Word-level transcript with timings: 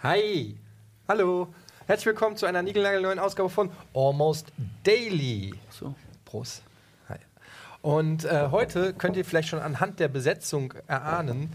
Hi, 0.00 0.56
hallo, 1.06 1.54
herzlich 1.86 2.06
willkommen 2.06 2.36
zu 2.36 2.46
einer 2.46 2.62
niegelnagelneuen 2.62 3.20
Ausgabe 3.20 3.48
von 3.48 3.70
Almost 3.94 4.52
Daily. 4.82 5.54
So. 5.70 5.94
Prost. 6.24 6.62
Hi. 7.08 7.18
Und 7.80 8.24
äh, 8.24 8.48
heute 8.50 8.92
könnt 8.92 9.16
ihr 9.16 9.24
vielleicht 9.24 9.50
schon 9.50 9.60
anhand 9.60 10.00
der 10.00 10.08
Besetzung 10.08 10.74
erahnen, 10.88 11.52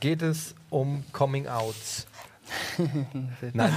geht 0.00 0.22
es 0.22 0.54
um 0.70 1.04
Coming 1.12 1.48
Outs. 1.48 2.06
Nein, 3.52 3.72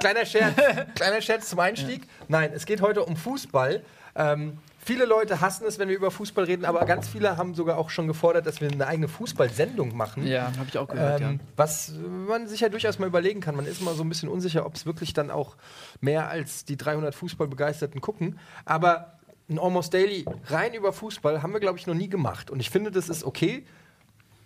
kleiner 0.00 0.24
Scherz, 0.26 0.54
kleiner 0.94 1.20
Scherz 1.20 1.48
zum 1.48 1.60
Einstieg. 1.60 2.06
Nein, 2.28 2.50
es 2.54 2.66
geht 2.66 2.80
heute 2.80 3.04
um 3.04 3.16
Fußball. 3.16 3.82
Ähm, 4.16 4.58
viele 4.78 5.04
Leute 5.06 5.40
hassen 5.40 5.66
es, 5.66 5.78
wenn 5.78 5.88
wir 5.88 5.96
über 5.96 6.10
Fußball 6.10 6.44
reden, 6.44 6.64
aber 6.64 6.84
ganz 6.84 7.08
viele 7.08 7.36
haben 7.36 7.54
sogar 7.54 7.78
auch 7.78 7.90
schon 7.90 8.06
gefordert, 8.06 8.46
dass 8.46 8.60
wir 8.60 8.70
eine 8.70 8.86
eigene 8.86 9.08
Fußballsendung 9.08 9.96
machen. 9.96 10.26
Ja, 10.26 10.52
habe 10.56 10.66
ich 10.68 10.78
auch 10.78 10.88
gehört, 10.88 11.20
Ähm, 11.20 11.40
ja. 11.40 11.44
Was 11.56 11.92
man 12.28 12.46
sich 12.46 12.60
ja 12.60 12.68
durchaus 12.68 12.98
mal 12.98 13.06
überlegen 13.06 13.40
kann. 13.40 13.56
Man 13.56 13.66
ist 13.66 13.80
immer 13.80 13.94
so 13.94 14.02
ein 14.04 14.08
bisschen 14.08 14.28
unsicher, 14.28 14.66
ob 14.66 14.74
es 14.74 14.86
wirklich 14.86 15.12
dann 15.12 15.30
auch 15.30 15.56
mehr 16.00 16.28
als 16.28 16.64
die 16.64 16.76
300 16.76 17.14
Fußballbegeisterten 17.14 18.00
gucken. 18.00 18.38
Aber 18.64 19.18
ein 19.48 19.58
Almost 19.58 19.92
Daily 19.92 20.24
rein 20.46 20.72
über 20.74 20.92
Fußball 20.92 21.42
haben 21.42 21.52
wir, 21.52 21.60
glaube 21.60 21.78
ich, 21.78 21.86
noch 21.86 21.94
nie 21.94 22.08
gemacht. 22.08 22.50
Und 22.50 22.60
ich 22.60 22.70
finde, 22.70 22.90
das 22.90 23.08
ist 23.08 23.24
okay, 23.24 23.66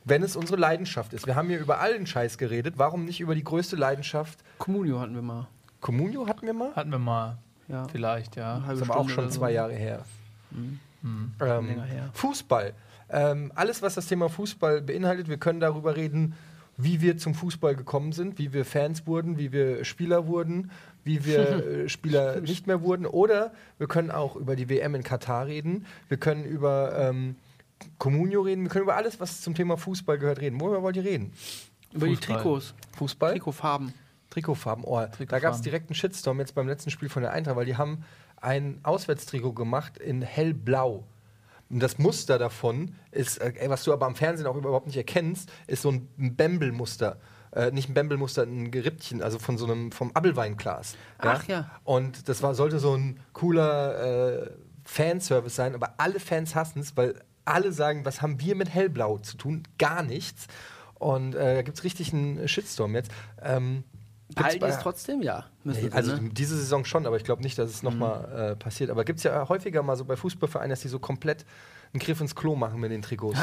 wenn 0.08 0.22
es 0.22 0.36
unsere 0.36 0.58
Leidenschaft 0.58 1.12
ist. 1.12 1.26
Wir 1.26 1.36
haben 1.36 1.48
hier 1.48 1.58
über 1.58 1.80
allen 1.80 2.06
Scheiß 2.06 2.38
geredet. 2.38 2.74
Warum 2.76 3.04
nicht 3.04 3.20
über 3.20 3.34
die 3.34 3.44
größte 3.44 3.76
Leidenschaft? 3.76 4.38
Communio 4.58 5.00
hatten 5.00 5.14
wir 5.14 5.22
mal. 5.22 5.46
Communio 5.80 6.26
hatten 6.26 6.46
wir 6.46 6.54
mal. 6.54 6.74
Hatten 6.74 6.90
wir 6.90 6.98
mal. 6.98 7.38
Ja. 7.68 7.86
Vielleicht, 7.88 8.36
ja. 8.36 8.62
Das 8.66 8.78
ist 8.78 8.82
aber 8.82 8.98
auch 8.98 9.08
schon 9.08 9.30
so. 9.30 9.38
zwei 9.38 9.52
Jahre 9.52 9.74
her. 9.74 10.04
Hm. 10.52 10.80
Ähm, 11.40 11.66
Länger 11.66 11.84
her. 11.84 12.10
Fußball. 12.15 12.73
Ähm, 13.10 13.52
alles, 13.54 13.82
was 13.82 13.95
das 13.95 14.06
Thema 14.06 14.28
Fußball 14.28 14.82
beinhaltet, 14.82 15.28
wir 15.28 15.37
können 15.37 15.60
darüber 15.60 15.96
reden, 15.96 16.34
wie 16.76 17.00
wir 17.00 17.18
zum 17.18 17.34
Fußball 17.34 17.74
gekommen 17.74 18.12
sind, 18.12 18.38
wie 18.38 18.52
wir 18.52 18.65
Fans 18.65 19.06
wurden, 19.06 19.38
wie 19.38 19.52
wir 19.52 19.84
Spieler 19.84 20.26
wurden, 20.26 20.70
wie 21.04 21.24
wir 21.24 21.38
äh, 21.84 21.88
Spieler 21.88 22.40
nicht 22.40 22.66
mehr 22.66 22.82
wurden. 22.82 23.06
Oder 23.06 23.52
wir 23.78 23.88
können 23.88 24.10
auch 24.10 24.37
über 24.37 24.56
die 24.56 24.68
WM 24.68 24.95
in 24.95 25.02
Katar 25.02 25.46
reden. 25.46 25.87
Wir 26.09 26.16
können 26.16 26.45
über 26.45 26.96
ähm, 26.98 27.37
Comunio 27.98 28.43
reden. 28.43 28.65
Wir 28.65 28.71
können 28.71 28.84
über 28.84 28.96
alles, 28.96 29.21
was 29.21 29.40
zum 29.40 29.54
Thema 29.54 29.76
Fußball 29.76 30.18
gehört, 30.18 30.40
reden. 30.40 30.60
Worüber 30.60 30.82
wollt 30.82 30.96
ihr 30.96 31.04
reden? 31.04 31.32
Über 31.93 32.07
die 32.07 32.16
Fußball. 32.16 32.37
Trikots. 32.37 32.74
Fußball? 32.96 33.32
Trikotfarben. 33.32 33.95
Trikotfarben. 34.30 34.84
Oh, 34.84 34.96
da 34.96 35.07
Trikotfarben. 35.07 35.43
gab 35.43 35.54
es 35.54 35.62
direkt 35.62 35.88
einen 35.88 35.95
Shitstorm 35.95 36.38
jetzt 36.38 36.54
beim 36.54 36.68
letzten 36.68 36.90
Spiel 36.90 37.09
von 37.09 37.23
der 37.23 37.32
Eintracht, 37.32 37.56
weil 37.56 37.66
die 37.66 37.76
haben 37.76 38.04
ein 38.40 38.80
Auswärtstrikot 38.82 39.52
gemacht 39.52 39.99
in 39.99 40.23
hellblau. 40.23 41.06
Und 41.71 41.80
das 41.80 41.99
Muster 41.99 42.38
davon 42.38 42.95
ist, 43.10 43.38
äh, 43.38 43.52
ey, 43.56 43.68
was 43.68 43.84
du 43.84 43.93
aber 43.93 44.06
am 44.06 44.15
Fernsehen 44.15 44.46
auch 44.46 44.56
überhaupt 44.56 44.87
nicht 44.87 44.96
erkennst, 44.96 45.51
ist 45.66 45.82
so 45.82 45.90
ein 45.90 46.09
Bembelmuster. 46.16 47.18
Äh, 47.52 47.71
nicht 47.71 47.88
ein 47.88 47.95
Bembelmuster, 47.95 48.43
ein 48.43 48.71
Gerippchen, 48.71 49.23
also 49.23 49.38
von 49.38 49.59
so 49.59 49.66
einem, 49.66 49.93
vom 49.93 50.10
Abelweinglas. 50.15 50.96
Ach 51.18 51.46
ja. 51.46 51.71
Und 51.84 52.29
das 52.29 52.43
war, 52.43 52.54
sollte 52.54 52.79
so 52.79 52.95
ein 52.95 53.21
cooler 53.32 54.45
äh, 54.45 54.51
Fanservice 54.84 55.56
sein, 55.56 55.74
aber 55.74 55.95
alle 55.99 56.21
Fans 56.21 56.54
hassen 56.54 56.80
es, 56.80 56.96
weil 56.96 57.21
alle 57.49 57.73
sagen, 57.73 58.04
was 58.04 58.23
haben 58.23 58.41
wir 58.41 58.54
mit 58.54 58.68
hellblau 58.68 59.18
zu 59.18 59.37
tun? 59.37 59.63
Gar 59.79 60.02
nichts. 60.02 60.46
Und 60.95 61.35
äh, 61.35 61.57
da 61.57 61.63
gibt 61.63 61.79
es 61.79 61.85
richtig 61.85 62.13
einen 62.13 62.49
Shitstorm 62.49 62.95
jetzt. 62.95 63.10
Ähm, 63.43 63.85
Behalten 64.34 64.65
es 64.65 64.78
trotzdem? 64.78 65.22
Ja. 65.22 65.47
Nee, 65.65 65.88
also 65.91 66.16
ne? 66.16 66.28
diese 66.32 66.56
Saison 66.56 66.84
schon, 66.84 67.06
aber 67.06 67.16
ich 67.16 67.25
glaube 67.25 67.43
nicht, 67.43 67.59
dass 67.59 67.71
es 67.71 67.82
nochmal 67.82 68.53
äh, 68.53 68.56
passiert. 68.56 68.91
Aber 68.91 69.05
gibt 69.05 69.19
es 69.19 69.22
ja 69.22 69.49
häufiger 69.49 69.82
mal 69.82 69.97
so 69.97 70.05
bei 70.05 70.16
Fußballvereinen, 70.16 70.71
dass 70.71 70.81
die 70.81 70.88
so 70.88 70.99
komplett 70.99 71.47
einen 71.93 72.00
Griff 72.00 72.21
ins 72.21 72.34
Klo 72.34 72.55
machen 72.55 72.78
mit 72.81 72.91
den 72.91 73.00
Trikots. 73.00 73.39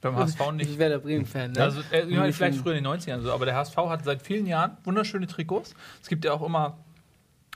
Beim 0.00 0.14
HSV 0.16 0.52
nicht. 0.52 0.70
Ich 0.70 0.78
wäre 0.78 0.90
der 0.90 0.98
Bremen-Fan, 0.98 1.52
ne? 1.52 1.62
Also, 1.62 1.80
äh, 1.90 2.32
vielleicht 2.32 2.58
früher 2.58 2.74
in 2.74 2.84
den 2.84 2.92
90ern 2.92 3.20
so, 3.20 3.32
aber 3.32 3.46
der 3.46 3.56
HSV 3.56 3.76
hat 3.76 4.04
seit 4.04 4.22
vielen 4.22 4.46
Jahren 4.46 4.76
wunderschöne 4.84 5.26
Trikots. 5.26 5.74
Es 6.00 6.08
gibt 6.08 6.24
ja 6.24 6.32
auch 6.32 6.42
immer 6.42 6.78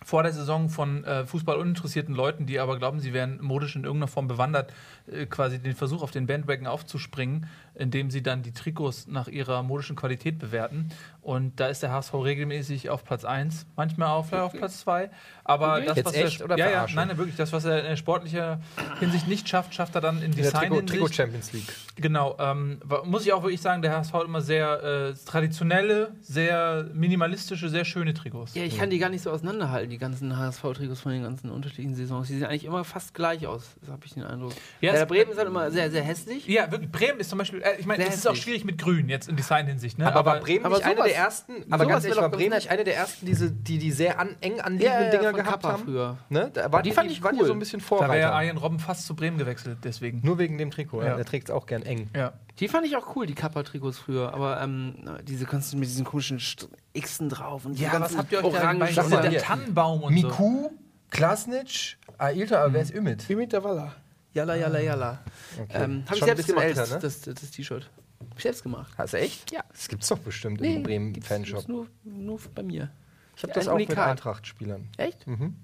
vor 0.04 0.22
der 0.22 0.32
Saison 0.32 0.68
von 0.68 1.04
äh, 1.04 1.24
Fußball 1.26 1.56
uninteressierten 1.56 2.14
Leuten, 2.14 2.46
die 2.46 2.58
aber 2.58 2.78
glauben, 2.78 3.00
sie 3.00 3.12
wären 3.12 3.40
modisch 3.42 3.76
in 3.76 3.84
irgendeiner 3.84 4.08
Form 4.08 4.28
bewandert, 4.28 4.72
äh, 5.10 5.26
quasi 5.26 5.58
den 5.58 5.74
Versuch 5.74 6.02
auf 6.02 6.10
den 6.10 6.26
Bandwagon 6.26 6.66
aufzuspringen, 6.66 7.48
indem 7.74 8.10
sie 8.10 8.22
dann 8.22 8.42
die 8.42 8.52
Trikots 8.52 9.06
nach 9.06 9.28
ihrer 9.28 9.62
modischen 9.62 9.96
Qualität 9.96 10.38
bewerten. 10.38 10.90
Und 11.22 11.60
da 11.60 11.68
ist 11.68 11.82
der 11.84 11.92
HSV 11.92 12.14
regelmäßig 12.14 12.90
auf 12.90 13.04
Platz 13.04 13.24
1, 13.24 13.66
manchmal 13.76 14.08
auch 14.08 14.26
vielleicht 14.26 14.42
auf 14.42 14.52
Platz 14.52 14.80
2. 14.80 15.08
Aber 15.44 15.80
das, 15.80 15.96
Jetzt 15.96 16.06
was 16.06 16.14
echt 16.14 16.40
er, 16.40 16.44
oder 16.46 16.58
ja, 16.58 16.70
ja, 16.70 16.86
nein, 16.94 17.08
nein, 17.08 17.16
wirklich, 17.18 17.36
das, 17.36 17.52
was 17.52 17.64
er 17.64 17.88
in 17.88 17.96
sportlicher 17.96 18.60
Hinsicht 18.98 19.28
nicht 19.28 19.48
schafft, 19.48 19.72
schafft 19.74 19.94
er 19.94 20.00
dann 20.00 20.18
in 20.18 20.24
In 20.24 20.30
Design 20.32 20.52
Trikot, 20.62 20.74
Hinsicht. 20.76 20.92
Trikot 21.00 21.12
Champions 21.12 21.52
League. 21.52 21.72
Genau, 21.96 22.36
ähm, 22.40 22.80
muss 23.04 23.24
ich 23.24 23.32
auch 23.32 23.42
wirklich 23.44 23.60
sagen, 23.60 23.82
der 23.82 23.92
HSV 23.96 24.12
hat 24.14 24.24
immer 24.24 24.40
sehr 24.40 24.82
äh, 24.82 25.14
traditionelle, 25.24 26.12
sehr 26.22 26.86
minimalistische, 26.92 27.68
sehr 27.68 27.84
schöne 27.84 28.14
Trikots. 28.14 28.54
Ja, 28.54 28.64
ich 28.64 28.76
kann 28.78 28.90
die 28.90 28.98
gar 28.98 29.08
nicht 29.08 29.22
so 29.22 29.30
auseinanderhalten, 29.30 29.90
die 29.90 29.98
ganzen 29.98 30.36
HSV-Trikots 30.36 31.00
von 31.00 31.12
den 31.12 31.22
ganzen 31.22 31.50
unterschiedlichen 31.50 31.94
Saisons. 31.94 32.28
Die 32.28 32.34
sehen 32.34 32.44
eigentlich 32.46 32.64
immer 32.64 32.82
fast 32.84 33.14
gleich 33.14 33.46
aus, 33.46 33.74
das 33.80 33.90
habe 33.90 34.04
ich 34.06 34.14
den 34.14 34.24
Eindruck. 34.24 34.52
Ja, 34.80 34.92
es- 34.92 35.06
Bremen 35.06 35.30
ist 35.30 35.38
halt 35.38 35.48
immer 35.48 35.70
sehr, 35.70 35.90
sehr 35.90 36.02
hässlich. 36.02 36.46
Ja, 36.48 36.70
wirklich. 36.70 36.90
Bremen 36.90 37.20
ist 37.20 37.30
zum 37.30 37.38
Beispiel, 37.38 37.61
äh, 37.62 37.76
ich 37.78 37.86
meine, 37.86 38.06
es 38.06 38.16
ist 38.16 38.28
auch 38.28 38.34
schwierig 38.36 38.64
mit 38.64 38.78
Grün 38.78 39.08
jetzt 39.08 39.28
in 39.28 39.36
Design-Hinsicht, 39.36 39.98
ne? 39.98 40.06
Aber, 40.14 40.30
war 40.32 40.40
Bremen 40.40 40.64
aber 40.64 40.76
nicht 40.76 40.84
einer 40.84 40.96
sowas- 40.96 41.06
der 41.08 41.16
ersten, 41.16 41.52
aber 41.72 41.86
ganz 41.86 42.04
ehrlich, 42.04 42.20
war 42.20 42.28
Bremen 42.30 42.54
nicht 42.54 42.70
einer 42.70 42.84
der 42.84 42.96
ersten, 42.96 43.26
diese, 43.26 43.50
die 43.50 43.78
die 43.78 43.90
sehr 43.92 44.18
an, 44.20 44.36
eng 44.40 44.60
anliegenden 44.60 44.80
Ja, 45.00 45.04
ja, 45.04 45.10
Dinger 45.10 45.22
von 45.30 45.34
gehabt 45.36 45.50
Kappa 45.62 45.72
haben? 45.72 45.84
früher. 45.84 46.16
Ne? 46.28 46.50
Da 46.52 46.70
war, 46.72 46.82
Die 46.82 46.92
fand 46.92 47.10
ich 47.10 47.22
waren 47.22 47.34
ja 47.36 47.40
cool. 47.42 47.46
so 47.46 47.52
ein 47.52 47.58
bisschen 47.58 47.80
da 47.80 47.90
wäre 47.90 47.98
Vorreiter. 48.04 48.32
Arjen 48.34 48.56
Robben 48.58 48.78
fast 48.78 49.06
zu 49.06 49.14
Bremen 49.16 49.38
gewechselt, 49.38 49.78
deswegen. 49.84 50.20
Nur 50.24 50.38
wegen 50.38 50.58
dem 50.58 50.70
Trikot, 50.70 51.00
ja. 51.02 51.08
Ja. 51.08 51.16
der 51.16 51.24
trägt 51.24 51.48
es 51.48 51.54
auch 51.54 51.66
gern 51.66 51.82
eng. 51.82 52.10
Ja. 52.16 52.32
Die 52.58 52.68
fand 52.68 52.86
ich 52.86 52.96
auch 52.96 53.16
cool, 53.16 53.26
die 53.26 53.34
Kappa-Trikots 53.34 53.98
früher. 53.98 54.34
Aber 54.34 54.60
ähm, 54.60 54.94
diese 55.22 55.46
ganzen 55.46 55.80
mit 55.80 55.88
diesen 55.88 56.04
komischen 56.04 56.38
St- 56.38 56.68
Xen 57.00 57.28
drauf 57.30 57.64
und 57.64 57.78
die 57.78 57.82
Ja, 57.82 57.92
was 57.92 57.98
ganzen 58.00 58.18
habt 58.18 58.32
ihr 58.32 58.38
euch 58.44 58.52
da 58.52 58.58
Orangen. 58.60 58.78
bei 59.10 59.28
der. 59.28 59.40
Tannenbaum 59.42 60.02
und 60.02 60.18
so? 60.18 60.26
Miku, 60.28 60.70
Klasnic, 61.10 61.98
Ailton, 62.18 62.56
aber 62.58 62.72
wer 62.74 62.82
ist 62.82 62.94
Ümit? 62.94 63.28
Wie 63.28 63.36
mit 63.36 63.52
der 63.52 63.62
Walla. 63.64 63.92
Jalla, 64.34 64.56
jalla, 64.56 64.80
jalla. 64.80 65.18
Okay. 65.60 65.82
Ähm, 65.84 66.04
Habe 66.06 66.16
ich 66.18 66.24
selbst 66.24 66.46
gemacht, 66.46 66.64
älter, 66.64 66.86
ne? 66.86 66.98
das, 67.00 67.20
das, 67.20 67.34
das 67.34 67.50
T-Shirt. 67.50 67.90
Hab 68.30 68.36
ich 68.38 68.42
selbst 68.42 68.62
gemacht. 68.62 68.92
Hast 68.96 69.12
du 69.12 69.18
echt? 69.18 69.50
Ja. 69.52 69.62
Das 69.70 69.88
gibt's 69.88 70.08
doch 70.08 70.18
bestimmt 70.18 70.60
im 70.60 70.66
gibt's- 70.66 70.82
Bremen-Fanshop. 70.86 71.68
Nur, 71.68 71.86
nur 72.04 72.38
bei 72.54 72.62
mir. 72.62 72.90
Ich 73.36 73.42
habe 73.42 73.52
das 73.52 73.68
auch 73.68 73.76
mit. 73.76 73.96
Eintracht-Spielern. 73.96 74.88
Echt? 74.96 75.26
Mhm. 75.26 75.56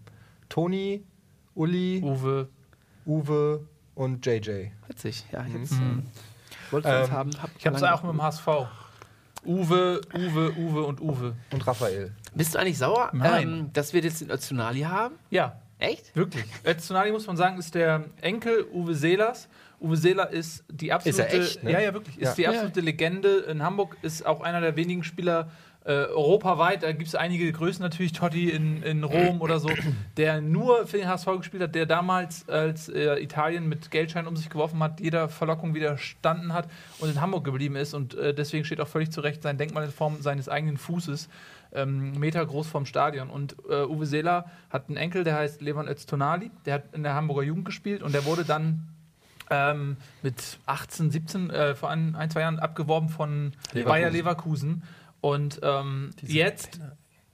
Toni, 0.49 1.05
Uli, 1.55 2.03
Uwe. 2.03 2.49
Uwe 3.07 3.67
und 3.95 4.25
JJ. 4.27 4.71
Witzig. 4.87 5.25
Ja, 5.33 5.45
ich 5.47 5.53
Mhm. 5.55 5.61
hab's, 5.61 5.73
ähm, 5.73 6.03
wollte 6.71 6.89
es 6.89 7.09
Ähm, 7.09 7.15
haben. 7.15 7.31
Hab 7.43 7.51
Ich 7.59 7.67
habe 7.67 7.77
es 7.77 7.83
auch 7.83 8.03
mit 8.03 8.13
dem 8.13 8.23
HSV. 8.23 8.47
Uwe, 9.47 10.01
Uwe, 10.15 10.53
Uwe 10.59 10.83
und 10.85 11.01
Uwe. 11.01 11.35
Und 11.53 11.67
Raphael. 11.67 12.13
Bist 12.35 12.55
du 12.55 12.59
eigentlich 12.59 12.77
sauer, 12.79 13.11
Nein. 13.15 13.43
ähm, 13.49 13.73
dass 13.73 13.93
wir 13.93 14.03
jetzt 14.03 14.21
den 14.21 14.31
Öztunali 14.31 14.81
haben? 14.81 15.15
Ja, 15.31 15.61
Echt? 15.79 16.15
Wirklich. 16.17 16.45
Öztunali, 16.67 17.13
muss 17.13 17.27
man 17.27 17.37
sagen, 17.37 17.59
ist 17.59 17.75
der 17.75 18.05
Enkel 18.21 18.67
Uwe 18.73 18.95
Seelers. 18.95 19.49
Uwe 19.81 19.97
Seeler 19.97 20.29
ist 20.31 20.65
die 20.69 20.93
absolute. 20.93 21.23
Ist 21.23 21.33
er 21.35 21.41
echt, 21.41 21.63
ne? 21.63 21.73
Ja, 21.73 21.81
ja, 21.81 21.95
wirklich. 21.95 22.19
Ist 22.19 22.31
Ja. 22.31 22.35
die 22.35 22.49
absolute 22.49 22.81
Legende. 22.81 23.39
In 23.49 23.63
Hamburg 23.63 23.97
ist 24.03 24.27
auch 24.27 24.41
einer 24.41 24.61
der 24.61 24.75
wenigen 24.75 25.05
Spieler 25.05 25.51
äh, 25.85 25.93
europaweit. 26.07 26.83
Da 26.83 26.91
gibt 26.91 27.07
es 27.07 27.15
einige 27.15 27.51
Größen 27.53 27.81
natürlich, 27.83 28.13
Totti 28.13 28.51
in, 28.51 28.83
in 28.83 29.05
Rom 29.05 29.41
oder 29.41 29.61
so, 29.61 29.71
der 30.17 30.41
nur 30.41 30.87
für 30.89 30.99
den 30.99 31.09
HSV 31.09 31.29
gespielt 31.39 31.63
hat, 31.63 31.75
der 31.77 31.87
damals, 31.87 32.47
als 32.49 32.89
äh, 32.89 33.23
Italien 33.23 33.69
mit 33.69 33.91
Geldschein 33.93 34.27
um 34.27 34.37
sich 34.37 34.51
geworfen 34.51 34.83
hat, 34.83 35.01
jeder 35.01 35.29
Verlockung 35.29 35.75
widerstanden 35.75 36.53
hat 36.53 36.69
und 36.99 37.09
in 37.11 37.21
Hamburg 37.21 37.45
geblieben 37.45 37.77
ist. 37.77 37.95
Und 37.95 38.15
äh, 38.17 38.35
deswegen 38.35 38.65
steht 38.65 38.81
auch 38.81 38.89
völlig 38.89 39.13
zu 39.13 39.21
Recht 39.21 39.43
sein 39.45 39.57
Denkmal 39.57 39.85
in 39.85 39.93
Form 39.93 40.21
seines 40.21 40.49
eigenen 40.49 40.77
Fußes 40.77 41.29
ähm, 41.73 42.19
Meter 42.19 42.45
groß 42.45 42.67
vom 42.67 42.87
Stadion. 42.87 43.31
Und 43.31 43.57
äh, 43.69 43.85
Uwe 43.85 44.07
Seeler 44.07 44.47
hat 44.71 44.89
einen 44.89 44.97
Enkel, 44.97 45.25
der 45.25 45.37
heißt 45.37 45.61
Levan 45.61 45.89
Öztonali, 45.89 46.51
der 46.67 46.75
hat 46.75 46.95
in 46.95 47.03
der 47.03 47.15
Hamburger 47.15 47.43
Jugend 47.43 47.65
gespielt 47.65 48.03
und 48.03 48.15
der 48.15 48.25
wurde 48.25 48.45
dann 48.45 48.89
ähm, 49.51 49.97
mit 50.23 50.59
18, 50.67 51.11
17, 51.11 51.51
äh, 51.51 51.75
vor 51.75 51.91
ein, 51.91 52.15
ein, 52.15 52.31
zwei 52.31 52.41
Jahren 52.41 52.59
abgeworben 52.59 53.09
von 53.09 53.53
Leverkusen. 53.73 53.85
Bayer 53.85 54.11
Leverkusen. 54.11 54.83
Und 55.21 55.61
ähm, 55.63 56.11
jetzt 56.23 56.81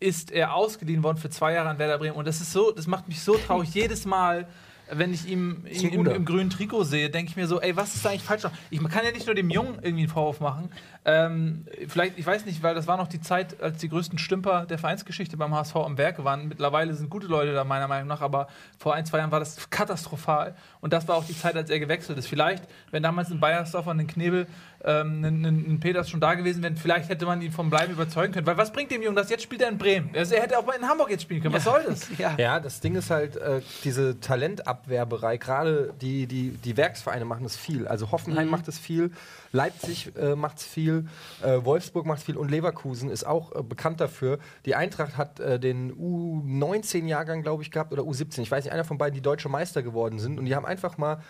ist 0.00 0.30
er 0.30 0.54
ausgeliehen 0.54 1.02
worden 1.02 1.18
für 1.18 1.30
zwei 1.30 1.52
Jahre 1.54 1.68
an 1.70 1.78
Werder 1.78 1.98
Bremen. 1.98 2.16
Und 2.16 2.26
das 2.26 2.40
ist 2.40 2.52
so, 2.52 2.70
das 2.70 2.86
macht 2.86 3.08
mich 3.08 3.22
so 3.22 3.36
traurig. 3.36 3.74
Jedes 3.74 4.04
Mal, 4.04 4.46
wenn 4.90 5.12
ich 5.12 5.26
ihn, 5.26 5.66
ihn 5.66 5.90
im, 5.90 6.06
im 6.06 6.24
grünen 6.24 6.50
Trikot 6.50 6.84
sehe, 6.84 7.10
denke 7.10 7.30
ich 7.30 7.36
mir 7.36 7.46
so, 7.46 7.60
ey, 7.60 7.74
was 7.76 7.94
ist 7.94 8.04
da 8.04 8.10
eigentlich 8.10 8.22
falsch? 8.22 8.44
Ich 8.70 8.80
man 8.80 8.90
kann 8.90 9.04
ja 9.04 9.12
nicht 9.12 9.26
nur 9.26 9.34
dem 9.34 9.50
Jungen 9.50 9.78
irgendwie 9.82 10.04
einen 10.04 10.08
Vorwurf 10.08 10.40
machen. 10.40 10.70
Ähm, 11.06 11.66
vielleicht, 11.88 12.18
ich 12.18 12.26
weiß 12.26 12.46
nicht, 12.46 12.62
weil 12.62 12.74
das 12.74 12.86
war 12.86 12.96
noch 12.96 13.08
die 13.08 13.20
Zeit, 13.20 13.60
als 13.60 13.78
die 13.78 13.90
größten 13.90 14.18
Stümper 14.18 14.64
der 14.64 14.78
Vereinsgeschichte 14.78 15.36
beim 15.36 15.54
HSV 15.54 15.76
am 15.76 15.98
Werke 15.98 16.24
waren. 16.24 16.48
Mittlerweile 16.48 16.94
sind 16.94 17.10
gute 17.10 17.26
Leute 17.26 17.52
da, 17.52 17.62
meiner 17.62 17.88
Meinung 17.88 18.08
nach, 18.08 18.22
aber 18.22 18.48
vor 18.78 18.94
ein, 18.94 19.04
zwei 19.04 19.18
Jahren 19.18 19.30
war 19.30 19.40
das 19.40 19.68
katastrophal. 19.68 20.54
Und 20.80 20.94
das 20.94 21.06
war 21.06 21.16
auch 21.16 21.24
die 21.24 21.36
Zeit, 21.36 21.56
als 21.56 21.68
er 21.68 21.78
gewechselt 21.78 22.16
ist. 22.16 22.26
Vielleicht, 22.26 22.64
wenn 22.90 23.02
damals 23.02 23.30
in 23.30 23.38
Bayersdorf 23.38 23.86
an 23.86 23.98
den 23.98 24.06
Knebel 24.06 24.46
ähm, 24.82 25.22
ein, 25.22 25.44
ein, 25.44 25.80
Peters 25.80 26.08
schon 26.08 26.20
da 26.20 26.34
gewesen 26.34 26.62
wären, 26.62 26.76
vielleicht 26.76 27.10
hätte 27.10 27.26
man 27.26 27.42
ihn 27.42 27.52
vom 27.52 27.68
Bleiben 27.68 27.92
überzeugen 27.92 28.32
können. 28.32 28.46
Weil 28.46 28.56
was 28.56 28.72
bringt 28.72 28.90
dem 28.90 29.02
Jungen 29.02 29.16
das? 29.16 29.28
Jetzt 29.28 29.42
spielt 29.42 29.60
er 29.60 29.68
in 29.68 29.76
Bremen. 29.76 30.10
Also 30.14 30.34
er 30.34 30.42
hätte 30.42 30.58
auch 30.58 30.64
mal 30.64 30.74
in 30.74 30.88
Hamburg 30.88 31.10
jetzt 31.10 31.22
spielen 31.22 31.42
können. 31.42 31.54
Was 31.54 31.64
soll 31.64 31.82
das? 31.86 32.08
Ja. 32.18 32.36
Ja, 32.38 32.60
das 32.60 32.80
Ding 32.80 32.94
ist 32.94 33.10
halt, 33.10 33.36
äh, 33.36 33.60
diese 33.82 34.20
Talentabwehrberei, 34.20 35.36
gerade 35.36 35.92
die, 36.00 36.26
die, 36.26 36.50
die 36.50 36.76
Werksvereine 36.76 37.24
machen 37.24 37.42
das 37.42 37.56
viel. 37.56 37.88
Also 37.88 38.12
Hoffenheim 38.12 38.48
macht 38.48 38.68
es 38.68 38.78
viel, 38.78 39.10
Leipzig 39.54 40.12
äh, 40.16 40.34
macht 40.34 40.58
es 40.58 40.64
viel, 40.64 41.06
äh, 41.42 41.64
Wolfsburg 41.64 42.06
macht 42.06 42.18
es 42.18 42.24
viel 42.24 42.36
und 42.36 42.50
Leverkusen 42.50 43.08
ist 43.08 43.24
auch 43.24 43.54
äh, 43.54 43.62
bekannt 43.62 44.00
dafür. 44.00 44.38
Die 44.66 44.74
Eintracht 44.74 45.16
hat 45.16 45.38
äh, 45.40 45.58
den 45.60 45.92
U19-Jahrgang, 45.94 47.42
glaube 47.42 47.62
ich, 47.62 47.70
gehabt 47.70 47.92
oder 47.92 48.02
U17. 48.02 48.40
Ich 48.42 48.50
weiß 48.50 48.64
nicht, 48.64 48.72
einer 48.72 48.84
von 48.84 48.98
beiden, 48.98 49.14
die 49.14 49.22
deutsche 49.22 49.48
Meister 49.48 49.82
geworden 49.82 50.18
sind. 50.18 50.38
Und 50.38 50.46
die 50.46 50.54
haben 50.56 50.66
einfach 50.66 50.98
mal 50.98 51.22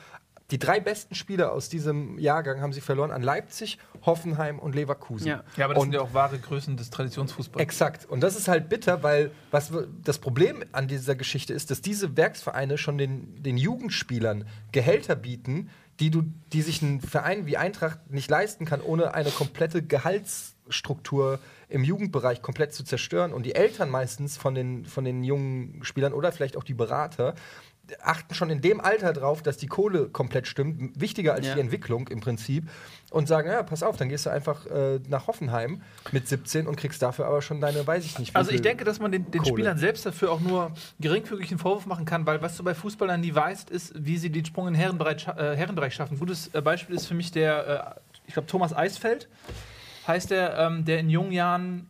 die 0.50 0.58
drei 0.58 0.78
besten 0.78 1.14
Spieler 1.14 1.52
aus 1.52 1.70
diesem 1.70 2.18
Jahrgang 2.18 2.60
haben 2.60 2.74
sie 2.74 2.82
verloren 2.82 3.10
an 3.10 3.22
Leipzig, 3.22 3.78
Hoffenheim 4.04 4.58
und 4.58 4.74
Leverkusen. 4.74 5.26
Ja. 5.26 5.42
Ja, 5.56 5.64
aber 5.64 5.74
das 5.74 5.82
Und- 5.82 5.86
sind 5.92 5.94
ja 5.94 6.00
auch 6.02 6.12
wahre 6.12 6.38
Größen 6.38 6.76
des 6.76 6.90
Traditionsfußballs. 6.90 7.62
Exakt. 7.62 8.04
Und 8.10 8.20
das 8.22 8.36
ist 8.36 8.46
halt 8.46 8.68
bitter, 8.68 9.02
weil 9.02 9.30
was 9.50 9.72
das 10.02 10.18
Problem 10.18 10.62
an 10.72 10.86
dieser 10.86 11.14
Geschichte 11.14 11.54
ist, 11.54 11.70
dass 11.70 11.80
diese 11.80 12.16
Werksvereine 12.18 12.76
schon 12.76 12.98
den, 12.98 13.42
den 13.42 13.56
Jugendspielern 13.56 14.44
Gehälter 14.70 15.16
bieten, 15.16 15.70
die, 16.00 16.10
du, 16.10 16.22
die 16.52 16.62
sich 16.62 16.82
ein 16.82 17.00
Verein 17.00 17.46
wie 17.46 17.56
Eintracht 17.56 18.10
nicht 18.10 18.30
leisten 18.30 18.64
kann, 18.64 18.80
ohne 18.80 19.14
eine 19.14 19.30
komplette 19.30 19.82
Gehaltsstruktur 19.82 21.38
im 21.68 21.84
Jugendbereich 21.84 22.42
komplett 22.42 22.74
zu 22.74 22.84
zerstören. 22.84 23.32
Und 23.32 23.44
die 23.46 23.54
Eltern 23.54 23.90
meistens 23.90 24.36
von 24.36 24.54
den, 24.54 24.84
von 24.86 25.04
den 25.04 25.22
jungen 25.22 25.84
Spielern 25.84 26.12
oder 26.12 26.32
vielleicht 26.32 26.56
auch 26.56 26.64
die 26.64 26.74
Berater 26.74 27.34
achten 28.02 28.34
schon 28.34 28.50
in 28.50 28.60
dem 28.60 28.80
Alter 28.80 29.12
drauf, 29.12 29.42
dass 29.42 29.56
die 29.56 29.66
Kohle 29.66 30.08
komplett 30.08 30.46
stimmt, 30.46 30.98
wichtiger 31.00 31.34
als 31.34 31.46
Ja. 31.46 31.54
die 31.54 31.60
Entwicklung 31.60 32.08
im 32.08 32.20
Prinzip, 32.20 32.68
und 33.10 33.28
sagen, 33.28 33.48
ja, 33.48 33.62
pass 33.62 33.82
auf, 33.84 33.96
dann 33.96 34.08
gehst 34.08 34.26
du 34.26 34.30
einfach 34.30 34.66
äh, 34.66 34.98
nach 35.08 35.28
Hoffenheim 35.28 35.82
mit 36.10 36.26
17 36.26 36.66
und 36.66 36.74
kriegst 36.76 37.00
dafür 37.00 37.26
aber 37.26 37.42
schon 37.42 37.60
deine, 37.60 37.86
weiß 37.86 38.04
ich 38.04 38.18
nicht, 38.18 38.34
Also 38.34 38.50
ich 38.50 38.60
denke, 38.62 38.82
dass 38.84 38.98
man 38.98 39.12
den, 39.12 39.30
den. 39.30 39.44
Spielern 39.44 39.78
selbst 39.78 40.04
dafür 40.04 40.32
auch 40.32 40.40
nur 40.40 40.72
geringfügigen 40.98 41.58
Vorwurf 41.58 41.86
machen 41.86 42.06
kann, 42.06 42.26
weil 42.26 42.42
was 42.42 42.56
du 42.56 42.64
bei 42.64 42.74
Fußballern 42.74 43.20
nie 43.20 43.32
weißt, 43.32 43.70
ist, 43.70 43.92
wie 43.96 44.16
sie 44.18 44.30
den 44.30 44.44
Sprung 44.44 44.66
in 44.66 44.74
den 44.74 44.80
Herrenbereich, 44.80 45.28
äh, 45.28 45.54
Herrenbereich 45.56 45.94
schaffen. 45.94 46.14
Ein 46.16 46.18
gutes 46.18 46.48
äh, 46.54 46.60
Beispiel 46.60 46.96
ist 46.96 47.06
für 47.06 47.14
mich 47.14 47.30
der, 47.30 47.96
äh, 47.96 48.00
ich 48.26 48.32
glaube 48.34 48.48
Thomas 48.48 48.74
Eisfeld, 48.74 49.28
heißt 50.08 50.30
der, 50.30 50.58
ähm, 50.58 50.84
der 50.84 50.98
in 50.98 51.08
jungen 51.08 51.30
Jahren, 51.32 51.86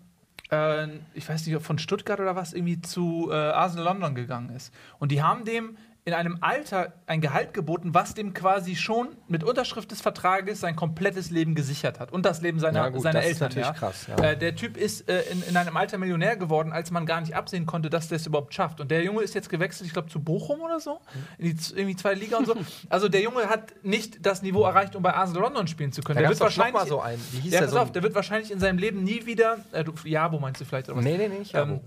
ich 1.14 1.28
weiß 1.28 1.46
nicht, 1.46 1.56
ob 1.56 1.62
von 1.62 1.78
Stuttgart 1.78 2.20
oder 2.20 2.36
was, 2.36 2.52
irgendwie 2.52 2.80
zu 2.80 3.28
äh, 3.30 3.34
Arsenal 3.34 3.84
London 3.84 4.14
gegangen 4.14 4.50
ist. 4.54 4.72
Und 4.98 5.12
die 5.12 5.22
haben 5.22 5.44
dem 5.44 5.76
in 6.06 6.12
einem 6.12 6.36
Alter 6.42 6.92
ein 7.06 7.22
Gehalt 7.22 7.54
geboten, 7.54 7.94
was 7.94 8.12
dem 8.12 8.34
quasi 8.34 8.76
schon 8.76 9.16
mit 9.26 9.42
Unterschrift 9.42 9.90
des 9.90 10.02
Vertrages 10.02 10.60
sein 10.60 10.76
komplettes 10.76 11.30
Leben 11.30 11.54
gesichert 11.54 11.98
hat 11.98 12.12
und 12.12 12.26
das 12.26 12.42
Leben 12.42 12.60
seiner, 12.60 12.80
Ja, 12.80 12.88
gut, 12.90 13.00
seiner 13.00 13.20
das 13.20 13.30
ist 13.30 13.40
Eltern. 13.40 13.48
natürlich 13.48 13.66
ja. 13.68 13.72
krass, 13.72 14.06
ja. 14.08 14.16
Äh, 14.22 14.36
der 14.36 14.54
Typ 14.54 14.76
ist 14.76 15.08
äh, 15.08 15.22
in, 15.32 15.42
in 15.44 15.56
einem 15.56 15.74
Alter 15.78 15.96
Millionär 15.96 16.36
geworden, 16.36 16.72
als 16.72 16.90
man 16.90 17.06
gar 17.06 17.22
nicht 17.22 17.34
absehen 17.34 17.64
konnte, 17.64 17.88
dass 17.88 18.08
der 18.08 18.16
es 18.16 18.26
überhaupt 18.26 18.52
schafft. 18.52 18.82
Und 18.82 18.90
der 18.90 19.02
Junge 19.02 19.22
ist 19.22 19.34
jetzt 19.34 19.48
gewechselt, 19.48 19.86
ich 19.86 19.94
glaube, 19.94 20.08
zu 20.10 20.20
Bochum 20.20 20.60
oder 20.60 20.78
so, 20.78 21.00
in 21.38 21.46
die 21.46 21.56
irgendwie 21.74 21.96
zweite 21.96 22.20
Liga 22.20 22.36
und 22.36 22.46
so. 22.46 22.54
Also 22.90 23.08
der 23.08 23.22
Junge 23.22 23.48
hat 23.48 23.72
nicht 23.82 24.24
das 24.26 24.42
Niveau 24.42 24.62
erreicht, 24.64 24.94
um 24.96 25.02
bei 25.02 25.14
Arsenal 25.14 25.42
London 25.44 25.66
spielen 25.68 25.90
zu 25.90 26.02
können. 26.02 26.16
Da 26.16 26.20
der 26.20 26.30
wird 26.30 26.40
wahrscheinlich 26.40 26.74
mal 26.74 26.86
so 26.86 27.00
einen. 27.00 27.20
Wie 27.32 27.40
hieß 27.40 27.52
der 27.52 27.68
so 27.68 27.78
auf, 27.78 27.92
der 27.92 28.02
wird 28.02 28.14
wahrscheinlich 28.14 28.50
in 28.50 28.60
seinem 28.60 28.78
Leben 28.78 29.02
nie 29.04 29.24
wieder, 29.24 29.58
äh, 29.72 29.82
du, 29.84 29.94
Jabo 30.04 30.38
meinst 30.38 30.60
du 30.60 30.66
vielleicht 30.66 30.88
oder 30.88 30.98
was? 30.98 31.04
Nee, 31.04 31.16
nee, 31.16 31.28
nee, 31.28 31.38
nicht 31.38 31.54
Ähm, 31.54 31.80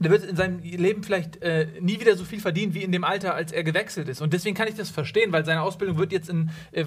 der 0.00 0.10
wird 0.10 0.24
in 0.24 0.34
seinem 0.34 0.60
Leben 0.60 1.02
vielleicht 1.02 1.42
äh, 1.42 1.66
nie 1.80 2.00
wieder 2.00 2.16
so 2.16 2.24
viel 2.24 2.40
verdienen 2.40 2.72
wie 2.74 2.82
in 2.82 2.90
dem 2.90 3.04
Alter, 3.04 3.34
als 3.34 3.52
er 3.52 3.62
gewechselt 3.62 4.08
ist. 4.08 4.22
Und 4.22 4.32
deswegen 4.32 4.56
kann 4.56 4.66
ich 4.66 4.74
das 4.74 4.88
verstehen, 4.88 5.30
weil 5.30 5.44
seine 5.44 5.60
Ausbildung 5.62 5.98
wird 5.98 6.10
jetzt 6.10 6.30
in, 6.30 6.50
äh, 6.72 6.84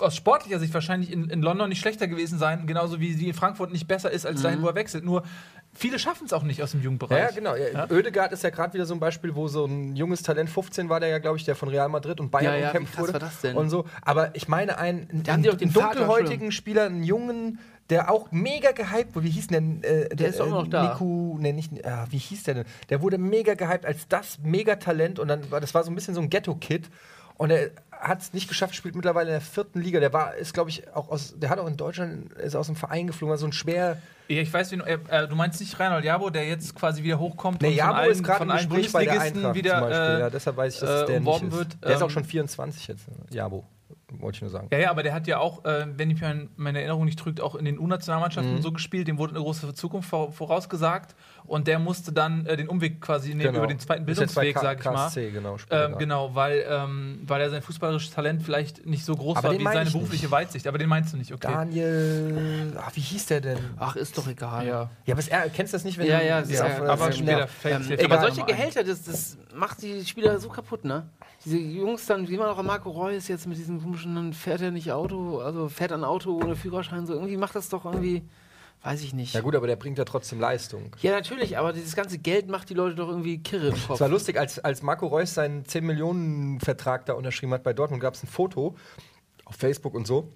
aus 0.00 0.14
sportlicher 0.14 0.58
Sicht 0.58 0.74
wahrscheinlich 0.74 1.10
in, 1.10 1.30
in 1.30 1.40
London 1.40 1.70
nicht 1.70 1.80
schlechter 1.80 2.06
gewesen 2.06 2.38
sein, 2.38 2.66
genauso 2.66 3.00
wie 3.00 3.14
sie 3.14 3.28
in 3.28 3.34
Frankfurt 3.34 3.72
nicht 3.72 3.88
besser 3.88 4.10
ist 4.10 4.26
als 4.26 4.42
dahin, 4.42 4.62
wo 4.62 4.68
er 4.68 4.74
wechselt. 4.74 5.04
Nur 5.04 5.22
viele 5.72 5.98
schaffen 5.98 6.26
es 6.26 6.32
auch 6.32 6.42
nicht 6.42 6.62
aus 6.62 6.72
dem 6.72 6.82
Jugendbereich. 6.82 7.18
Ja, 7.18 7.30
genau. 7.30 7.54
Ja, 7.56 7.90
Oedegaard 7.90 8.32
ist 8.32 8.42
ja 8.42 8.50
gerade 8.50 8.74
wieder 8.74 8.84
so 8.84 8.94
ein 8.94 9.00
Beispiel, 9.00 9.34
wo 9.34 9.48
so 9.48 9.64
ein 9.64 9.96
junges 9.96 10.22
Talent, 10.22 10.50
15 10.50 10.88
war 10.88 11.00
der 11.00 11.08
ja, 11.08 11.18
glaube 11.18 11.38
ich, 11.38 11.44
der 11.44 11.56
von 11.56 11.68
Real 11.68 11.88
Madrid 11.88 12.20
und 12.20 12.30
Bayern 12.30 12.54
Ja, 12.54 12.60
ja, 12.60 12.66
umkämpft 12.68 12.98
wurde. 12.98 13.12
war 13.14 13.20
das 13.20 13.40
denn? 13.40 13.56
Und 13.56 13.70
so. 13.70 13.84
Aber 14.02 14.34
ich 14.36 14.48
meine, 14.48 14.78
einen, 14.78 15.08
einen 15.26 15.44
Vater 15.44 15.70
dunkelhäutigen 15.70 16.52
Spieler, 16.52 16.84
einen 16.84 17.02
jungen, 17.02 17.58
der 17.90 18.10
auch 18.10 18.30
mega 18.32 18.72
gehypt 18.72 19.14
wurde. 19.14 19.26
Wie 19.26 19.30
hieß 19.30 19.48
denn 19.48 19.80
der? 19.82 20.12
Äh, 20.12 20.16
Der 20.16 20.28
ist 20.28 20.40
doch 20.40 20.46
äh, 20.46 20.50
noch 20.50 20.66
da. 20.68 20.92
Niku, 20.92 21.36
nee, 21.38 21.52
nicht, 21.52 21.72
äh, 21.84 21.90
wie 22.10 22.18
hieß 22.18 22.44
der 22.44 22.54
denn? 22.54 22.64
Der 22.88 23.02
wurde 23.02 23.18
mega 23.18 23.54
gehypt 23.54 23.84
als 23.84 24.08
das 24.08 24.38
Megatalent 24.42 25.18
und 25.18 25.28
dann 25.28 25.50
war 25.50 25.60
das 25.60 25.74
war 25.74 25.84
so 25.84 25.90
ein 25.90 25.94
bisschen 25.94 26.14
so 26.14 26.20
ein 26.20 26.30
Ghetto-Kid. 26.30 26.88
Und 27.36 27.50
er 27.50 27.70
hat 27.90 28.20
es 28.20 28.32
nicht 28.32 28.46
geschafft, 28.46 28.76
spielt 28.76 28.94
mittlerweile 28.94 29.30
in 29.30 29.32
der 29.34 29.40
vierten 29.40 29.80
Liga. 29.80 29.98
Der 29.98 30.12
war, 30.12 30.36
ist, 30.36 30.54
glaube 30.54 30.70
ich, 30.70 30.94
auch 30.94 31.08
aus, 31.10 31.34
der 31.36 31.50
hat 31.50 31.58
auch 31.58 31.66
in 31.66 31.76
Deutschland, 31.76 32.32
ist 32.34 32.54
aus 32.54 32.66
dem 32.66 32.76
Verein 32.76 33.08
geflogen, 33.08 33.30
war 33.30 33.38
so 33.38 33.46
ein 33.46 33.52
schwer. 33.52 34.00
Ja, 34.28 34.40
ich 34.40 34.52
weiß, 34.52 34.70
wen, 34.70 34.80
äh, 34.82 34.98
äh, 35.08 35.26
du 35.26 35.34
meinst 35.34 35.58
nicht 35.60 35.78
Reinhold 35.80 36.04
Jabo, 36.04 36.30
der 36.30 36.46
jetzt 36.46 36.76
quasi 36.76 37.02
wieder 37.02 37.18
hochkommt 37.18 37.60
Nee, 37.60 37.70
und 37.70 37.74
Jabo 37.74 37.90
von 37.94 38.00
allen, 38.02 38.12
ist 38.12 38.22
gerade 38.22 38.38
von 38.38 38.50
im 38.50 38.56
Gespräch 38.56 38.92
bei 38.92 39.04
der 39.04 39.10
Bundesligisten 39.14 39.38
Eintracht 39.40 39.54
wieder 39.56 39.70
zum 39.72 39.80
Beispiel. 39.88 40.16
äh, 40.16 40.20
ja, 40.20 40.30
deshalb 40.30 40.56
weiß 40.56 40.74
ich, 40.74 40.80
dass 40.80 40.88
äh, 40.90 40.92
es 41.00 41.06
der 41.06 41.20
nicht 41.20 41.42
ist. 41.42 41.52
wird, 41.52 41.76
Der 41.82 41.90
ist 41.90 42.02
auch 42.02 42.06
ähm, 42.06 42.10
schon 42.10 42.24
24 42.24 42.86
jetzt, 42.86 43.08
äh, 43.08 43.34
Jabo. 43.34 43.64
Wollte 44.24 44.36
ich 44.36 44.42
nur 44.42 44.50
sagen. 44.50 44.68
Ja, 44.72 44.78
ja, 44.78 44.90
aber 44.90 45.02
der 45.02 45.12
hat 45.14 45.26
ja 45.26 45.38
auch, 45.38 45.64
äh, 45.64 45.86
wenn 45.96 46.10
ich 46.10 46.20
mein, 46.20 46.48
meine 46.56 46.78
Erinnerung 46.78 47.04
nicht 47.04 47.18
trügt, 47.18 47.40
auch 47.40 47.54
in 47.54 47.64
den 47.66 47.78
U-Nationalmannschaften 47.78 48.54
Mhm. 48.56 48.62
so 48.62 48.72
gespielt. 48.72 49.06
Dem 49.06 49.18
wurde 49.18 49.34
eine 49.34 49.40
große 49.44 49.72
Zukunft 49.74 50.08
vor, 50.08 50.32
vorausgesagt. 50.32 51.14
Und 51.46 51.66
der 51.68 51.78
musste 51.78 52.10
dann 52.10 52.46
äh, 52.46 52.56
den 52.56 52.68
Umweg 52.68 53.02
quasi 53.02 53.34
nehmen 53.34 53.54
über 53.54 53.66
den 53.66 53.78
zweiten 53.78 54.06
Genau. 54.06 54.16
Bildungsweg, 54.18 54.58
sag 54.58 54.78
ich 54.80 54.84
mal. 54.86 54.94
KSC, 54.94 55.30
genau. 55.30 55.56
Ähm, 55.70 55.96
genau, 55.98 56.34
weil, 56.34 56.64
ähm, 56.68 57.20
weil 57.26 57.42
er 57.42 57.50
sein 57.50 57.60
fußballerisches 57.60 58.12
Talent 58.14 58.42
vielleicht 58.42 58.86
nicht 58.86 59.04
so 59.04 59.14
groß 59.14 59.36
Aber 59.36 59.48
war 59.48 59.58
wie 59.58 59.62
seine 59.62 59.82
ich 59.82 59.92
berufliche 59.92 60.24
nicht. 60.24 60.32
Weitsicht. 60.32 60.66
Aber 60.66 60.78
den 60.78 60.88
meinst 60.88 61.12
du 61.12 61.18
nicht, 61.18 61.32
okay. 61.32 61.52
Daniel. 61.52 62.72
Ach, 62.78 62.90
wie 62.94 63.00
hieß 63.00 63.26
der 63.26 63.40
denn? 63.42 63.58
Ach, 63.78 63.94
ist 63.96 64.16
doch 64.16 64.26
egal. 64.26 64.66
Ja. 64.66 64.90
Ja, 65.04 65.12
aber 65.14 65.18
es- 65.20 65.28
er, 65.28 65.48
kennst 65.50 65.72
du 65.72 65.76
das 65.76 65.84
nicht, 65.84 65.98
wenn 65.98 66.06
Ja, 66.06 66.18
du 66.20 66.26
ja, 66.26 66.40
das 66.40 66.50
ja, 66.50 66.64
auf, 66.64 66.78
äh, 66.80 66.82
aber 66.86 67.04
auf- 67.08 67.12
später 67.14 67.38
ja. 67.40 67.46
fällt 67.46 68.00
Ähm, 68.00 68.10
aber 68.10 68.20
solche 68.22 68.44
Gehälter, 68.44 68.82
das, 68.84 69.02
das 69.04 69.36
macht 69.54 69.82
die 69.82 70.04
Spieler 70.06 70.38
so 70.38 70.48
kaputt, 70.48 70.84
ne? 70.84 71.06
Diese 71.44 71.58
Jungs 71.58 72.06
dann, 72.06 72.28
wie 72.28 72.36
man 72.36 72.48
auch 72.48 72.62
Marco 72.62 72.90
Reus 72.90 73.28
jetzt 73.28 73.46
mit 73.46 73.58
diesem 73.58 73.82
komischen, 73.82 74.14
dann 74.14 74.32
fährt 74.32 74.62
er 74.62 74.70
nicht 74.70 74.92
Auto, 74.92 75.40
also 75.40 75.68
fährt 75.68 75.92
ein 75.92 76.04
Auto 76.04 76.36
ohne 76.36 76.56
Führerschein, 76.56 77.06
so 77.06 77.12
irgendwie 77.12 77.36
macht 77.36 77.54
das 77.54 77.68
doch 77.68 77.84
irgendwie, 77.84 78.22
weiß 78.82 79.02
ich 79.02 79.12
nicht. 79.12 79.34
Ja, 79.34 79.40
gut, 79.40 79.54
aber 79.54 79.66
der 79.66 79.76
bringt 79.76 79.98
ja 79.98 80.04
trotzdem 80.04 80.40
Leistung. 80.40 80.90
Ja, 81.02 81.12
natürlich, 81.12 81.58
aber 81.58 81.72
dieses 81.72 81.94
ganze 81.94 82.18
Geld 82.18 82.48
macht 82.48 82.70
die 82.70 82.74
Leute 82.74 82.94
doch 82.94 83.08
irgendwie 83.08 83.42
kirre 83.42 83.68
im 83.68 83.74
Kopf. 83.74 83.90
Es 83.90 84.00
war 84.00 84.08
lustig, 84.08 84.38
als, 84.38 84.58
als 84.58 84.82
Marco 84.82 85.06
Reus 85.06 85.34
seinen 85.34 85.64
10-Millionen-Vertrag 85.64 87.04
da 87.06 87.12
unterschrieben 87.12 87.52
hat 87.52 87.62
bei 87.62 87.74
Dortmund, 87.74 88.02
gab 88.02 88.14
es 88.14 88.22
ein 88.22 88.28
Foto 88.28 88.74
auf 89.44 89.56
Facebook 89.56 89.94
und 89.94 90.06
so. 90.06 90.32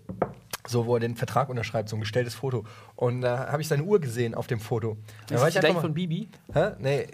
So, 0.69 0.87
wo 0.87 0.95
er 0.97 1.01
den 1.01 1.17
Vertrag 1.17 1.49
unterschreibt, 1.49 1.89
so 1.89 1.97
ein 1.97 2.01
gestelltes 2.01 2.35
Foto. 2.35 2.65
Und 2.95 3.23
da 3.23 3.51
habe 3.51 3.63
ich 3.63 3.69
seine 3.69 3.85
Uhr 3.85 4.01
gesehen 4.01 4.35
auf 4.35 4.47
dem 4.47 4.61
Foto. 4.61 4.99
Da 5.27 5.37
ist 5.37 5.41
war 5.41 5.47
das 5.47 5.55
ich 5.55 5.61
gleich 5.61 5.71
einfach 5.71 5.83
mal- 5.83 5.89
von 5.89 5.95
Bibi? 5.95 6.29
Hä? 6.53 6.71
Nee. 6.79 7.07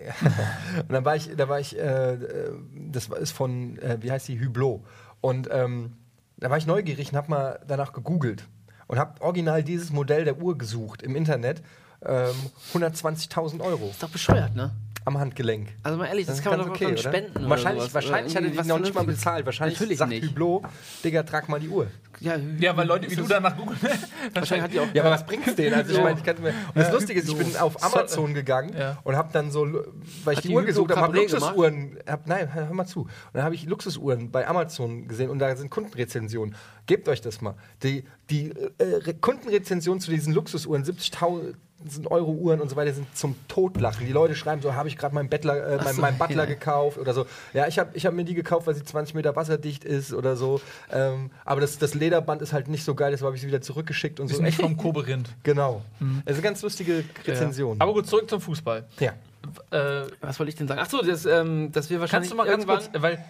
und 0.81 0.93
dann 0.93 1.05
war 1.05 1.15
ich, 1.15 1.31
da 1.37 1.49
war 1.49 1.61
ich, 1.61 1.79
äh, 1.79 2.19
das 2.91 3.07
ist 3.09 3.31
von, 3.33 3.79
äh, 3.79 3.99
wie 4.01 4.11
heißt 4.11 4.27
die, 4.27 4.45
Hublot. 4.45 4.83
Und 5.21 5.49
ähm, 5.53 5.93
da 6.37 6.51
war 6.51 6.59
ich 6.59 6.67
neugierig 6.67 7.13
und 7.13 7.17
habe 7.17 7.31
mal 7.31 7.61
danach 7.67 7.93
gegoogelt 7.93 8.45
und 8.89 8.99
habe 8.99 9.21
original 9.23 9.63
dieses 9.63 9.93
Modell 9.93 10.25
der 10.25 10.39
Uhr 10.43 10.59
gesucht 10.59 11.03
im 11.03 11.15
Internet. 11.17 11.63
Ähm, 12.05 12.35
120.000 12.75 13.61
Euro 13.61 13.89
Ist 13.91 14.03
doch 14.03 14.11
bescheuert, 14.11 14.55
ne? 14.55 14.73
am 15.05 15.19
Handgelenk. 15.19 15.69
Also 15.83 15.99
mal 15.99 16.07
ehrlich, 16.07 16.27
das, 16.27 16.37
ist 16.39 16.43
kann 16.43 16.59
man 16.59 16.67
doch 16.67 16.77
dann 16.77 16.93
oder? 16.93 16.97
spenden 16.97 17.49
Wahrscheinlich, 17.49 17.93
wahrscheinlich 17.93 18.35
hat 18.37 18.45
er 18.45 18.51
die 18.51 18.69
noch 18.69 18.79
nicht 18.79 18.95
mal 18.95 19.05
bezahlt. 19.05 19.45
Wahrscheinlich 19.47 19.79
Natürlich 19.79 19.99
sagt 19.99 20.11
nicht. 20.11 20.31
Hublot, 20.31 20.65
Digga, 21.03 21.23
trag 21.23 21.49
mal 21.49 21.61
die 21.61 21.69
Uhr. 21.69 21.89
Ja, 22.21 22.37
Ja, 22.59 22.77
weil 22.77 22.87
Leute 22.87 23.11
wie 23.11 23.17
du 23.17 23.25
danach 23.27 23.57
googeln. 23.57 23.79
wahrscheinlich 24.35 24.65
hat 24.65 24.73
die 24.73 24.81
auch. 24.81 24.87
Ja, 24.95 25.03
aber 25.03 25.13
was 25.13 25.27
bringt's 25.27 25.55
denen? 25.55 25.75
Also 25.75 25.93
ich 25.95 26.03
meine, 26.03 26.19
ich 26.19 26.25
kann 26.25 26.41
mir. 26.43 26.49
Und 26.51 26.77
das 26.77 26.93
Lustige 26.93 27.21
ist, 27.21 27.29
ich 27.29 27.37
bin 27.37 27.57
auf 27.57 27.83
Amazon 27.83 28.35
gegangen 28.35 28.75
Ja. 28.79 28.99
und 29.05 29.17
habe 29.17 29.31
dann 29.33 29.51
so, 29.51 29.67
weil 30.25 30.35
ich 30.35 30.41
die, 30.41 30.49
die 30.49 30.55
Uhr 30.55 30.63
gesucht 30.63 30.91
habe, 30.91 31.01
habe 31.01 31.17
Luxusuhren. 31.17 31.99
Hab, 32.09 32.27
nein, 32.27 32.53
hör 32.53 32.73
mal 32.73 32.87
zu. 32.87 33.01
Und 33.03 33.11
dann 33.33 33.43
habe 33.45 33.55
ich 33.55 33.67
Luxusuhren 33.67 34.31
bei 34.31 34.47
Amazon 34.47 35.09
gesehen 35.09 35.31
und 35.31 35.39
da 35.39 35.55
sind 35.57 35.71
Kundenrezensionen. 35.71 36.55
Gebt 36.87 37.09
euch 37.09 37.21
das 37.21 37.41
mal. 37.41 37.55
Die, 37.83 38.05
die 38.31 38.51
äh, 38.79 38.85
Re- 38.85 39.15
Kundenrezensionen 39.15 40.01
zu 40.01 40.11
diesen 40.11 40.33
Luxusuhren, 40.35 40.85
70.000 40.85 41.55
Euro 42.11 42.31
Uhren 42.33 42.61
und 42.63 42.71
so 42.71 42.77
weiter, 42.77 42.95
sind 42.95 43.15
zum 43.15 43.35
Totlachen. 43.47 44.07
Die 44.07 44.13
Leute 44.13 44.35
schreiben 44.35 44.63
so, 44.63 44.75
habe 44.75 44.89
ich 44.89 44.97
gerade 44.97 45.15
meinen 45.15 45.29
Bettler, 45.29 45.67
äh, 45.67 45.77
meinen, 45.77 45.95
so, 45.97 46.01
meinen 46.01 46.17
Butler 46.19 46.45
ja. 46.45 46.49
gekauft 46.49 46.97
oder 46.99 47.13
so. 47.13 47.27
Ja, 47.53 47.67
ich 47.67 47.79
habe 47.79 47.91
ich 47.95 48.07
hab 48.07 48.15
mir 48.15 48.25
die 48.25 48.33
gekauft, 48.35 48.67
weil 48.67 48.75
sie 48.75 48.85
20 48.85 49.15
Meter 49.15 49.37
wasserdicht 49.37 49.85
ist 49.85 50.15
oder 50.15 50.35
so. 50.37 50.63
Ähm, 50.91 51.31
aber 51.45 51.61
das, 51.61 51.77
das 51.79 51.93
Lederband 52.05 52.43
ist 52.43 52.53
halt 52.53 52.69
nicht 52.69 52.85
so 52.85 52.95
geil, 52.95 53.11
deshalb 53.11 53.27
habe 53.27 53.37
ich 53.37 53.43
sie 53.43 53.49
wieder 53.49 53.61
zurückgeschickt 53.61 54.21
und 54.21 54.29
so. 54.29 54.41
nicht 54.43 54.61
vom 54.61 54.77
Koberind. 54.79 55.29
Genau. 55.43 55.83
Das 56.25 56.33
ist 56.33 56.39
eine 56.39 56.43
ganz 56.43 56.63
lustige 56.63 57.05
Rezension. 57.27 57.81
Aber 57.81 57.93
gut, 57.95 58.07
zurück 58.07 58.29
zum 58.29 58.41
Fußball. 58.41 58.85
Ja. 59.01 59.13
Äh, 59.71 60.07
Was 60.21 60.39
wollte 60.39 60.51
ich 60.51 60.57
denn 60.57 60.69
sagen? 60.69 60.81
Achso, 60.81 61.03
das, 61.03 61.27
ähm, 61.27 61.71
dass 61.73 61.91
wir 61.91 62.01
wahrscheinlich 62.01 62.31
kannst 62.31 62.33
du 62.33 62.37
mal 62.37 62.45
ganz 62.47 62.65
irgendwann. 62.65 62.93
kurz, 62.93 63.03
weil 63.03 63.25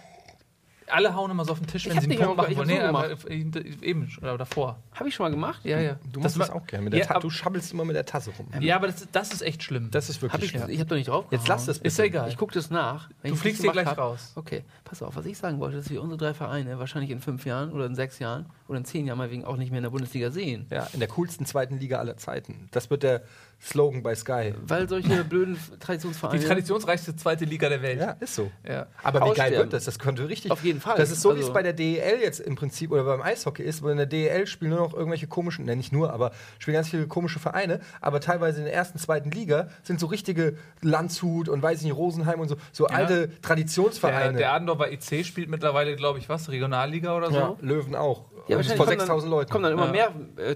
alle 0.87 1.15
hauen 1.15 1.31
immer 1.31 1.45
so 1.45 1.51
auf 1.53 1.59
den 1.59 1.67
Tisch, 1.67 1.85
Ich 1.85 1.89
wenn 1.89 1.97
hab 1.97 2.03
sie 2.03 2.11
einen 2.11 2.19
Punkt 2.19 2.37
machen 2.37 2.51
ich 2.51 2.57
wollen. 2.57 2.69
hab 2.69 2.75
Nee, 2.75 2.81
so 2.81 3.57
aber 3.57 3.65
äh, 3.81 3.87
eben 3.89 4.07
schon, 4.09 4.23
oder 4.23 4.37
davor. 4.37 4.77
Habe 4.93 5.09
ich 5.09 5.15
schon 5.15 5.25
mal 5.25 5.29
gemacht? 5.31 5.59
Ja, 5.63 5.79
ja. 5.79 5.93
Du 6.11 6.19
Das 6.19 6.35
machst 6.35 6.39
das 6.41 6.49
war- 6.49 6.55
auch 6.61 6.67
gerne. 6.67 6.83
Mit 6.85 6.93
der 6.93 6.99
Ja, 7.05 7.19
du 7.19 7.29
schabbelst 7.29 7.73
immer 7.73 7.85
mit 7.85 7.95
der 7.95 8.05
Tasse 8.05 8.31
rum. 8.37 8.47
Ja, 8.59 8.75
aber 8.75 8.87
das, 8.87 9.07
das 9.11 9.33
ist 9.33 9.41
echt 9.41 9.63
schlimm. 9.63 9.89
Das 9.91 10.09
ist 10.09 10.17
Hab 10.17 10.21
wirklich 10.33 10.43
ich 10.43 10.51
schwer. 10.61 10.69
ich 10.69 10.79
habe 10.79 10.89
doch 10.89 10.95
nicht 10.95 11.07
drauf. 11.07 11.25
Jetzt 11.31 11.47
lass 11.47 11.65
das 11.65 11.79
ist 11.79 11.97
ja 11.97 12.05
egal. 12.05 12.29
Ich 12.29 12.37
gucke 12.37 12.53
das 12.53 12.69
nach. 12.69 13.09
Wenn 13.21 13.29
Du 13.31 13.35
ich 13.35 13.41
fliegst 13.41 13.59
das 13.59 13.63
hier 13.63 13.71
gleich 13.71 13.87
hab- 13.87 13.97
raus. 13.97 14.31
Okay, 14.35 14.63
pass 14.83 15.01
auf, 15.01 15.15
was 15.15 15.25
ich 15.25 15.37
sagen 15.37 15.59
wollte, 15.59 15.77
dass 15.77 15.89
wir 15.89 16.01
unsere 16.01 16.17
drei 16.17 16.33
Vereine 16.33 16.77
wahrscheinlich 16.79 17.09
in 17.11 17.19
fünf 17.19 17.45
Jahren 17.45 17.71
oder 17.71 17.85
in 17.87 17.95
sechs 17.95 18.19
Jahren 18.19 18.45
oder 18.67 18.77
in 18.77 18.85
zehn 18.85 19.05
Jahren 19.07 19.17
mal 19.17 19.31
wegen 19.31 19.43
auch 19.45 19.57
nicht 19.57 19.71
mehr 19.71 19.79
in 19.79 19.83
der 19.83 19.89
Bundesliga 19.91 20.29
sehen. 20.31 20.67
Ja, 20.69 20.87
in 20.93 20.99
der 20.99 21.09
coolsten 21.09 21.45
zweiten 21.45 21.79
Liga 21.79 21.99
aller 21.99 22.17
Zeiten. 22.17 22.67
Das 22.71 22.89
wird 22.89 23.03
der 23.03 23.23
Slogan 23.61 24.03
bei 24.03 24.13
Sky. 24.13 24.53
Weil 24.61 24.87
solche 24.87 25.23
blöden 25.23 25.57
Die 25.73 25.79
Traditionsvereine. 25.79 26.43
traditionsreichste 26.43 27.15
zweite 27.15 27.45
Liga 27.45 27.67
der 27.69 27.81
Welt. 27.81 27.99
Ja, 27.99 28.11
ist 28.19 28.35
so. 28.35 28.51
Ja. 28.67 28.85
Aber 29.01 29.19
wie 29.19 29.23
geil 29.23 29.29
Aussterben. 29.31 29.57
wird 29.57 29.73
das? 29.73 29.85
Das 29.85 29.97
könnte 29.97 30.29
richtig. 30.29 30.51
Auf 30.51 30.63
jeden 30.63 30.79
Fall. 30.81 30.97
Das 30.97 31.09
ist 31.09 31.21
so, 31.21 31.29
wie 31.35 31.39
es 31.39 31.45
Also- 31.45 31.53
bei 31.53 31.63
der 31.63 31.73
DEL 31.73 32.19
jetzt 32.21 32.39
im 32.41 32.55
Prinzip 32.55 32.91
oder 32.91 33.03
beim 33.05 33.21
Eishockey 33.21 33.63
ist, 33.63 33.81
wo 33.81 33.89
in 33.89 33.97
der 33.97 34.05
DEL 34.05 34.45
spielen 34.45 34.71
nur 34.71 34.79
noch 34.81 34.93
irgendwelche 34.93 35.25
komischen, 35.27 35.65
ne, 35.65 35.75
nicht 35.75 35.91
nur, 35.91 36.13
aber 36.13 36.31
spielen 36.59 36.75
ganz 36.75 36.89
viele 36.89 37.07
komische 37.07 37.39
Vereine, 37.39 37.79
aber 38.01 38.19
teilweise 38.19 38.59
in 38.59 38.65
der 38.65 38.73
ersten, 38.73 38.99
zweiten 38.99 39.31
Liga 39.31 39.69
sind 39.83 39.99
so 39.99 40.05
richtige 40.07 40.57
Landshut 40.81 41.49
und 41.49 41.63
weiß 41.63 41.79
ich 41.79 41.85
nicht, 41.85 41.95
Rosenheim 41.95 42.39
und 42.39 42.49
so, 42.49 42.57
so 42.71 42.87
Ja. 42.87 42.95
alte 42.95 43.27
Der, 43.29 43.41
Traditionsvereine. 43.41 44.37
der 44.37 44.53
Adendorfer 44.53 44.91
IC 44.91 45.23
spielt 45.25 45.49
mittlerweile, 45.49 45.95
glaube 45.95 46.19
ich, 46.19 46.29
was? 46.29 46.49
Regionalliga 46.49 47.15
oder 47.17 47.31
so? 47.31 47.35
ja, 47.37 47.55
Löwen 47.61 47.95
auch. 47.95 48.25
ja, 48.47 48.61
vor 48.61 48.75
kommen 48.85 48.89
6000 48.89 49.23
dann, 49.23 49.29
Leuten. 49.31 49.51
kommen 49.51 49.63
dann 49.63 49.73
immer 49.73 49.95
Ja. 49.95 50.11
mehr 50.37 50.51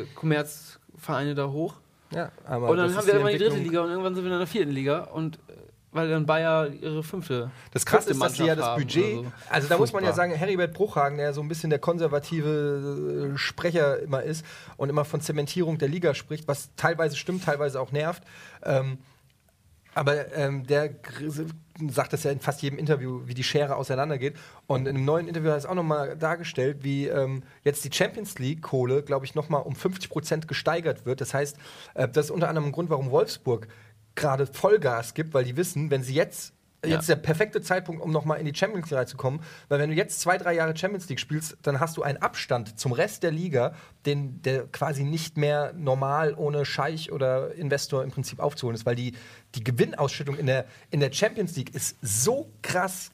äh, 0.00 0.04
Kommerzvereine 0.14 1.34
da 1.34 1.48
hoch. 1.48 1.74
Ja, 2.14 2.32
aber 2.46 2.68
und 2.68 2.76
dann 2.76 2.94
haben 2.94 3.06
wir 3.06 3.14
irgendwann 3.14 3.32
die 3.32 3.38
dritte. 3.38 3.56
Liga 3.56 3.82
und 3.82 3.90
irgendwann 3.90 4.14
sind 4.14 4.24
wir 4.24 4.32
in 4.32 4.38
der 4.38 4.46
vierten 4.46 4.72
Liga 4.72 5.04
und 5.04 5.36
äh, 5.36 5.52
weil 5.92 6.08
dann 6.08 6.26
Bayer 6.26 6.68
ihre 6.68 7.02
fünfte. 7.04 7.50
Das 7.72 7.86
krasse 7.86 8.10
ist, 8.10 8.20
dass 8.20 8.34
sie 8.34 8.46
ja 8.46 8.56
das 8.56 8.76
Budget, 8.76 9.18
oder 9.18 9.32
also 9.48 9.68
da 9.68 9.78
muss 9.78 9.92
man 9.92 10.02
ja 10.02 10.08
Furchtbar. 10.08 10.28
sagen, 10.28 10.34
Heribert 10.34 10.74
Bruchhagen, 10.74 11.18
der 11.18 11.32
so 11.32 11.40
ein 11.40 11.48
bisschen 11.48 11.70
der 11.70 11.78
konservative 11.78 13.32
äh, 13.34 13.38
Sprecher 13.38 14.00
immer 14.00 14.22
ist 14.22 14.44
und 14.76 14.88
immer 14.88 15.04
von 15.04 15.20
Zementierung 15.20 15.78
der 15.78 15.88
Liga 15.88 16.14
spricht, 16.14 16.48
was 16.48 16.70
teilweise 16.76 17.16
stimmt, 17.16 17.44
teilweise 17.44 17.80
auch 17.80 17.92
nervt. 17.92 18.22
Ähm, 18.64 18.98
aber 19.94 20.32
ähm, 20.34 20.66
der 20.66 20.90
sagt 21.88 22.12
das 22.12 22.22
ja 22.22 22.30
in 22.30 22.40
fast 22.40 22.62
jedem 22.62 22.78
Interview, 22.78 23.22
wie 23.26 23.34
die 23.34 23.44
Schere 23.44 23.76
auseinandergeht. 23.76 24.36
Und 24.66 24.86
in 24.86 24.96
einem 24.96 25.04
neuen 25.04 25.28
Interview 25.28 25.48
hat 25.48 25.56
er 25.56 25.58
es 25.58 25.66
auch 25.66 25.74
nochmal 25.74 26.16
dargestellt, 26.16 26.78
wie 26.82 27.06
ähm, 27.06 27.42
jetzt 27.62 27.84
die 27.84 27.92
Champions 27.92 28.38
League-Kohle, 28.38 29.02
glaube 29.02 29.26
ich, 29.26 29.34
nochmal 29.34 29.62
um 29.62 29.74
50 29.74 30.10
Prozent 30.10 30.48
gesteigert 30.48 31.06
wird. 31.06 31.20
Das 31.20 31.34
heißt, 31.34 31.56
äh, 31.94 32.08
das 32.08 32.26
ist 32.26 32.30
unter 32.30 32.48
anderem 32.48 32.68
ein 32.68 32.72
Grund, 32.72 32.90
warum 32.90 33.10
Wolfsburg 33.10 33.68
gerade 34.14 34.46
Vollgas 34.46 35.14
gibt, 35.14 35.34
weil 35.34 35.44
die 35.44 35.56
wissen, 35.56 35.90
wenn 35.90 36.02
sie 36.02 36.14
jetzt. 36.14 36.52
Jetzt 36.86 37.00
ist 37.00 37.08
der 37.08 37.16
perfekte 37.16 37.62
Zeitpunkt, 37.62 38.02
um 38.02 38.12
nochmal 38.12 38.38
in 38.38 38.44
die 38.44 38.54
Champions 38.54 38.90
League 38.90 38.98
reinzukommen. 38.98 39.40
Weil 39.70 39.78
wenn 39.78 39.88
du 39.88 39.96
jetzt 39.96 40.20
zwei, 40.20 40.36
drei 40.36 40.52
Jahre 40.52 40.76
Champions 40.76 41.08
League 41.08 41.18
spielst, 41.18 41.56
dann 41.62 41.80
hast 41.80 41.96
du 41.96 42.02
einen 42.02 42.18
Abstand 42.18 42.78
zum 42.78 42.92
Rest 42.92 43.22
der 43.22 43.30
Liga, 43.30 43.74
den, 44.06 44.42
der 44.42 44.66
quasi 44.66 45.04
nicht 45.04 45.36
mehr 45.36 45.72
normal 45.74 46.34
ohne 46.36 46.64
Scheich 46.64 47.10
oder 47.12 47.54
Investor 47.54 48.02
im 48.04 48.10
Prinzip 48.10 48.38
aufzuholen 48.40 48.74
ist. 48.74 48.84
Weil 48.86 48.96
die, 48.96 49.12
die 49.54 49.64
Gewinnausschüttung 49.64 50.36
in 50.36 50.46
der, 50.46 50.66
in 50.90 51.00
der 51.00 51.12
Champions 51.12 51.56
League 51.56 51.74
ist 51.74 51.96
so 52.02 52.50
krass 52.62 53.10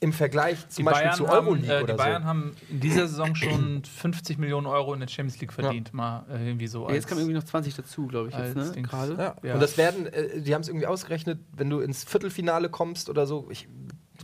im 0.00 0.12
Vergleich 0.12 0.68
zum 0.68 0.82
Die 0.82 0.82
Beispiel 0.84 1.04
Bayern, 1.04 1.16
zu 1.16 1.28
haben, 1.28 1.46
Euroleague 1.46 1.72
äh, 1.74 1.78
die 1.78 1.84
oder 1.84 1.94
Bayern 1.94 2.22
so. 2.22 2.28
haben 2.28 2.56
in 2.68 2.80
dieser 2.80 3.08
Saison 3.08 3.34
schon 3.34 3.82
50 3.84 4.38
Millionen 4.38 4.66
Euro 4.66 4.92
in 4.94 5.00
der 5.00 5.08
Champions 5.08 5.40
League 5.40 5.52
verdient. 5.52 5.94
Mal 5.94 6.24
äh, 6.30 6.46
irgendwie 6.46 6.66
so. 6.66 6.86
Ja, 6.88 6.94
jetzt 6.94 7.04
als- 7.04 7.06
kam 7.10 7.18
irgendwie 7.18 7.36
noch 7.36 7.44
20 7.44 7.74
dazu, 7.74 8.06
glaube 8.06 8.28
ich, 8.28 8.36
jetzt, 8.36 8.54
ne? 8.56 8.82
Gerade. 8.82 9.14
Ja. 9.14 9.36
Ja. 9.42 9.54
Und 9.54 9.60
das 9.60 9.78
werden, 9.78 10.06
äh, 10.06 10.40
die 10.40 10.54
haben 10.54 10.62
es 10.62 10.68
irgendwie 10.68 10.86
ausgerechnet, 10.86 11.38
wenn 11.56 11.70
du 11.70 11.80
ins 11.80 12.04
Viertelfinale 12.04 12.68
kommst 12.68 13.08
oder 13.08 13.26
so, 13.26 13.48
ich 13.50 13.68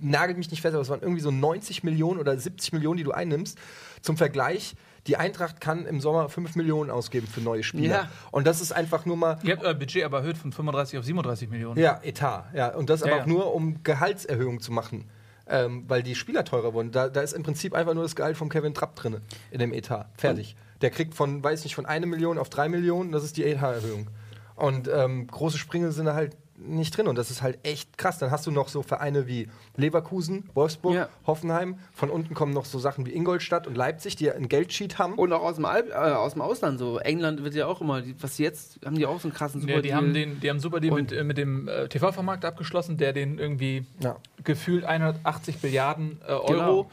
nagel 0.02 0.36
mich 0.36 0.50
nicht 0.50 0.60
fest, 0.62 0.74
aber 0.74 0.82
es 0.82 0.88
waren 0.88 1.02
irgendwie 1.02 1.20
so 1.20 1.30
90 1.30 1.82
Millionen 1.82 2.20
oder 2.20 2.36
70 2.38 2.72
Millionen, 2.72 2.96
die 2.98 3.04
du 3.04 3.12
einnimmst. 3.12 3.58
Zum 4.02 4.16
Vergleich, 4.16 4.74
die 5.06 5.16
Eintracht 5.16 5.60
kann 5.60 5.86
im 5.86 6.00
Sommer 6.00 6.28
5 6.28 6.56
Millionen 6.56 6.90
ausgeben 6.90 7.26
für 7.26 7.40
neue 7.40 7.62
Spieler. 7.62 7.94
Ja. 7.94 8.08
Und 8.30 8.46
das 8.46 8.60
ist 8.60 8.72
einfach 8.72 9.06
nur 9.06 9.16
mal. 9.16 9.38
Ihr 9.42 9.54
habt 9.54 9.64
euer 9.64 9.74
Budget 9.74 10.04
aber 10.04 10.18
erhöht 10.18 10.36
von 10.36 10.52
35 10.52 10.98
auf 10.98 11.04
37 11.04 11.50
Millionen. 11.50 11.78
Ja, 11.78 12.00
Etat. 12.02 12.50
Ja. 12.54 12.74
Und 12.74 12.90
das 12.90 13.00
Ja, 13.00 13.06
aber 13.06 13.16
ja. 13.16 13.22
auch 13.22 13.26
nur, 13.26 13.54
um 13.54 13.82
Gehaltserhöhungen 13.82 14.60
zu 14.60 14.72
machen. 14.72 15.10
Ähm, 15.46 15.84
weil 15.88 16.04
die 16.04 16.14
Spieler 16.14 16.44
teurer 16.44 16.74
wurden. 16.74 16.92
Da, 16.92 17.08
da 17.08 17.22
ist 17.22 17.32
im 17.32 17.42
Prinzip 17.42 17.74
einfach 17.74 17.94
nur 17.94 18.04
das 18.04 18.14
Gehalt 18.14 18.36
von 18.36 18.48
Kevin 18.48 18.72
Trapp 18.72 18.94
drin 18.94 19.16
in 19.50 19.58
dem 19.58 19.72
Etat. 19.72 20.06
Fertig. 20.16 20.54
Der 20.80 20.90
kriegt 20.90 21.14
von, 21.14 21.42
weiß 21.42 21.64
nicht, 21.64 21.74
von 21.74 21.86
eine 21.86 22.06
Million 22.06 22.38
auf 22.38 22.50
drei 22.50 22.68
Millionen, 22.68 23.10
das 23.10 23.24
ist 23.24 23.36
die 23.36 23.44
Etaterhöhung. 23.44 24.08
Und 24.54 24.88
ähm, 24.92 25.26
große 25.26 25.58
Sprünge 25.58 25.90
sind 25.90 26.06
da 26.06 26.14
halt 26.14 26.36
nicht 26.62 26.96
drin. 26.96 27.08
Und 27.08 27.16
das 27.16 27.30
ist 27.30 27.42
halt 27.42 27.58
echt 27.62 27.96
krass. 27.98 28.18
Dann 28.18 28.30
hast 28.30 28.46
du 28.46 28.50
noch 28.50 28.68
so 28.68 28.82
Vereine 28.82 29.26
wie 29.26 29.48
Leverkusen, 29.76 30.48
Wolfsburg, 30.54 30.94
Ja. 30.94 31.08
Hoffenheim. 31.26 31.78
Von 31.92 32.10
unten 32.10 32.34
kommen 32.34 32.52
noch 32.52 32.64
so 32.64 32.78
Sachen 32.78 33.06
wie 33.06 33.14
Ingolstadt 33.14 33.66
und 33.66 33.76
Leipzig, 33.76 34.16
die 34.16 34.24
ja 34.26 34.34
einen 34.34 34.48
Geldsheet 34.48 34.98
haben. 34.98 35.14
Und 35.14 35.32
auch 35.32 35.42
aus 35.42 35.56
dem, 35.56 35.64
Al 35.64 35.88
äh, 35.90 35.94
aus 35.94 36.32
dem 36.34 36.42
Ausland 36.42 36.78
so. 36.78 36.98
England 36.98 37.42
wird 37.42 37.54
ja 37.54 37.66
auch 37.66 37.80
immer, 37.80 38.02
die, 38.02 38.14
was 38.22 38.38
jetzt, 38.38 38.78
haben 38.84 38.96
die 38.96 39.06
auch 39.06 39.20
so 39.20 39.28
einen 39.28 39.34
krassen 39.34 39.60
Ja, 39.62 39.66
die 39.66 39.72
Superdeal. 39.72 39.96
haben 39.96 40.14
den, 40.14 40.40
die 40.40 40.48
haben 40.48 40.56
einen 40.56 40.60
super 40.60 40.80
Deal 40.80 40.94
mit, 40.94 41.12
äh, 41.12 41.24
mit 41.24 41.38
dem 41.38 41.68
äh, 41.68 41.88
TV-Vermarkt 41.88 42.44
abgeschlossen, 42.44 42.96
der 42.96 43.12
den 43.12 43.38
irgendwie 43.38 43.86
Ja. 44.00 44.16
gefühlt 44.44 44.84
180 44.84 45.62
Milliarden 45.62 46.20
äh, 46.26 46.32
Euro 46.32 46.46
Genau. 46.50 46.90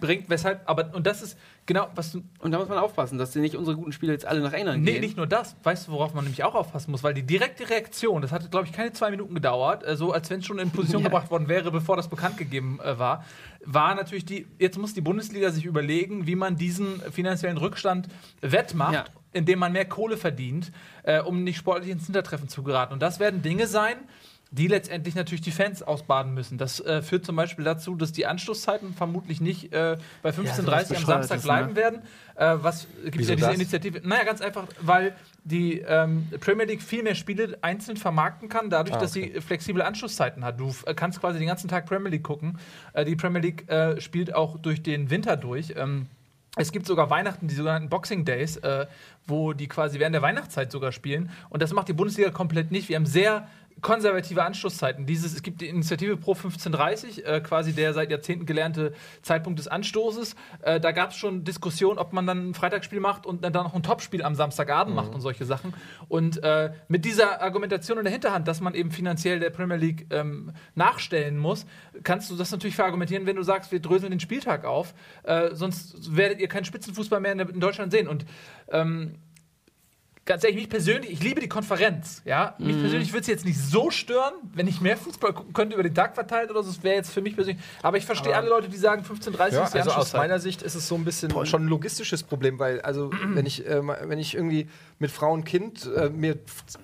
bringt. 0.00 0.28
Weshalb, 0.28 0.60
aber 0.66 0.94
und 0.94 1.06
das 1.06 1.22
ist 1.22 1.38
genau, 1.66 1.88
was 1.94 2.12
du. 2.12 2.22
Und 2.40 2.52
da 2.52 2.58
muss 2.58 2.68
man 2.68 2.78
aufpassen, 2.78 3.18
dass 3.18 3.32
die 3.32 3.40
nicht 3.40 3.56
unsere 3.56 3.76
guten 3.76 3.92
Spieler 3.92 4.12
jetzt 4.12 4.24
alle 4.24 4.40
nach 4.40 4.52
England 4.52 4.82
Nee, 4.82 4.92
gehen. 4.92 5.00
nicht 5.02 5.16
nur 5.16 5.26
das. 5.26 5.56
Weißt 5.62 5.88
du, 5.88 5.92
worauf 5.92 6.14
man 6.14 6.24
nämlich 6.24 6.42
auch 6.44 6.54
aufpassen 6.54 6.90
muss? 6.92 7.02
Weil 7.02 7.14
die 7.14 7.22
direkte 7.24 7.68
Reaktion, 7.68 8.22
das 8.22 8.32
hatte, 8.32 8.48
glaube 8.48 8.66
ich, 8.66 8.72
keine 8.72 8.92
zwei 8.92 9.10
Minuten 9.10 9.34
gedauert, 9.34 9.84
äh, 9.86 9.96
so 9.96 10.12
als 10.12 10.30
wenn 10.30 10.40
es 10.40 10.46
schon 10.46 10.58
in 10.58 10.70
Position 10.70 11.02
Ja. 11.02 11.08
gebracht 11.08 11.30
worden 11.30 11.48
wäre, 11.48 11.70
bevor 11.70 11.96
das 11.96 12.08
bekannt 12.08 12.36
gegeben 12.38 12.78
äh, 12.82 12.98
war, 12.98 13.24
war 13.64 13.94
natürlich 13.94 14.24
die, 14.24 14.46
jetzt 14.58 14.78
muss 14.78 14.94
die 14.94 15.00
Bundesliga 15.00 15.50
sich 15.50 15.64
überlegen, 15.64 16.26
wie 16.26 16.36
man 16.36 16.56
diesen 16.56 17.00
finanziellen 17.12 17.56
Rückstand 17.58 18.08
wettmacht. 18.40 18.94
Ja. 18.94 19.04
indem 19.32 19.58
man 19.58 19.72
mehr 19.72 19.84
Kohle 19.84 20.16
verdient, 20.16 20.72
äh, 21.02 21.20
um 21.20 21.44
nicht 21.44 21.58
sportlich 21.58 21.90
ins 21.90 22.06
Hintertreffen 22.06 22.48
zu 22.48 22.62
geraten. 22.62 22.94
Und 22.94 23.02
das 23.02 23.20
werden 23.20 23.42
Dinge 23.42 23.66
sein, 23.66 23.96
die 24.52 24.68
letztendlich 24.68 25.14
natürlich 25.16 25.40
die 25.40 25.50
Fans 25.50 25.82
ausbaden 25.82 26.32
müssen. 26.32 26.56
Das 26.56 26.78
äh, 26.80 27.02
führt 27.02 27.26
zum 27.26 27.34
Beispiel 27.34 27.64
dazu, 27.64 27.96
dass 27.96 28.12
die 28.12 28.26
Anschlusszeiten 28.26 28.94
vermutlich 28.94 29.40
nicht 29.40 29.72
äh, 29.72 29.96
bei 30.22 30.30
15.30 30.30 30.62
sowas 30.62 30.90
am 30.92 31.04
Samstag 31.04 31.42
bleiben 31.42 31.68
ne? 31.70 31.76
werden. 31.76 32.02
Äh, 32.36 32.56
was 32.62 32.86
gibt 33.02 33.18
Wieso 33.18 33.30
ja 33.30 33.36
diese 33.36 33.48
das? 33.48 33.56
Initiative? 33.56 34.00
Naja, 34.04 34.24
ganz 34.24 34.40
einfach, 34.40 34.64
weil 34.80 35.16
die 35.42 35.80
ähm, 35.80 36.28
Premier 36.40 36.64
League 36.64 36.82
viel 36.82 37.02
mehr 37.02 37.16
Spiele 37.16 37.58
einzeln 37.60 37.96
vermarkten 37.96 38.48
kann, 38.48 38.70
dadurch, 38.70 38.96
Ah, 38.96 39.00
dass 39.00 39.12
sie 39.12 39.40
flexible 39.40 39.82
Anschlusszeiten 39.82 40.44
hat. 40.44 40.60
Du 40.60 40.72
äh, 40.86 40.94
kannst 40.94 41.20
quasi 41.20 41.38
den 41.38 41.48
ganzen 41.48 41.68
Tag 41.68 41.86
Premier 41.86 42.10
League 42.10 42.24
gucken. 42.24 42.58
Äh, 42.92 43.04
die 43.04 43.16
Premier 43.16 43.40
League 43.40 43.68
äh, 43.68 44.00
spielt 44.00 44.32
auch 44.32 44.58
durch 44.58 44.82
den 44.82 45.10
Winter 45.10 45.36
durch. 45.36 45.74
Ähm, 45.76 46.06
es 46.56 46.72
gibt 46.72 46.86
sogar 46.86 47.10
Weihnachten, 47.10 47.48
die 47.48 47.54
sogenannten 47.54 47.90
Boxing 47.90 48.24
Days, 48.24 48.56
äh, 48.58 48.86
wo 49.26 49.52
die 49.52 49.68
quasi 49.68 49.98
während 49.98 50.14
der 50.14 50.22
Weihnachtszeit 50.22 50.72
sogar 50.72 50.90
spielen. 50.90 51.30
Und 51.50 51.62
das 51.62 51.72
macht 51.72 51.88
die 51.88 51.92
Bundesliga 51.92 52.30
komplett 52.30 52.70
nicht. 52.70 52.88
Wir 52.88 52.96
haben 52.96 53.06
sehr 53.06 53.46
konservative 53.82 54.42
Anschlusszeiten. 54.42 55.06
Dieses, 55.06 55.34
es 55.34 55.42
gibt 55.42 55.60
die 55.60 55.68
Initiative 55.68 56.16
Pro 56.16 56.32
1530, 56.32 57.26
äh, 57.26 57.40
quasi 57.40 57.72
der 57.72 57.92
seit 57.92 58.10
Jahrzehnten 58.10 58.46
gelernte 58.46 58.92
Zeitpunkt 59.22 59.58
des 59.58 59.68
Anstoßes. 59.68 60.34
Äh, 60.62 60.80
da 60.80 60.92
gab 60.92 61.10
es 61.10 61.16
schon 61.16 61.44
Diskussionen, 61.44 61.98
ob 61.98 62.12
man 62.12 62.26
dann 62.26 62.50
ein 62.50 62.54
Freitagsspiel 62.54 63.00
macht 63.00 63.26
und 63.26 63.44
dann 63.44 63.52
noch 63.52 63.74
ein 63.74 63.82
Topspiel 63.82 64.22
am 64.22 64.34
Samstagabend 64.34 64.94
macht 64.94 65.14
und 65.14 65.20
solche 65.20 65.44
Sachen. 65.44 65.74
Und 66.08 66.42
äh, 66.42 66.72
mit 66.88 67.04
dieser 67.04 67.42
Argumentation 67.42 67.98
in 67.98 68.04
der 68.04 68.12
Hinterhand, 68.12 68.48
dass 68.48 68.60
man 68.60 68.74
eben 68.74 68.90
finanziell 68.90 69.40
der 69.40 69.50
Premier 69.50 69.76
League 69.76 70.06
ähm, 70.10 70.52
nachstellen 70.74 71.36
muss, 71.36 71.66
kannst 72.02 72.30
du 72.30 72.36
das 72.36 72.50
natürlich 72.50 72.76
verargumentieren, 72.76 73.26
wenn 73.26 73.36
du 73.36 73.42
sagst, 73.42 73.72
wir 73.72 73.80
dröseln 73.80 74.10
den 74.10 74.20
Spieltag 74.20 74.64
auf. 74.64 74.94
Äh, 75.22 75.50
sonst 75.52 76.16
werdet 76.16 76.40
ihr 76.40 76.48
keinen 76.48 76.64
Spitzenfußball 76.64 77.20
mehr 77.20 77.32
in, 77.32 77.40
in 77.40 77.60
Deutschland 77.60 77.92
sehen. 77.92 78.08
Und 78.08 78.24
ähm, 78.68 79.16
ganz 80.26 80.44
ehrlich, 80.44 80.58
mich 80.58 80.68
persönlich, 80.68 81.12
ich 81.12 81.22
liebe 81.22 81.40
die 81.40 81.48
Konferenz. 81.48 82.20
Ja? 82.24 82.54
Mhm. 82.58 82.66
Mich 82.66 82.80
persönlich 82.80 83.12
würde 83.12 83.22
es 83.22 83.26
jetzt 83.28 83.44
nicht 83.44 83.58
so 83.58 83.90
stören, 83.90 84.34
wenn 84.52 84.66
ich 84.66 84.80
mehr 84.80 84.96
Fußball 84.96 85.32
gucken 85.32 85.54
könnte 85.54 85.74
über 85.74 85.82
den 85.82 85.94
Tag 85.94 86.14
verteilt 86.14 86.50
oder 86.50 86.62
so. 86.62 86.70
Das 86.70 86.82
wäre 86.82 86.96
jetzt 86.96 87.10
für 87.10 87.22
mich 87.22 87.34
persönlich. 87.34 87.62
Aber 87.82 87.96
ich 87.96 88.04
verstehe 88.04 88.34
alle 88.36 88.48
Leute, 88.48 88.68
die 88.68 88.76
sagen 88.76 89.02
15:30 89.02 89.52
Ja, 89.52 89.64
ist 89.64 89.74
die 89.74 89.78
also 89.78 89.92
aus 89.92 90.12
meiner 90.12 90.38
Sicht 90.38 90.62
ist 90.62 90.74
es 90.74 90.88
so 90.88 90.96
ein 90.96 91.04
bisschen 91.04 91.30
schon 91.46 91.64
ein 91.64 91.68
logistisches 91.68 92.22
Problem, 92.22 92.58
weil 92.58 92.80
also 92.80 93.10
wenn 93.34 93.46
ich 93.46 93.66
äh, 93.66 93.80
wenn 93.86 94.18
ich 94.18 94.34
irgendwie 94.34 94.68
mit 94.98 95.10
Frau 95.10 95.32
und 95.32 95.44
Kind 95.44 95.88
äh, 95.94 96.08
mir 96.08 96.38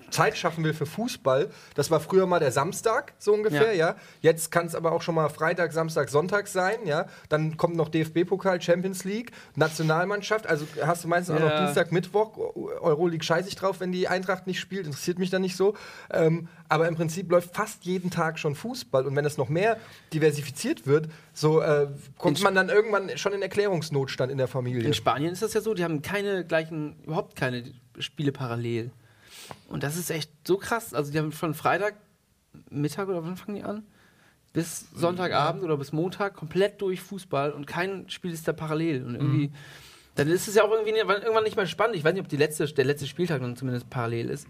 Zeit 0.09 0.37
schaffen 0.37 0.63
will 0.63 0.73
für 0.73 0.85
Fußball, 0.85 1.49
das 1.75 1.91
war 1.91 1.99
früher 1.99 2.27
mal 2.27 2.39
der 2.39 2.51
Samstag 2.51 3.13
so 3.17 3.33
ungefähr, 3.33 3.73
ja. 3.75 3.89
Ja. 3.89 3.95
Jetzt 4.21 4.51
kann 4.51 4.67
es 4.67 4.75
aber 4.75 4.91
auch 4.91 5.01
schon 5.01 5.15
mal 5.15 5.27
Freitag, 5.29 5.73
Samstag, 5.73 6.09
Sonntag 6.09 6.47
sein, 6.47 6.77
ja. 6.85 7.07
Dann 7.29 7.57
kommt 7.57 7.75
noch 7.75 7.89
DFB-Pokal, 7.89 8.61
Champions 8.61 9.03
League, 9.03 9.31
Nationalmannschaft, 9.55 10.47
also 10.47 10.65
hast 10.85 11.03
du 11.03 11.07
meistens 11.07 11.35
auch 11.35 11.39
noch 11.41 11.49
Ja. 11.49 11.65
Dienstag, 11.65 11.91
Mittwoch, 11.91 12.37
Euroleague 12.37 13.23
scheiße 13.33 13.49
ich 13.49 13.55
drauf, 13.55 13.79
wenn 13.79 13.91
die 13.91 14.07
Eintracht 14.07 14.47
nicht 14.47 14.59
spielt, 14.59 14.85
interessiert 14.85 15.17
mich 15.17 15.29
dann 15.29 15.41
nicht 15.41 15.55
so. 15.55 15.75
Ähm, 16.11 16.47
aber 16.69 16.87
im 16.87 16.95
Prinzip 16.95 17.31
läuft 17.31 17.55
fast 17.55 17.85
jeden 17.85 18.11
Tag 18.11 18.37
schon 18.37 18.55
Fußball 18.55 19.05
und 19.05 19.15
wenn 19.15 19.25
es 19.25 19.37
noch 19.37 19.49
mehr 19.49 19.77
diversifiziert 20.13 20.85
wird, 20.85 21.09
so 21.33 21.61
äh, 21.61 21.87
kommt 22.17 22.41
man 22.41 22.53
dann 22.53 22.69
irgendwann 22.69 23.17
schon 23.17 23.33
in 23.33 23.41
Erklärungsnotstand 23.41 24.31
in 24.31 24.37
der 24.37 24.47
Familie. 24.47 24.83
In 24.83 24.93
Spanien 24.93 25.33
ist 25.33 25.41
das 25.41 25.53
ja 25.53 25.61
so, 25.61 25.73
die 25.73 25.83
haben 25.83 26.01
keine 26.01 26.45
gleichen, 26.45 26.95
überhaupt 27.03 27.35
keine 27.35 27.63
Spiele 27.99 28.31
parallel. 28.31 28.91
Und 29.67 29.83
das 29.83 29.97
ist 29.97 30.11
echt 30.11 30.31
so 30.47 30.57
krass. 30.57 30.93
Also 30.93 31.11
die 31.11 31.17
haben 31.17 31.31
von 31.31 31.53
Freitag 31.53 31.95
Mittag 32.69 33.07
oder 33.07 33.23
wann 33.23 33.35
fangen 33.35 33.55
die 33.55 33.63
an? 33.63 33.83
bis 34.53 34.87
Sonntagabend 34.93 35.63
oder 35.63 35.77
bis 35.77 35.91
Montag 35.91 36.35
komplett 36.35 36.79
durch 36.79 37.01
Fußball 37.01 37.51
und 37.51 37.65
kein 37.65 38.07
Spiel 38.07 38.31
ist 38.31 38.47
da 38.47 38.53
parallel. 38.53 39.03
Und 39.03 39.15
irgendwie, 39.15 39.51
dann 40.15 40.27
ist 40.27 40.47
es 40.47 40.55
ja 40.55 40.63
auch 40.63 40.71
irgendwie 40.71 40.91
irgendwann 40.97 41.43
nicht 41.43 41.55
mehr 41.55 41.65
spannend. 41.67 41.95
Ich 41.95 42.03
weiß 42.03 42.13
nicht, 42.13 42.21
ob 42.23 42.29
die 42.29 42.37
letzte, 42.37 42.65
der 42.65 42.85
letzte 42.85 43.07
Spieltag 43.07 43.41
dann 43.41 43.55
zumindest 43.55 43.89
parallel 43.89 44.29
ist. 44.29 44.47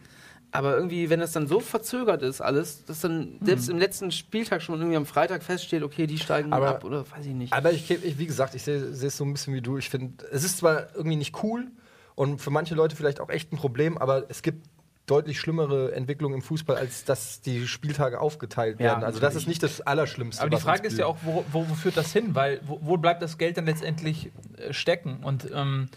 Aber 0.52 0.76
irgendwie, 0.76 1.10
wenn 1.10 1.20
das 1.20 1.32
dann 1.32 1.48
so 1.48 1.60
verzögert 1.60 2.22
ist, 2.22 2.40
alles, 2.40 2.86
dass 2.86 3.02
dann 3.02 3.40
selbst 3.42 3.70
im 3.70 3.80
letzten 3.80 4.12
Spieltag 4.12 4.62
schon 4.62 4.76
irgendwie 4.80 4.98
am 4.98 5.08
Freitag 5.08 5.42
feststeht, 5.42 5.82
okay, 5.82 6.06
die 6.06 6.20
steigen 6.20 6.54
Aber- 6.54 6.70
ab 6.70 6.84
oder 6.84 7.10
weiß 7.10 7.26
ich 7.26 7.34
nicht. 7.34 7.54
Aber 7.54 7.72
ich, 7.72 7.90
ich 7.90 8.20
wie 8.20 8.28
gesagt, 8.28 8.54
ich 8.54 8.62
sehe 8.62 8.94
sehe 8.94 9.08
es 9.08 9.18
so 9.18 9.24
ein 9.26 9.34
bisschen 9.34 9.56
wie 9.56 9.62
du. 9.62 9.78
Ich 9.78 9.90
finde, 9.90 10.24
es 10.32 10.44
ist 10.44 10.58
zwar 10.58 10.96
irgendwie 10.96 11.16
nicht 11.16 11.42
cool 11.44 11.72
und 12.14 12.40
für 12.40 12.52
manche 12.52 12.76
Leute 12.76 12.96
vielleicht 12.96 13.20
auch 13.20 13.30
echt 13.30 13.52
ein 13.52 13.58
Problem, 13.58 13.98
aber 13.98 14.26
es 14.30 14.44
gibt 14.44 14.68
deutlich 15.06 15.40
schlimmere 15.40 15.94
Entwicklungen 15.94 16.36
im 16.36 16.42
Fußball, 16.42 16.78
als 16.78 17.04
dass 17.04 17.42
die 17.42 17.68
Spieltage 17.68 18.20
aufgeteilt 18.22 18.80
Ja, 18.80 18.86
werden. 18.86 19.04
Also 19.04 19.20
das 19.20 19.36
ist 19.36 19.48
nicht 19.48 19.62
das 19.62 19.82
Allerschlimmste. 19.82 20.42
Aber 20.42 20.50
die 20.50 20.62
Frage 20.62 20.88
ist 20.88 20.98
ja 20.98 21.06
auch, 21.06 21.18
wo, 21.24 21.44
wo, 21.52 21.70
wo 21.70 21.74
führt 21.74 21.98
das 21.98 22.14
hin? 22.14 22.36
Weil 22.36 22.62
wo, 22.66 22.80
wo 22.82 22.98
bleibt 22.98 23.22
das 23.22 23.38
Geld 23.38 23.58
dann 23.58 23.66
letztendlich 23.66 24.32
äh, 24.58 24.72
stecken? 24.72 25.20
Und 25.24 25.50
ähm, 25.54 25.90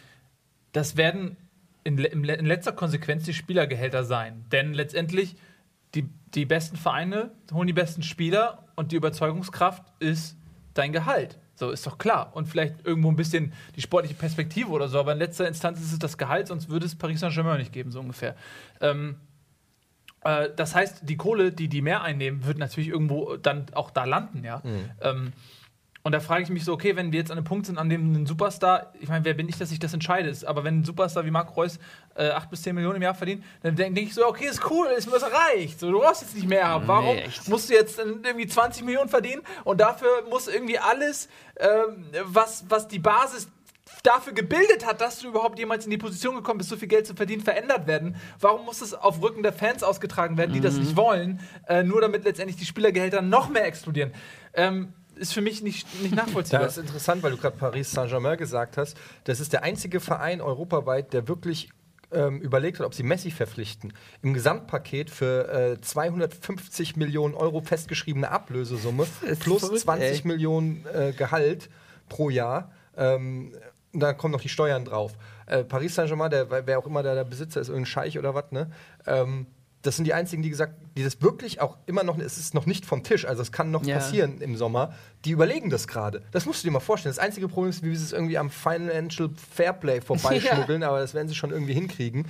das 0.72 0.96
werden 0.96 1.36
in, 1.84 1.98
in 1.98 2.46
letzter 2.46 2.72
Konsequenz 2.72 3.25
die 3.25 3.34
Spielergehälter 3.34 4.04
sein. 4.04 4.44
Denn 4.50 4.75
letztendlich 4.75 5.36
die, 5.94 6.08
die 6.34 6.44
besten 6.44 6.76
Vereine 6.76 7.30
holen 7.52 7.68
die 7.68 7.72
besten 7.72 8.02
Spieler 8.02 8.64
und 8.75 8.90
die 8.90 8.96
Überzeugungskraft 8.96 9.84
ist 10.00 10.36
dein 10.75 10.92
Gehalt. 10.92 11.38
So 11.56 11.70
ist 11.70 11.86
doch 11.86 11.98
klar. 11.98 12.30
Und 12.34 12.46
vielleicht 12.46 12.86
irgendwo 12.86 13.10
ein 13.10 13.16
bisschen 13.16 13.52
die 13.75 13.80
sportliche 13.80 14.14
Perspektive 14.14 14.68
oder 14.70 14.88
so. 14.88 15.00
Aber 15.00 15.12
in 15.12 15.18
letzter 15.18 15.48
Instanz 15.48 15.80
ist 15.80 15.92
es 15.92 15.98
das 15.98 16.16
Gehalt, 16.18 16.48
sonst 16.48 16.68
würde 16.68 16.86
es 16.86 16.94
Paris 16.94 17.20
Saint-Germain 17.20 17.58
nicht 17.58 17.72
geben, 17.72 17.90
so 17.90 18.00
ungefähr. 18.00 18.36
Ähm, 18.80 19.16
äh, 20.22 20.50
das 20.54 20.75
heißt, 20.75 21.08
die 21.08 21.16
Kohle, 21.16 21.52
die 21.52 21.68
die 21.68 21.82
mehr 21.82 22.02
einnehmen, 22.02 22.44
wird 22.44 22.58
natürlich 22.58 22.90
irgendwo 22.90 23.36
dann 23.36 23.66
auch 23.72 23.90
da 23.90 24.04
landen, 24.04 24.44
ja. 24.44 24.62
Ähm, 25.00 25.32
und 26.06 26.12
da 26.12 26.20
frage 26.20 26.44
ich 26.44 26.50
mich 26.50 26.64
so, 26.64 26.72
okay, 26.72 26.94
wenn 26.94 27.10
wir 27.10 27.18
jetzt 27.18 27.32
an 27.32 27.36
einem 27.36 27.44
Punkt 27.44 27.66
sind, 27.66 27.78
an 27.78 27.88
dem 27.88 28.12
ein 28.12 28.26
Superstar, 28.26 28.92
ich 29.00 29.08
meine, 29.08 29.25
wer 29.25 29.34
bin 29.34 29.48
ich, 29.48 29.58
dass 29.58 29.72
ich 29.72 29.80
das 29.80 29.92
entscheide, 29.92 30.28
ist, 30.28 30.44
aber 30.44 30.62
wenn 30.62 30.78
ein 30.78 30.84
Superstar 30.84 31.26
wie 31.26 31.32
Marc 31.32 31.56
Reus 31.56 31.80
äh, 32.14 32.28
8 32.28 32.48
bis 32.48 32.62
10 32.62 32.76
Millionen 32.76 32.94
im 32.94 33.02
Jahr 33.02 33.16
verdient, 33.16 33.42
dann 33.64 33.75
denke 33.75 33.94
denk 33.94 34.06
ich 34.06 34.14
so, 34.14 34.25
okay, 34.25 34.46
ist 34.46 34.70
cool, 34.70 34.86
ist 34.96 35.06
mir 35.06 35.18
das 35.18 35.25
reicht. 35.25 35.80
So, 35.80 35.90
du 35.90 35.98
brauchst 35.98 36.22
jetzt 36.22 36.36
nicht 36.36 36.48
mehr 36.48 36.68
haben. 36.68 36.86
Warum 36.86 37.16
Nee, 37.16 37.25
musst 37.48 37.68
du 37.68 37.75
jetzt 37.75 37.98
irgendwie 37.98 38.46
20 38.46 38.84
Millionen 38.84 39.08
verdienen 39.08 39.42
und 39.64 39.80
dafür 39.80 40.08
muss 40.30 40.46
irgendwie 40.46 40.78
alles, 40.78 41.28
ähm, 41.58 42.04
was, 42.22 42.64
was 42.68 42.86
die 42.86 43.00
Basis 43.00 43.48
dafür 44.04 44.32
gebildet 44.32 44.86
hat, 44.86 45.00
dass 45.00 45.18
du 45.18 45.26
überhaupt 45.26 45.58
jemals 45.58 45.86
in 45.86 45.90
die 45.90 45.98
Position 45.98 46.36
gekommen 46.36 46.58
bist, 46.58 46.70
so 46.70 46.76
viel 46.76 46.86
Geld 46.86 47.08
zu 47.08 47.16
verdienen, 47.16 47.42
verändert 47.42 47.88
werden. 47.88 48.14
Warum 48.38 48.64
muss 48.64 48.80
es 48.80 48.94
auf 48.94 49.20
Rücken 49.20 49.42
der 49.42 49.52
Fans 49.52 49.82
ausgetragen 49.82 50.36
werden, 50.36 50.52
die 50.52 50.60
das 50.60 50.76
nicht 50.76 50.94
wollen, 50.94 51.40
äh, 51.66 51.82
nur 51.82 52.00
damit 52.00 52.22
letztendlich 52.22 52.56
die 52.56 52.64
Spielergehälter 52.64 53.22
noch 53.22 53.48
mehr 53.48 53.66
explodieren? 53.66 54.12
Ähm, 54.54 54.92
ist 55.16 55.32
für 55.32 55.40
mich 55.40 55.62
nicht, 55.62 55.87
nicht 56.02 56.14
nachvollziehbar. 56.14 56.62
Das 56.62 56.76
ist 56.76 56.85
interessant, 56.85 57.23
weil 57.23 57.32
du 57.32 57.37
gerade 57.37 57.56
Paris 57.56 57.90
Saint-Germain 57.90 58.37
gesagt 58.37 58.76
hast. 58.76 58.96
Das 59.25 59.40
ist 59.40 59.52
der 59.52 59.62
einzige 59.62 60.00
Verein 60.00 60.40
europaweit, 60.40 61.12
der 61.12 61.28
wirklich 61.28 61.70
ähm, 62.12 62.40
überlegt 62.40 62.78
hat, 62.78 62.87
ob 62.87 62.94
sie 62.94 63.02
Messi 63.02 63.30
verpflichten. 63.30 63.92
Im 64.23 64.35
Gesamtpaket 64.35 65.11
für 65.11 65.49
äh, 65.49 65.80
250 65.80 66.96
Millionen 66.96 67.35
Euro 67.35 67.61
festgeschriebene 67.61 68.30
Ablösesumme 68.30 69.06
plus 69.40 69.61
verrückt, 69.61 69.80
20 69.82 70.08
ey. 70.08 70.26
Millionen 70.26 70.87
äh, 70.92 71.12
Gehalt 71.12 71.68
pro 72.08 72.30
Jahr. 72.30 72.70
Ähm, 72.96 73.52
und 73.92 74.00
da 74.00 74.12
kommen 74.12 74.32
noch 74.32 74.40
die 74.40 74.49
Steuern 74.49 74.85
drauf. 74.85 75.14
Äh, 75.46 75.64
Paris 75.64 75.94
Saint-Germain, 75.94 76.30
der, 76.30 76.66
wer 76.66 76.78
auch 76.78 76.87
immer 76.87 77.02
da 77.02 77.14
der 77.14 77.25
Besitzer 77.25 77.61
ist, 77.61 77.68
irgendein 77.68 77.87
Scheich 77.87 78.18
oder 78.18 78.35
was, 78.35 78.52
ne? 78.52 78.70
Ähm, 79.06 79.46
das 79.87 79.97
sind 79.97 80.05
die 80.07 80.12
einzigen, 80.14 80.43
die 80.43 80.50
gesagt, 80.50 80.75
die 80.97 81.05
das 81.05 81.23
wirklich 81.23 81.61
auch 81.61 81.76
immer 81.87 82.02
noch, 82.02 82.19
es 82.19 82.37
ist 82.38 82.55
noch 82.55 82.66
nicht 82.66 82.85
vom 82.85 83.02
Tisch, 83.02 83.25
also 83.25 83.40
es 83.43 83.52
kann 83.52 83.71
noch 83.71 83.85
Ja. 83.85 83.97
passieren 83.97 84.40
im 84.40 84.57
Sommer. 84.57 84.93
Die 85.25 85.31
überlegen 85.31 85.71
das 85.71 85.87
gerade. 85.88 86.23
Das 86.33 86.45
musst 86.47 86.62
du 86.62 86.69
dir 86.69 86.73
mal 86.73 86.81
vorstellen. 86.81 87.14
Das 87.14 87.19
einzige 87.25 87.49
Problem 87.49 87.71
ist, 87.71 87.83
wie 87.83 87.95
sie 87.97 88.05
es 88.05 88.12
irgendwie 88.12 88.38
am 88.38 88.50
Financial 88.50 89.31
Fairplay 89.52 90.00
vorbeischmuggeln, 90.00 90.83
aber 90.83 91.00
das 91.00 91.14
werden 91.14 91.28
sie 91.28 91.35
schon 91.35 91.50
irgendwie 91.50 91.75
hinkriegen. 91.75 92.26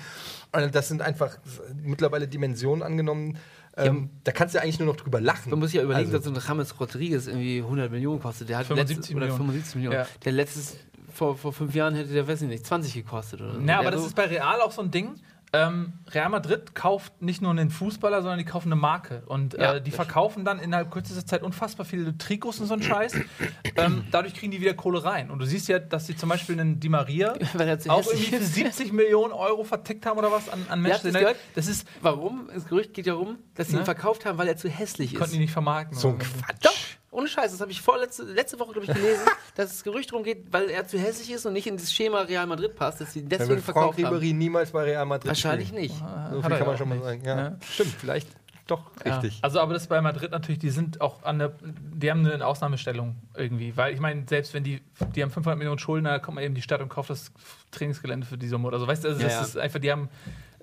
Und 0.53 0.75
das 0.75 0.89
sind 0.89 1.03
einfach 1.03 1.39
mittlerweile 1.83 2.29
Dimensionen 2.29 2.83
angenommen. 2.83 3.39
Ähm, 3.79 4.09
da 4.25 4.33
kannst 4.33 4.55
du 4.55 4.59
ja 4.59 4.63
eigentlich 4.65 4.79
nur 4.79 4.89
noch 4.89 4.97
drüber 4.97 5.21
lachen. 5.21 5.51
Man 5.51 5.59
muss 5.59 5.73
ja 5.73 5.83
überlegen, 5.83 6.07
Also- 6.15 6.19
dass 6.19 6.25
so 6.25 6.33
ein 6.33 6.47
James 6.57 6.81
Rodriguez 6.81 7.27
irgendwie 7.27 7.59
100 7.63 7.91
Millionen 7.91 8.21
kostet. 8.21 8.49
Der 8.49 8.59
hat 8.59 8.67
75 8.67 8.97
letztes, 8.97 9.11
oder 9.17 9.21
Millionen. 9.27 9.39
75 9.39 9.75
Millionen. 9.77 9.97
Ja. 9.99 10.07
Der 10.25 10.33
letztes, 10.33 10.77
vor, 11.13 11.37
vor 11.37 11.53
fünf 11.53 11.75
Jahren 11.75 11.95
hätte 11.95 12.13
der, 12.13 12.27
weiß 12.27 12.41
ich 12.43 12.49
nicht, 12.49 12.65
20 12.67 12.95
gekostet 12.95 13.41
oder 13.43 13.55
so. 13.55 13.61
Ja, 13.61 13.75
aber 13.75 13.83
Der 13.85 13.91
das 13.93 14.01
so- 14.01 14.07
ist 14.07 14.17
bei 14.17 14.25
Real 14.25 14.61
auch 14.63 14.73
so 14.73 14.81
ein 14.81 14.91
Ding. 14.91 15.17
Ähm, 15.57 15.93
Real 16.11 16.29
Madrid 16.29 16.75
kauft 16.75 17.23
nicht 17.23 17.41
nur 17.43 17.51
einen 17.51 17.71
Fußballer, 17.71 18.23
sondern 18.23 18.39
die 18.39 18.45
kaufen 18.45 18.69
eine 18.69 18.81
Marke. 18.81 19.23
Und 19.27 19.55
Ja, 19.55 19.75
äh, 19.75 19.83
die 19.83 19.91
das 19.91 19.97
verkaufen 19.97 20.45
dann 20.45 20.59
innerhalb 20.59 20.91
kürzester 20.91 21.25
Zeit 21.27 21.43
unfassbar 21.43 21.87
viele 21.87 22.17
Trikots 22.19 22.61
und 22.61 22.67
so 22.67 22.75
einen 22.75 22.83
Scheiß. 22.83 23.15
ähm, 23.77 24.05
dadurch 24.11 24.35
kriegen 24.35 24.53
die 24.53 24.61
wieder 24.61 24.75
Kohle 24.75 25.05
rein. 25.05 25.31
Und 25.31 25.39
du 25.39 25.47
siehst 25.47 25.69
ja, 25.69 25.79
dass 25.79 26.07
sie 26.07 26.17
zum 26.17 26.29
Beispiel 26.29 26.59
einen 26.61 26.81
Di 26.81 26.89
Maria 26.89 27.33
auch 27.89 28.07
irgendwie 28.07 28.25
für 28.27 28.37
ist. 28.37 28.55
70 28.55 28.93
Millionen 28.93 29.33
Euro 29.33 29.65
vertickt 29.65 30.07
haben 30.07 30.19
oder 30.19 30.31
was 30.31 30.49
an, 30.49 30.61
an 30.69 30.83
habt 30.85 31.05
Manchester 31.05 31.35
das 31.55 31.67
ist, 31.69 31.89
Warum? 32.03 32.49
Das 32.53 32.67
Gerücht 32.67 32.95
geht 32.95 33.07
ja 33.07 33.15
rum, 33.15 33.39
dass 33.55 33.69
sie 33.69 33.75
Ne? 33.75 33.83
ihn 33.83 33.85
verkauft 33.85 34.25
haben, 34.27 34.39
weil 34.39 34.49
er 34.49 34.57
zu 34.57 34.69
hässlich 34.69 35.15
konnten 35.15 35.33
die 35.33 35.37
ist. 35.37 35.41
nicht 35.43 35.53
vermarkten. 35.53 35.97
so 35.99 36.09
ein 36.09 36.19
Quatsch. 36.19 36.65
Doch, 36.65 36.73
ohne 37.17 37.29
Scheiß, 37.29 37.51
das 37.53 37.61
habe 37.61 37.71
ich 37.71 37.81
vorletzte 37.81 38.25
letzte 38.25 38.59
Woche, 38.61 38.73
glaube 38.73 38.87
ich, 38.87 38.95
gelesen, 38.95 39.23
dass 39.57 39.71
das 39.71 39.83
Gerücht 39.85 40.11
darum 40.13 40.23
geht, 40.25 40.53
weil 40.53 40.69
er 40.71 40.87
zu 40.87 40.99
hässlich 40.99 41.31
ist 41.33 41.47
und 41.47 41.55
nicht 41.55 41.67
in 41.67 41.77
das 41.77 41.93
Schema 41.93 42.21
Real 42.21 42.47
Madrid 42.47 42.77
passt, 42.77 43.01
dass 43.01 43.13
sie 43.13 43.21
ihn 43.21 43.29
Dann 43.29 43.39
deswegen 43.39 43.57
wird 43.57 43.65
Franck 43.65 43.75
verkauft 43.77 43.99
haben. 44.05 44.15
Ribery 44.15 44.33
niemals 44.35 44.71
bei 44.71 44.83
Real 44.85 45.07
Madrid 45.07 45.29
Wahrscheinlich 45.29 45.69
spielen. 45.69 45.83
nicht. 45.83 45.97
So 45.97 46.43
viel 46.43 46.51
kann 46.51 46.59
ja 46.61 46.65
man 46.67 46.77
schon 46.79 46.89
mal 46.89 47.01
sagen. 47.03 47.23
Ja. 47.25 47.35
Ne? 47.37 47.59
Stimmt, 47.71 47.95
vielleicht 47.99 48.29
doch 48.67 48.91
Ja. 49.05 49.19
richtig. 49.19 49.39
Also, 49.43 49.61
aber 49.61 49.75
das 49.75 49.83
ist 49.85 49.89
bei 49.89 50.01
Madrid 50.01 50.33
natürlich, 50.33 50.59
die 50.59 50.71
sind 50.71 51.01
auch 51.01 51.23
an 51.23 51.39
der, 51.39 51.53
die 51.63 52.11
haben 52.11 52.27
eine 52.27 52.45
Ausnahmestellung 52.47 53.15
irgendwie. 53.35 53.77
Weil 53.77 53.95
ich 53.95 54.01
meine, 54.01 54.25
selbst 54.29 54.55
wenn 54.55 54.65
die, 54.65 54.83
die 55.15 55.23
haben 55.23 55.31
500 55.31 55.57
Millionen 55.57 55.79
Schulden, 55.79 56.05
da 56.05 56.19
kommt 56.19 56.35
man 56.35 56.45
eben 56.45 56.51
in 56.51 56.57
die 56.57 56.63
Stadt 56.63 56.81
und 56.83 56.89
kauft 56.89 57.11
das 57.11 57.31
Trainingsgelände 57.71 58.27
für 58.27 58.37
die 58.37 58.49
Summe 58.49 58.67
oder 58.69 58.79
so. 58.81 58.87
Weißt 58.87 59.05
du, 59.05 59.09
also 59.09 59.21
Ja, 59.21 59.27
das 59.29 59.35
ja. 59.37 59.43
ist 59.43 59.57
einfach, 59.57 59.79
die 59.79 59.91
haben 59.93 60.09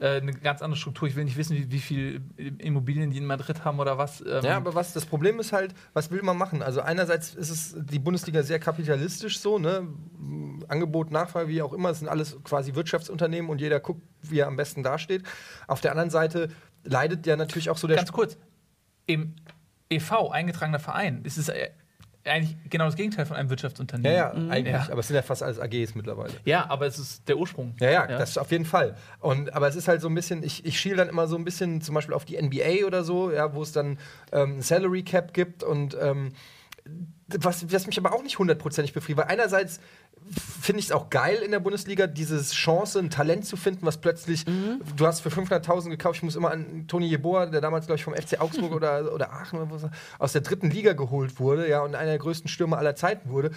äh, 0.03 0.17
eine 0.17 0.33
ganz 0.33 0.61
andere 0.61 0.77
Struktur. 0.77 1.07
Ich 1.07 1.15
will 1.15 1.23
nicht 1.23 1.37
wissen, 1.37 1.55
wie, 1.55 1.71
wie 1.71 1.79
viel 1.79 2.21
Immobilien 2.57 3.09
die 3.09 3.17
in 3.17 3.25
Madrid 3.25 3.63
haben 3.63 3.79
oder 3.79 3.97
was. 3.97 4.19
Ähm, 4.19 4.43
Ja, 4.43 4.57
aber 4.57 4.75
was 4.75 4.91
das 4.91 5.05
Problem 5.05 5.39
ist 5.39 5.53
halt, 5.53 5.73
was 5.93 6.11
will 6.11 6.21
man 6.23 6.37
machen? 6.37 6.61
Also 6.61 6.81
einerseits 6.81 7.33
ist 7.33 7.49
es 7.49 7.75
die 7.77 7.99
Bundesliga 7.99 8.43
sehr 8.43 8.59
kapitalistisch 8.59 9.39
so, 9.39 9.59
ne? 9.59 9.87
Angebot, 10.67 11.11
Nachfrage, 11.11 11.47
wie 11.47 11.61
auch 11.61 11.71
immer, 11.71 11.91
es 11.91 11.99
sind 11.99 12.09
alles 12.09 12.37
quasi 12.43 12.75
Wirtschaftsunternehmen 12.75 13.49
und 13.49 13.61
jeder 13.61 13.79
guckt, 13.79 14.01
wie 14.21 14.39
er 14.39 14.47
am 14.47 14.57
besten 14.57 14.83
dasteht. 14.83 15.23
Auf 15.67 15.79
der 15.79 15.91
anderen 15.91 16.09
Seite 16.09 16.49
leidet 16.83 17.25
ja 17.25 17.37
natürlich 17.37 17.69
auch 17.69 17.77
so 17.77 17.87
der 17.87 17.95
ganz 17.95 18.11
kurz. 18.11 18.37
Im 19.05 19.35
EV, 19.89 20.31
eingetragener 20.31 20.79
Verein, 20.79 21.23
ist 21.23 21.37
es 21.37 21.47
äh, 21.47 21.69
eigentlich 22.25 22.55
genau 22.69 22.85
das 22.85 22.95
Gegenteil 22.95 23.25
von 23.25 23.35
einem 23.35 23.47
Ja, 23.47 23.49
Wirtschaftsunternehmen. 23.51 24.15
ja, 24.17 24.31
eigentlich, 24.49 24.73
Ja. 24.73 24.87
aber 24.89 24.99
es 24.99 25.07
sind 25.07 25.15
ja 25.15 25.21
fast 25.21 25.43
alles 25.43 25.59
AGs 25.59 25.95
mittlerweile. 25.95 26.33
Ja, 26.45 26.69
aber 26.69 26.85
es 26.87 26.97
ist 26.99 27.27
der 27.27 27.37
Ursprung. 27.37 27.75
Ja, 27.81 27.89
ja, 27.91 28.07
das 28.07 28.37
auf 28.37 28.51
jeden 28.51 28.65
Fall. 28.65 28.95
Und, 29.19 29.53
aber 29.53 29.67
es 29.67 29.75
ist 29.75 29.87
halt 29.87 30.01
so 30.01 30.07
ein 30.07 30.15
bisschen, 30.15 30.41
ich, 30.43 30.65
ich 30.65 30.79
schiele 30.79 30.95
dann 30.95 31.09
immer 31.09 31.27
so 31.27 31.35
ein 31.35 31.43
bisschen 31.43 31.81
zum 31.81 31.95
Beispiel 31.95 32.13
auf 32.15 32.25
die 32.25 32.41
NBA 32.41 32.85
oder 32.87 33.03
so, 33.03 33.31
ja, 33.31 33.53
wo 33.53 33.61
es 33.61 33.71
dann 33.73 33.97
ähm, 34.31 34.61
Salary 34.61 35.03
Cap 35.03 35.33
gibt 35.33 35.63
und 35.63 35.97
ähm, 35.99 36.31
was, 37.27 37.71
was 37.71 37.87
mich 37.87 37.97
aber 37.97 38.13
auch 38.13 38.23
nicht 38.23 38.37
hundertprozentig 38.39 38.93
befriedigt, 38.93 39.17
weil 39.25 39.31
einerseits 39.33 39.79
finde 40.61 40.79
ich 40.79 40.85
es 40.85 40.91
auch 40.91 41.09
geil 41.09 41.39
in 41.43 41.51
der 41.51 41.59
Bundesliga, 41.59 42.07
diese 42.07 42.41
Chance, 42.41 42.99
ein 42.99 43.09
Talent 43.09 43.45
zu 43.45 43.57
finden, 43.57 43.85
was 43.85 43.97
plötzlich, 43.97 44.45
du 44.45 45.05
hast 45.05 45.21
für 45.21 45.29
500.000 45.29 45.89
gekauft, 45.89 46.17
ich 46.17 46.23
muss 46.23 46.35
immer 46.35 46.51
an 46.51 46.85
Toni 46.87 47.07
Jeboa, 47.07 47.47
der 47.47 47.61
damals, 47.61 47.85
glaube 47.85 47.97
ich, 47.97 48.03
vom 48.03 48.13
FC 48.13 48.39
Augsburg 48.39 48.71
oder, 48.75 49.13
oder 49.13 49.33
Aachen 49.33 49.59
oder 49.59 49.71
was, 49.71 49.91
aus 50.19 50.31
der 50.31 50.41
dritten 50.41 50.69
Liga 50.69 50.93
geholt 50.93 51.39
wurde, 51.39 51.69
ja, 51.69 51.81
und 51.81 51.95
einer 51.95 52.11
der 52.11 52.19
größten 52.19 52.47
Stürmer 52.47 52.77
aller 52.77 52.95
Zeiten 52.95 53.29
wurde. 53.29 53.51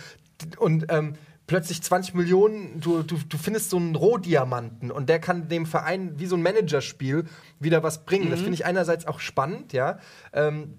Und 0.58 0.86
ähm, 0.88 1.14
plötzlich 1.46 1.82
20 1.82 2.14
Millionen, 2.14 2.80
du, 2.80 3.02
du, 3.02 3.16
du 3.16 3.38
findest 3.38 3.70
so 3.70 3.76
einen 3.76 3.94
Rohdiamanten 3.94 4.90
und 4.90 5.08
der 5.08 5.20
kann 5.20 5.48
dem 5.48 5.66
Verein 5.66 6.18
wie 6.18 6.26
so 6.26 6.36
ein 6.36 6.42
Managerspiel 6.42 7.24
wieder 7.60 7.82
was 7.82 8.04
bringen. 8.04 8.30
Das 8.30 8.40
finde 8.40 8.54
ich 8.54 8.66
einerseits 8.66 9.06
auch 9.06 9.20
spannend, 9.20 9.72
ja. 9.72 9.98
Ähm, 10.32 10.74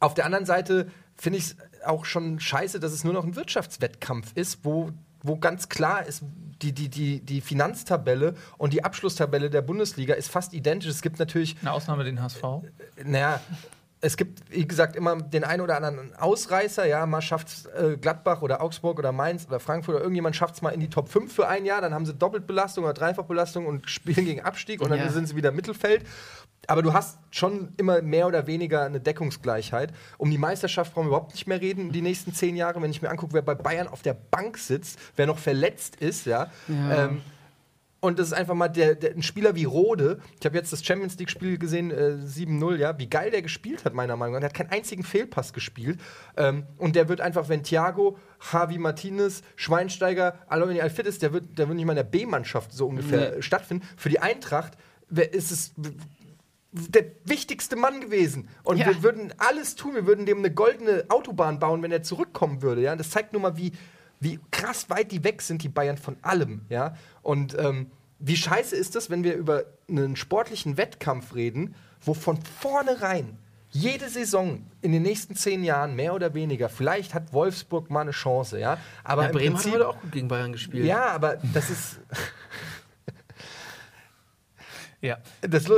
auf 0.00 0.14
der 0.14 0.24
anderen 0.24 0.46
Seite 0.46 0.88
finde 1.16 1.38
ich 1.38 1.44
es 1.44 1.56
auch 1.84 2.04
schon 2.04 2.40
scheiße, 2.40 2.80
dass 2.80 2.92
es 2.92 3.04
nur 3.04 3.12
noch 3.12 3.24
ein 3.24 3.36
Wirtschaftswettkampf 3.36 4.32
ist, 4.34 4.60
wo, 4.64 4.90
wo 5.22 5.36
ganz 5.38 5.68
klar 5.68 6.06
ist, 6.06 6.22
die, 6.62 6.72
die, 6.72 6.88
die, 6.88 7.20
die 7.20 7.40
Finanztabelle 7.40 8.34
und 8.58 8.72
die 8.72 8.84
Abschlusstabelle 8.84 9.50
der 9.50 9.62
Bundesliga 9.62 10.14
ist 10.14 10.30
fast 10.30 10.52
identisch. 10.54 10.90
Es 10.90 11.02
gibt 11.02 11.18
natürlich 11.18 11.56
Eine 11.60 11.72
Ausnahme 11.72 12.04
den 12.04 12.22
HSV. 12.22 12.42
naja, 13.04 13.40
es 14.04 14.16
gibt, 14.16 14.40
wie 14.50 14.66
gesagt, 14.66 14.96
immer 14.96 15.16
den 15.22 15.44
einen 15.44 15.60
oder 15.60 15.76
anderen 15.76 16.12
Ausreißer. 16.16 16.86
Ja, 16.86 17.06
mal 17.06 17.22
schafft 17.22 17.66
äh, 17.76 17.96
Gladbach 17.96 18.42
oder 18.42 18.60
Augsburg 18.60 18.98
oder 18.98 19.12
Mainz 19.12 19.46
oder 19.46 19.60
Frankfurt 19.60 19.94
oder 19.94 20.02
irgendjemand 20.02 20.34
schafft 20.34 20.54
es 20.56 20.62
mal 20.62 20.70
in 20.70 20.80
die 20.80 20.90
Top 20.90 21.08
5 21.08 21.32
für 21.32 21.46
ein 21.46 21.64
Jahr. 21.64 21.80
Dann 21.80 21.94
haben 21.94 22.04
sie 22.04 22.12
Doppelbelastung 22.14 22.82
oder 22.82 22.94
Dreifachbelastung 22.94 23.64
und 23.64 23.88
spielen 23.88 24.24
gegen 24.24 24.40
Abstieg 24.40 24.80
und 24.80 24.90
dann 24.90 24.98
Ja. 24.98 25.08
sind 25.08 25.28
sie 25.28 25.36
wieder 25.36 25.52
Mittelfeld. 25.52 26.04
Aber 26.68 26.82
du 26.82 26.92
hast 26.92 27.18
schon 27.30 27.72
immer 27.76 28.02
mehr 28.02 28.26
oder 28.28 28.46
weniger 28.46 28.84
eine 28.84 29.00
Deckungsgleichheit. 29.00 29.92
Um 30.18 30.30
die 30.30 30.38
Meisterschaft 30.38 30.94
brauchen 30.94 31.06
wir 31.06 31.08
überhaupt 31.16 31.32
nicht 31.32 31.46
mehr 31.46 31.60
reden, 31.60 31.90
die 31.92 32.02
nächsten 32.02 32.32
zehn 32.34 32.54
Jahre. 32.56 32.80
Wenn 32.80 32.90
ich 32.90 33.02
mir 33.02 33.10
angucke, 33.10 33.34
wer 33.34 33.42
bei 33.42 33.54
Bayern 33.54 33.88
auf 33.88 34.02
der 34.02 34.14
Bank 34.14 34.58
sitzt, 34.58 34.98
wer 35.16 35.26
noch 35.26 35.38
verletzt 35.38 35.96
ist, 35.96 36.26
ja. 36.26 36.50
Ja. 36.68 37.06
Ähm, 37.06 37.20
Und 38.04 38.18
das 38.18 38.28
ist 38.28 38.32
einfach 38.32 38.54
mal 38.54 38.68
der, 38.68 38.96
der, 38.96 39.12
ein 39.14 39.22
Spieler 39.22 39.54
wie 39.54 39.62
Rode. 39.64 40.20
Ich 40.40 40.44
habe 40.46 40.56
jetzt 40.56 40.72
das 40.72 40.84
Champions 40.84 41.16
League-Spiel 41.18 41.56
gesehen, 41.58 41.90
äh, 41.92 42.16
7-0, 42.24 42.76
ja. 42.76 42.98
Wie 42.98 43.08
geil 43.08 43.30
der 43.30 43.42
gespielt 43.42 43.84
hat, 43.84 43.94
meiner 43.94 44.16
Meinung 44.16 44.34
nach. 44.34 44.42
Er 44.42 44.46
hat 44.46 44.54
keinen 44.54 44.70
einzigen 44.70 45.02
Fehlpass 45.04 45.52
gespielt. 45.52 46.00
Ähm, 46.36 46.64
und 46.78 46.96
der 46.96 47.08
wird 47.08 47.20
einfach, 47.20 47.48
wenn 47.48 47.62
Thiago, 47.62 48.18
Javi 48.52 48.78
Martinez, 48.78 49.42
Schweinsteiger, 49.56 50.34
alle 50.48 50.68
wenn 50.68 50.90
fit 50.90 51.06
ist, 51.06 51.22
der 51.22 51.32
wird, 51.32 51.56
der 51.58 51.68
wird 51.68 51.76
nicht 51.76 51.86
mal 51.86 51.92
in 51.92 51.96
der 51.96 52.02
B-Mannschaft 52.04 52.72
so 52.72 52.86
ungefähr 52.88 53.36
Nee. 53.36 53.42
stattfinden. 53.42 53.86
Für 53.96 54.08
die 54.08 54.18
Eintracht 54.20 54.72
ist 55.30 55.50
es 55.52 55.72
der 56.72 57.04
wichtigste 57.24 57.76
Mann 57.76 58.00
gewesen. 58.00 58.48
Und 58.64 58.78
Ja. 58.78 58.86
wir 58.86 59.02
würden 59.02 59.32
alles 59.38 59.74
tun, 59.76 59.94
wir 59.94 60.06
würden 60.06 60.24
dem 60.26 60.38
eine 60.38 60.50
goldene 60.50 61.04
Autobahn 61.08 61.58
bauen, 61.58 61.82
wenn 61.82 61.92
er 61.92 62.02
zurückkommen 62.02 62.62
würde. 62.62 62.80
Ja? 62.82 62.96
Das 62.96 63.10
zeigt 63.10 63.32
nur 63.32 63.42
mal, 63.42 63.56
wie, 63.56 63.72
wie 64.20 64.40
krass 64.50 64.88
weit 64.88 65.12
die 65.12 65.22
weg 65.22 65.42
sind, 65.42 65.62
die 65.62 65.68
Bayern 65.68 65.98
von 65.98 66.16
allem. 66.22 66.62
Ja? 66.70 66.96
Und 67.22 67.56
ähm, 67.58 67.90
wie 68.18 68.36
scheiße 68.36 68.74
ist 68.74 68.94
das, 68.94 69.10
wenn 69.10 69.22
wir 69.24 69.34
über 69.34 69.64
einen 69.88 70.16
sportlichen 70.16 70.76
Wettkampf 70.76 71.34
reden, 71.34 71.74
wo 72.00 72.14
von 72.14 72.38
vornherein 72.42 73.36
jede 73.74 74.08
Saison 74.08 74.64
in 74.82 74.92
den 74.92 75.02
nächsten 75.02 75.34
zehn 75.34 75.64
Jahren 75.64 75.94
mehr 75.96 76.14
oder 76.14 76.34
weniger, 76.34 76.68
vielleicht 76.68 77.14
hat 77.14 77.32
Wolfsburg 77.32 77.90
mal 77.90 78.00
eine 78.02 78.10
Chance, 78.10 78.58
ja. 78.60 78.76
Aber 79.02 79.24
Ja, 79.24 79.28
Bremen 79.30 79.54
hat 79.56 79.62
Prinzip, 79.62 79.72
heute 79.74 79.88
auch 79.88 80.00
gut 80.00 80.12
gegen 80.12 80.28
Bayern 80.28 80.52
gespielt. 80.52 80.84
ja, 80.86 81.06
aber 81.06 81.36
das 81.54 81.70
ist. 81.70 82.00
Ja. 85.02 85.18
Das, 85.40 85.68
oh, 85.68 85.74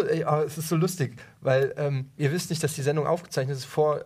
es 0.46 0.58
ist 0.58 0.68
so 0.68 0.76
lustig, 0.76 1.16
weil 1.40 1.74
ähm, 1.78 2.10
ihr 2.18 2.30
wisst 2.30 2.50
nicht, 2.50 2.62
dass 2.62 2.74
die 2.74 2.82
Sendung 2.82 3.06
aufgezeichnet 3.06 3.56
ist 3.56 3.64
vor, 3.64 4.00
äh, 4.00 4.02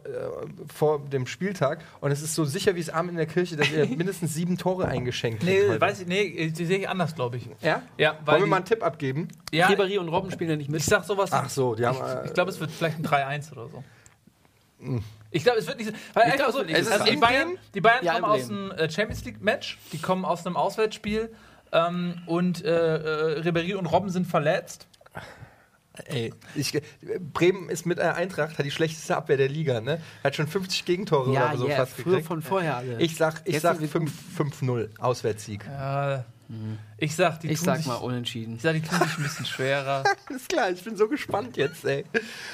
vor 0.72 1.00
dem 1.00 1.26
Spieltag 1.26 1.80
und 2.00 2.12
es 2.12 2.22
ist 2.22 2.34
so 2.36 2.44
sicher 2.44 2.76
wie 2.76 2.80
es 2.80 2.88
Abend 2.88 3.10
in 3.10 3.16
der 3.16 3.26
Kirche, 3.26 3.56
dass 3.56 3.68
ihr 3.70 3.84
mindestens 3.96 4.32
sieben 4.32 4.56
Tore 4.56 4.86
eingeschenkt 4.86 5.42
Nee, 5.42 5.58
habt. 5.62 5.70
heute. 5.70 5.80
weiß 5.80 6.00
ich, 6.02 6.06
nee, 6.06 6.50
die 6.50 6.64
sehe 6.64 6.78
ich 6.78 6.88
anders, 6.88 7.14
glaube 7.16 7.36
ich. 7.36 7.48
Ja? 7.60 7.82
Ja, 7.98 8.16
weil 8.24 8.34
Wollen 8.34 8.42
wir 8.44 8.46
mal 8.48 8.56
einen 8.56 8.64
Tipp 8.64 8.82
abgeben? 8.84 9.28
Ja, 9.52 9.66
Ribéry 9.68 9.98
und 9.98 10.08
Robben 10.08 10.30
spielen 10.30 10.50
ja 10.50 10.56
nicht 10.56 10.70
mit. 10.70 10.80
ich 10.80 10.86
sag 10.86 11.04
sowas. 11.04 11.30
Ach 11.32 11.50
so, 11.50 11.74
die 11.74 11.84
haben. 11.84 11.96
Ich, 11.96 12.02
äh, 12.02 12.26
ich 12.26 12.32
glaube, 12.34 12.50
es 12.52 12.60
wird 12.60 12.70
vielleicht 12.70 12.98
ein 12.98 13.04
3-1 13.04 13.52
oder 13.52 13.68
so. 13.68 13.84
Ich 15.30 15.42
glaube, 15.42 15.58
es 15.58 15.66
wird 15.66 15.78
nicht 15.78 15.88
so. 15.88 15.94
Weil 16.14 16.28
Ich 16.28 16.36
glaub, 16.36 16.52
so 16.52 16.62
es 16.62 16.90
also 16.92 17.04
so. 17.04 17.10
die 17.10 17.16
Bayern, 17.16 17.58
die 17.74 17.80
Bayern 17.80 18.04
Ja, 18.04 18.12
kommen 18.14 18.24
aus 18.24 18.48
einem 18.48 18.70
äh, 18.70 18.88
Champions 18.90 19.24
League-Match, 19.24 19.78
die 19.92 19.98
kommen 19.98 20.24
aus 20.24 20.46
einem 20.46 20.56
Auswärtsspiel 20.56 21.30
ähm, 21.72 22.22
und 22.26 22.64
äh, 22.64 23.36
äh, 23.38 23.40
Ribéry 23.40 23.74
und 23.74 23.86
Robben 23.86 24.08
sind 24.10 24.26
verletzt. 24.26 24.86
Ey, 26.06 26.32
ich, 26.54 26.74
äh, 26.74 26.82
Bremen 27.32 27.68
ist 27.68 27.86
mit 27.86 27.98
der 27.98 28.16
Eintracht, 28.16 28.58
hat 28.58 28.64
die 28.64 28.70
schlechteste 28.70 29.16
Abwehr 29.16 29.36
der 29.36 29.48
Liga, 29.48 29.80
ne? 29.80 30.00
Hat 30.22 30.36
schon 30.36 30.46
50 30.46 30.84
Gegentore 30.84 31.32
ja, 31.32 31.48
oder 31.48 31.58
so 31.58 31.68
ja, 31.68 31.76
fast 31.76 31.92
früher 31.92 32.04
gekriegt. 32.04 32.26
von 32.26 32.42
vorher 32.42 32.76
alle. 32.76 33.00
Ich 33.00 33.16
sag, 33.16 33.42
ich 33.44 33.54
Jetzt 33.54 33.62
sag 33.62 33.78
sind 33.78 33.92
wir 33.92 34.08
5 34.36 34.62
5-0, 34.62 34.98
Auswärtssieg. 34.98 35.64
Äh, 36.50 36.54
Ich 37.04 37.14
sag, 37.14 37.40
die 37.40 37.48
ich 37.48 37.58
tun 37.58 37.66
sag 37.66 37.76
sich, 37.78 37.86
mal 37.86 37.96
unentschieden. 37.96 38.56
Ich 38.56 38.62
sag, 38.62 38.72
die 38.74 38.80
tun 38.80 38.98
sich 39.00 39.18
ein 39.18 39.22
bisschen 39.22 39.46
schwerer. 39.46 40.02
Ist 40.34 40.48
klar, 40.48 40.70
ich 40.70 40.82
bin 40.82 40.96
so 40.96 41.06
gespannt 41.08 41.56
jetzt, 41.56 41.84
ey. 41.84 42.04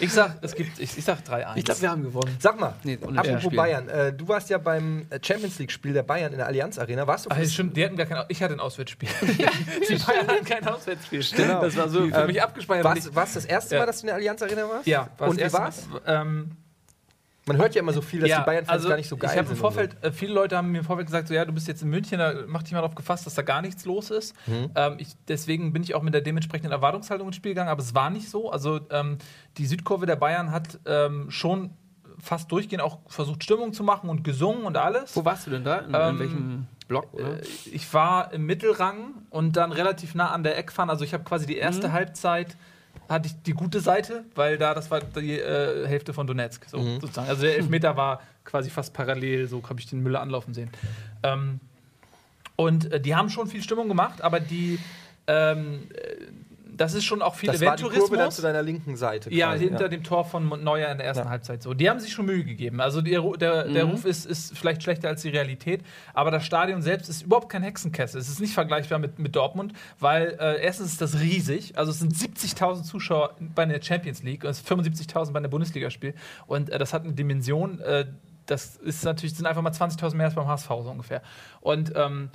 Ich 0.01 0.13
sag, 0.13 0.37
es 0.43 0.55
gibt, 0.55 0.79
ich, 0.79 0.99
ich 0.99 1.05
sag 1.05 1.21
3-1. 1.21 1.57
Ich 1.57 1.65
glaube, 1.65 1.81
wir 1.81 1.91
haben 1.91 2.03
gewonnen. 2.03 2.37
Sag 2.41 2.59
mal, 2.59 2.75
Nee, 2.83 2.99
apropos 3.03 3.41
spielen. 3.43 3.57
Bayern, 3.57 3.89
äh, 3.89 4.13
du 4.13 4.27
warst 4.29 4.51
ja 4.51 4.59
beim 4.59 5.07
Champions 5.23 5.59
League-Spiel 5.59 5.93
der 5.93 6.03
Bayern 6.03 6.33
in 6.33 6.39
der 6.39 6.47
Allianz 6.47 6.79
Arena. 6.79 7.07
Warst 7.07 7.27
du 7.27 7.31
Ach, 7.31 7.37
fürs- 7.37 7.53
stimmt, 7.53 7.77
die 7.77 7.85
hatten 7.85 7.97
gar 7.97 8.07
kein 8.07 8.25
Ich 8.29 8.43
hatte 8.43 8.55
ein 8.55 8.61
Auswärtsspiel. 8.61 9.09
die 9.23 9.95
Bayern 9.97 10.27
hatten 10.27 10.45
kein 10.45 10.67
Auswärtsspiel. 10.67 11.23
Stimmt. 11.23 11.49
Genau. 11.49 11.61
Das 11.63 11.77
war 11.77 11.89
so 11.89 12.09
für 12.09 12.15
Ähm, 12.15 12.27
mich 12.27 12.43
abgespeichert. 12.43 12.85
Warst, 12.85 13.15
warst 13.15 13.37
das 13.37 13.45
erste 13.45 13.77
Ja. 13.77 13.81
Mal, 13.83 13.87
dass 13.87 13.97
du 13.99 14.03
in 14.03 14.07
der 14.09 14.17
Allianz 14.17 14.43
Arena 14.43 14.69
warst? 14.69 14.87
ja, 14.87 15.09
war 15.19 15.29
Und 15.29 15.41
das 15.41 15.53
wie 15.53 15.57
erste 15.57 15.59
war's? 15.59 15.89
Mal. 16.05 16.23
Ähm, 16.23 16.51
Man 17.47 17.59
hört 17.59 17.75
ja 17.75 17.83
immer 17.83 17.93
so 17.93 18.01
viel, 18.01 18.21
dass 18.21 18.31
die 18.31 18.45
Bayern-Fans 18.45 18.89
gar 18.89 18.97
nicht 18.97 19.09
so 19.09 19.17
geil 19.17 19.29
also 19.31 19.35
Ich 19.35 19.39
habe 19.39 19.49
sind. 19.49 19.57
im 19.57 19.61
Vorfeld, 19.61 19.97
äh, 20.03 20.13
viele 20.13 20.33
Leute 20.33 20.57
haben 20.57 20.73
mir 20.73 20.79
im 20.79 20.85
Vorfeld 20.85 21.07
gesagt, 21.07 21.29
so 21.29 21.35
ja, 21.35 21.45
du 21.45 21.53
bist 21.53 21.69
jetzt 21.69 21.83
in 21.83 21.91
München, 21.91 22.19
da 22.19 22.33
mach 22.47 22.63
dich 22.63 22.73
mal 22.73 22.79
darauf 22.81 22.95
gefasst, 22.95 23.27
dass 23.27 23.35
da 23.35 23.43
gar 23.43 23.61
nichts 23.61 23.85
los 23.85 24.11
ist. 24.11 24.35
Mhm. 24.47 24.71
Ähm, 24.75 24.95
ich, 24.99 25.09
deswegen 25.29 25.73
bin 25.73 25.83
ich 25.83 25.95
auch 25.95 26.03
mit 26.03 26.15
der 26.15 26.23
dementsprechenden 26.23 26.73
Erwartungshaltung 26.73 27.27
ins 27.29 27.37
Spiel 27.37 27.51
gegangen, 27.53 27.69
aber 27.69 27.83
es 27.83 27.95
war 27.95 28.09
nicht 28.11 28.31
so. 28.31 28.51
Also 28.51 28.81
ähm, 28.91 29.19
die 29.59 29.67
Südkurve 29.67 30.07
der 30.07 30.17
Bayern 30.17 30.51
hat 30.53 30.79
ähm, 30.87 31.31
schon 31.31 31.71
fast 32.19 32.51
durchgehend 32.51 32.83
auch 32.83 33.01
versucht, 33.09 33.45
Stimmung 33.45 33.73
zu 33.75 33.85
machen 33.85 34.09
und 34.09 34.25
gesungen 34.25 34.65
und 34.65 34.77
alles. 34.79 35.15
Wo 35.15 35.25
warst 35.25 35.47
du 35.47 35.51
denn 35.51 35.65
da? 35.65 35.79
In, 35.81 35.93
Ähm, 35.95 36.11
in 36.11 36.19
welchem 36.19 36.67
Block? 36.89 37.13
Oder? 37.13 37.41
Äh, 37.41 37.43
Ich 37.73 37.93
war 37.93 38.33
im 38.33 38.47
Mittelrang 38.47 39.27
und 39.31 39.57
dann 39.57 39.73
relativ 39.73 40.15
nah 40.15 40.31
an 40.31 40.45
der 40.45 40.57
Eckfahne. 40.57 40.91
Also 40.91 41.05
ich 41.05 41.13
habe 41.13 41.25
quasi 41.25 41.45
die 41.45 41.57
erste 41.57 41.93
Halbzeit 41.93 42.57
hatte 43.09 43.29
ich 43.29 43.43
die 43.43 43.53
gute 43.53 43.81
Seite, 43.81 44.25
weil 44.35 44.59
da 44.59 44.75
das 44.75 44.91
war 44.91 45.01
die 45.01 45.39
äh, 45.39 45.87
Hälfte 45.87 46.13
von 46.13 46.27
Donetsk 46.27 46.67
so, 46.69 46.83
sozusagen. 47.01 47.29
Also 47.29 47.43
der 47.43 47.57
Elfmeter 47.57 47.97
war 47.97 48.23
quasi 48.45 48.71
fast 48.71 48.93
parallel, 48.93 49.49
so 49.49 49.63
habe 49.69 49.81
ich 49.81 49.87
den 49.87 50.03
Müller 50.03 50.21
anlaufen 50.21 50.55
sehen. 50.55 50.71
Ähm, 51.23 51.61
und 52.57 52.93
äh, 52.93 53.01
die 53.01 53.15
haben 53.15 53.31
schon 53.31 53.49
viel 53.49 53.63
Stimmung 53.63 53.89
gemacht, 53.89 54.23
aber 54.23 54.41
die 54.41 54.79
ähm, 55.27 55.89
äh, 55.95 56.27
das 56.77 56.95
ist 56.95 57.05
schon 57.05 57.23
auch 57.23 57.35
viel 57.35 57.51
das 57.51 57.61
war 57.61 57.77
die 57.77 57.83
Kurve 57.83 57.95
dann 57.95 58.05
Eventtourismus. 58.07 58.37
zu 58.37 58.43
deiner 58.43 58.63
linken 58.63 58.97
Seite. 58.97 59.33
Ja, 59.33 59.51
quasi, 59.51 59.65
hinter 59.65 59.89
dem 59.89 60.03
Tor 60.03 60.25
von 60.25 60.49
Neuer 60.63 60.91
in 60.91 60.99
der 60.99 61.07
ersten 61.07 61.25
Ja. 61.25 61.31
Halbzeit 61.31 61.63
so. 61.63 61.75
Die 61.75 61.89
haben 61.89 62.01
sich 62.01 62.13
schon 62.13 62.27
Mühe 62.27 62.45
gegeben. 62.45 62.81
Also 62.81 63.01
der, 63.01 63.21
der, 63.39 63.65
der 63.69 63.85
Ruf 63.85 64.05
ist, 64.05 64.27
ist 64.27 64.57
vielleicht 64.57 64.83
schlechter 64.83 65.09
als 65.09 65.23
die 65.23 65.29
Realität, 65.29 65.83
aber 66.13 66.31
das 66.31 66.45
Stadion 66.45 66.83
selbst 66.83 67.09
ist 67.09 67.23
überhaupt 67.23 67.49
kein 67.49 67.63
Hexenkessel. 67.63 68.21
Es 68.21 68.29
ist 68.29 68.41
nicht 68.41 68.55
vergleichbar 68.55 68.99
mit, 68.99 69.19
mit 69.19 69.35
Dortmund, 69.37 69.73
weil 70.01 70.37
äh, 70.41 70.63
erstens 70.63 70.93
ist 70.93 71.01
das 71.01 71.21
riesig, 71.21 71.77
also 71.79 71.91
es 71.93 71.99
sind 72.01 72.13
70.000 72.13 72.83
Zuschauer 72.83 73.35
bei 73.55 73.65
der 73.67 73.81
Champions 73.83 74.23
League 74.23 74.45
und 74.45 74.51
es 74.51 74.65
sind 74.65 74.81
75.000 74.81 75.33
bei 75.33 75.39
einem 75.39 75.51
Bundesligaspiel 75.51 76.15
und 76.47 76.71
äh, 76.71 76.79
das 76.79 76.93
hat 76.93 77.05
eine 77.05 77.13
Dimension, 77.13 77.81
äh, 77.81 78.07
das 78.47 78.77
ist 78.77 79.05
natürlich, 79.05 79.35
sind 79.35 79.47
einfach 79.47 79.63
mal 79.63 79.73
20.000 79.73 80.15
mehr 80.17 80.27
als 80.27 80.35
beim 80.35 80.47
HSV 80.47 80.67
so 80.69 80.91
ungefähr. 80.91 81.23
Und 81.61 81.93
ähm, 81.97 82.29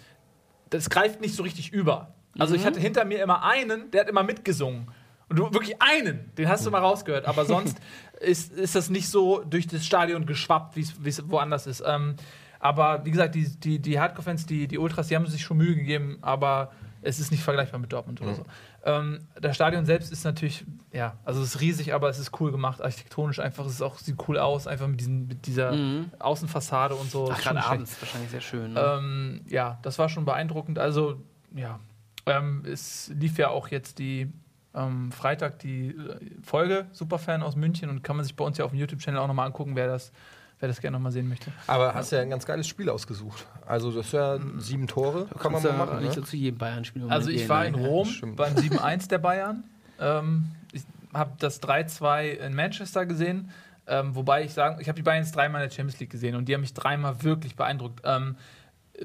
das 0.69 0.89
greift 0.89 1.21
nicht 1.21 1.35
so 1.35 1.43
richtig 1.43 1.71
über. 1.71 2.13
Also 2.39 2.55
ich 2.55 2.65
hatte 2.65 2.79
hinter 2.79 3.05
mir 3.05 3.21
immer 3.21 3.43
einen, 3.43 3.91
der 3.91 4.01
hat 4.01 4.09
immer 4.09 4.23
mitgesungen. 4.23 4.87
Und 5.29 5.37
du 5.37 5.53
wirklich 5.53 5.79
einen, 5.81 6.31
den 6.37 6.49
hast 6.49 6.65
du 6.65 6.71
mal 6.71 6.79
rausgehört. 6.79 7.25
Aber 7.25 7.45
sonst 7.45 7.77
ist, 8.19 8.51
ist 8.53 8.75
das 8.75 8.89
nicht 8.89 9.09
so 9.09 9.43
durch 9.43 9.67
das 9.67 9.85
Stadion 9.85 10.25
geschwappt, 10.25 10.75
wie 10.75 11.09
es 11.09 11.29
woanders 11.29 11.67
ist. 11.67 11.83
Ähm, 11.85 12.15
aber 12.59 13.05
wie 13.05 13.11
gesagt, 13.11 13.35
die, 13.35 13.47
die, 13.47 13.79
die 13.79 13.99
Hardcore-Fans, 13.99 14.45
die, 14.45 14.67
die 14.67 14.77
Ultras, 14.77 15.07
die 15.07 15.15
haben 15.15 15.25
sich 15.27 15.43
schon 15.43 15.57
Mühe 15.57 15.75
gegeben, 15.75 16.17
aber 16.21 16.71
es 17.01 17.19
ist 17.19 17.31
nicht 17.31 17.43
vergleichbar 17.43 17.79
mit 17.79 17.93
Dortmund 17.93 18.21
oder 18.21 18.35
so. 18.35 18.43
Ähm, 18.83 19.19
das 19.39 19.55
Stadion 19.55 19.85
selbst 19.85 20.11
ist 20.11 20.25
natürlich, 20.25 20.65
ja, 20.91 21.17
also 21.23 21.41
es 21.41 21.55
ist 21.55 21.61
riesig, 21.61 21.93
aber 21.93 22.09
es 22.09 22.19
ist 22.19 22.39
cool 22.41 22.51
gemacht, 22.51 22.81
architektonisch 22.81 23.39
einfach, 23.39 23.65
es 23.65 23.73
ist 23.73 23.81
auch, 23.81 23.97
sieht 23.97 24.15
cool 24.27 24.37
aus, 24.37 24.67
einfach 24.67 24.87
mit, 24.87 24.99
diesen, 24.99 25.27
mit 25.27 25.45
dieser 25.45 25.73
Außenfassade 26.19 26.95
und 26.95 27.09
so. 27.09 27.29
Ach, 27.31 27.41
gerade 27.41 27.63
abends 27.63 27.95
wahrscheinlich 28.01 28.31
sehr 28.31 28.41
schön. 28.41 28.73
Ne? 28.73 28.79
Ähm, 28.79 29.41
ja, 29.47 29.79
das 29.81 29.97
war 29.99 30.09
schon 30.09 30.25
beeindruckend. 30.25 30.79
Also, 30.79 31.21
ja, 31.55 31.79
ähm, 32.25 32.63
es 32.65 33.11
lief 33.15 33.37
ja 33.37 33.49
auch 33.49 33.67
jetzt 33.69 33.99
die 33.99 34.31
ähm, 34.73 35.11
Freitag 35.11 35.59
die 35.59 35.89
äh, 35.89 36.19
Folge 36.43 36.85
Superfan 36.91 37.41
aus 37.41 37.55
München 37.55 37.89
und 37.89 38.03
kann 38.03 38.15
man 38.15 38.23
sich 38.25 38.35
bei 38.35 38.45
uns 38.45 38.57
ja 38.57 38.65
auf 38.65 38.71
dem 38.71 38.79
YouTube-Channel 38.79 39.19
auch 39.19 39.27
nochmal 39.27 39.47
angucken, 39.47 39.75
wer 39.75 39.87
das, 39.87 40.11
wer 40.59 40.67
das 40.67 40.79
gerne 40.79 40.97
nochmal 40.97 41.11
sehen 41.11 41.27
möchte. 41.27 41.51
Aber 41.67 41.93
hast 41.93 42.11
ja 42.11 42.21
ein 42.21 42.29
ganz 42.29 42.45
geiles 42.45 42.67
Spiel 42.67 42.89
ausgesucht. 42.89 43.47
Also 43.65 43.91
das 43.91 44.07
ist 44.07 44.13
ja 44.13 44.37
sieben 44.57 44.87
Tore, 44.87 45.25
kann 45.39 45.51
man 45.51 45.63
mal 45.63 45.69
ja 45.69 45.77
machen. 45.77 45.97
nicht 45.99 46.09
Ne? 46.09 46.13
so 46.13 46.21
zu 46.21 46.35
jedem 46.37 46.57
Bayern-Spiel. 46.57 47.05
Also, 47.09 47.29
ich 47.31 47.49
war 47.49 47.61
ne? 47.61 47.69
in 47.69 47.75
Rom 47.75 48.07
stimmt. 48.07 48.35
beim 48.35 48.53
7-1 48.53 49.09
der 49.09 49.17
Bayern. 49.17 49.63
Ähm, 49.99 50.51
ich 50.71 50.83
habe 51.13 51.31
das 51.39 51.61
3-2 51.63 52.33
in 52.37 52.55
Manchester 52.55 53.05
gesehen. 53.05 53.49
Ähm, 53.87 54.15
wobei 54.15 54.43
ich 54.43 54.53
sagen, 54.53 54.79
ich 54.79 54.87
habe 54.87 54.95
die 54.97 55.01
Bayern 55.01 55.23
jetzt 55.23 55.35
dreimal 55.35 55.63
in 55.63 55.67
der 55.69 55.75
Champions 55.75 55.99
League 55.99 56.11
gesehen 56.11 56.35
und 56.35 56.45
die 56.47 56.53
haben 56.53 56.61
mich 56.61 56.75
dreimal 56.75 57.23
wirklich 57.23 57.55
beeindruckt. 57.55 58.01
Ähm, 58.03 58.35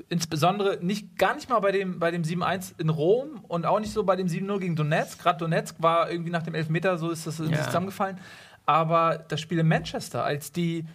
insbesondere 0.08 0.78
nicht 0.82 1.18
gar 1.18 1.34
nicht 1.34 1.48
mal 1.48 1.60
bei 1.60 1.72
dem, 1.72 1.98
bei 1.98 2.10
dem 2.10 2.22
7-1 2.22 2.78
in 2.80 2.88
Rom 2.88 3.44
und 3.48 3.66
auch 3.66 3.80
nicht 3.80 3.92
so 3.92 4.04
bei 4.04 4.16
dem 4.16 4.26
7-0 4.28 4.58
gegen 4.58 4.76
Donetsk. 4.76 5.20
Gerade 5.22 5.38
Donetsk 5.38 5.76
war 5.80 6.10
irgendwie 6.10 6.30
nach 6.30 6.42
dem 6.42 6.54
Elfmeter, 6.54 6.98
so 6.98 7.10
ist 7.10 7.26
das 7.26 7.38
irgendwie 7.38 7.58
Ja. 7.58 7.64
zusammengefallen. 7.64 8.18
Aber 8.66 9.18
das 9.28 9.40
Spiel 9.40 9.58
in 9.58 9.68
Manchester, 9.68 10.24
als 10.24 10.50
die 10.52 10.86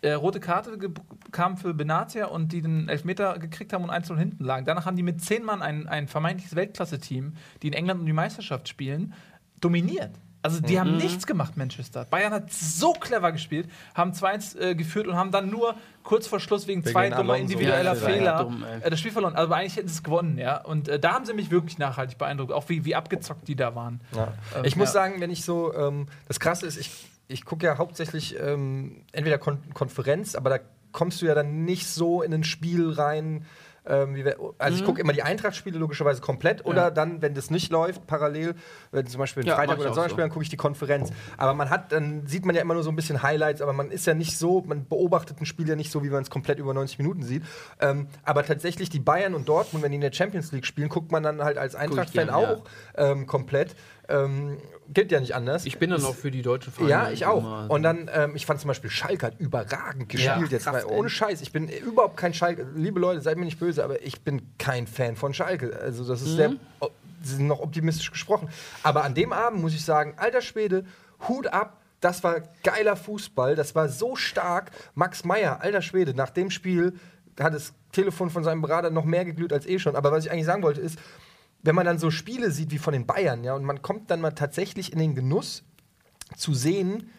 äh, 0.00 0.12
rote 0.12 0.40
Karte 0.40 0.78
kam 1.32 1.56
für 1.56 1.74
Benatia 1.74 2.26
und 2.26 2.52
die 2.52 2.62
den 2.62 2.88
Elfmeter 2.88 3.38
gekriegt 3.38 3.72
haben 3.72 3.82
und 3.84 3.90
1-0 3.90 4.16
hinten 4.16 4.44
lagen. 4.44 4.64
Danach 4.64 4.86
haben 4.86 4.96
die 4.96 5.02
mit 5.02 5.20
zehn 5.20 5.44
Mann 5.44 5.60
ein, 5.60 5.88
ein 5.88 6.06
vermeintliches 6.06 6.54
Weltklasse-Team, 6.54 7.34
die 7.62 7.66
in 7.68 7.72
England 7.72 8.00
um 8.00 8.06
die 8.06 8.12
Meisterschaft 8.12 8.68
spielen, 8.68 9.12
dominiert. 9.60 10.12
Also 10.54 10.60
die 10.60 10.78
haben 10.80 10.96
nichts 10.96 11.26
gemacht, 11.26 11.56
Manchester. 11.56 12.04
Bayern 12.06 12.32
hat 12.32 12.52
so 12.52 12.92
clever 12.92 13.32
gespielt, 13.32 13.68
haben 13.94 14.12
2-1 14.12 14.58
äh, 14.58 14.74
geführt 14.74 15.06
und 15.06 15.16
haben 15.16 15.30
dann 15.30 15.50
nur 15.50 15.74
kurz 16.02 16.26
vor 16.26 16.40
Schluss 16.40 16.66
wegen 16.66 16.84
Wegen 16.84 16.92
zwei 16.92 17.10
dummer 17.10 17.36
individueller 17.36 17.94
Ja, 17.94 18.00
Fehler 18.00 18.44
dumm, 18.44 18.64
äh, 18.64 18.88
das 18.88 18.98
Spiel 18.98 19.12
verloren. 19.12 19.36
Also 19.36 19.52
eigentlich 19.52 19.76
hätten 19.76 19.88
sie 19.88 19.94
es 19.94 20.02
gewonnen, 20.02 20.38
ja. 20.38 20.60
Und 20.62 20.88
äh, 20.88 20.98
da 20.98 21.12
haben 21.12 21.26
sie 21.26 21.34
mich 21.34 21.50
wirklich 21.50 21.78
nachhaltig 21.78 22.18
beeindruckt, 22.18 22.52
auch 22.52 22.68
wie, 22.68 22.84
wie 22.84 22.94
abgezockt 22.94 23.46
die 23.46 23.56
da 23.56 23.74
waren. 23.74 24.00
Ja. 24.14 24.32
Ähm, 24.56 24.64
ich 24.64 24.76
muss 24.76 24.88
ja. 24.88 24.94
sagen, 24.94 25.20
wenn 25.20 25.30
ich 25.30 25.44
so, 25.44 25.74
ähm, 25.74 26.06
das 26.26 26.40
Krasse 26.40 26.66
ist, 26.66 26.78
ich, 26.78 26.90
ich 27.28 27.44
gucke 27.44 27.66
ja 27.66 27.78
hauptsächlich 27.78 28.36
ähm, 28.40 29.04
entweder 29.12 29.38
Kon 29.38 29.58
Konferenz, 29.74 30.34
aber 30.34 30.50
da 30.50 30.58
kommst 30.92 31.20
du 31.20 31.26
ja 31.26 31.34
dann 31.34 31.64
nicht 31.64 31.86
so 31.86 32.22
in 32.22 32.32
ein 32.32 32.44
Spiel 32.44 32.90
rein, 32.90 33.44
Ähm, 33.88 34.14
wir, 34.14 34.36
also 34.58 34.78
ich 34.78 34.84
gucke 34.84 35.00
immer 35.00 35.12
die 35.12 35.22
Eintracht-Spiele 35.22 35.78
logischerweise 35.78 36.20
komplett 36.20 36.64
oder 36.66 36.90
dann, 36.90 37.22
wenn 37.22 37.34
das 37.34 37.50
nicht 37.50 37.72
läuft, 37.72 38.06
parallel, 38.06 38.54
wenn 38.92 39.06
zum 39.06 39.18
Beispiel 39.18 39.42
ein 39.42 39.46
Ja, 39.46 39.56
Freitag 39.56 39.78
oder 39.78 39.94
Sonntagsspiel, 39.94 40.22
so. 40.22 40.24
dann 40.24 40.30
gucke 40.30 40.42
ich 40.42 40.50
die 40.50 40.56
Konferenz. 40.56 41.10
Aber 41.38 41.54
man 41.54 41.70
hat, 41.70 41.92
dann 41.92 42.26
sieht 42.26 42.44
man 42.44 42.54
ja 42.54 42.60
immer 42.62 42.74
nur 42.74 42.82
so 42.82 42.90
ein 42.90 42.96
bisschen 42.96 43.22
Highlights, 43.22 43.62
aber 43.62 43.72
man 43.72 43.90
ist 43.90 44.06
ja 44.06 44.14
nicht 44.14 44.36
so, 44.36 44.62
man 44.66 44.86
beobachtet 44.86 45.40
ein 45.40 45.46
Spiel 45.46 45.68
ja 45.68 45.76
nicht 45.76 45.90
so, 45.90 46.04
wie 46.04 46.10
man 46.10 46.22
es 46.22 46.30
komplett 46.30 46.58
über 46.58 46.74
90 46.74 46.98
Minuten 46.98 47.22
sieht. 47.22 47.42
Ähm, 47.80 48.08
aber 48.24 48.44
tatsächlich 48.44 48.90
die 48.90 49.00
Bayern 49.00 49.34
und 49.34 49.48
Dortmund, 49.48 49.82
wenn 49.82 49.90
die 49.90 49.96
in 49.96 50.02
der 50.02 50.12
Champions 50.12 50.52
League 50.52 50.66
spielen, 50.66 50.88
guckt 50.88 51.10
man 51.10 51.22
dann 51.22 51.42
halt 51.42 51.56
als 51.56 51.74
Eintracht-Fan 51.74 52.28
ja. 52.28 52.34
auch 52.34 52.64
ähm, 52.96 53.26
komplett. 53.26 53.74
Ähm, 54.08 54.58
geht 54.92 55.12
ja 55.12 55.20
nicht 55.20 55.34
anders. 55.34 55.64
Ich 55.66 55.78
bin 55.78 55.90
dann 55.90 56.02
auch 56.04 56.14
für 56.14 56.30
die 56.30 56.42
deutschen 56.42 56.72
Vereine. 56.72 56.90
Ja, 56.90 57.10
ich 57.10 57.26
auch. 57.26 57.38
immer- 57.38 57.66
Und 57.70 57.82
dann, 57.82 58.10
ähm, 58.12 58.34
ich 58.36 58.46
fand 58.46 58.60
zum 58.60 58.68
Beispiel 58.68 58.90
Schalke 58.90 59.26
hat 59.26 59.38
überragend 59.38 60.08
gespielt 60.08 60.36
Ja, 60.36 60.44
jetzt. 60.46 60.64
krass, 60.64 60.84
ohne. 60.86 61.08
Scheiß. 61.08 61.40
Ich 61.42 61.52
bin 61.52 61.68
überhaupt 61.68 62.16
kein 62.16 62.32
Schalke. 62.34 62.66
Liebe 62.74 62.98
Leute, 63.00 63.20
seid 63.20 63.36
mir 63.36 63.44
nicht 63.44 63.58
böse, 63.60 63.84
aber 63.84 64.02
ich 64.02 64.20
bin 64.22 64.42
kein 64.58 64.86
Fan 64.86 65.16
von 65.16 65.34
Schalke. 65.34 65.78
Also, 65.80 66.06
das 66.06 66.22
ist 66.22 66.36
sehr. 66.36 66.52
o- 66.80 66.88
Sie 67.22 67.34
sind 67.36 67.48
noch 67.48 67.60
optimistisch 67.60 68.10
gesprochen. 68.12 68.48
Aber 68.84 69.02
an 69.04 69.14
dem 69.14 69.32
Abend 69.32 69.60
muss 69.60 69.74
ich 69.74 69.84
sagen, 69.84 70.14
alter 70.18 70.40
Schwede, 70.40 70.84
Hut 71.28 71.48
ab. 71.48 71.76
Das 72.00 72.22
war 72.22 72.42
geiler 72.62 72.94
Fußball. 72.94 73.56
Das 73.56 73.74
war 73.74 73.88
so 73.88 74.14
stark. 74.14 74.70
Max 74.94 75.24
Meyer, 75.24 75.60
alter 75.60 75.82
Schwede, 75.82 76.14
nach 76.14 76.30
dem 76.30 76.48
Spiel 76.50 76.94
hat 77.40 77.54
das 77.54 77.72
Telefon 77.90 78.30
von 78.30 78.44
seinem 78.44 78.62
Berater 78.62 78.90
noch 78.90 79.04
mehr 79.04 79.24
geglüht 79.24 79.52
als 79.52 79.66
eh 79.66 79.80
schon. 79.80 79.96
Aber 79.96 80.12
was 80.12 80.24
ich 80.24 80.30
eigentlich 80.30 80.46
sagen 80.46 80.62
wollte, 80.62 80.80
ist, 80.80 80.98
wenn 81.68 81.74
man 81.74 81.84
dann 81.84 81.98
so 81.98 82.10
Spiele 82.10 82.50
sieht 82.50 82.70
wie 82.70 82.78
von 82.78 82.94
den 82.94 83.04
Bayern, 83.04 83.44
ja, 83.44 83.52
und 83.52 83.62
man 83.62 83.82
kommt 83.82 84.10
dann 84.10 84.22
mal 84.22 84.30
tatsächlich 84.30 84.90
in 84.90 84.98
den 84.98 85.14
Genuss 85.14 85.64
zu 86.34 86.54
sehen, 86.54 87.10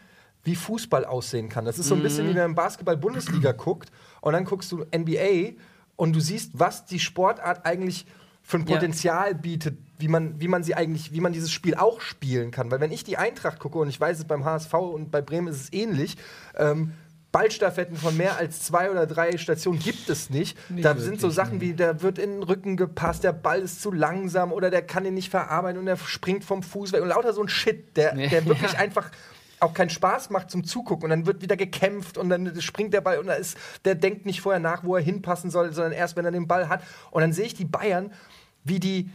wie 0.43 0.55
Fußball 0.55 1.05
aussehen 1.05 1.49
kann. 1.49 1.65
Das 1.65 1.77
ist 1.77 1.87
so 1.87 1.93
ein 1.93 2.01
bisschen 2.01 2.25
wie 2.25 2.33
wenn 2.33 2.41
man 2.41 2.55
Basketball-Bundesliga 2.55 3.51
guckt 3.51 3.91
und 4.21 4.33
dann 4.33 4.45
guckst 4.45 4.71
du 4.71 4.85
NBA 4.85 5.51
und 5.97 6.15
du 6.15 6.19
siehst, 6.19 6.53
was 6.55 6.85
die 6.85 6.99
Sportart 6.99 7.63
eigentlich 7.67 8.07
für 8.41 8.57
ein 8.57 8.65
Ja. 8.65 8.73
Potenzial 8.73 9.35
bietet, 9.35 9.77
wie 9.99 10.07
man, 10.07 10.41
wie 10.41 10.47
man 10.47 10.63
sie 10.63 10.73
eigentlich, 10.73 11.11
wie 11.11 11.21
man 11.21 11.31
dieses 11.31 11.51
Spiel 11.51 11.75
auch 11.75 12.01
spielen 12.01 12.49
kann. 12.49 12.71
Weil 12.71 12.79
wenn 12.79 12.91
ich 12.91 13.03
die 13.03 13.17
Eintracht 13.17 13.59
gucke 13.59 13.77
und 13.77 13.87
ich 13.87 14.01
weiß 14.01 14.17
es 14.17 14.25
beim 14.25 14.45
HSV 14.45 14.73
und 14.73 15.11
bei 15.11 15.21
Bremen 15.21 15.49
ist 15.49 15.61
es 15.61 15.73
ähnlich, 15.73 16.17
ähm, 16.57 16.93
Ballstaffetten 17.31 17.95
von 17.95 18.17
mehr 18.17 18.37
als 18.37 18.63
zwei 18.63 18.89
oder 18.89 19.05
drei 19.05 19.37
Stationen 19.37 19.79
gibt 19.79 20.09
es 20.09 20.29
nicht. 20.29 20.57
da 20.69 20.95
sind 20.95 21.21
so 21.21 21.29
Sachen 21.29 21.61
wie, 21.61 21.73
der 21.73 22.01
wird 22.01 22.17
in 22.17 22.31
den 22.31 22.43
Rücken 22.43 22.75
gepasst, 22.75 23.23
der 23.23 23.33
Ball 23.33 23.61
ist 23.61 23.81
zu 23.81 23.91
langsam 23.91 24.51
oder 24.51 24.69
der 24.71 24.81
kann 24.81 25.05
ihn 25.05 25.13
nicht 25.13 25.29
verarbeiten 25.29 25.79
und 25.79 25.87
er 25.87 25.97
springt 25.97 26.43
vom 26.43 26.63
Fuß 26.63 26.91
weg 26.91 27.01
und 27.01 27.09
lauter 27.09 27.33
so 27.33 27.41
ein 27.41 27.49
Shit, 27.49 27.95
der, 27.97 28.15
der 28.15 28.45
wirklich 28.45 28.71
Ja. 28.73 28.79
einfach 28.79 29.11
auch 29.59 29.73
keinen 29.73 29.89
Spaß 29.89 30.29
macht 30.29 30.49
zum 30.49 30.63
Zugucken 30.63 31.03
und 31.03 31.09
dann 31.09 31.25
wird 31.25 31.41
wieder 31.41 31.57
gekämpft 31.57 32.17
und 32.17 32.29
dann 32.29 32.59
springt 32.61 32.93
der 32.93 33.01
Ball 33.01 33.19
und 33.19 33.27
da 33.27 33.33
ist, 33.33 33.57
der 33.85 33.93
denkt 33.95 34.25
nicht 34.25 34.41
vorher 34.41 34.59
nach, 34.59 34.83
wo 34.83 34.95
er 34.95 35.03
hinpassen 35.03 35.51
soll, 35.51 35.73
sondern 35.73 35.91
erst, 35.91 36.15
wenn 36.15 36.25
er 36.25 36.31
den 36.31 36.47
Ball 36.47 36.69
hat. 36.69 36.81
Und 37.11 37.21
dann 37.21 37.33
sehe 37.33 37.45
ich 37.45 37.55
die 37.55 37.65
Bayern, 37.65 38.11
wie 38.63 38.79
die, 38.79 39.09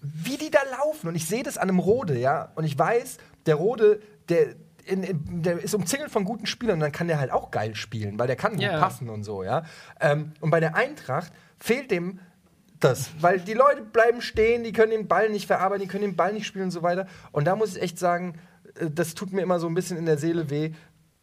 wie 0.00 0.36
die 0.36 0.50
da 0.50 0.58
laufen. 0.78 1.08
Und 1.08 1.14
ich 1.14 1.26
sehe 1.26 1.42
das 1.42 1.56
an 1.56 1.68
einem 1.68 1.78
Rode, 1.78 2.18
ja. 2.18 2.50
Und 2.56 2.64
ich 2.64 2.76
weiß, 2.78 3.18
der 3.46 3.54
Rode, 3.54 4.00
der, 4.28 4.56
in, 4.88 5.02
in, 5.02 5.42
der 5.42 5.62
ist 5.62 5.74
umzingelt 5.74 6.10
von 6.10 6.24
guten 6.24 6.46
Spielern 6.46 6.74
und 6.74 6.80
dann 6.80 6.92
kann 6.92 7.08
der 7.08 7.20
halt 7.20 7.30
auch 7.30 7.50
geil 7.50 7.74
spielen, 7.74 8.18
weil 8.18 8.26
der 8.26 8.36
kann 8.36 8.56
gut 8.56 8.68
passen 8.68 9.08
und 9.08 9.24
so, 9.24 9.42
ja. 9.42 9.64
Ähm, 10.00 10.32
und 10.40 10.50
bei 10.50 10.60
der 10.60 10.74
Eintracht 10.74 11.32
fehlt 11.58 11.90
dem 11.90 12.20
das, 12.80 13.10
weil 13.20 13.40
die 13.40 13.54
Leute 13.54 13.82
bleiben 13.82 14.22
stehen, 14.22 14.62
die 14.62 14.72
können 14.72 14.92
den 14.92 15.08
Ball 15.08 15.30
nicht 15.30 15.46
verarbeiten, 15.46 15.82
die 15.82 15.88
können 15.88 16.04
den 16.04 16.16
Ball 16.16 16.32
nicht 16.32 16.46
spielen 16.46 16.66
und 16.66 16.70
so 16.70 16.82
weiter. 16.82 17.06
Und 17.32 17.46
da 17.46 17.56
muss 17.56 17.76
ich 17.76 17.82
echt 17.82 17.98
sagen, 17.98 18.34
äh, 18.80 18.90
das 18.90 19.14
tut 19.14 19.32
mir 19.32 19.42
immer 19.42 19.58
so 19.58 19.66
ein 19.66 19.74
bisschen 19.74 19.96
in 19.96 20.06
der 20.06 20.18
Seele 20.18 20.50
weh, 20.50 20.72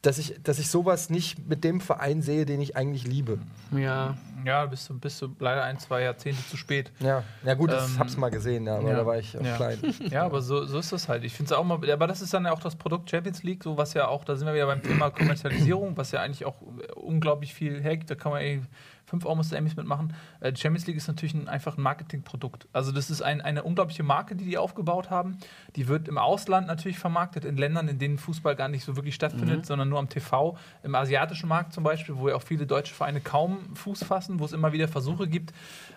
dass 0.01 0.17
ich, 0.17 0.35
dass 0.43 0.59
ich 0.59 0.69
sowas 0.69 1.09
nicht 1.09 1.47
mit 1.47 1.63
dem 1.63 1.81
Verein 1.81 2.21
sehe, 2.21 2.45
den 2.45 2.61
ich 2.61 2.75
eigentlich 2.75 3.07
liebe. 3.07 3.39
Ja. 3.71 4.17
Ja, 4.45 4.65
bist 4.65 4.89
du, 4.89 4.99
bist 4.99 5.21
du 5.21 5.35
leider 5.39 5.63
ein, 5.63 5.79
zwei 5.79 6.01
Jahrzehnte 6.03 6.45
zu 6.47 6.55
spät. 6.57 6.91
Ja, 6.99 7.23
ja 7.43 7.53
gut, 7.55 7.71
ich 7.71 7.77
Ähm, 7.77 7.99
hab's 7.99 8.15
mal 8.15 8.29
gesehen, 8.29 8.65
ja, 8.67 8.77
aber 8.77 8.89
ja. 8.89 8.95
da 8.97 9.05
war 9.05 9.17
ich 9.17 9.37
auch 9.37 9.43
Ja. 9.43 9.55
klein. 9.55 9.79
Ja, 10.11 10.23
aber 10.25 10.41
so, 10.41 10.65
so 10.65 10.79
ist 10.79 10.91
das 10.91 11.09
halt. 11.09 11.23
Ich 11.23 11.33
finde 11.33 11.51
es 11.53 11.57
auch 11.57 11.63
mal, 11.63 11.79
aber 11.91 12.07
das 12.07 12.21
ist 12.21 12.33
dann 12.33 12.45
ja 12.45 12.51
auch 12.51 12.59
das 12.59 12.75
Produkt 12.75 13.09
Champions 13.09 13.43
League, 13.43 13.63
so 13.63 13.77
was 13.77 13.93
ja 13.93 14.07
auch, 14.07 14.23
da 14.23 14.35
sind 14.35 14.45
wir 14.47 14.53
wieder 14.53 14.67
beim 14.67 14.81
Thema 14.83 15.09
Kommerzialisierung, 15.09 15.97
was 15.97 16.11
ja 16.11 16.21
eigentlich 16.21 16.45
auch 16.45 16.55
äh, 16.61 16.91
unglaublich 16.93 17.53
viel 17.53 17.81
hergibt. 17.81 18.09
Da 18.11 18.15
kann 18.15 18.31
man 18.31 18.41
eh 18.41 18.61
fünf 19.05 19.25
Almost 19.25 19.53
Emmys 19.53 19.75
mitmachen. 19.75 20.13
Äh, 20.39 20.51
Die 20.53 20.59
Champions 20.61 20.87
League 20.87 20.97
ist 20.97 21.07
natürlich 21.07 21.33
ein, 21.33 21.47
einfach 21.47 21.77
ein 21.77 21.81
Marketingprodukt. 21.81 22.67
Also 22.73 22.91
das 22.91 23.09
ist 23.09 23.21
ein, 23.21 23.41
eine 23.41 23.63
unglaubliche 23.63 24.03
Marke, 24.03 24.35
die 24.35 24.45
die 24.45 24.57
aufgebaut 24.57 25.09
haben. 25.09 25.37
Die 25.75 25.87
wird 25.87 26.07
im 26.07 26.17
Ausland 26.17 26.67
natürlich 26.67 26.97
vermarktet, 26.99 27.45
in 27.45 27.57
Ländern, 27.57 27.87
in 27.87 27.99
denen 27.99 28.17
Fußball 28.17 28.55
gar 28.55 28.67
nicht 28.67 28.83
so 28.83 28.95
wirklich 28.95 29.15
stattfindet, 29.15 29.65
sondern 29.65 29.89
nur 29.89 29.99
am 29.99 30.09
TV. 30.09 30.57
Im 30.83 30.95
asiatischen 30.95 31.49
Markt 31.49 31.73
zum 31.73 31.83
Beispiel, 31.83 32.17
wo 32.17 32.29
ja 32.29 32.35
auch 32.35 32.43
viele 32.43 32.65
deutsche 32.65 32.93
Vereine 32.93 33.21
kaum 33.21 33.75
Fuß 33.75 34.03
fassen, 34.03 34.39
wo 34.39 34.45
es 34.45 34.53
immer 34.53 34.73
wieder 34.73 34.87
Versuche 34.87 35.27
gibt. 35.27 35.53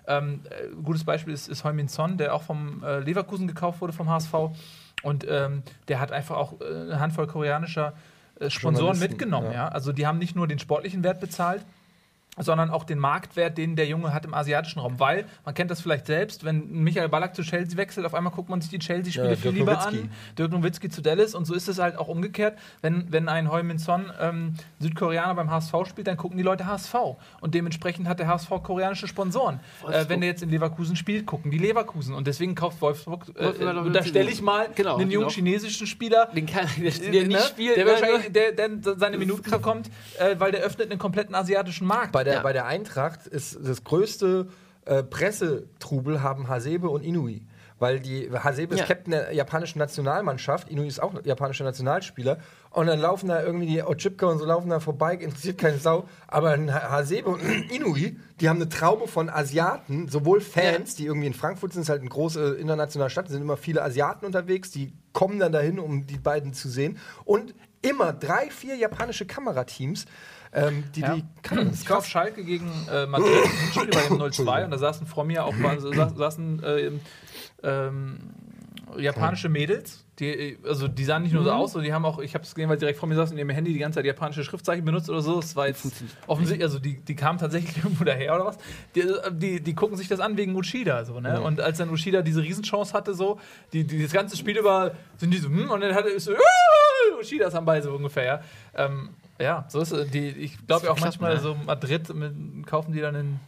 Ähm, 0.06 0.40
äh, 0.50 0.74
gutes 0.82 1.04
Beispiel 1.04 1.32
ist, 1.32 1.48
ist 1.48 1.64
Heung-Min 1.64 1.88
Son, 1.88 2.18
der 2.18 2.34
auch 2.34 2.42
vom 2.42 2.82
äh, 2.84 3.00
Leverkusen 3.00 3.46
gekauft 3.46 3.80
wurde 3.80 3.92
vom 3.92 4.08
HSV. 4.08 4.34
Und 5.02 5.26
ähm, 5.28 5.62
der 5.88 6.00
hat 6.00 6.12
einfach 6.12 6.36
auch 6.36 6.60
äh, 6.60 6.64
eine 6.64 7.00
Handvoll 7.00 7.26
koreanischer 7.26 7.92
äh, 8.40 8.50
Sponsoren 8.50 8.98
mitgenommen. 8.98 9.48
ja. 9.48 9.58
Ja. 9.58 9.68
Also 9.68 9.92
die 9.92 10.06
haben 10.06 10.18
nicht 10.18 10.34
nur 10.36 10.46
den 10.48 10.58
sportlichen 10.58 11.04
Wert 11.04 11.20
bezahlt, 11.20 11.64
sondern 12.40 12.70
auch 12.70 12.84
den 12.84 12.98
Marktwert, 12.98 13.58
den 13.58 13.76
der 13.76 13.86
Junge 13.86 14.12
hat 14.14 14.24
im 14.24 14.34
asiatischen 14.34 14.80
Raum. 14.80 14.98
Weil, 15.00 15.24
man 15.44 15.54
kennt 15.54 15.70
das 15.70 15.80
vielleicht 15.80 16.06
selbst, 16.06 16.44
wenn 16.44 16.70
Michael 16.70 17.08
Ballack 17.08 17.34
zu 17.34 17.42
Chelsea 17.42 17.76
wechselt, 17.76 18.06
auf 18.06 18.14
einmal 18.14 18.32
guckt 18.32 18.48
man 18.48 18.60
sich 18.60 18.70
die 18.70 18.78
Chelsea-Spiele 18.78 19.30
Ja, 19.30 19.36
viel 19.36 19.50
lieber 19.52 19.72
Nowitzki. 19.72 19.98
an. 20.02 20.10
Dirk 20.38 20.52
Nowitzki 20.52 20.88
zu 20.88 21.02
Dallas 21.02 21.34
und 21.34 21.44
so 21.46 21.54
ist 21.54 21.68
es 21.68 21.78
halt 21.78 21.96
auch 21.98 22.08
umgekehrt. 22.08 22.58
Wenn, 22.82 23.10
wenn 23.12 23.28
ein 23.28 23.50
Heung-Min 23.50 23.78
Son 23.78 24.10
ähm, 24.20 24.54
Südkoreaner 24.80 25.34
beim 25.34 25.50
HSV 25.50 25.74
spielt, 25.88 26.06
dann 26.06 26.16
gucken 26.16 26.36
die 26.36 26.42
Leute 26.44 26.66
HSV. 26.66 26.94
Und 27.40 27.54
dementsprechend 27.54 28.08
hat 28.08 28.18
der 28.18 28.28
HSV 28.28 28.48
koreanische 28.62 29.08
Sponsoren. 29.08 29.60
Äh, 29.90 30.04
wenn 30.08 30.20
der 30.20 30.30
jetzt 30.30 30.42
in 30.42 30.50
Leverkusen 30.50 30.96
spielt, 30.96 31.26
gucken 31.26 31.50
die 31.50 31.58
Leverkusen. 31.58 32.14
Und 32.14 32.26
deswegen 32.26 32.54
kauft 32.54 32.80
Wolfsburg, 32.80 33.26
äh, 33.36 33.44
Wolfsburg 33.44 33.92
da 33.92 34.02
stelle 34.02 34.30
ich 34.30 34.42
mal 34.42 34.68
Genau, 34.74 34.96
einen 34.96 35.10
jungen 35.10 35.26
auch- 35.26 35.32
chinesischen 35.32 35.86
Spieler, 35.86 36.26
Den 36.34 36.46
kann 36.46 36.66
der, 36.78 36.90
der 36.90 37.10
der, 37.10 37.10
nicht 37.22 37.30
ne? 37.32 37.38
spielt. 37.40 37.76
der, 37.76 37.84
ne? 37.84 37.90
wahrscheinlich, 37.90 38.32
der, 38.32 38.52
der 38.52 38.68
seine 38.96 39.18
Minuten 39.18 39.50
bekommt, 39.50 39.90
äh, 40.18 40.36
weil 40.38 40.52
der 40.52 40.60
öffnet 40.62 40.90
einen 40.90 40.98
kompletten 40.98 41.34
asiatischen 41.34 41.86
Markt. 41.86 42.12
Bei 42.12 42.24
der, 42.28 42.36
Ja. 42.36 42.42
bei 42.42 42.52
der 42.52 42.66
Eintracht 42.66 43.26
ist 43.26 43.58
das 43.62 43.82
größte 43.84 44.48
äh, 44.84 45.02
Pressetrubel 45.02 46.22
haben 46.22 46.48
Hasebe 46.48 46.88
und 46.88 47.02
Inui. 47.02 47.42
Weil 47.80 48.00
die 48.00 48.28
Hasebe 48.32 48.74
ist 48.74 48.80
Ja. 48.80 48.86
Captain 48.86 49.12
der 49.12 49.32
japanischen 49.32 49.78
Nationalmannschaft, 49.78 50.68
Inui 50.68 50.88
ist 50.88 51.00
auch 51.00 51.12
japanischer 51.24 51.62
Nationalspieler. 51.62 52.38
Und 52.70 52.86
dann 52.88 52.98
laufen 52.98 53.28
da 53.28 53.40
irgendwie 53.42 53.66
die 53.66 53.82
Ochipka 53.82 54.26
und 54.26 54.38
so 54.38 54.44
laufen 54.46 54.68
da 54.70 54.80
vorbei, 54.80 55.14
interessiert 55.14 55.58
keine 55.58 55.78
Sau. 55.78 56.08
Aber 56.26 56.56
Hasebe 56.56 57.28
und 57.28 57.40
Inui, 57.70 58.18
die 58.40 58.48
haben 58.48 58.56
eine 58.56 58.68
Traube 58.68 59.06
von 59.06 59.28
Asiaten, 59.30 60.08
sowohl 60.08 60.40
Fans, 60.40 60.96
die 60.96 61.06
irgendwie 61.06 61.28
in 61.28 61.34
Frankfurt 61.34 61.72
sind, 61.72 61.82
ist 61.82 61.88
halt 61.88 62.00
eine 62.00 62.10
große 62.10 62.54
internationale 62.54 63.10
Stadt, 63.10 63.28
sind 63.28 63.42
immer 63.42 63.56
viele 63.56 63.82
Asiaten 63.82 64.26
unterwegs, 64.26 64.70
die 64.72 64.92
kommen 65.12 65.38
dann 65.38 65.52
dahin, 65.52 65.78
um 65.78 66.06
die 66.06 66.18
beiden 66.18 66.54
zu 66.54 66.68
sehen. 66.68 66.98
Und 67.24 67.54
immer 67.80 68.12
drei, 68.12 68.50
vier 68.50 68.74
japanische 68.74 69.24
Kamerateams, 69.24 70.06
ähm, 70.52 70.84
die 70.94 71.00
Ja. 71.00 71.14
die. 71.16 71.24
Ich 71.72 71.88
war 71.90 71.98
auf 71.98 72.06
Schalke 72.06 72.44
gegen 72.44 72.70
äh, 72.90 73.06
Madrid, 73.06 73.30
ein 73.44 73.72
Spiel 73.72 73.90
bei 73.92 74.02
dem 74.08 74.18
0-2 74.18 74.64
und 74.64 74.70
da 74.70 74.78
saßen 74.78 75.06
vor 75.06 75.24
mir 75.24 75.44
auch 75.44 75.54
saßen 76.16 76.62
äh, 76.62 76.90
ähm, 77.62 78.18
japanische 78.96 79.48
Mädels. 79.48 80.04
Die, 80.18 80.58
also 80.66 80.88
die 80.88 81.04
sahen 81.04 81.22
nicht 81.22 81.32
nur 81.32 81.44
so 81.44 81.52
aus, 81.52 81.72
sondern 81.72 81.86
die 81.86 81.92
haben 81.92 82.04
auch, 82.04 82.18
ich 82.18 82.34
habe 82.34 82.42
es 82.42 82.52
gesehen, 82.52 82.68
weil 82.68 82.76
direkt 82.76 82.98
vor 82.98 83.08
mir 83.08 83.14
saßen 83.14 83.34
und 83.34 83.38
ihrem 83.38 83.50
Handy 83.50 83.72
die 83.72 83.78
ganze 83.78 83.98
Zeit 84.00 84.06
japanische 84.06 84.42
Schriftzeichen 84.42 84.84
benutzt 84.84 85.08
oder 85.08 85.20
so. 85.20 85.36
Das 85.36 85.54
war 85.54 85.68
jetzt 85.68 85.86
offensichtlich, 86.26 86.64
also 86.64 86.80
die, 86.80 86.96
die 87.00 87.14
kamen 87.14 87.38
tatsächlich 87.38 87.76
irgendwo 87.84 88.02
daher 88.02 88.34
oder 88.34 88.46
was. 88.46 88.58
Die, 88.96 89.04
die, 89.32 89.60
die 89.62 89.74
gucken 89.74 89.96
sich 89.96 90.08
das 90.08 90.18
an 90.18 90.36
wegen 90.36 90.56
Ushida. 90.56 91.04
So, 91.04 91.20
ne? 91.20 91.40
Und 91.40 91.60
als 91.60 91.78
dann 91.78 91.90
Ushida 91.90 92.22
diese 92.22 92.42
Riesenchance 92.42 92.94
hatte, 92.94 93.14
so, 93.14 93.38
die, 93.72 93.84
die, 93.84 94.02
das 94.02 94.12
ganze 94.12 94.36
Spiel 94.36 94.56
über 94.58 94.92
sind 95.18 95.32
die 95.32 95.38
so, 95.38 95.48
hm, 95.48 95.70
und 95.70 95.80
dann 95.82 95.94
hatte 95.94 96.08
es 96.08 96.24
so, 96.24 96.32
"Ah, 96.34 97.18
Ushidas 97.20 97.54
am 97.54 97.64
Ball 97.64 97.80
so 97.82 97.92
ungefähr, 97.94 98.24
ja. 98.24 98.40
Ähm, 98.74 99.10
ja, 99.38 99.64
so 99.68 99.80
ist 99.80 99.92
es. 99.92 100.10
Die, 100.10 100.28
ich 100.28 100.66
glaube 100.66 100.86
ja 100.86 100.92
auch 100.92 100.96
klappt, 100.96 101.20
manchmal 101.20 101.34
ne? 101.34 101.40
so 101.40 101.54
Madrid 101.54 102.14
mit, 102.14 102.66
kaufen 102.66 102.92
die 102.92 103.00
dann 103.00 103.14
den, 103.14 103.40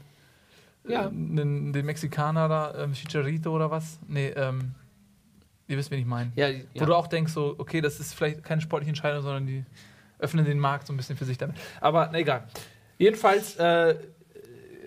Ja. 0.89 1.07
äh, 1.07 1.11
den, 1.11 1.73
den 1.73 1.87
Mexikaner 1.87 2.49
da, 2.49 2.75
ähm, 2.85 2.93
Chicharito 2.93 3.55
oder 3.55 3.71
was? 3.71 3.99
Nee, 4.07 4.29
ähm, 4.29 4.75
ihr 5.69 5.77
wisst, 5.77 5.91
wen 5.91 6.01
ich 6.01 6.07
meine. 6.07 6.33
Ja, 6.37 6.49
Wo 6.49 6.81
ja. 6.81 6.87
du 6.87 6.95
auch 6.95 7.07
denkst, 7.07 7.33
so, 7.33 7.55
okay, 7.59 7.81
das 7.81 8.01
ist 8.01 8.15
vielleicht 8.15 8.43
keine 8.45 8.61
sportliche 8.61 8.91
Entscheidung, 8.91 9.23
sondern 9.23 9.47
die 9.47 9.65
öffnen 10.19 10.45
den 10.45 10.59
Markt 10.59 10.87
so 10.87 10.93
ein 10.93 10.97
bisschen 10.97 11.17
für 11.17 11.25
sich 11.25 11.39
damit. 11.39 11.57
Aber 11.81 12.09
na, 12.13 12.19
egal. 12.19 12.45
Jedenfalls 12.99 13.57
äh, 13.57 13.97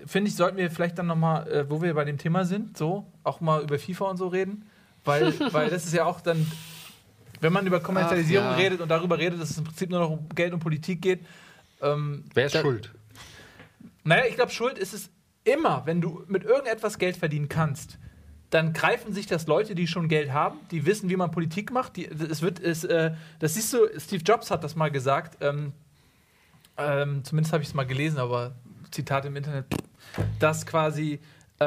finde 0.06 0.30
ich, 0.30 0.36
sollten 0.36 0.58
wir 0.58 0.70
vielleicht 0.70 0.98
dann 0.98 1.08
nochmal, 1.08 1.48
äh, 1.52 1.70
wo 1.70 1.82
wir 1.82 1.94
bei 1.94 2.06
dem 2.06 2.18
Thema 2.18 2.46
sind, 2.46 2.78
so, 2.78 3.06
auch 3.24 3.42
mal 3.42 3.62
über 3.64 3.80
FIFA 3.80 4.06
und 4.06 4.18
so 4.18 4.28
reden. 4.28 4.66
Weil, 5.04 5.34
weil 5.54 5.70
das 5.70 5.86
ist 5.86 5.94
ja 5.94 6.06
auch 6.06 6.22
dann, 6.22 6.46
wenn 7.44 7.54
man 7.54 7.68
über 7.68 7.80
Kommerzialisierung 7.80 8.48
Ach, 8.48 8.58
ja. 8.58 8.64
redet 8.64 8.82
und 8.82 8.90
darüber 8.90 9.18
redet, 9.20 9.40
dass 9.42 9.52
es 9.52 9.58
im 9.58 9.66
Prinzip 9.66 9.90
nur 9.90 10.00
noch 10.00 10.10
um 10.10 10.30
Geld 10.30 10.54
und 10.54 10.60
Politik 10.60 11.02
geht, 11.02 11.20
ähm, 11.82 12.24
Wer 12.34 12.46
ist 12.48 12.56
Da- 12.56 12.62
schuld? 12.62 12.92
naja, 14.04 14.24
ich 14.28 14.36
glaube, 14.36 14.52
Schuld 14.52 14.78
ist 14.80 14.94
es 14.94 15.10
immer, 15.44 15.84
wenn 15.86 16.02
du 16.02 16.24
mit 16.28 16.44
irgendetwas 16.44 16.98
Geld 16.98 17.18
verdienen 17.18 17.50
kannst. 17.50 17.98
Dann 18.50 18.72
greifen 18.74 19.14
sich 19.14 19.26
das 19.28 19.48
Leute, 19.48 19.74
die 19.76 19.88
schon 19.88 20.08
Geld 20.08 20.32
haben, 20.32 20.60
die 20.72 20.86
wissen, 20.86 21.10
wie 21.10 21.16
man 21.16 21.32
Politik 21.32 21.72
macht. 21.72 21.96
Die, 21.98 22.06
es 22.08 22.42
wird, 22.42 22.60
es, 22.60 22.84
äh, 22.84 23.12
das 23.40 23.56
siehst 23.56 23.74
du, 23.74 23.80
Steve 24.00 24.24
Jobs 24.24 24.52
hat 24.52 24.64
das 24.64 24.76
mal 24.76 24.92
gesagt. 24.92 25.38
Ähm, 25.42 25.74
ähm, 26.78 27.24
zumindest 27.24 27.52
habe 27.54 27.64
ich 27.64 27.70
es 27.70 27.76
mal 27.76 27.86
gelesen, 27.86 28.20
aber 28.20 28.54
Zitat 28.92 29.26
im 29.26 29.36
Internet. 29.36 29.66
dass 30.40 30.66
quasi 30.68 31.20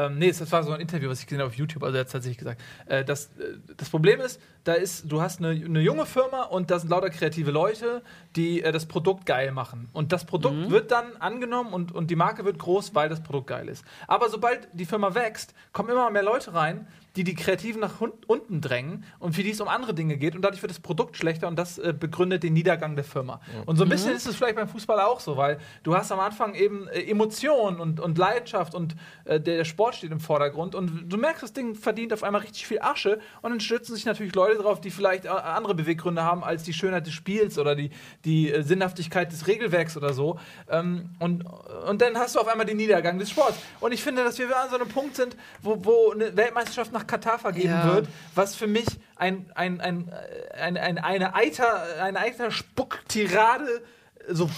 ähm, 0.04 0.18
nee, 0.18 0.32
das 0.32 0.50
war 0.52 0.62
so 0.62 0.72
ein 0.72 0.80
Interview, 0.80 1.09
was 1.09 1.20
ich 1.20 1.26
gesehen 1.26 1.40
habe 1.40 1.48
auf 1.48 1.56
YouTube, 1.56 1.82
also 1.82 1.96
er 1.96 2.00
hat 2.00 2.06
es 2.06 2.12
tatsächlich 2.12 2.38
gesagt. 2.38 2.61
Äh, 2.87 3.04
das, 3.04 3.26
äh, 3.38 3.59
das 3.76 3.88
Problem 3.90 4.20
ist, 4.20 4.40
da 4.64 4.74
ist, 4.74 5.11
du 5.11 5.20
hast 5.22 5.38
eine, 5.40 5.50
eine 5.50 5.80
junge 5.80 6.06
Firma 6.06 6.42
und 6.42 6.70
da 6.70 6.78
sind 6.78 6.90
lauter 6.90 7.11
kreative 7.11 7.50
Leute, 7.50 8.02
die 8.35 8.62
äh, 8.62 8.72
das 8.72 8.87
Produkt 8.87 9.26
geil 9.26 9.52
machen. 9.52 9.88
Und 9.92 10.12
das 10.12 10.24
Produkt 10.24 10.56
Mhm. 10.56 10.70
wird 10.70 10.90
dann 10.90 11.16
angenommen 11.18 11.72
und, 11.72 11.92
und 11.92 12.11
die 12.11 12.16
Marke 12.16 12.44
wird 12.44 12.59
groß, 12.59 12.94
weil 12.94 13.09
das 13.09 13.22
Produkt 13.22 13.48
geil 13.48 13.68
ist. 13.68 13.85
Aber 14.06 14.28
sobald 14.28 14.68
die 14.72 14.87
Firma 14.87 15.14
wächst, 15.14 15.54
kommen 15.72 15.90
immer 15.90 16.11
mehr 16.11 16.22
Leute 16.22 16.52
rein, 16.54 16.87
die 17.16 17.24
die 17.24 17.35
Kreativen 17.35 17.81
nach 17.81 18.00
unten 18.26 18.61
drängen 18.61 19.05
und 19.18 19.35
für 19.35 19.42
die 19.42 19.50
es 19.50 19.61
um 19.61 19.68
andere 19.68 19.94
Dinge 19.94 20.16
geht 20.16 20.37
und 20.37 20.42
dadurch 20.42 20.62
wird 20.62 20.70
das 20.70 20.81
Produkt 20.81 21.16
schlechter 21.16 21.48
und 21.48 21.57
das 21.57 21.79
äh, 21.79 21.94
begründet 21.98 22.42
den 22.42 22.52
Niedergang 22.52 22.94
der 22.94 23.05
Firma. 23.05 23.40
Und 23.64 23.76
so 23.76 23.85
ein 23.85 23.88
bisschen 23.88 24.14
ist 24.14 24.26
es 24.26 24.37
vielleicht 24.37 24.57
beim 24.57 24.68
Fußball 24.68 25.00
auch 25.00 25.20
so, 25.20 25.37
weil 25.37 25.59
du 25.83 25.96
hast 25.96 26.12
am 26.12 26.20
Anfang 26.20 26.55
eben 26.55 26.88
äh, 26.88 27.02
Emotionen 27.11 27.81
und, 27.81 28.00
und 28.00 28.18
Leidenschaft 28.18 28.74
und 28.74 28.96
äh, 29.24 29.40
der, 29.40 29.57
der 29.57 29.64
Sport 29.64 29.96
steht 29.96 30.12
im 30.12 30.20
Vordergrund 30.20 30.74
und 30.74 31.11
du 31.11 31.16
merkst, 31.16 31.42
das 31.42 31.52
Ding 31.52 31.74
verdient 31.74 32.12
auf 32.12 32.22
einmal 32.22 32.42
richtig 32.42 32.66
viel 32.66 32.81
Asche 32.81 33.18
und 33.42 33.50
dann 33.50 33.61
stürzen 33.61 33.94
sich 33.94 34.05
natürlich 34.05 34.35
Leute 34.35 34.62
drauf, 34.62 34.81
die 34.81 34.90
vielleicht 34.90 35.24
äh, 35.24 35.29
andere 35.29 35.74
Beweggründe 35.74 36.22
haben 36.22 36.44
als 36.44 36.62
die 36.64 36.72
Schönheit 36.72 37.07
des 37.07 37.14
Spiels 37.14 37.59
oder 37.59 37.74
die, 37.74 37.90
die 38.24 38.52
äh, 38.52 38.62
Sinnhaftigkeit 38.62 39.33
des 39.33 39.46
Regelwerks 39.46 39.96
oder 39.96 40.12
so. 40.12 40.38
Ähm, 40.68 41.11
und, 41.18 41.44
und 41.88 42.02
dann 42.02 42.18
hast 42.18 42.35
du 42.35 42.40
auf 42.40 42.48
einmal 42.48 42.66
den 42.66 42.76
Niedergang 42.76 43.18
des 43.18 43.31
Sports. 43.31 43.59
Und 43.81 43.92
ich 43.92 44.02
finde, 44.02 44.22
dass 44.22 44.38
wir 44.38 44.46
an 44.57 44.68
so 44.70 44.76
einem 44.76 44.88
Punkt 44.88 45.16
sind, 45.16 45.37
wo, 45.62 45.85
wo 45.85 46.12
eine 46.12 46.37
Weltmeisterschaft 46.37 46.92
nach 46.92 47.05
Katar 47.06 47.38
vergeben 47.38 47.68
Ja. 47.70 47.94
wird, 47.94 48.08
was 48.34 48.54
für 48.54 48.66
mich 48.66 48.86
ein, 49.16 49.50
ein, 49.54 49.80
ein, 49.80 50.12
ein, 50.54 50.76
ein, 50.76 50.98
eine 50.98 51.34
Eiter, 51.34 51.82
eine 52.02 52.18
Eiter 52.18 52.50
Spucktirade 52.50 53.82
so 54.28 54.50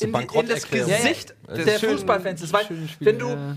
in, 0.00 0.14
in 0.14 0.48
das. 0.48 0.68
Gesicht 0.68 1.34
Ja, 1.48 1.56
ja. 1.56 1.64
der 1.64 1.80
Fußballfans 1.80 2.42
ist. 2.42 2.52
Weil, 2.52 2.66
wenn 3.00 3.18
du 3.18 3.56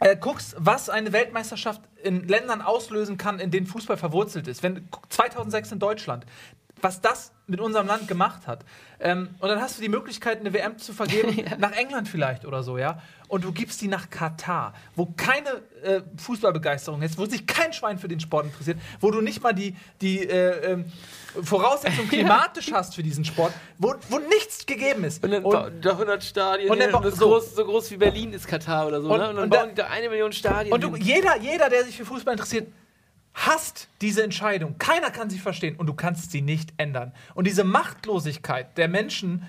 äh, 0.00 0.16
guckst, 0.16 0.54
was 0.58 0.88
eine 0.88 1.12
Weltmeisterschaft 1.12 1.80
in 2.02 2.26
Ländern 2.28 2.62
auslösen 2.62 3.16
kann, 3.18 3.38
in 3.38 3.50
denen 3.50 3.66
Fußball 3.66 3.96
verwurzelt 3.96 4.48
ist. 4.48 4.62
Wenn 4.62 4.88
guck, 4.90 5.12
2006 5.12 5.72
in 5.72 5.78
Deutschland, 5.78 6.26
was 6.80 7.00
das 7.00 7.32
mit 7.48 7.60
unserem 7.60 7.86
Land 7.86 8.08
gemacht 8.08 8.46
hat. 8.46 8.64
Ähm, 8.98 9.28
und 9.38 9.48
dann 9.48 9.60
hast 9.60 9.78
du 9.78 9.82
die 9.82 9.88
Möglichkeit, 9.88 10.40
eine 10.40 10.52
WM 10.52 10.78
zu 10.78 10.92
vergeben, 10.92 11.44
nach 11.58 11.72
England 11.72 12.08
vielleicht 12.08 12.44
oder 12.44 12.62
so, 12.62 12.76
ja. 12.78 13.00
Und 13.28 13.44
du 13.44 13.52
gibst 13.52 13.80
die 13.80 13.88
nach 13.88 14.10
Katar, 14.10 14.72
wo 14.96 15.06
keine 15.16 15.50
äh, 15.82 16.00
Fußballbegeisterung 16.16 17.02
ist, 17.02 17.18
wo 17.18 17.26
sich 17.26 17.46
kein 17.46 17.72
Schwein 17.72 17.98
für 17.98 18.08
den 18.08 18.18
Sport 18.20 18.46
interessiert, 18.46 18.78
wo 19.00 19.10
du 19.10 19.20
nicht 19.20 19.42
mal 19.42 19.52
die, 19.52 19.76
die 20.00 20.26
äh, 20.28 20.72
ähm, 20.72 20.86
Voraussetzungen 21.42 22.08
klimatisch 22.08 22.72
hast 22.72 22.94
für 22.94 23.02
diesen 23.02 23.24
Sport, 23.24 23.52
wo, 23.78 23.94
wo 24.08 24.18
nichts 24.18 24.66
gegeben 24.66 25.04
ist. 25.04 25.22
Und 25.22 25.30
dann 25.30 25.44
Und- 25.44 25.52
bauen 25.52 25.80
da 25.82 25.90
100 25.92 26.24
Stadien 26.24 26.70
und 26.70 26.80
dann 26.80 26.94
und 26.94 27.14
so. 27.14 27.28
groß, 27.28 27.54
so 27.54 27.64
groß 27.64 27.90
wie 27.92 27.96
Berlin 27.96 28.32
ist 28.32 28.46
Katar 28.48 28.86
oder 28.88 29.00
so. 29.02 29.08
Und- 29.12 29.18
ne? 29.20 29.28
und 29.30 29.36
dann 29.36 29.50
bauen 29.50 29.60
da- 29.60 29.66
die 29.66 29.74
da 29.74 29.86
eine 29.88 30.08
Million 30.08 30.32
Stadien 30.32 30.72
Und 30.72 30.82
du, 30.82 30.96
jeder, 30.96 31.36
jeder, 31.38 31.68
der 31.68 31.84
sich 31.84 31.96
für 31.96 32.04
Fußball 32.04 32.32
interessiert, 32.34 32.68
hasst 33.36 33.88
diese 34.00 34.24
Entscheidung. 34.24 34.78
Keiner 34.78 35.10
kann 35.10 35.30
sie 35.30 35.38
verstehen 35.38 35.76
und 35.76 35.86
du 35.86 35.94
kannst 35.94 36.32
sie 36.32 36.40
nicht 36.40 36.72
ändern. 36.78 37.12
Und 37.34 37.46
diese 37.46 37.64
Machtlosigkeit 37.64 38.76
der 38.78 38.88
Menschen, 38.88 39.46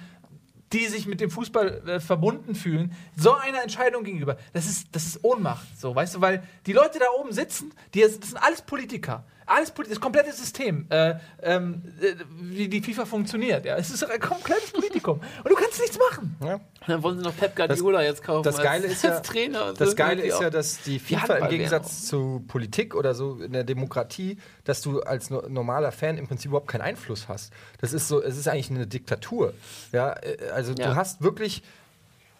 die 0.73 0.85
sich 0.87 1.07
mit 1.07 1.21
dem 1.21 1.31
Fußball 1.31 1.87
äh, 1.87 1.99
verbunden 2.01 2.53
fühlen, 2.53 2.93
so 3.15 3.33
einer 3.33 3.63
Entscheidung 3.63 4.03
gegenüber, 4.03 4.37
das 4.51 4.67
ist, 4.67 4.89
das 4.91 5.05
ist 5.05 5.23
Ohnmacht. 5.23 5.65
So, 5.79 5.95
weißt 5.95 6.15
du, 6.15 6.21
weil 6.21 6.43
die 6.65 6.73
Leute 6.73 6.99
da 6.99 7.05
oben 7.17 7.31
sitzen, 7.31 7.73
die, 7.93 8.01
das 8.01 8.15
sind 8.15 8.37
alles 8.37 8.61
Politiker. 8.61 9.23
Alles 9.47 9.73
das 9.89 9.99
komplette 9.99 10.33
System, 10.33 10.85
äh, 10.89 11.15
ähm, 11.41 11.81
äh, 12.01 12.13
wie 12.41 12.67
die 12.67 12.81
FIFA 12.81 13.05
funktioniert. 13.05 13.65
Ja. 13.65 13.77
Es 13.77 13.89
ist 13.89 14.03
ein 14.03 14.19
komplettes 14.19 14.71
Politikum. 14.71 15.21
Und 15.43 15.49
du 15.49 15.55
kannst 15.55 15.79
nichts 15.79 15.97
machen. 15.97 16.35
Ja. 16.43 16.59
Dann 16.85 17.01
wollen 17.01 17.17
sie 17.17 17.23
noch 17.23 17.35
Pep 17.35 17.55
Guardiola 17.55 18.03
jetzt 18.03 18.21
kaufen. 18.23 18.43
das 18.43 18.57
Geile 18.57 18.83
als, 18.83 18.93
ist 18.93 19.03
ja- 19.03 19.19
Trainer. 19.21 19.73
Das. 19.73 19.95
Geile 19.95 20.21
ist 20.21 20.39
ja, 20.41 20.49
dass 20.49 20.81
die 20.83 20.99
FIFA 20.99 21.37
im 21.37 21.49
Gegensatz 21.49 22.05
zu 22.05 22.43
Politik 22.47 22.93
oder 22.93 23.15
so 23.15 23.37
in 23.41 23.53
der 23.53 23.63
Demokratie, 23.63 24.37
dass 24.65 24.81
du 24.81 25.01
als 25.01 25.29
no 25.29 25.41
normaler 25.47 25.91
Fan 25.91 26.17
im 26.17 26.27
Prinzip 26.27 26.49
überhaupt 26.49 26.67
keinen 26.67 26.81
Einfluss 26.81 27.27
hast. 27.29 27.53
Das 27.79 27.93
ist 27.93 28.07
so, 28.07 28.21
es 28.21 28.37
ist 28.37 28.47
eigentlich 28.47 28.69
eine 28.69 28.85
Diktatur. 28.85 29.53
Ja, 29.93 30.11
äh, 30.13 30.49
also 30.53 30.73
Ja. 30.73 30.89
du 30.89 30.95
hast 30.95 31.21
wirklich, 31.21 31.63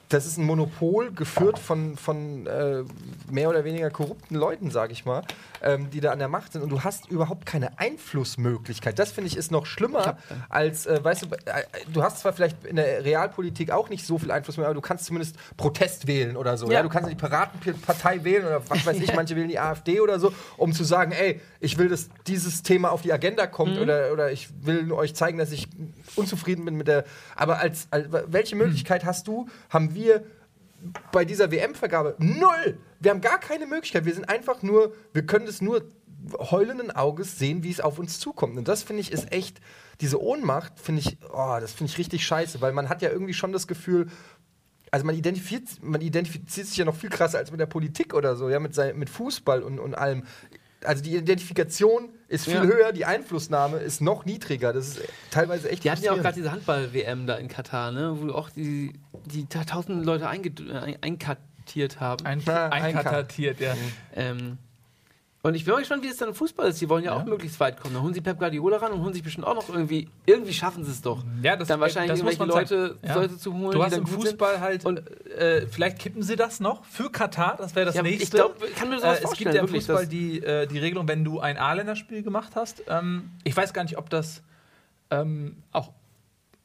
das 0.10 0.26
ist 0.26 0.38
ein 0.38 0.46
Monopol 0.46 1.12
geführt 1.12 1.60
von, 1.60 1.98
von 1.98 2.48
äh, 2.48 2.84
mehr 3.30 3.50
oder 3.50 3.66
weniger 3.66 3.90
korrupten 3.90 4.36
Leuten, 4.36 4.72
sage 4.72 4.94
ich 4.94 5.04
mal, 5.06 5.22
ähm, 5.62 5.90
die 5.90 6.00
da 6.00 6.12
an 6.12 6.20
der 6.20 6.30
Macht 6.30 6.54
sind 6.54 6.62
und 6.62 6.70
du 6.70 6.84
hast 6.84 7.10
überhaupt 7.12 7.46
keine 7.46 7.78
Einflussmöglichkeit. 7.78 8.98
Das 9.00 9.12
finde 9.12 9.28
ich 9.30 9.36
ist 9.38 9.52
noch 9.52 9.66
schlimmer 9.66 10.18
als, 10.50 10.86
äh, 10.86 11.04
weißt 11.04 11.24
du, 11.24 11.28
äh, 11.46 11.64
du 11.92 12.04
hast 12.04 12.20
zwar 12.20 12.32
vielleicht 12.34 12.66
in 12.66 12.78
der 12.78 13.04
Realpolitik 13.04 13.72
auch 13.72 13.90
nicht 13.90 14.06
so 14.06 14.18
viel 14.18 14.32
Einfluss 14.32 14.56
mehr, 14.58 14.68
aber 14.68 14.76
du 14.76 14.82
kannst 14.82 15.06
zumindest 15.06 15.36
Protest 15.58 16.08
wählen 16.08 16.38
oder 16.38 16.58
so. 16.58 16.68
Ja, 16.68 16.74
Ja. 16.78 16.84
du 16.84 16.90
kannst 16.90 17.10
die 17.12 17.16
Piratenpartei 17.16 18.24
wählen 18.24 18.46
oder 18.46 18.62
was 18.70 18.86
weiß 18.86 18.98
ich, 19.00 19.14
manche 19.16 19.36
wählen 19.36 19.50
die 19.50 19.60
AfD 19.60 20.00
oder 20.00 20.20
so, 20.20 20.32
um 20.56 20.72
zu 20.74 20.84
sagen, 20.86 21.12
ey, 21.12 21.42
ich 21.60 21.78
will, 21.78 21.90
dass 21.90 22.10
dieses 22.28 22.64
Thema 22.64 22.92
auf 22.92 23.02
die 23.02 23.12
Agenda 23.12 23.46
kommt 23.48 23.78
oder, 23.78 24.14
oder 24.14 24.32
ich 24.32 24.50
will 24.62 24.92
euch 24.92 25.16
zeigen, 25.16 25.38
dass 25.38 25.52
ich 25.52 25.68
unzufrieden 26.16 26.64
bin 26.66 26.76
mit 26.76 26.88
der. 26.88 27.04
Aber 27.36 27.60
als, 27.60 27.88
als 27.92 28.08
welche 28.28 28.56
Möglichkeit 28.56 29.04
hast 29.04 29.28
du, 29.28 29.48
haben 29.70 29.94
wir 29.96 29.97
bei 31.12 31.26
dieser 31.26 31.52
WM-Vergabe 31.52 32.16
null. 32.20 32.78
Wir 33.00 33.12
haben 33.12 33.22
gar 33.22 33.40
keine 33.40 33.66
Möglichkeit. 33.66 34.06
Wir 34.06 34.14
sind 34.14 34.30
einfach 34.30 34.62
nur, 34.64 34.94
wir 35.14 35.26
können 35.26 35.48
es 35.48 35.62
nur 35.62 35.84
heulenden 36.40 36.92
Auges 36.92 37.38
sehen, 37.40 37.64
wie 37.64 37.72
es 37.72 37.80
auf 37.80 38.00
uns 38.00 38.20
zukommt. 38.20 38.58
Und 38.58 38.68
das 38.68 38.84
finde 38.84 39.02
ich 39.02 39.12
ist 39.12 39.32
echt, 39.32 39.60
diese 40.02 40.22
Ohnmacht 40.22 40.80
finde 40.80 41.02
ich, 41.02 41.18
oh, 41.32 41.58
das 41.60 41.74
finde 41.74 41.92
ich 41.92 41.98
richtig 41.98 42.26
scheiße, 42.26 42.60
weil 42.62 42.74
man 42.74 42.90
hat 42.90 43.02
ja 43.02 43.10
irgendwie 43.10 43.34
schon 43.34 43.52
das 43.52 43.68
Gefühl, 43.68 44.08
also 44.92 45.06
man 45.06 45.16
identifiziert, 45.16 45.84
man 45.84 46.02
identifiziert 46.02 46.68
sich 46.68 46.78
ja 46.78 46.86
noch 46.86 46.96
viel 46.96 47.10
krasser 47.10 47.38
als 47.38 47.52
mit 47.52 47.60
der 47.60 47.66
Politik 47.66 48.14
oder 48.14 48.36
so, 48.36 48.50
ja, 48.50 48.60
mit, 48.60 48.74
sein, 48.74 48.98
mit 48.98 49.10
Fußball 49.10 49.62
und, 49.64 49.80
und 49.80 49.96
allem. 49.96 50.24
Also 50.84 51.04
die 51.04 51.16
Identifikation 51.16 52.10
ist 52.28 52.46
viel 52.46 52.54
Ja. 52.56 52.64
höher, 52.64 52.92
die 52.94 53.04
Einflussnahme 53.06 53.78
ist 53.78 54.00
noch 54.00 54.26
niedriger. 54.26 54.74
Das 54.74 54.88
ist 54.90 55.02
teilweise 55.32 55.70
echt 55.70 55.84
Die 55.84 55.92
hatten 55.92 56.04
ja 56.04 56.14
auch 56.14 56.18
gerade 56.18 56.36
diese 56.36 56.52
Handball-WM 56.52 57.26
da 57.26 57.36
in 57.36 57.48
Katar, 57.48 57.92
ne? 57.92 58.16
wo 58.20 58.32
auch 58.32 58.50
die, 58.50 58.94
die 59.28 59.48
da 59.50 59.64
tausend 59.64 60.06
Leute 60.06 60.28
einge 60.28 60.50
äh, 60.50 60.74
ein- 60.78 60.98
einkartiert 61.04 62.00
haben. 62.00 62.26
Ein, 62.26 62.42
Ja, 62.46 62.70
einkatatiert, 62.70 63.60
ja. 63.60 63.76
Ähm, 64.16 64.58
und 65.44 65.54
ich 65.54 65.64
bin 65.64 65.74
mal 65.76 65.80
gespannt, 65.80 66.04
wie 66.04 66.08
es 66.10 66.18
dann 66.18 66.30
im 66.30 66.36
Fußball 66.36 66.68
ist. 66.70 66.82
Die 66.82 66.90
wollen 66.90 67.06
ja, 67.06 67.14
auch 67.16 67.24
möglichst 67.24 67.58
weit 67.62 67.80
kommen. 67.80 67.94
Dann 67.94 68.04
holen 68.04 68.14
sie 68.14 68.20
Pep 68.20 68.38
Guardiola 68.38 68.78
ran 68.78 68.92
und 68.92 69.02
holen 69.02 69.14
sich 69.14 69.24
bestimmt 69.24 69.48
auch 69.48 69.54
noch 69.56 69.70
irgendwie. 69.70 70.10
Irgendwie 70.26 70.52
schaffen 70.52 70.84
sie 70.84 70.92
es 70.92 71.02
doch. 71.02 71.24
Ja, 71.42 71.56
das- 71.56 71.70
dann 71.70 71.80
wahrscheinlich 71.80 72.12
das 72.20 72.24
muss 72.24 72.34
irgendwelche 72.34 72.76
man 72.76 72.90
Leute. 72.90 73.08
Ja. 73.08 73.16
Leute 73.16 73.38
zu 73.38 73.54
holen. 73.54 73.72
Du 73.72 73.78
die 73.78 73.84
hast 73.84 73.92
dann 73.94 74.00
im 74.00 74.06
gut 74.06 74.14
sind. 74.14 74.22
Fußball 74.32 74.60
halt, 74.60 74.84
Und- 74.84 75.04
äh, 75.32 75.68
vielleicht 75.68 76.00
kippen 76.00 76.22
sie 76.24 76.36
das 76.36 76.60
noch 76.60 76.84
für 76.86 77.10
Katar, 77.12 77.56
das 77.58 77.76
wäre 77.76 77.86
das 77.86 77.96
Ja, 77.96 78.02
nächste. 78.02 78.24
ich 78.24 78.32
glaub, 78.32 78.62
ich 78.62 78.76
kann 78.76 78.90
mir 78.90 78.98
sowas 79.00 79.10
äh, 79.10 79.12
Es 79.12 79.20
gibt 79.20 79.28
vorstellen, 79.28 79.56
ja 79.56 79.62
im 79.62 79.68
wirklich, 79.68 79.86
Fußball 79.86 80.08
die, 80.08 80.40
äh, 80.44 80.68
die 80.68 80.80
Regelung, 80.80 81.08
wenn 81.08 81.24
du 81.24 81.40
ein 81.40 81.58
A-Länderspiel 81.58 82.24
gemacht 82.24 82.54
hast, 82.56 82.84
ähm, 82.90 83.30
ich 83.46 83.56
weiß 83.56 83.74
gar 83.74 83.84
nicht, 83.84 83.98
ob 83.98 84.10
das 84.10 84.42
ähm, 85.12 85.56
auch 85.72 85.92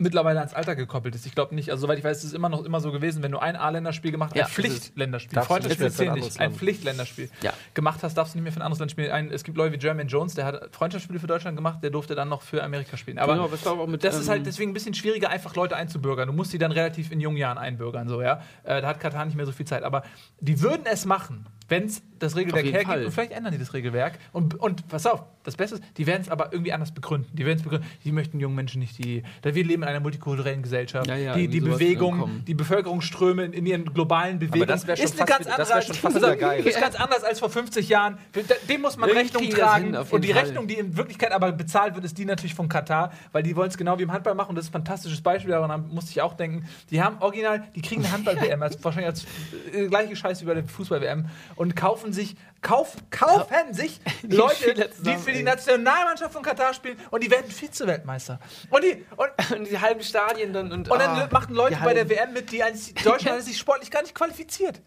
mittlerweile 0.02 0.38
ans 0.40 0.52
Alter 0.54 0.76
gekoppelt 0.76 1.14
ist. 1.14 1.24
Ich 1.26 1.34
glaube 1.34 1.54
nicht. 1.54 1.70
Also 1.70 1.82
soweit 1.82 1.98
ich 1.98 2.04
weiß, 2.04 2.18
ist 2.18 2.24
es 2.24 2.32
immer 2.32 2.48
noch 2.48 2.64
immer 2.64 2.80
so 2.80 2.92
gewesen, 2.92 3.22
wenn 3.22 3.32
du 3.32 3.38
ein 3.38 3.56
A-Länderspiel 3.56 4.10
gemacht 4.10 4.30
hast, 4.30 4.36
Ja, 4.38 4.44
ein 4.44 4.48
ist- 4.48 4.54
Pflichtländerspiel, 4.54 5.40
Freundschaftsspiel 5.42 5.90
zählt 5.90 6.14
nicht, 6.14 6.40
ein. 6.40 6.52
Pflichtländerspiel 6.54 7.30
Ja. 7.42 7.52
gemacht 7.74 8.00
hast, 8.02 8.14
darfst 8.14 8.34
du 8.34 8.38
nicht 8.38 8.44
mehr 8.44 8.52
für 8.52 8.58
ein 8.60 8.62
anderes 8.62 8.78
Land 8.80 8.90
spielen. 8.90 9.10
Ein, 9.10 9.30
es 9.30 9.44
gibt 9.44 9.56
Leute 9.56 9.74
wie 9.74 9.78
Jermaine 9.82 10.08
Jones, 10.08 10.34
der 10.34 10.44
hat 10.44 10.74
Freundschaftsspiele 10.74 11.18
für 11.20 11.26
Deutschland 11.26 11.56
gemacht, 11.56 11.78
der 11.82 11.90
durfte 11.90 12.14
dann 12.14 12.28
noch 12.28 12.42
für 12.42 12.62
Amerika 12.62 12.96
spielen. 12.96 13.18
Aber 13.18 13.32
Genau, 13.34 13.48
das 13.48 13.64
mit, 13.88 14.04
das 14.04 14.16
ist 14.16 14.26
ähm, 14.26 14.30
halt 14.30 14.46
deswegen 14.46 14.70
ein 14.70 14.74
bisschen 14.74 14.94
schwieriger, 14.94 15.30
einfach 15.30 15.54
Leute 15.56 15.76
einzubürgern. 15.76 16.26
Du 16.28 16.32
musst 16.34 16.52
die 16.52 16.58
dann 16.58 16.72
relativ 16.72 17.10
in 17.12 17.20
jungen 17.20 17.36
Jahren 17.38 17.58
einbürgern, 17.58 18.08
so, 18.08 18.20
ja. 18.22 18.42
Äh, 18.64 18.80
da 18.82 18.88
hat 18.88 19.00
Katar 19.00 19.24
nicht 19.24 19.36
mehr 19.36 19.46
so 19.46 19.52
viel 19.52 19.66
Zeit. 19.66 19.82
Aber 19.82 20.02
die 20.40 20.60
würden 20.60 20.82
es 20.84 21.04
machen, 21.04 21.46
wenn 21.72 21.86
es 21.86 22.02
das 22.18 22.36
Regelwerk 22.36 22.66
hergibt. 22.66 23.06
Und 23.06 23.10
vielleicht 23.12 23.32
ändern 23.32 23.50
die 23.52 23.58
das 23.58 23.72
Regelwerk. 23.72 24.18
Und, 24.32 24.54
und 24.60 24.86
pass 24.88 25.06
auf, 25.06 25.24
das 25.42 25.56
Beste 25.56 25.76
ist, 25.76 25.84
die 25.96 26.06
werden 26.06 26.20
es 26.22 26.28
aber 26.28 26.52
irgendwie 26.52 26.72
anders 26.72 26.92
begründen. 26.92 27.28
Die 27.34 27.44
werden 27.46 27.56
es 27.56 27.64
begründen, 27.64 27.86
die 28.04 28.12
möchten 28.12 28.38
jungen 28.38 28.54
Menschen 28.54 28.78
nicht, 28.78 28.96
die. 29.02 29.24
Da 29.40 29.54
wir 29.54 29.64
leben 29.64 29.82
in 29.82 29.88
einer 29.88 29.98
multikulturellen 30.00 30.62
Gesellschaft. 30.62 31.06
Ja, 31.08 31.16
ja, 31.16 31.34
die 31.34 31.48
die 31.48 31.60
Bewegung, 31.60 32.44
die 32.46 32.54
Bevölkerungsströme 32.54 33.46
in, 33.46 33.52
in 33.54 33.66
ihren 33.66 33.86
globalen 33.92 34.38
Bewegungen. 34.38 34.68
das 34.68 34.86
wär 34.86 34.96
schon 34.96 35.06
ist 35.06 35.16
fast 35.16 35.28
ganz 35.30 35.46
wieder- 35.46 35.56
das 35.56 35.86
schon 35.86 35.96
fast 35.96 36.16
Also, 36.22 36.36
geil. 36.36 36.64
Ist 36.64 36.80
ganz 36.80 36.94
anders 36.94 37.24
als 37.24 37.40
vor 37.40 37.50
50 37.50 37.88
Jahren. 37.88 38.18
Dem 38.68 38.82
muss 38.82 38.96
man 38.96 39.08
Irgendwie 39.08 39.24
Rechnung 39.36 39.50
tragen. 39.50 39.84
hin, 39.86 39.96
und 40.10 40.22
die 40.24 40.32
Fall. 40.32 40.42
Rechnung, 40.44 40.68
die 40.68 40.74
in 40.74 40.96
Wirklichkeit 40.96 41.32
aber 41.32 41.50
bezahlt 41.52 41.94
wird, 41.94 42.04
ist 42.04 42.16
die 42.18 42.24
natürlich 42.26 42.54
von 42.54 42.68
Katar, 42.68 43.12
weil 43.32 43.42
die 43.42 43.56
wollen 43.56 43.68
es 43.70 43.78
genau 43.78 43.98
wie 43.98 44.02
im 44.02 44.12
Handball 44.12 44.34
machen. 44.34 44.50
Und 44.50 44.56
das 44.56 44.66
ist 44.66 44.70
ein 44.70 44.74
fantastisches 44.74 45.22
Beispiel, 45.22 45.50
daran 45.50 45.88
musste 45.88 46.10
ich 46.12 46.20
auch 46.22 46.34
denken. 46.34 46.68
Die 46.90 47.02
haben 47.02 47.16
original, 47.20 47.64
die 47.74 47.82
kriegen 47.82 48.02
eine 48.04 48.12
Handball-WM, 48.12 48.62
als, 48.62 48.82
wahrscheinlich 48.84 49.08
als 49.08 49.26
äh, 49.72 49.88
gleiche 49.88 50.14
Scheiße 50.14 50.42
wie 50.42 50.46
bei 50.46 50.54
der 50.54 50.64
Fußball-WM 50.64 51.26
und 51.62 51.76
kaufen 51.76 52.12
sich, 52.12 52.34
kauf, 52.60 52.96
kaufen 53.10 53.72
sich 53.72 54.00
Die 54.22 54.34
Leute, 54.34 54.90
die 54.98 55.16
für 55.16 55.32
die. 55.32 55.44
Nationalmannschaft 55.44 56.32
von 56.32 56.42
Katar 56.42 56.74
spielen 56.74 56.96
und 57.10 57.22
die 57.22 57.30
werden 57.30 57.50
Vize-Weltmeister. 57.50 58.40
Und, 58.68 58.82
die, 58.82 59.06
und, 59.16 59.30
Und 59.56 59.70
die 59.70 59.78
halben 59.78 60.02
Stadien 60.02 60.52
dann 60.52 60.72
und. 60.72 60.90
und 60.90 60.98
dann 60.98 61.10
ah, 61.10 61.28
machen 61.30 61.54
Leute 61.54 61.76
die 61.76 61.84
bei 61.84 61.94
der 61.94 62.08
WM 62.08 62.32
mit, 62.32 62.50
die 62.50 62.62
eigentlich, 62.62 62.94
Deutschland 62.94 63.38
hat 63.38 63.44
sich 63.44 63.58
sportlich 63.58 63.90
gar 63.90 64.02
nicht 64.02 64.14
qualifiziert. 64.14 64.80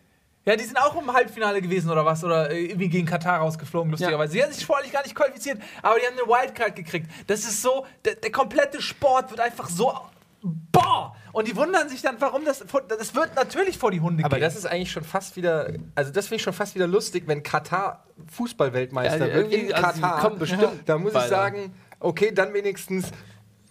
Ja, 0.44 0.56
die 0.56 0.64
sind 0.64 0.78
auch 0.78 0.96
im 0.96 1.12
Halbfinale 1.12 1.62
gewesen 1.62 1.90
oder 1.90 2.06
was, 2.06 2.24
oder 2.24 2.52
äh, 2.52 2.66
irgendwie 2.66 2.90
gegen 2.90 3.08
Katar 3.08 3.40
rausgeflogen, 3.40 3.90
lustigerweise. 3.92 4.34
Sie 4.34 4.44
haben 4.44 4.52
sich 4.52 4.62
sportlich 4.62 4.92
gar 4.92 5.02
nicht 5.04 5.16
qualifiziert, 5.16 5.60
aber 5.82 5.98
die 6.00 6.06
haben 6.06 6.20
eine 6.20 6.28
Wildcard 6.28 6.76
gekriegt. 6.76 7.10
Das 7.28 7.40
ist 7.40 7.62
so, 7.62 7.86
der, 8.04 8.16
der 8.16 8.32
komplette 8.32 8.82
Sport 8.82 9.32
wird 9.32 9.40
einfach 9.40 9.70
so. 9.70 9.94
Boah! 10.42 11.16
Und 11.36 11.50
die 11.50 11.56
wundern 11.58 11.90
sich 11.90 12.02
dann, 12.02 12.16
warum 12.20 12.46
das. 12.46 12.64
Das 12.88 13.14
wird 13.14 13.36
natürlich 13.36 13.78
vor 13.78 13.92
die 13.92 14.00
Hunde 14.00 14.24
Aber 14.24 14.38
gehen. 14.38 14.42
das 14.46 14.56
ist 14.56 14.66
eigentlich 14.66 14.94
schon 14.94 15.04
fast 15.04 15.36
wieder, 15.36 15.70
also 15.94 16.10
das 16.14 16.28
finde 16.28 16.38
ich 16.38 16.44
schon 16.44 16.54
fast 16.54 16.76
wieder 16.76 16.88
lustig, 16.88 17.24
wenn 17.28 17.44
Katar 17.44 18.06
Fußballweltmeister 18.32 19.28
Ja, 19.28 19.34
wird 19.34 19.52
irgendwie, 19.52 19.68
in 19.70 19.74
also 19.74 20.00
Katar. 20.02 20.20
kommen 20.22 20.40
bestimmt 20.40 20.70
da 20.86 20.98
muss 20.98 21.14
ich 21.14 21.20
sagen, 21.24 21.74
okay, 22.00 22.32
dann 22.34 22.54
wenigstens 22.54 23.12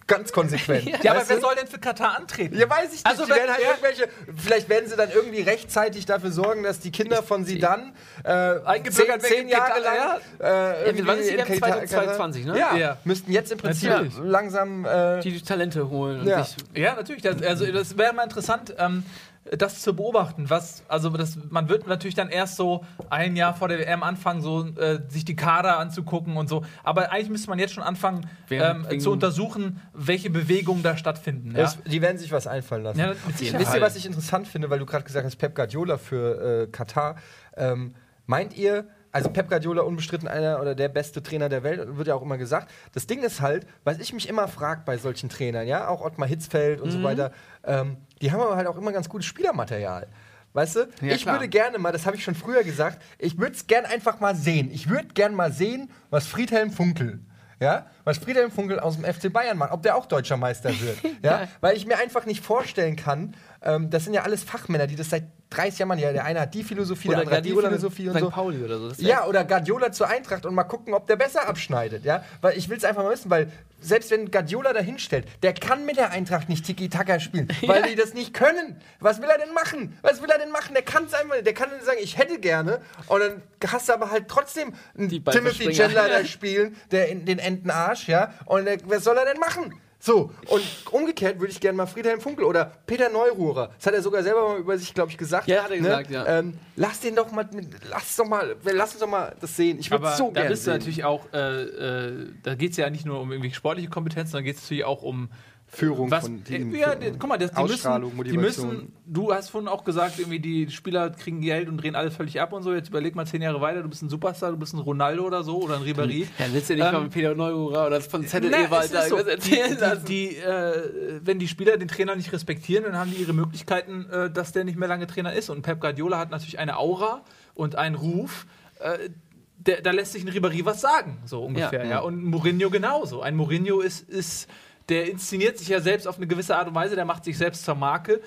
ganz 0.07 0.33
konsequent. 0.33 0.85
ja, 1.03 1.13
aber 1.13 1.23
wer 1.29 1.37
du? 1.37 1.43
soll 1.43 1.55
denn 1.55 1.67
für 1.67 1.79
Katar 1.79 2.17
antreten? 2.17 2.57
Ja, 2.59 2.69
weiß 2.69 2.87
ich 2.87 2.91
nicht. 2.93 3.07
Also 3.07 3.25
die 3.25 3.31
werden 3.31 3.51
halt 3.51 3.63
irgendwelche, 3.63 4.09
vielleicht 4.37 4.69
werden 4.69 4.89
sie 4.89 4.97
dann 4.97 5.11
irgendwie 5.11 5.41
rechtzeitig 5.43 6.07
dafür 6.07 6.31
sorgen, 6.31 6.63
dass 6.63 6.81
die 6.81 6.91
Kinder 6.91 7.23
von 7.23 7.45
sie 7.45 7.59
dann 7.59 7.93
äh, 8.23 8.25
zehn, 8.25 8.67
Eingebürgert 8.67 9.23
zehn 9.23 9.43
in 9.43 9.49
Jahre 9.49 9.81
lang 9.81 9.97
äh, 10.41 10.85
irgendwie 10.87 11.07
wann 11.07 11.19
ist 11.19 11.31
die 11.31 11.37
WM? 11.37 11.47
Katar- 11.47 11.87
2022, 11.87 12.47
ne? 12.47 12.59
Ja, 12.59 12.77
Ja. 12.77 12.97
müssten 13.05 13.33
jetzt 13.33 13.51
im 13.53 13.59
Prinzip 13.59 13.91
Natürlich. 13.91 14.15
langsam 14.23 14.85
äh, 14.85 15.21
Die 15.21 15.33
die 15.33 15.43
Talente 15.43 15.89
holen 15.89 16.27
Ja. 16.27 16.47
Ja, 16.75 16.95
natürlich. 16.95 17.23
Das, 17.23 17.43
also 17.43 17.67
das 17.71 17.97
wäre 17.97 18.13
mal 18.13 18.25
interessant, 18.25 18.75
ähm, 18.79 19.05
das 19.51 19.83
zu 19.83 19.95
beobachten. 19.95 20.49
Was, 20.49 20.83
also 20.89 21.11
das, 21.11 21.39
man 21.51 21.69
wird 21.69 21.87
natürlich 21.87 22.15
dann 22.15 22.31
erst 22.31 22.57
so 22.57 22.85
ein 23.11 23.37
Jahr 23.37 23.55
vor 23.55 23.69
der 23.69 23.79
WM 23.79 24.03
anfangen, 24.03 24.41
so 24.41 24.67
äh, 24.77 25.01
sich 25.09 25.25
die 25.25 25.37
Kader 25.37 25.79
anzugucken 25.79 26.37
und 26.37 26.49
so. 26.49 26.65
Aber 26.83 27.13
eigentlich 27.13 27.29
müsste 27.31 27.51
man 27.51 27.59
jetzt 27.59 27.75
schon 27.75 27.83
anfangen, 27.85 28.29
ähm, 28.51 28.87
zu 29.01 29.11
untersuchen, 29.13 29.81
welche 29.93 30.31
Bewegungen 30.31 30.83
da 30.83 30.97
stattfinden. 30.97 31.55
Ja? 31.57 31.65
Es, 31.65 31.79
die 31.83 32.01
werden 32.01 32.17
sich 32.19 32.33
was 32.33 32.47
einfallen 32.47 32.85
lassen. 32.85 32.99
Ja. 33.01 33.13
Wisst 33.27 33.75
ihr, 33.75 33.81
was 33.81 33.97
ich 33.97 34.07
interessant 34.07 34.49
finde, 34.49 34.71
weil 34.71 34.79
du 34.79 34.87
gerade 34.87 35.05
gesagt 35.05 35.27
hast, 35.27 35.37
Pep 35.37 35.55
Guardiola 35.55 35.99
für 35.99 36.63
äh, 36.63 36.67
Katar. 36.69 37.17
Ähm, 37.57 37.95
meint 38.27 38.57
ihr, 38.57 38.87
also 39.13 39.31
Pep 39.31 39.49
Guardiola 39.49 39.83
unbestritten 39.83 40.27
einer 40.27 40.61
oder 40.61 40.75
der 40.75 40.89
beste 40.89 41.23
Trainer 41.23 41.49
der 41.49 41.63
Welt, 41.63 41.97
wird 41.97 42.09
ja 42.09 42.15
auch 42.17 42.23
immer 42.23 42.37
gesagt. 42.39 42.71
Das 42.95 43.07
Ding 43.07 43.23
ist 43.23 43.41
halt, 43.41 43.65
was 43.85 43.99
ich 44.01 44.13
mich 44.13 44.29
immer 44.29 44.49
frage 44.49 44.83
bei 44.85 44.97
solchen 44.97 45.29
Trainern, 45.29 45.69
ja, 45.69 45.87
auch 45.87 46.01
Ottmar 46.01 46.27
Hitzfeld 46.27 46.81
und 46.81 46.91
so 46.91 46.99
Mhm. 46.99 47.03
weiter, 47.05 47.31
ähm, 47.63 47.99
die 48.25 48.33
haben 48.33 48.41
aber 48.41 48.57
halt 48.57 48.66
auch 48.66 48.79
immer 48.79 48.91
ganz 48.91 49.07
gutes 49.07 49.27
Spielermaterial. 49.27 50.09
Weißt 50.55 50.77
du? 50.77 50.89
Ja, 51.03 51.14
ich 51.14 51.22
klar. 51.22 51.35
würde 51.35 51.49
gerne 51.49 51.79
mal, 51.79 51.93
das 51.93 52.07
habe 52.07 52.16
ich 52.16 52.25
schon 52.25 52.35
früher 52.35 52.64
gesagt, 52.64 53.03
ich 53.18 53.39
würde 53.39 53.55
es 53.55 53.66
gern 53.66 53.85
einfach 53.85 54.18
mal 54.18 54.35
sehen. 54.35 54.70
Ich 54.72 54.89
würde 54.89 55.09
gern 55.09 55.35
mal 55.35 55.53
sehen, 55.53 55.91
was 56.09 56.27
Friedhelm 56.27 56.70
Funkel, 56.70 57.20
ja, 57.61 57.85
was 58.05 58.16
Friedhelm 58.16 58.51
Funkel 58.51 58.81
aus 58.81 58.97
dem 58.97 59.05
FC 59.05 59.31
Bayern 59.31 59.59
macht, 59.59 59.72
ob 59.72 59.83
der 59.83 59.95
auch 59.95 60.07
deutscher 60.07 60.39
Meister 60.39 60.70
wird. 60.70 60.97
ja, 61.22 61.49
weil 61.61 61.77
ich 61.77 61.85
mir 61.85 61.99
einfach 61.99 62.25
nicht 62.25 62.43
vorstellen 62.43 62.97
kann, 62.97 63.37
ähm, 63.65 63.91
das 63.91 64.05
sind 64.05 64.15
ja 64.15 64.23
alles 64.23 64.45
Fachmänner, 64.45 64.87
die 64.87 64.95
das 64.95 65.11
seit 65.11 65.25
30 65.51 65.79
Jahren 65.79 65.89
machen. 65.89 66.01
Ja, 66.01 66.12
der 66.12 66.25
eine 66.25 66.41
hat 66.41 66.55
die 66.55 66.62
Philosophie, 66.62 67.09
der 67.09 67.19
andere 67.19 67.37
hat 67.37 67.45
die 67.45 67.51
Philosophie 67.51 68.09
und 68.09 68.15
St. 68.15 68.21
so. 68.21 68.31
Pauli 68.31 68.62
oder 68.62 68.79
so. 68.79 68.91
Ja, 68.99 69.27
oder 69.27 69.45
Guardiola 69.45 69.91
zur 69.91 70.09
Eintracht 70.09 70.45
und 70.45 70.55
mal 70.55 70.65
gucken, 70.65 70.93
ob 70.93 71.07
der 71.07 71.17
besser 71.17 71.49
abschneidet, 71.49 72.05
ja? 72.05 72.25
Weil 72.43 72.59
ich 72.59 72.69
will 72.69 72.77
es 72.77 72.85
einfach 72.85 73.03
mal 73.03 73.12
wissen, 73.12 73.31
weil 73.31 73.51
selbst 73.81 74.11
wenn 74.11 74.31
Guardiola 74.31 74.73
da 74.73 74.81
hinstellt, 74.81 75.27
der 75.43 75.55
kann 75.55 75.87
mit 75.87 75.97
der 75.97 76.11
Eintracht 76.11 76.49
nicht 76.49 76.67
Tiki-Taka 76.67 77.21
spielen, 77.21 77.49
weil 77.67 77.83
die 77.85 77.95
das 77.95 78.12
nicht 78.12 78.35
können. 78.35 78.77
Was 79.01 79.23
will 79.23 79.29
er 79.29 79.39
denn 79.39 79.55
machen? 79.55 79.97
Was 80.03 80.21
will 80.21 80.31
er 80.31 80.39
denn 80.39 80.51
machen? 80.51 80.75
Der 80.75 80.83
kann 80.83 81.05
es 81.05 81.15
einfach, 81.15 81.41
der 81.43 81.55
kann 81.55 81.71
dann 81.71 81.85
sagen, 81.85 81.99
ich 82.03 82.19
hätte 82.19 82.39
gerne 82.39 82.81
und 83.07 83.21
dann 83.21 83.43
hast 83.67 83.89
du 83.89 83.95
aber 83.95 84.11
halt 84.11 84.29
trotzdem 84.29 84.75
einen 84.97 85.09
Timothy. 85.09 85.73
Chandler 85.73 86.09
da 86.09 86.25
spielen, 86.25 86.77
der 86.91 87.09
in 87.09 87.25
den 87.25 87.39
Entenarsch, 87.39 88.09
ja? 88.09 88.35
Und 88.45 88.67
der, 88.67 88.79
was 88.87 89.05
soll 89.05 89.17
er 89.17 89.25
denn 89.25 89.41
machen? 89.41 89.81
So, 90.07 90.31
und 90.49 90.63
umgekehrt 90.91 91.41
würde 91.41 91.51
ich 91.51 91.59
gerne 91.61 91.79
mal 91.79 91.87
Friedhelm 91.87 92.21
Funkel 92.21 92.45
oder 92.45 92.73
Peter 92.87 93.09
Neururer, 93.09 93.71
das 93.75 93.87
hat 93.87 93.95
er 93.95 94.03
sogar 94.03 94.23
selber 94.23 94.51
mal 94.51 94.59
über 94.59 94.77
sich, 94.77 94.93
glaube 94.93 95.11
ich, 95.11 95.17
gesagt. 95.17 95.49
Ja, 95.49 95.65
hat 95.65 95.71
er 95.71 95.79
gesagt, 95.79 96.11
ja. 96.11 96.27
Ähm, 96.27 96.59
lass 96.77 97.01
den 97.01 97.15
doch 97.17 97.33
mal, 97.33 97.49
mit- 97.55 97.69
lass 97.89 98.15
doch 98.17 98.27
mal, 98.27 98.55
lass 98.65 98.91
uns 98.93 99.01
doch 99.01 99.09
mal 99.09 99.35
das 99.41 99.57
sehen. 99.57 99.79
Ich 99.79 99.91
würde 99.91 100.13
so 100.15 100.27
da 100.27 100.43
gerne 100.43 100.51
bist 100.51 100.67
du 100.67 100.71
sehen. 100.73 100.79
natürlich 100.79 101.05
auch, 101.05 101.33
äh, 101.33 101.63
äh, 101.63 102.27
da 102.43 102.55
geht 102.55 102.73
es 102.73 102.77
ja 102.77 102.91
nicht 102.91 103.07
nur 103.07 103.19
um 103.19 103.33
irgendwie 103.33 103.51
sportliche 103.55 103.89
Kompetenz, 103.89 104.31
sondern 104.33 104.45
geht 104.45 104.57
es 104.57 104.63
natürlich 104.65 104.85
auch 104.85 105.01
um 105.03 105.31
Führung 105.75 106.11
was, 106.11 106.25
von 106.25 106.45
Team, 106.45 106.75
ja, 106.75 106.91
Führung, 106.91 107.01
die, 107.01 107.18
guck 107.18 107.29
mal, 107.29 107.37
das, 107.39 107.51
die 107.51 107.57
Ausstrahlung, 107.57 108.16
müssen, 108.16 108.25
die 108.31 108.37
Motivation. 108.37 108.68
müssen, 108.68 108.93
du 109.07 109.33
hast 109.35 109.51
vorhin 109.51 109.68
auch 109.68 109.85
gesagt, 109.85 110.18
irgendwie 110.18 110.39
die 110.41 110.70
Spieler 110.70 111.11
kriegen 111.11 111.41
Geld 111.41 111.68
und 111.68 111.77
drehen 111.79 111.95
alles 111.95 112.16
völlig 112.16 112.41
ab 112.41 112.53
und 112.53 112.62
so. 112.62 112.72
Jetzt 112.72 112.89
überleg 112.89 113.14
mal 113.14 113.27
zehn 113.27 113.43
Jahre 113.43 113.61
weiter, 113.61 113.83
du 113.83 113.89
bist 113.89 114.03
ein 114.03 114.09
Superstar, 114.09 114.51
du 114.53 114.57
bist 114.57 114.72
ein 114.75 114.79
Ronaldo 114.79 115.25
oder 115.25 115.43
so 115.43 115.62
oder 115.62 115.77
ein 115.77 115.83
Ribéry. 115.83 116.27
Ja, 116.39 116.47
willst 116.53 116.70
du 116.70 116.75
nicht 116.75 116.85
Ähm, 116.85 116.93
mal 116.93 117.03
mit 117.03 117.12
Peter 117.12 117.35
Neururer 117.35 117.87
oder 117.87 118.01
von 118.01 118.27
Zettel 118.27 118.51
Na, 118.51 118.64
Ewald 118.64 118.95
da 118.95 119.03
so. 119.09 119.16
die, 119.22 119.29
erzählen 119.31 119.79
lassen? 119.79 120.05
die, 120.07 120.29
die, 120.31 120.37
äh, 120.37 121.20
wenn 121.22 121.39
die 121.39 121.49
Spieler 121.49 121.77
den 121.77 121.89
Trainer 121.89 122.16
nicht 122.16 122.33
respektieren, 122.33 122.85
dann 122.85 122.97
haben 122.97 123.11
die 123.11 123.16
ihre 123.20 123.33
Möglichkeiten, 123.33 124.07
äh, 124.11 124.31
dass 124.31 124.53
der 124.53 124.64
nicht 124.64 124.79
mehr 124.79 124.89
lange 124.89 125.07
Trainer 125.07 125.33
ist. 125.33 125.51
Und 125.51 125.62
Pep 125.62 125.81
Guardiola 125.81 126.18
hat 126.18 126.31
natürlich 126.31 126.59
eine 126.59 126.79
Aura 126.79 127.22
und 127.55 127.77
einen 127.77 127.95
Ruf. 127.95 128.47
Äh, 128.81 129.11
der, 129.57 129.81
da 129.81 129.93
lässt 129.93 130.12
sich 130.12 130.25
ein 130.27 130.29
Ribéry 130.31 130.64
was 130.64 130.81
sagen, 130.81 131.18
so 131.25 131.43
ungefähr. 131.43 131.85
Ja. 131.85 131.91
Ja, 131.91 131.99
Und 132.01 132.22
Mourinho 132.22 132.68
genauso. 132.70 133.22
Ein 133.22 133.35
Mourinho 133.37 133.81
ist, 133.81 134.07
ist, 134.09 134.49
der 134.89 135.11
inszeniert 135.11 135.59
sich 135.59 135.68
ja 135.68 135.80
selbst 135.80 136.07
auf 136.07 136.16
eine 136.16 136.26
gewisse 136.26 136.57
Art 136.57 136.68
und 136.68 136.74
Weise, 136.74 136.95
der 136.95 137.05
macht 137.05 137.24
sich 137.24 137.37
selbst 137.39 137.64
zur 137.64 137.74
Marke. 137.74 138.20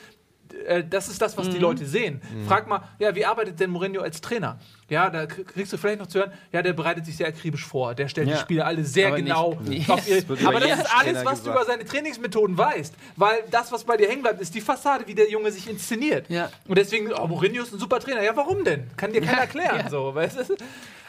Äh, 0.66 0.84
Das 0.90 1.10
ist 1.10 1.22
das, 1.22 1.38
was 1.38 1.48
Mhm. 1.48 1.52
die 1.52 1.58
Leute 1.60 1.86
sehen. 1.86 2.22
Frag 2.48 2.68
mal, 2.68 2.82
ja, 3.00 3.14
wie 3.14 3.26
arbeitet 3.26 3.60
denn 3.60 3.70
Mourinho 3.70 4.02
als 4.02 4.22
Trainer? 4.22 4.58
Ja, 4.90 5.10
da 5.10 5.26
kriegst 5.26 5.74
du 5.74 5.78
vielleicht 5.78 6.00
noch 6.00 6.08
zu 6.08 6.20
hören, 6.20 6.32
ja, 6.54 6.62
der 6.62 6.72
bereitet 6.72 7.06
sich 7.06 7.18
sehr 7.18 7.28
akribisch 7.28 7.66
vor. 7.66 7.94
Der 7.94 8.08
stellt 8.08 8.30
Ja. 8.30 8.36
die 8.36 8.42
Spieler 8.42 8.66
alle 8.66 8.86
sehr 8.86 9.08
Aber 9.10 9.18
genau 9.18 9.60
nicht- 9.66 9.90
auf 9.90 10.08
ihre, 10.08 10.22
Das 10.24 10.46
Aber 10.46 10.62
das 10.62 10.70
ist 10.80 10.86
alles, 10.98 11.14
Trainer 11.14 11.26
was 11.26 11.40
du 11.44 11.50
gesagt. 11.50 11.58
über 11.58 11.66
seine 11.66 11.84
Trainingsmethoden 11.86 12.58
weißt. 12.58 12.94
Weil 13.18 13.40
das, 13.52 13.74
was 13.74 13.84
bei 13.84 13.98
dir 13.98 14.08
hängen 14.08 14.22
bleibt, 14.22 14.40
ist 14.42 14.56
die 14.56 14.62
Fassade, 14.62 15.06
wie 15.06 15.16
der 15.16 15.30
Junge 15.30 15.52
sich 15.52 15.70
inszeniert. 15.70 16.30
Ja. 16.30 16.50
Und 16.66 16.78
deswegen, 16.78 17.12
oh, 17.12 17.28
Mourinho 17.28 17.62
ist 17.64 17.74
ein 17.74 17.80
super 17.80 18.00
Trainer. 18.00 18.24
Ja, 18.24 18.34
warum 18.36 18.64
denn? 18.64 18.90
Kann 18.96 19.12
dir 19.12 19.20
keiner 19.20 19.34
Ja, 19.34 19.40
erklären. 19.42 19.90
So, 19.92 20.16
weißt 20.16 20.50
du? 20.50 20.56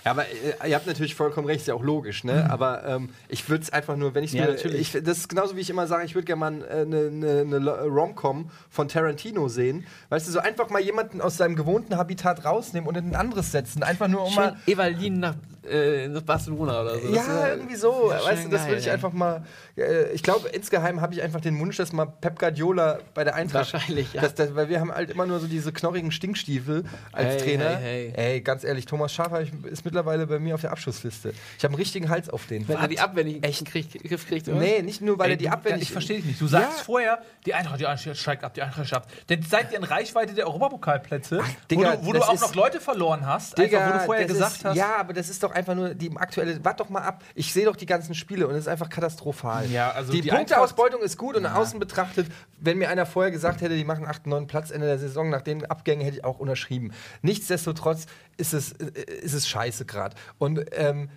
Ja, 0.09 0.13
aber 0.13 0.25
äh, 0.65 0.69
ihr 0.71 0.75
habt 0.75 0.87
natürlich 0.87 1.15
vollkommen 1.15 1.47
recht, 1.47 1.61
ist 1.61 1.67
ja 1.69 1.75
auch 1.75 1.83
logisch, 1.83 2.25
ne? 2.25 2.47
Aber 2.51 2.85
ähm, 2.87 3.11
ich 3.29 3.49
würde 3.51 3.63
es 3.65 3.71
einfach 3.71 3.95
nur, 3.97 4.15
wenn 4.15 4.25
ich 4.25 4.33
Ja, 4.33 4.47
mir, 4.47 4.53
natürlich. 4.53 4.95
ich, 4.95 5.03
das 5.05 5.19
ist 5.19 5.29
genauso 5.29 5.55
wie 5.55 5.61
ich 5.61 5.69
immer 5.69 5.87
sage, 5.87 6.05
ich 6.07 6.15
würde 6.15 6.25
gerne 6.25 6.41
mal 6.41 6.69
eine 6.69 7.11
ne, 7.11 7.45
ne 7.45 7.59
Lo- 7.59 7.75
Rom-Com 7.85 8.51
von 8.71 8.89
Tarantino 8.89 9.49
sehen. 9.49 9.85
Weißt 10.09 10.27
du, 10.27 10.33
so 10.33 10.39
einfach 10.39 10.71
mal 10.71 10.81
jemanden 10.81 11.21
aus 11.21 11.37
seinem 11.37 11.57
gewohnten 11.57 11.97
Habitat 11.97 12.45
rausnehmen 12.45 12.89
und 12.89 12.97
in 12.97 13.11
ein 13.11 13.17
anderes 13.17 13.53
setzen. 13.53 13.83
Einfach 13.83 14.09
nur 14.09 14.23
um 14.25 14.31
Schön 14.33 14.45
mal. 14.45 14.57
Evalin 14.67 15.21
nach, 15.21 15.35
äh, 15.71 16.09
nach 16.09 16.23
Barcelona 16.23 16.81
oder 16.83 16.99
so. 16.99 17.09
Ja, 17.09 17.27
wär- 17.27 17.57
irgendwie 17.57 17.77
so. 17.77 18.09
wär 18.11 18.25
Weißt 18.25 18.47
du, 18.47 18.49
das 18.49 18.67
würde 18.67 18.81
ich 18.81 18.91
einfach 18.91 19.13
mal. 19.13 19.45
Äh, 19.77 20.11
ich 20.13 20.23
glaube, 20.23 20.49
insgeheim 20.49 21.01
habe 21.03 21.13
ich 21.15 21.23
einfach 21.23 21.41
den 21.43 21.59
Wunsch, 21.61 21.77
dass 21.77 21.93
mal 21.93 22.07
Pep 22.07 22.39
Guardiola 22.39 23.01
bei 23.15 23.25
der 23.25 23.35
Eintracht. 23.35 23.73
Wahrscheinlich, 23.75 24.13
ja. 24.15 24.23
dass, 24.23 24.35
dass, 24.35 24.55
weil 24.55 24.69
wir 24.71 24.81
haben 24.81 24.91
halt 24.93 25.11
immer 25.11 25.27
nur 25.27 25.39
so 25.39 25.47
diese 25.47 25.73
knorrigen 25.73 26.11
Stinkstiefel 26.13 26.85
als 27.13 27.35
Hey, 27.35 27.39
Trainer. 27.57 27.77
hey, 27.77 28.13
Ey, 28.17 28.41
ganz 28.41 28.65
ehrlich, 28.65 28.87
Thomas 28.87 29.13
Schaaf 29.13 29.39
ich- 29.41 29.53
ist 29.71 29.85
mittlerweile 29.85 29.98
bei 30.03 30.39
mir 30.39 30.55
auf 30.55 30.61
der 30.61 30.71
Abschussliste. 30.73 31.33
Ich 31.57 31.65
habe 31.65 31.73
einen 31.73 31.75
richtigen 31.81 32.09
Hals 32.09 32.29
auf 32.29 32.47
den. 32.47 32.67
Wenn 32.69 32.77
er 32.79 32.89
die 32.89 33.01
abwendig 33.01 33.45
echt 33.45 33.65
kriegt, 33.67 33.93
Griff 34.05 34.27
kriegt, 34.27 34.49
oder? 34.49 34.59
Nee, 34.59 34.83
nicht 34.83 35.01
nur, 35.01 35.19
weil 35.19 35.27
Ey, 35.27 35.33
er 35.33 35.37
die 35.37 35.49
abwendig. 35.49 35.83
Ich 35.83 35.93
verstehe 35.93 36.17
dich 36.17 36.27
nicht. 36.27 36.41
Du 36.41 36.47
sagst 36.47 36.79
Ja. 36.79 36.85
vorher, 36.85 37.23
die 37.47 37.55
Eintracht, 37.55 37.81
die 37.81 37.87
Eintracht 37.87 38.17
steigt 38.17 38.45
ab, 38.45 38.55
die 38.55 38.63
Eintracht 38.63 38.87
steigt 38.87 39.05
ab. 39.07 39.13
Denn 39.29 39.43
seid 39.43 39.73
ihr 39.73 39.79
in 39.79 39.85
Reichweite 39.85 40.35
der 40.35 40.47
Europapokalplätze, 40.47 41.41
Digga, 41.71 41.99
wo 42.03 42.13
du, 42.13 42.19
wo 42.19 42.23
du 42.25 42.29
auch 42.29 42.41
noch 42.41 42.55
Leute 42.55 42.81
verloren 42.81 43.27
hast, 43.27 43.57
Digga, 43.59 43.79
einfach, 43.79 43.95
wo 43.95 43.99
du 43.99 44.05
vorher 44.07 44.25
gesagt 44.27 44.57
ist, 44.57 44.65
hast. 44.65 44.77
Ja, 44.77 44.97
aber 44.97 45.13
das 45.13 45.29
ist 45.29 45.43
doch 45.43 45.53
einfach 45.53 45.75
nur 45.75 45.95
die 45.95 46.11
aktuelle. 46.17 46.65
Wart 46.65 46.81
doch 46.81 46.89
mal 46.89 47.03
ab. 47.03 47.23
Ich 47.35 47.53
sehe 47.53 47.65
doch 47.65 47.77
die 47.77 47.87
ganzen 47.87 48.15
Spiele 48.15 48.47
und 48.47 48.55
es 48.55 48.61
ist 48.63 48.69
einfach 48.69 48.89
katastrophal. 48.89 49.71
Ja, 49.71 49.91
also 49.91 50.13
die, 50.13 50.21
die 50.21 50.29
Punkteausbeutung 50.31 51.03
ist 51.03 51.17
gut 51.17 51.37
und 51.37 51.43
nach 51.43 51.55
außen 51.55 51.79
betrachtet, 51.79 52.27
wenn 52.61 52.79
mir 52.79 52.89
einer 52.89 53.07
vorher 53.07 53.31
gesagt 53.31 53.61
hätte, 53.61 53.77
die 53.77 53.85
machen 53.85 54.07
8, 54.07 54.27
9 54.27 54.47
Platz 54.47 54.71
Ende 54.71 54.87
der 54.87 54.99
Saison, 54.99 55.31
nach 55.31 55.43
den 55.43 55.65
Abgängen 55.67 56.03
hätte 56.03 56.17
ich 56.19 56.25
auch 56.25 56.39
unterschrieben. 56.39 56.93
Nichtsdestotrotz 57.23 58.07
ist 58.37 58.53
es, 58.55 58.73
äh, 58.73 58.91
ist 59.23 59.35
es 59.35 59.49
scheiße 59.49 59.78
gerade. 59.85 60.17
Und, 60.39 60.65
ähm, 60.73 61.11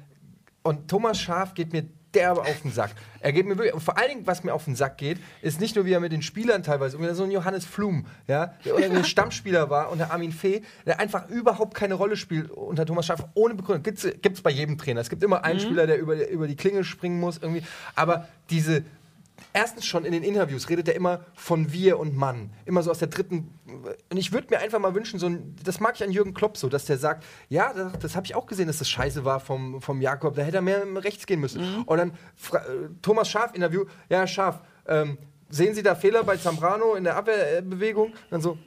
und 0.64 0.88
Thomas 0.88 1.20
Schaf 1.20 1.54
geht 1.54 1.74
mir 1.74 1.86
derbe 2.14 2.42
auf 2.42 2.62
den 2.62 2.72
Sack. 2.72 2.92
Er 3.20 3.32
geht 3.32 3.46
mir 3.46 3.58
wirklich, 3.58 3.74
und 3.74 3.82
vor 3.82 3.98
allen 3.98 4.10
Dingen, 4.10 4.28
was 4.28 4.44
mir 4.44 4.54
auf 4.54 4.66
den 4.66 4.76
Sack 4.76 4.98
geht, 4.98 5.20
ist 5.42 5.60
nicht 5.60 5.76
nur, 5.76 5.86
wie 5.86 5.94
er 5.94 6.00
mit 6.00 6.12
den 6.12 6.22
Spielern 6.22 6.64
teilweise, 6.64 6.98
umgeht, 6.98 7.16
so 7.16 7.24
ein 7.24 7.32
Johannes 7.32 7.66
Flum, 7.66 8.06
ja, 8.28 8.54
der 8.66 8.76
ein 8.76 9.04
Stammspieler 9.06 9.70
war, 9.70 9.92
und 9.92 10.00
der 10.00 10.12
Armin 10.12 10.32
Fee, 10.32 10.62
der 10.86 11.00
einfach 11.00 11.30
überhaupt 11.30 11.74
keine 11.74 11.94
Rolle 11.94 12.18
spielt 12.18 12.52
unter 12.52 12.86
Thomas 12.86 13.06
Schaaf, 13.06 13.26
ohne 13.34 13.56
Begründung. 13.56 13.84
Gibt's 13.84 14.08
gibt's 14.22 14.42
bei 14.42 14.52
jedem 14.52 14.78
Trainer. 14.78 15.02
Es 15.02 15.10
gibt 15.10 15.24
immer 15.24 15.44
einen 15.44 15.60
Spieler, 15.60 15.88
der 15.88 16.00
über, 16.00 16.28
über 16.30 16.48
die 16.48 16.56
Klinge 16.56 16.84
springen 16.84 17.20
muss, 17.20 17.38
irgendwie. 17.38 17.64
Aber 17.96 18.28
diese, 18.50 18.84
erstens 19.54 19.86
schon 19.86 20.06
in 20.06 20.12
den 20.12 20.24
Interviews 20.24 20.70
redet 20.70 20.88
er 20.88 20.96
immer 20.96 21.26
von 21.34 21.72
wir 21.72 22.00
und 22.00 22.16
Mann. 22.16 22.52
Immer 22.66 22.84
so 22.84 22.92
aus 22.92 23.00
der 23.00 23.08
dritten. 23.10 23.54
Und 24.10 24.18
ich 24.18 24.32
würde 24.32 24.48
mir 24.50 24.60
einfach 24.60 24.80
mal 24.80 24.94
wünschen, 24.96 25.20
so 25.20 25.28
ein, 25.28 25.56
das 25.64 25.80
mag 25.80 25.96
ich 25.96 26.04
an 26.04 26.12
Jürgen 26.12 26.34
Klopp 26.34 26.58
so, 26.58 26.70
dass 26.70 26.86
der 26.86 26.98
sagt, 26.98 27.24
ja, 27.50 27.74
das, 27.74 27.94
das 28.00 28.16
habe 28.16 28.26
ich 28.26 28.36
auch 28.36 28.46
gesehen, 28.46 28.68
dass 28.68 28.78
das 28.80 28.90
scheiße 28.90 29.26
war 29.26 29.40
vom, 29.40 29.82
vom 29.82 30.02
Jakob, 30.02 30.36
da 30.36 30.42
hätte 30.44 30.58
er 30.58 30.62
mehr 30.62 30.84
rechts 31.04 31.26
gehen 31.26 31.40
müssen. 31.40 31.84
Und 31.86 31.98
dann 31.98 32.14
fra- 32.36 32.60
äh, 32.60 32.90
Thomas 33.02 33.30
Schaf 33.30 33.54
Interview, 33.54 33.86
ja, 34.10 34.26
Schaf, 34.28 34.62
ähm, 34.88 35.18
sehen 35.50 35.76
Sie 35.76 35.84
da 35.84 35.96
Fehler 35.96 36.24
bei 36.24 36.38
Zambrano 36.38 36.96
in 36.96 37.04
der 37.04 37.16
Abwehrbewegung? 37.18 38.14
Dann 38.30 38.42
so, 38.42 38.58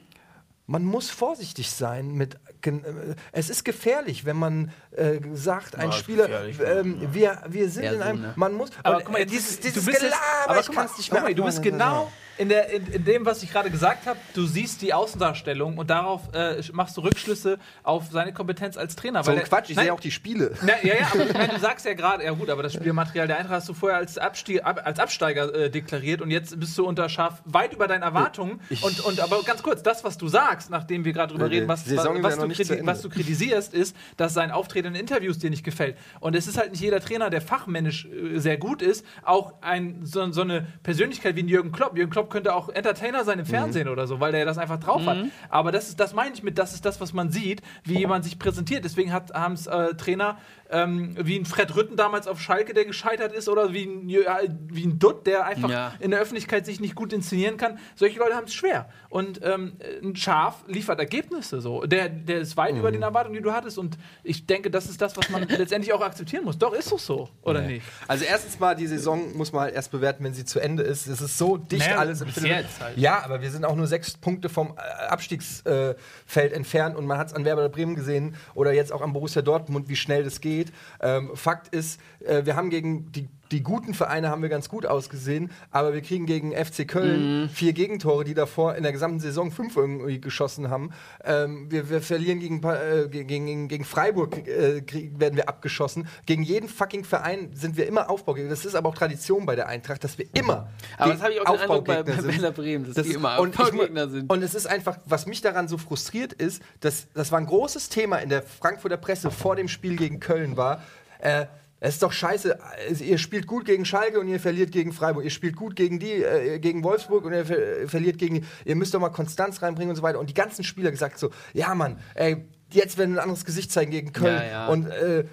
man 0.67 0.83
muss 0.83 1.09
vorsichtig 1.09 1.69
sein 1.71 2.13
mit. 2.13 2.37
Äh, 2.71 3.15
Es 3.31 3.49
ist 3.49 3.63
gefährlich, 3.65 4.25
wenn 4.25 4.37
man 4.37 4.71
äh, 4.95 5.19
sagt, 5.33 5.75
ein 5.75 5.89
ist 5.89 5.95
Spieler, 5.99 6.27
ähm, 6.65 7.07
wir, 7.11 7.41
wir 7.47 7.69
sind 7.69 7.83
Ja, 7.83 7.91
in 7.93 7.97
so, 7.99 8.03
einem. 8.03 8.21
ne? 8.21 8.33
Man 8.35 8.53
muss. 8.53 8.69
Aber 8.83 8.99
guck 9.01 9.11
mal, 9.13 9.19
jetzt- 9.19 9.31
dieses, 9.33 9.55
du 9.59 9.67
dieses 9.67 9.85
bist 9.85 10.01
jetzt- 10.01 10.11
Gelaber, 10.13 10.49
aber 10.49 10.59
ich 10.59 10.65
guck 10.67 10.75
kann 10.75 10.85
mal, 10.85 10.91
es 10.91 10.97
nicht 10.97 11.09
guck 11.09 11.19
mehr. 11.19 11.29
mal, 11.29 11.35
du 11.35 11.43
bist 11.45 11.61
genau 11.63 12.11
in, 12.37 12.49
der, 12.49 12.69
in, 12.69 12.85
in 12.87 13.05
dem, 13.05 13.25
was 13.25 13.43
ich 13.43 13.51
gerade 13.51 13.69
gesagt 13.69 14.07
habe, 14.07 14.19
du 14.33 14.45
siehst 14.45 14.81
die 14.81 14.93
Außendarstellung 14.93 15.77
und 15.77 15.89
darauf 15.89 16.21
äh, 16.33 16.61
machst 16.73 16.97
du 16.97 17.01
Rückschlüsse 17.01 17.57
auf 17.83 18.05
seine 18.11 18.33
Kompetenz 18.33 18.77
als 18.77 18.95
Trainer. 18.95 19.23
So 19.23 19.31
ein 19.31 19.37
der- 19.37 19.45
Quatsch, 19.45 19.69
ich 19.69 19.77
sehe 19.77 19.93
auch 19.93 19.99
die 19.99 20.11
Spiele. 20.11 20.51
Na, 20.61 20.73
ja, 20.83 20.95
ja, 20.95 21.07
aber 21.11 21.25
nein, 21.33 21.49
du 21.53 21.59
sagst 21.59 21.85
ja 21.85 21.93
gerade, 21.93 22.23
ja 22.23 22.31
gut, 22.31 22.49
aber 22.49 22.63
das 22.63 22.73
Spielmaterial 22.73 23.27
der 23.27 23.37
Eintracht 23.37 23.55
hast 23.55 23.69
du 23.69 23.73
vorher 23.73 23.97
als, 23.97 24.17
Abstieg, 24.17 24.63
ab, 24.63 24.81
als 24.83 24.99
Absteiger 24.99 25.53
äh, 25.53 25.69
deklariert 25.69 26.21
und 26.21 26.31
jetzt 26.31 26.59
bist 26.59 26.77
du 26.77 26.85
unter 26.85 27.07
Schaf 27.09 27.41
weit 27.45 27.73
über 27.73 27.87
deinen 27.87 28.03
Erwartungen. 28.03 28.59
und, 28.81 28.99
und 29.01 29.19
aber 29.19 29.41
ganz 29.43 29.63
kurz, 29.63 29.81
das, 29.83 30.03
was 30.03 30.17
du 30.17 30.27
sagst, 30.27 30.69
nachdem 30.69 31.05
wir 31.05 31.13
gerade 31.13 31.33
drüber 31.33 31.49
reden, 31.49 31.67
was, 31.67 31.89
was, 31.89 32.03
noch 32.05 32.13
du 32.13 32.85
was 32.85 33.01
du 33.01 33.09
kritisierst, 33.09 33.73
ist, 33.73 33.95
dass 34.17 34.33
sein 34.33 34.51
Auftreten 34.51 34.89
in 34.89 34.95
Interviews 34.95 35.39
dir 35.39 35.49
nicht 35.49 35.63
gefällt. 35.63 35.97
Und 36.19 36.35
es 36.35 36.47
ist 36.47 36.57
halt 36.57 36.71
nicht 36.71 36.81
jeder 36.81 36.99
Trainer, 36.99 37.29
der 37.29 37.41
fachmännisch 37.41 38.05
äh, 38.05 38.39
sehr 38.39 38.57
gut 38.57 38.81
ist, 38.81 39.05
auch 39.23 39.53
ein, 39.61 40.01
so, 40.03 40.31
so 40.31 40.41
eine 40.41 40.67
Persönlichkeit 40.83 41.35
wie 41.35 41.45
Jürgen 41.45 41.71
Klopp. 41.71 41.97
Jürgen 41.97 42.11
Klopp 42.11 42.24
könnte 42.29 42.53
auch 42.53 42.69
Entertainer 42.69 43.23
sein 43.23 43.39
im 43.39 43.45
Fernsehen 43.45 43.87
oder 43.87 44.07
so, 44.07 44.19
weil 44.19 44.31
der 44.31 44.45
das 44.45 44.57
einfach 44.57 44.79
drauf 44.79 45.05
hat. 45.05 45.17
Aber 45.49 45.71
das 45.71 45.89
ist, 45.89 45.99
das 45.99 46.13
meine 46.13 46.33
ich 46.33 46.43
mit, 46.43 46.57
das 46.57 46.73
ist 46.73 46.85
das, 46.85 46.99
was 47.01 47.13
man 47.13 47.31
sieht, 47.31 47.61
wie 47.83 47.97
jemand 47.99 48.23
sich 48.23 48.39
präsentiert. 48.39 48.83
Deswegen 48.83 49.13
haben 49.13 49.53
es 49.53 49.67
äh, 49.67 49.93
Trainer 49.95 50.37
ähm, 50.69 51.15
wie 51.19 51.37
ein 51.37 51.45
Fred 51.45 51.75
Rütten 51.75 51.95
damals 51.95 52.27
auf 52.27 52.41
Schalke, 52.41 52.73
der 52.73 52.85
gescheitert 52.85 53.33
ist, 53.33 53.47
oder 53.49 53.73
wie 53.73 53.83
ein, 53.85 54.09
äh, 54.09 54.49
wie 54.67 54.85
ein 54.85 54.97
Dutt, 54.99 55.27
der 55.27 55.45
einfach 55.45 55.69
Ja. 55.69 55.93
in 55.99 56.11
der 56.11 56.19
Öffentlichkeit 56.19 56.65
sich 56.65 56.79
nicht 56.79 56.95
gut 56.95 57.13
inszenieren 57.13 57.57
kann. 57.57 57.79
Solche 57.95 58.19
Leute 58.19 58.35
haben 58.35 58.45
es 58.45 58.53
schwer. 58.53 58.89
Und 59.09 59.39
ähm, 59.43 59.73
ein 60.03 60.15
Schaf 60.15 60.63
liefert 60.67 60.99
Ergebnisse 60.99 61.61
so. 61.61 61.81
Der, 61.85 62.09
der 62.09 62.39
ist 62.39 62.57
weit 62.57 62.75
über 62.75 62.91
den 62.91 63.01
Erwartungen, 63.03 63.35
die 63.35 63.41
du 63.41 63.53
hattest. 63.53 63.77
Und 63.77 63.97
ich 64.23 64.45
denke, 64.45 64.69
das 64.71 64.87
ist 64.89 65.01
das, 65.01 65.15
was 65.17 65.29
man 65.29 65.43
letztendlich 65.47 65.93
auch 65.93 66.01
akzeptieren 66.01 66.43
muss. 66.45 66.57
Doch, 66.57 66.73
ist 66.73 66.91
doch 66.91 66.99
so, 66.99 67.29
oder 67.43 67.61
nicht? 67.61 67.85
Also 68.07 68.25
erstens 68.25 68.59
mal, 68.59 68.75
die 68.75 68.87
Saison 68.87 69.35
muss 69.37 69.53
man 69.53 69.63
halt 69.63 69.75
erst 69.75 69.91
bewerten, 69.91 70.23
wenn 70.23 70.33
sie 70.33 70.45
zu 70.45 70.59
Ende 70.59 70.83
ist. 70.83 71.07
Es 71.07 71.21
ist 71.21 71.37
so 71.37 71.57
dicht 71.57 71.85
Naja, 71.87 71.99
alles 71.99 72.21
im 72.21 72.27
jetzt 72.27 72.81
halt. 72.81 72.97
Ja, 72.97 73.23
aber 73.23 73.41
wir 73.41 73.49
sind 73.51 73.65
auch 73.65 73.75
nur 73.75 73.87
sechs 73.87 74.17
Punkte 74.17 74.49
vom 74.49 74.75
äh, 74.77 75.05
Abstiegsfeld 75.07 76.53
entfernt 76.53 76.95
und 76.95 77.05
man 77.05 77.17
hat 77.17 77.27
es 77.27 77.33
an 77.33 77.45
Werder 77.45 77.69
Bremen 77.69 77.95
gesehen 77.95 78.35
oder 78.53 78.73
jetzt 78.73 78.91
auch 78.91 79.01
am 79.01 79.13
Borussia 79.13 79.41
Dortmund, 79.41 79.89
wie 79.89 79.95
schnell 79.95 80.23
das 80.23 80.41
geht. 80.41 80.64
Ähm, 81.01 81.31
Fakt 81.35 81.73
ist, 81.73 81.99
äh, 82.19 82.45
wir 82.45 82.55
haben 82.55 82.69
gegen 82.69 83.11
die 83.11 83.29
die 83.55 83.63
guten 83.63 83.93
Vereine 83.93 84.29
haben 84.29 84.41
wir 84.41 84.49
ganz 84.49 84.67
gut 84.67 84.85
ausgesehen, 84.85 85.49
aber 85.71 85.93
wir 85.93 86.01
kriegen 86.01 86.25
gegen 86.25 86.51
FC 86.51 86.85
Köln 86.85 87.49
vier 87.49 87.71
Gegentore, 87.71 88.25
die 88.25 88.33
davor 88.33 88.75
in 88.75 88.83
der 88.83 88.91
gesamten 88.91 89.21
Saison 89.21 89.49
fünf 89.49 89.77
irgendwie 89.77 90.19
geschossen 90.19 90.69
haben. 90.69 90.91
Ähm, 91.23 91.71
wir, 91.71 91.89
wir 91.89 92.01
verlieren 92.01 92.41
gegen, 92.41 92.61
äh, 92.63 93.07
gegen, 93.07 93.69
gegen, 93.69 93.85
Freiburg, 93.85 94.45
äh, 94.45 94.81
werden 95.17 95.37
wir 95.37 95.47
abgeschossen. 95.47 96.05
Gegen 96.25 96.43
jeden 96.43 96.67
fucking 96.67 97.05
Verein 97.05 97.51
sind 97.53 97.77
wir 97.77 97.87
immer 97.87 98.09
Aufbaugegner. 98.09 98.49
Das 98.49 98.65
ist 98.65 98.75
aber 98.75 98.89
auch 98.89 98.95
Tradition 98.95 99.45
bei 99.45 99.55
der 99.55 99.69
Eintracht, 99.69 100.03
dass 100.03 100.17
wir 100.17 100.25
immer 100.33 100.67
Aber 100.97 101.13
das 101.13 101.21
habe 101.21 101.31
ich 101.31 101.39
auch 101.39 101.53
den 101.53 101.61
Eindruck 101.61 101.85
bei, 101.85 102.03
bei. 102.03 102.23
Werder 102.25 102.51
Bremen, 102.51 102.85
dass 102.87 102.95
Das 102.95 103.07
die 103.07 103.13
immer 103.13 103.39
Aufbaugegner 103.39 104.09
sind. 104.09 104.29
und 104.29 104.43
es 104.43 104.53
ist 104.53 104.65
einfach, 104.65 104.97
was 105.05 105.27
mich 105.27 105.39
daran 105.39 105.69
so 105.69 105.77
frustriert 105.77 106.33
ist, 106.33 106.61
dass 106.81 107.07
das 107.13 107.31
war 107.31 107.39
ein 107.39 107.45
großes 107.45 107.87
Thema 107.87 108.17
in 108.17 108.27
der 108.27 108.41
Frankfurter 108.41 108.97
Presse 108.97 109.31
vor 109.31 109.55
dem 109.55 109.69
Spiel 109.69 109.95
gegen 109.95 110.19
Köln 110.19 110.57
war. 110.57 110.83
Äh, 111.19 111.45
es 111.79 111.95
ist 111.95 112.03
doch 112.03 112.11
scheiße, 112.11 112.57
ihr 113.01 113.17
spielt 113.17 113.47
gut 113.47 113.65
gegen 113.65 113.85
Schalke 113.85 114.19
und 114.19 114.27
ihr 114.27 114.39
verliert 114.39 114.71
gegen 114.71 114.93
Freiburg. 114.93 115.23
Ihr 115.23 115.29
spielt 115.29 115.55
gut 115.55 115.75
gegen 115.75 115.99
die, 115.99 116.13
äh, 116.13 116.59
gegen 116.59 116.83
Wolfsburg 116.83 117.25
und 117.25 117.33
ihr 117.33 117.45
ver 117.45 117.87
verliert 117.87 118.17
gegen 118.17 118.35
die. 118.35 118.43
Ihr 118.63 118.75
müsst 118.75 118.93
doch 118.93 118.99
mal 118.99 119.09
Konstanz 119.09 119.61
reinbringen 119.61 119.89
und 119.89 119.95
so 119.95 120.01
weiter. 120.01 120.19
Und 120.19 120.29
die 120.29 120.33
ganzen 120.33 120.63
Spieler 120.63 120.91
gesagt 120.91 121.19
so, 121.19 121.31
ja 121.53 121.75
Mann, 121.75 121.99
ey, 122.15 122.45
jetzt 122.71 122.97
werden 122.97 123.13
wir 123.13 123.19
ein 123.19 123.23
anderes 123.23 123.45
Gesicht 123.45 123.71
zeigen 123.71 123.91
gegen 123.91 124.13
Köln. 124.13 124.41
Ja, 124.41 124.45
ja. 124.45 124.67
Und 124.67 124.87
äh, 124.87 125.25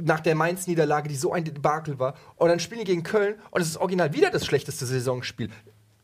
nach 0.00 0.20
der 0.20 0.34
Mainz-Niederlage, 0.34 1.08
die 1.08 1.16
so 1.16 1.32
ein 1.32 1.44
Debakel 1.44 1.98
war. 1.98 2.14
Und 2.36 2.48
dann 2.48 2.60
spielen 2.60 2.80
die 2.80 2.86
gegen 2.86 3.02
Köln 3.02 3.34
und 3.50 3.60
es 3.60 3.68
ist 3.68 3.76
original 3.76 4.12
wieder 4.12 4.30
das 4.30 4.46
schlechteste 4.46 4.86
Saisonspiel. 4.86 5.50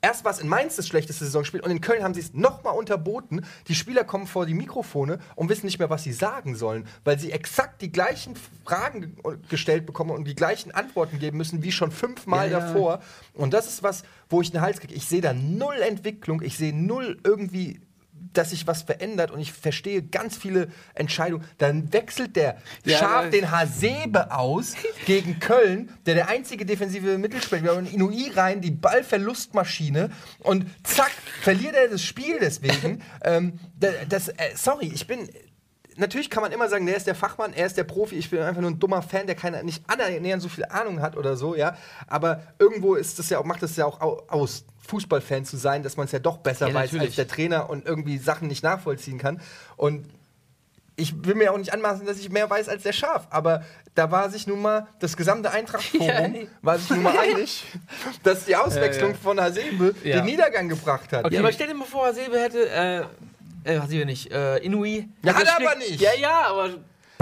Erst 0.01 0.24
war 0.24 0.30
es 0.30 0.38
in 0.38 0.46
Mainz 0.46 0.76
das 0.76 0.86
schlechteste 0.86 1.24
Saisonspiel 1.24 1.61
und 1.61 1.70
in 1.72 1.80
Köln 1.80 2.05
haben 2.05 2.14
sie 2.14 2.20
es 2.20 2.32
nochmal 2.32 2.74
unterboten. 2.76 3.44
Die 3.66 3.74
Spieler 3.74 4.05
kommen 4.05 4.28
vor 4.28 4.46
die 4.46 4.55
Mikrofone 4.55 5.18
und 5.34 5.49
wissen 5.49 5.66
nicht 5.66 5.80
mehr, 5.80 5.90
was 5.90 6.05
sie 6.05 6.12
sagen 6.12 6.55
sollen, 6.55 6.86
weil 7.03 7.18
sie 7.18 7.32
exakt 7.32 7.82
die 7.82 7.90
gleichen 7.90 8.34
Fragen 8.64 9.01
ge- 9.01 9.38
gestellt 9.49 9.86
bekommen 9.86 10.11
und 10.11 10.24
die 10.24 10.36
gleichen 10.36 10.70
Antworten 10.70 11.18
geben 11.18 11.36
müssen 11.38 11.64
wie 11.64 11.72
schon 11.72 11.90
fünfmal 11.90 12.49
Ja, 12.51 12.59
ja. 12.61 12.66
davor. 12.66 13.01
Und 13.34 13.53
das 13.55 13.66
ist 13.66 13.82
was, 13.82 14.05
wo 14.30 14.40
ich 14.40 14.53
den 14.53 14.61
Hals 14.61 14.78
kriege. 14.78 14.94
Ich 14.94 15.07
sehe 15.09 15.20
da 15.20 15.32
null 15.32 15.76
Entwicklung, 15.80 16.42
ich 16.42 16.57
sehe 16.57 16.72
null 16.72 17.18
irgendwie 17.24 17.80
dass 18.32 18.50
sich 18.50 18.66
was 18.66 18.82
verändert 18.82 19.30
und 19.30 19.40
ich 19.40 19.52
verstehe 19.52 20.02
ganz 20.02 20.36
viele 20.36 20.68
Entscheidungen. 20.94 21.44
Dann 21.58 21.92
wechselt 21.92 22.36
der 22.36 22.58
Ja, 22.84 22.98
scharf 22.98 23.30
den 23.30 23.50
Hasebe 23.50 24.32
aus 24.32 24.74
gegen 25.06 25.40
Köln, 25.40 25.90
der 26.06 26.14
der 26.14 26.28
einzige 26.28 26.64
defensive 26.66 27.18
Mittelspieler 27.18 27.64
war. 27.64 27.76
Und 27.76 27.92
Inui 27.92 28.30
rein, 28.34 28.60
die 28.60 28.70
Ballverlustmaschine. 28.70 30.10
Und 30.40 30.66
zack, 30.84 31.10
verliert 31.42 31.74
er 31.74 31.88
das 31.88 32.02
Spiel 32.02 32.38
deswegen. 32.40 33.02
ähm, 33.22 33.58
da- 33.78 33.88
das, 34.08 34.28
äh, 34.28 34.34
sorry, 34.54 34.90
ich 34.94 35.06
bin. 35.06 35.28
Natürlich 35.96 36.30
kann 36.30 36.44
man 36.44 36.52
immer 36.52 36.68
sagen, 36.68 36.86
der 36.86 36.96
ist 36.96 37.08
der 37.08 37.16
Fachmann, 37.16 37.52
er 37.52 37.66
ist 37.66 37.76
der 37.76 37.82
Profi, 37.82 38.14
ich 38.14 38.30
bin 38.30 38.38
einfach 38.40 38.60
nur 38.60 38.70
ein 38.70 38.78
dummer 38.78 39.02
Fan, 39.02 39.26
der 39.26 39.34
keine, 39.34 39.64
nicht 39.64 39.82
annähernd 39.88 40.40
so 40.40 40.48
viel 40.48 40.64
Ahnung 40.66 41.00
hat 41.02 41.16
oder 41.16 41.36
so, 41.36 41.56
ja. 41.56 41.76
Aber 42.06 42.40
irgendwo 42.60 42.94
ist 42.94 43.18
das 43.18 43.28
ja 43.30 43.40
auch, 43.40 43.44
macht 43.44 43.64
es 43.64 43.74
ja 43.74 43.84
auch 43.84 44.00
au- 44.00 44.22
aus, 44.28 44.64
Fußballfan 44.89 45.45
zu 45.45 45.57
sein, 45.57 45.82
dass 45.82 45.97
man 45.97 46.07
es 46.07 46.12
ja 46.12 46.18
doch 46.18 46.39
besser 46.39 46.68
Ja, 46.68 46.74
weiß 46.74 46.93
natürlich. 46.93 47.09
als 47.11 47.16
der 47.16 47.28
Trainer 47.28 47.70
und 47.70 47.86
irgendwie 47.86 48.18
Sachen 48.18 48.49
nicht 48.49 48.62
nachvollziehen 48.64 49.18
kann. 49.18 49.41
Und 49.76 50.09
ich 50.97 51.24
will 51.24 51.36
mir 51.36 51.53
auch 51.53 51.59
nicht 51.59 51.72
anmaßen, 51.72 52.05
dass 52.07 52.18
ich 52.18 52.28
mehr 52.30 52.51
weiß 52.51 52.68
als 52.68 52.82
der 52.82 52.93
Schaf, 52.93 53.28
aber 53.30 53.62
da 53.95 54.11
war 54.11 54.30
sich 54.30 54.47
nun 54.49 54.61
mal 54.62 54.89
das 54.99 55.16
gesamte 55.16 55.51
Eintracht-Forum 55.51 56.07
Ja, 56.09 56.26
nee. 56.26 56.49
war 56.62 56.78
sich 56.78 56.91
nun 56.91 57.03
mal 57.03 57.16
einig, 57.20 57.64
dass 58.24 58.47
die 58.47 58.57
Auswechslung 58.57 59.11
Ja, 59.11 59.16
ja. 59.16 59.22
von 59.22 59.41
Hasebe 59.41 59.95
Ja. 60.03 60.16
den 60.16 60.24
Niedergang 60.24 60.68
gebracht 60.68 61.12
hat. 61.12 61.30
Ja, 61.32 61.39
aber 61.41 61.53
stell 61.53 61.68
dir 61.68 61.74
mal 61.74 61.84
vor, 61.84 62.07
Hasebe 62.07 62.36
hätte, 62.41 62.68
äh, 62.68 63.03
äh, 63.64 63.78
Hasebe 63.78 64.07
nicht, 64.07 64.32
äh, 64.32 64.57
Inui. 64.59 65.09
Ja, 65.22 65.34
hat 65.34 65.43
das 65.43 65.51
er 65.51 65.57
aber 65.68 65.78
nicht. 65.78 66.01
Ja, 66.01 66.11
ja, 66.18 66.47
aber, 66.49 66.70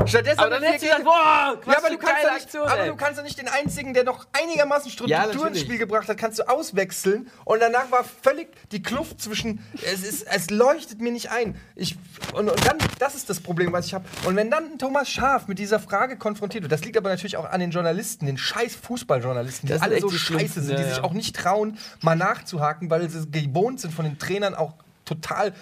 Stattdessen 0.05 0.39
aber 0.39 0.51
dann 0.51 0.63
hättest 0.63 0.85
du 0.85 0.87
gesagt, 0.89 1.05
boah, 1.05 1.61
Ja, 1.67 1.79
aber 1.79 1.89
du, 1.89 1.99
kannst 1.99 2.25
doch 2.25 2.33
nicht, 2.33 2.43
Aktion, 2.43 2.69
aber 2.69 2.87
du 2.87 2.97
kannst 2.97 3.19
doch 3.19 3.25
nicht 3.25 3.39
den 3.39 3.49
einzigen, 3.49 3.95
der 3.95 4.05
noch 4.05 4.27
einigermaßen 4.33 4.91
Struktur 4.91 5.17
Ja, 5.17 5.25
ins. 5.25 5.61
Spiel 5.61 5.79
gebracht 5.79 6.09
hat, 6.09 6.19
kannst 6.19 6.39
du 6.39 6.49
auswechseln. 6.49 7.31
Und 7.45 7.61
danach 7.61 7.91
war 7.91 8.05
völlig 8.05 8.49
die 8.73 8.83
Kluft 8.83 9.21
zwischen. 9.21 9.65
Es, 9.83 10.03
ist, 10.03 10.27
es 10.27 10.51
leuchtet 10.51 11.01
mir 11.01 11.13
nicht 11.13 11.31
ein. 11.31 11.57
Ich, 11.75 11.97
und, 12.35 12.51
und 12.51 12.67
dann, 12.67 12.77
das 12.99 13.15
ist 13.15 13.31
das 13.31 13.41
Problem, 13.41 13.73
was 13.73 13.87
ich 13.87 13.95
habe. 13.95 14.05
Und 14.27 14.37
wenn 14.37 14.51
dann 14.51 14.79
Thomas 14.79 15.09
Schaf 15.09 15.49
mit 15.49 15.59
dieser 15.59 15.81
Frage 15.81 16.19
konfrontiert 16.19 16.63
wird, 16.63 16.73
das 16.73 16.85
liegt 16.85 16.99
aber 16.99 17.09
natürlich 17.09 17.39
auch 17.39 17.47
an 17.47 17.61
den 17.61 17.71
Journalisten, 17.71 18.27
den 18.27 18.37
scheiß 18.37 18.77
Fußballjournalisten, 18.77 19.67
die 19.67 19.73
Das 19.73 19.83
alle 19.83 19.99
so 20.01 20.11
die 20.11 20.19
scheiße 20.19 20.61
sind, 20.61 20.79
die 20.79 20.83
ja, 20.83 20.89
sich 20.89 20.99
ja. 20.99 21.05
auch 21.05 21.15
nicht 21.15 21.35
trauen, 21.35 21.79
mal 22.03 22.17
nachzuhaken, 22.17 22.91
weil 22.91 23.09
sie 23.09 23.31
gewohnt 23.31 23.81
sind, 23.81 23.95
von 23.95 24.05
den 24.05 24.19
Trainern 24.19 24.55
auch 24.55 24.75
total 25.05 25.55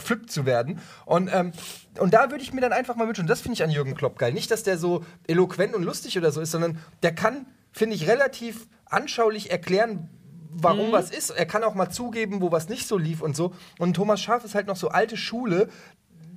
zerpflückt 0.00 0.32
zu 0.32 0.46
werden. 0.46 0.80
Und, 1.04 1.30
ähm, 1.32 1.52
und 1.98 2.14
da 2.14 2.30
würde 2.30 2.42
ich 2.42 2.52
mir 2.52 2.60
dann 2.60 2.72
einfach 2.72 2.96
mal 2.96 3.06
wünschen, 3.06 3.22
und 3.22 3.30
das 3.30 3.40
finde 3.40 3.54
ich 3.54 3.62
an 3.62 3.70
Jürgen 3.70 3.94
Klopp 3.94 4.18
geil. 4.18 4.32
Nicht, 4.32 4.50
dass 4.50 4.62
der 4.62 4.78
so 4.78 5.04
eloquent 5.26 5.74
und 5.74 5.82
lustig 5.82 6.16
oder 6.18 6.32
so 6.32 6.40
ist, 6.40 6.50
sondern 6.50 6.78
der 7.02 7.14
kann, 7.14 7.46
finde 7.72 7.96
ich, 7.96 8.08
relativ 8.08 8.66
anschaulich 8.86 9.50
erklären, 9.50 10.08
warum 10.52 10.88
Mhm. 10.88 10.92
was 10.92 11.10
ist. 11.10 11.30
Er 11.30 11.46
kann 11.46 11.62
auch 11.62 11.74
mal 11.74 11.90
zugeben, 11.90 12.40
wo 12.40 12.50
was 12.50 12.68
nicht 12.68 12.86
so 12.86 12.98
lief 12.98 13.22
und 13.22 13.36
so. 13.36 13.52
Und 13.78 13.94
Thomas 13.94 14.20
Schaaf 14.20 14.44
ist 14.44 14.54
halt 14.54 14.66
noch 14.66 14.76
so 14.76 14.88
alte 14.88 15.16
Schule. 15.16 15.68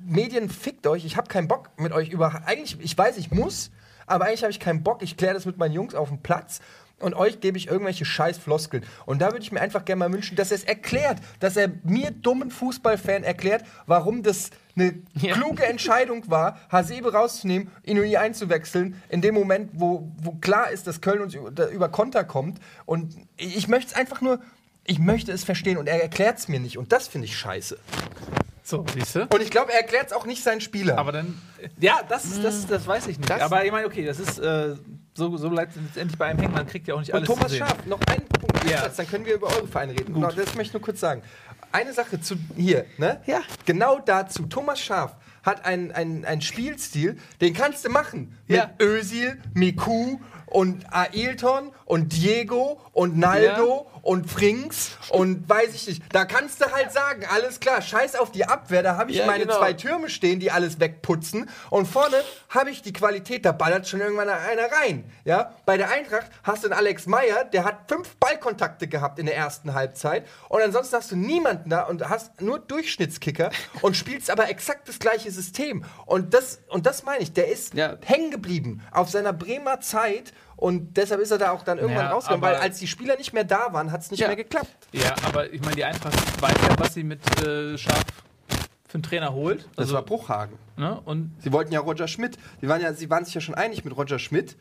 Medien 0.05 0.49
fickt 0.49 0.85
euch. 0.85 1.05
Ich 1.05 1.17
habe 1.17 1.27
keinen 1.27 1.47
Bock 1.47 1.69
mit 1.77 1.93
euch 1.93 2.09
über. 2.09 2.43
Eigentlich, 2.45 2.77
ich 2.81 2.97
weiß, 2.97 3.17
ich 3.17 3.31
muss, 3.31 3.71
aber 4.05 4.25
eigentlich 4.25 4.43
habe 4.43 4.51
ich 4.51 4.59
keinen 4.59 4.83
Bock. 4.83 5.01
Ich 5.01 5.17
kläre 5.17 5.33
das 5.33 5.45
mit 5.45 5.57
meinen 5.57 5.73
Jungs 5.73 5.95
auf 5.95 6.09
dem 6.09 6.21
Platz. 6.21 6.59
Und 6.99 7.15
euch 7.15 7.41
gebe 7.41 7.57
ich 7.57 7.67
irgendwelche 7.67 8.05
scheiß 8.05 8.37
Floskeln. 8.37 8.85
Und 9.05 9.21
da 9.21 9.31
würde 9.31 9.41
ich 9.43 9.51
mir 9.51 9.59
einfach 9.59 9.83
gerne 9.83 9.99
mal 9.99 10.13
wünschen, 10.13 10.37
dass 10.37 10.51
er 10.51 10.55
es 10.55 10.63
erklärt, 10.63 11.17
dass 11.39 11.57
er 11.57 11.69
mir 11.83 12.11
dummen 12.11 12.49
Fußballfan 12.49 13.23
erklärt, 13.23 13.65
warum 13.87 14.23
das 14.23 14.51
eine 14.75 14.95
Ja. 15.19 15.33
kluge 15.35 15.65
Entscheidung 15.65 16.29
war, 16.29 16.59
Hasebe 16.69 17.11
rauszunehmen, 17.11 17.69
Inui 17.83 18.15
einzuwechseln, 18.15 19.01
in 19.09 19.21
dem 19.21 19.35
Moment, 19.35 19.71
wo, 19.73 20.11
wo 20.17 20.31
klar 20.33 20.71
ist, 20.71 20.87
dass 20.87 21.01
Köln 21.01 21.21
uns 21.21 21.33
über, 21.35 21.67
über 21.69 21.89
Konter 21.89 22.23
kommt. 22.23 22.59
Und 22.85 23.15
ich 23.37 23.67
möchte 23.67 23.91
es 23.91 23.95
einfach 23.95 24.21
nur, 24.21 24.39
ich 24.85 24.99
möchte 24.99 25.31
es 25.31 25.43
verstehen 25.43 25.77
und 25.77 25.87
er 25.87 26.01
erklärt 26.01 26.39
es 26.39 26.47
mir 26.47 26.59
nicht. 26.59 26.77
Und 26.77 26.91
das 26.91 27.07
finde 27.07 27.25
ich 27.25 27.37
scheiße. 27.37 27.77
So, 28.63 28.85
siehst 28.93 29.15
du? 29.15 29.21
Und 29.23 29.41
ich 29.41 29.49
glaube, 29.51 29.71
er 29.73 29.79
erklärt 29.81 30.07
es 30.07 30.13
auch 30.13 30.25
nicht 30.25 30.41
seinen 30.41 30.61
Spielern. 30.61 30.97
Aber 30.97 31.11
dann. 31.11 31.37
Ja, 31.79 31.99
das, 32.07 32.41
das, 32.41 32.65
das 32.65 32.87
weiß 32.87 33.07
ich 33.07 33.17
nicht. 33.17 33.29
Das- 33.29 33.41
aber 33.41 33.65
ich 33.65 33.71
meine, 33.71 33.85
okay, 33.87 34.05
das 34.05 34.19
ist. 34.19 34.39
Äh, 34.39 34.75
so, 35.15 35.37
so 35.37 35.49
bleibt 35.49 35.75
es 35.75 35.81
letztendlich 35.81 36.17
bei 36.17 36.25
einem 36.27 36.39
hängen. 36.39 36.53
Man 36.53 36.65
kriegt 36.65 36.87
ja 36.87 36.95
auch 36.95 36.99
nicht 36.99 37.09
Und 37.11 37.17
alles 37.17 37.27
Thomas 37.27 37.43
zu 37.45 37.49
sehen. 37.51 37.67
Schaf, 37.67 37.85
noch 37.85 37.99
einen 38.07 38.25
Punkt, 38.27 38.67
Ja. 38.69 38.87
Dann 38.87 39.07
können 39.07 39.25
wir 39.25 39.35
über 39.35 39.47
eure 39.47 39.67
Vereine 39.67 39.91
reden. 39.91 40.13
Genau, 40.13 40.27
das 40.31 40.55
möchte 40.55 40.61
ich 40.61 40.73
nur 40.73 40.81
kurz 40.81 40.99
sagen. 40.99 41.21
Eine 41.71 41.93
Sache 41.93 42.19
zu 42.21 42.35
hier, 42.55 42.85
ne? 42.97 43.21
Ja. 43.27 43.41
Genau 43.65 43.99
dazu. 43.99 44.47
Thomas 44.47 44.79
Schaf 44.79 45.15
hat 45.43 45.65
einen, 45.65 45.91
einen, 45.91 46.23
einen 46.25 46.41
Spielstil, 46.41 47.17
den 47.41 47.53
kannst 47.53 47.85
du 47.85 47.89
machen. 47.89 48.37
Mit 48.47 48.57
Ja. 48.57 48.71
Özil, 48.81 49.39
Miku 49.53 50.19
und 50.47 50.85
Ailton 50.91 51.71
und 51.85 52.13
Diego 52.13 52.79
und 52.91 53.17
Naldo 53.17 53.87
und 54.01 54.29
Frings 54.29 54.91
und 55.09 55.47
weiß 55.49 55.73
ich 55.75 55.87
nicht. 55.87 56.03
Da 56.11 56.25
kannst 56.25 56.61
du 56.61 56.71
halt 56.71 56.91
sagen, 56.91 57.23
alles 57.33 57.59
klar, 57.59 57.81
scheiß 57.81 58.15
auf 58.15 58.31
die 58.31 58.45
Abwehr, 58.45 58.83
da 58.83 58.97
habe 58.97 59.11
ich 59.11 59.17
Ja, 59.17 59.25
meine 59.25 59.45
genau. 59.45 59.57
zwei 59.57 59.73
Türme 59.73 60.09
stehen, 60.09 60.39
die 60.39 60.51
alles 60.51 60.79
wegputzen 60.79 61.49
und 61.69 61.85
vorne 61.87 62.17
habe 62.49 62.69
ich 62.69 62.81
die 62.81 62.93
Qualität, 62.93 63.45
da 63.45 63.51
ballert 63.51 63.87
schon 63.87 64.01
irgendwann 64.01 64.29
einer 64.29 64.71
rein. 64.71 65.03
Ja? 65.25 65.53
Bei 65.65 65.77
der 65.77 65.89
Eintracht 65.89 66.27
hast 66.43 66.63
du 66.63 66.67
einen 66.67 66.77
Alex 66.77 67.05
Meyer, 67.07 67.45
der 67.45 67.63
hat 67.63 67.89
fünf 67.89 68.15
Ballkontakte 68.17 68.87
gehabt 68.87 69.19
in 69.19 69.25
der 69.25 69.35
ersten 69.35 69.73
Halbzeit 69.73 70.25
und 70.49 70.61
ansonsten 70.61 70.95
hast 70.97 71.11
du 71.11 71.15
niemanden 71.15 71.69
da 71.69 71.83
und 71.83 72.07
hast 72.09 72.41
nur 72.41 72.59
Durchschnittskicker 72.59 73.51
und 73.81 73.95
spielst 73.95 74.29
aber 74.29 74.49
exakt 74.49 74.87
das 74.89 74.99
gleiche 74.99 75.31
System. 75.31 75.85
Und 76.05 76.33
das, 76.33 76.59
und 76.67 76.85
das 76.85 77.03
meine 77.03 77.23
ich, 77.23 77.33
der 77.33 77.47
ist 77.49 77.73
Ja. 77.73 77.95
hängen 78.03 78.31
geblieben 78.31 78.81
auf 78.91 79.09
seiner 79.09 79.33
Bremer 79.33 79.79
Zeit 79.79 80.33
und 80.55 80.95
deshalb 80.97 81.21
ist 81.21 81.31
er 81.31 81.37
da 81.37 81.51
auch 81.51 81.63
dann 81.63 81.77
irgendwann 81.77 82.05
Ja, 82.05 82.11
rausgegangen, 82.11 82.43
aber- 82.43 82.53
weil 82.55 82.61
als 82.61 82.79
die 82.79 82.87
Spieler 82.87 83.15
nicht 83.17 83.33
mehr 83.33 83.43
da 83.43 83.71
waren, 83.71 83.91
hat 83.91 84.01
es 84.01 84.11
nicht 84.11 84.19
Ja. 84.19 84.27
mehr 84.27 84.35
geklappt. 84.35 84.69
Ja, 84.91 85.13
aber 85.25 85.51
ich 85.51 85.61
meine, 85.61 85.75
die 85.75 85.83
Eintracht 85.85 86.13
weiß 86.41 86.53
ja, 86.69 86.79
was 86.79 86.93
sie 86.93 87.03
mit 87.03 87.19
äh, 87.45 87.77
Schaf 87.77 88.03
für 88.87 88.95
einen 88.95 89.03
Trainer 89.03 89.33
holt. 89.33 89.61
Das 89.75 89.85
Also, 89.85 89.95
war 89.95 90.03
Bruchhagen. 90.03 90.57
ne? 90.77 90.99
Und 91.05 91.35
Sie 91.39 91.51
wollten 91.51 91.73
ja 91.73 91.79
Roger 91.79 92.07
Schmidt. 92.07 92.37
Die 92.61 92.67
waren 92.69 92.81
ja, 92.81 92.93
sie 92.93 93.09
waren 93.09 93.25
sich 93.25 93.33
ja 93.33 93.41
schon 93.41 93.55
einig 93.55 93.83
mit 93.83 93.95
Roger 93.97 94.19
Schmidt. 94.19 94.55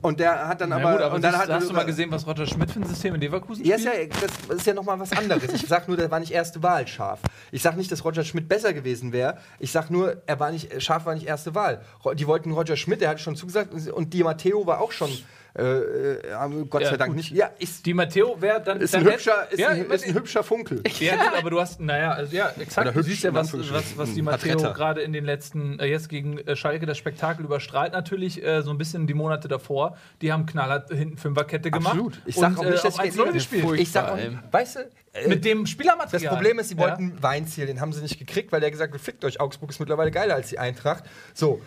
Und 0.00 0.20
der 0.20 0.46
hat 0.46 0.60
dann 0.60 0.72
aber, 0.72 0.92
gut, 0.92 1.02
aber 1.02 1.14
und 1.16 1.22
dann 1.24 1.32
siehst- 1.32 1.42
hat 1.44 1.50
hast 1.52 1.68
du 1.70 1.74
mal 1.74 1.84
gesehen, 1.84 2.10
was 2.12 2.24
Roger 2.26 2.46
Schmidt 2.46 2.70
für 2.70 2.78
ein 2.80 2.86
System 2.86 3.14
in 3.16 3.20
Leverkusen 3.20 3.64
Ja, 3.64 3.74
ist 3.76 3.82
spielt? 3.86 4.14
ja, 4.14 4.20
das 4.48 4.56
ist 4.58 4.66
ja 4.66 4.74
nochmal 4.74 4.98
was 5.00 5.10
anderes. 5.12 5.42
Ich 5.52 5.66
sag 5.66 5.88
nur, 5.88 5.96
der 5.96 6.08
war 6.10 6.20
nicht 6.20 6.30
erste 6.32 6.62
Wahl, 6.62 6.86
Scharf. 6.86 7.20
Ich 7.50 7.62
sag 7.62 7.76
nicht, 7.76 7.90
dass 7.90 8.04
Roger 8.04 8.22
Schmidt 8.22 8.48
besser 8.48 8.72
gewesen 8.72 9.12
wäre. 9.12 9.38
Ich 9.58 9.72
sag 9.72 9.90
nur, 9.90 10.22
er 10.26 10.38
war 10.38 10.52
nicht, 10.52 10.80
Scharf 10.82 11.04
war 11.04 11.14
nicht 11.14 11.26
erste 11.26 11.54
Wahl. 11.56 11.80
Die 12.14 12.26
wollten 12.28 12.52
Roger 12.52 12.76
Schmidt, 12.76 13.00
der 13.00 13.08
hat 13.10 13.20
schon 13.20 13.34
zugesagt. 13.34 13.72
Und 13.90 14.14
Di 14.14 14.22
Matteo 14.22 14.66
war 14.66 14.80
auch 14.80 14.92
schon, 14.92 15.10
äh, 15.58 16.18
äh, 16.20 16.64
Gott 16.70 16.82
Ja, 16.82 16.90
sei 16.90 16.96
Dank 16.96 17.08
gut. 17.10 17.16
nicht. 17.16 17.30
Ja, 17.32 17.50
ist, 17.58 17.84
Die 17.84 17.94
Matteo 17.94 18.40
wäre 18.40 18.60
dann. 18.62 18.80
ist, 18.80 18.94
dann 18.94 19.06
ein 19.06 19.12
hübscher, 19.12 19.50
ist, 19.50 19.58
ja, 19.58 19.68
ein, 19.70 19.90
ist 19.90 20.06
ein 20.06 20.14
hübscher 20.14 20.42
Funkel. 20.42 20.82
Ja, 21.00 21.16
gut, 21.16 21.38
aber 21.38 21.50
du 21.50 21.60
hast, 21.60 21.80
naja, 21.80 22.12
also 22.12 22.34
ja, 22.34 22.50
exakt. 22.58 22.78
Oder 22.86 22.92
Du 22.92 22.98
hübsch, 22.98 23.08
siehst 23.08 23.24
ja, 23.24 23.34
was, 23.34 23.52
was, 23.52 23.96
was 23.96 24.14
die 24.14 24.22
Matteo 24.22 24.56
gerade 24.58 25.00
in 25.02 25.12
den 25.12 25.24
letzten, 25.24 25.78
äh, 25.78 25.86
jetzt 25.86 26.08
gegen 26.08 26.38
äh, 26.38 26.56
Schalke 26.56 26.86
das 26.86 26.98
Spektakel 26.98 27.44
überstrahlt 27.44 27.92
natürlich 27.92 28.42
äh, 28.44 28.62
so 28.62 28.70
ein 28.70 28.78
bisschen 28.78 29.06
die 29.06 29.14
Monate 29.14 29.48
davor. 29.48 29.96
Die 30.22 30.32
haben 30.32 30.46
knallhart 30.46 30.90
hinten 30.90 31.16
Fünferkette 31.18 31.70
gemacht. 31.70 31.92
Absolut. 31.94 32.20
Ich 32.24 32.34
sag 32.36 32.50
und, 32.52 32.58
auch 32.58 32.64
nicht, 32.70 32.80
äh, 32.84 32.88
dass 32.88 32.94
ich 32.94 33.00
1-0 33.00 33.32
gespielt. 33.32 33.64
Ich 33.80 33.90
sag 33.92 34.10
auch, 34.10 34.18
weißt 34.50 34.76
du, 34.76 35.28
Mit 35.28 35.44
dem 35.44 35.66
Spielermaterial. 35.66 36.22
Das 36.22 36.32
Problem 36.34 36.58
ist, 36.58 36.68
sie 36.68 36.74
Ja. 36.76 36.80
wollten 36.82 37.20
Weinziel, 37.22 37.66
den 37.66 37.80
haben 37.80 37.92
sie 37.92 38.02
nicht 38.02 38.18
gekriegt, 38.18 38.52
weil 38.52 38.60
der 38.60 38.70
gesagt 38.70 38.94
hat, 38.94 39.00
fickt 39.00 39.24
euch, 39.24 39.40
Augsburg 39.40 39.70
ist 39.70 39.80
mittlerweile 39.80 40.10
geiler 40.10 40.34
als 40.34 40.48
die 40.48 40.58
Eintracht. 40.58 41.04
So, 41.34 41.60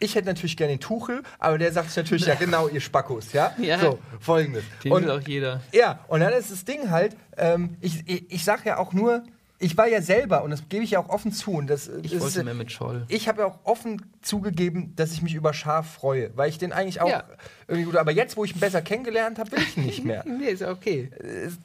ich 0.00 0.14
hätte 0.14 0.26
natürlich 0.28 0.56
gerne 0.56 0.74
den 0.74 0.80
Tuchel, 0.80 1.22
aber 1.38 1.58
der 1.58 1.72
sagt 1.72 1.88
sich 1.90 1.96
natürlich, 1.96 2.26
ja 2.26 2.34
genau, 2.38 2.68
ihr 2.68 2.80
Spackos, 2.80 3.32
ja? 3.32 3.52
Ja. 3.58 3.78
So, 3.80 3.98
folgendes. 4.20 4.64
Den 4.84 4.92
Und, 4.92 5.02
will 5.04 5.10
auch 5.10 5.20
jeder. 5.26 5.60
ja, 5.72 6.00
und 6.08 6.20
dann 6.20 6.32
ist 6.32 6.50
das 6.52 6.64
Ding 6.64 6.90
halt, 6.90 7.16
ähm, 7.36 7.76
ich, 7.80 8.08
ich, 8.08 8.30
ich 8.32 8.44
sag 8.44 8.64
ja 8.64 8.78
auch 8.78 8.92
nur, 8.92 9.22
ich 9.60 9.76
war 9.76 9.88
ja 9.88 10.00
selber, 10.00 10.44
und 10.44 10.50
das 10.52 10.62
gebe 10.68 10.84
ich 10.84 10.92
ja 10.92 11.00
auch 11.00 11.08
offen 11.08 11.32
zu, 11.32 11.50
und 11.54 11.66
das, 11.66 11.88
Ich 12.02 12.12
das 12.12 12.20
wollte 12.20 12.38
ist, 12.38 12.44
mehr 12.44 12.54
mit 12.54 12.70
Scholl. 12.70 13.04
ich 13.08 13.26
habe 13.28 13.40
ja 13.40 13.46
auch 13.48 13.58
offen 13.64 14.00
zugegeben, 14.22 14.92
dass 14.94 15.10
ich 15.10 15.20
mich 15.20 15.34
über 15.34 15.52
Schaf 15.52 15.94
freue, 15.94 16.30
weil 16.36 16.48
ich 16.48 16.58
den 16.58 16.72
eigentlich 16.72 17.00
auch 17.00 17.08
Ja. 17.08 17.24
irgendwie 17.66 17.86
gut, 17.86 17.96
aber 17.96 18.12
jetzt, 18.12 18.36
wo 18.36 18.44
ich 18.44 18.54
ihn 18.54 18.60
besser 18.60 18.82
kennengelernt 18.82 19.40
habe, 19.40 19.50
will 19.50 19.58
ich 19.58 19.76
ihn 19.76 19.84
nicht 19.86 20.04
mehr. 20.04 20.22
Nee, 20.24 20.50
ist 20.50 20.60
ja 20.60 20.70
okay. 20.70 21.10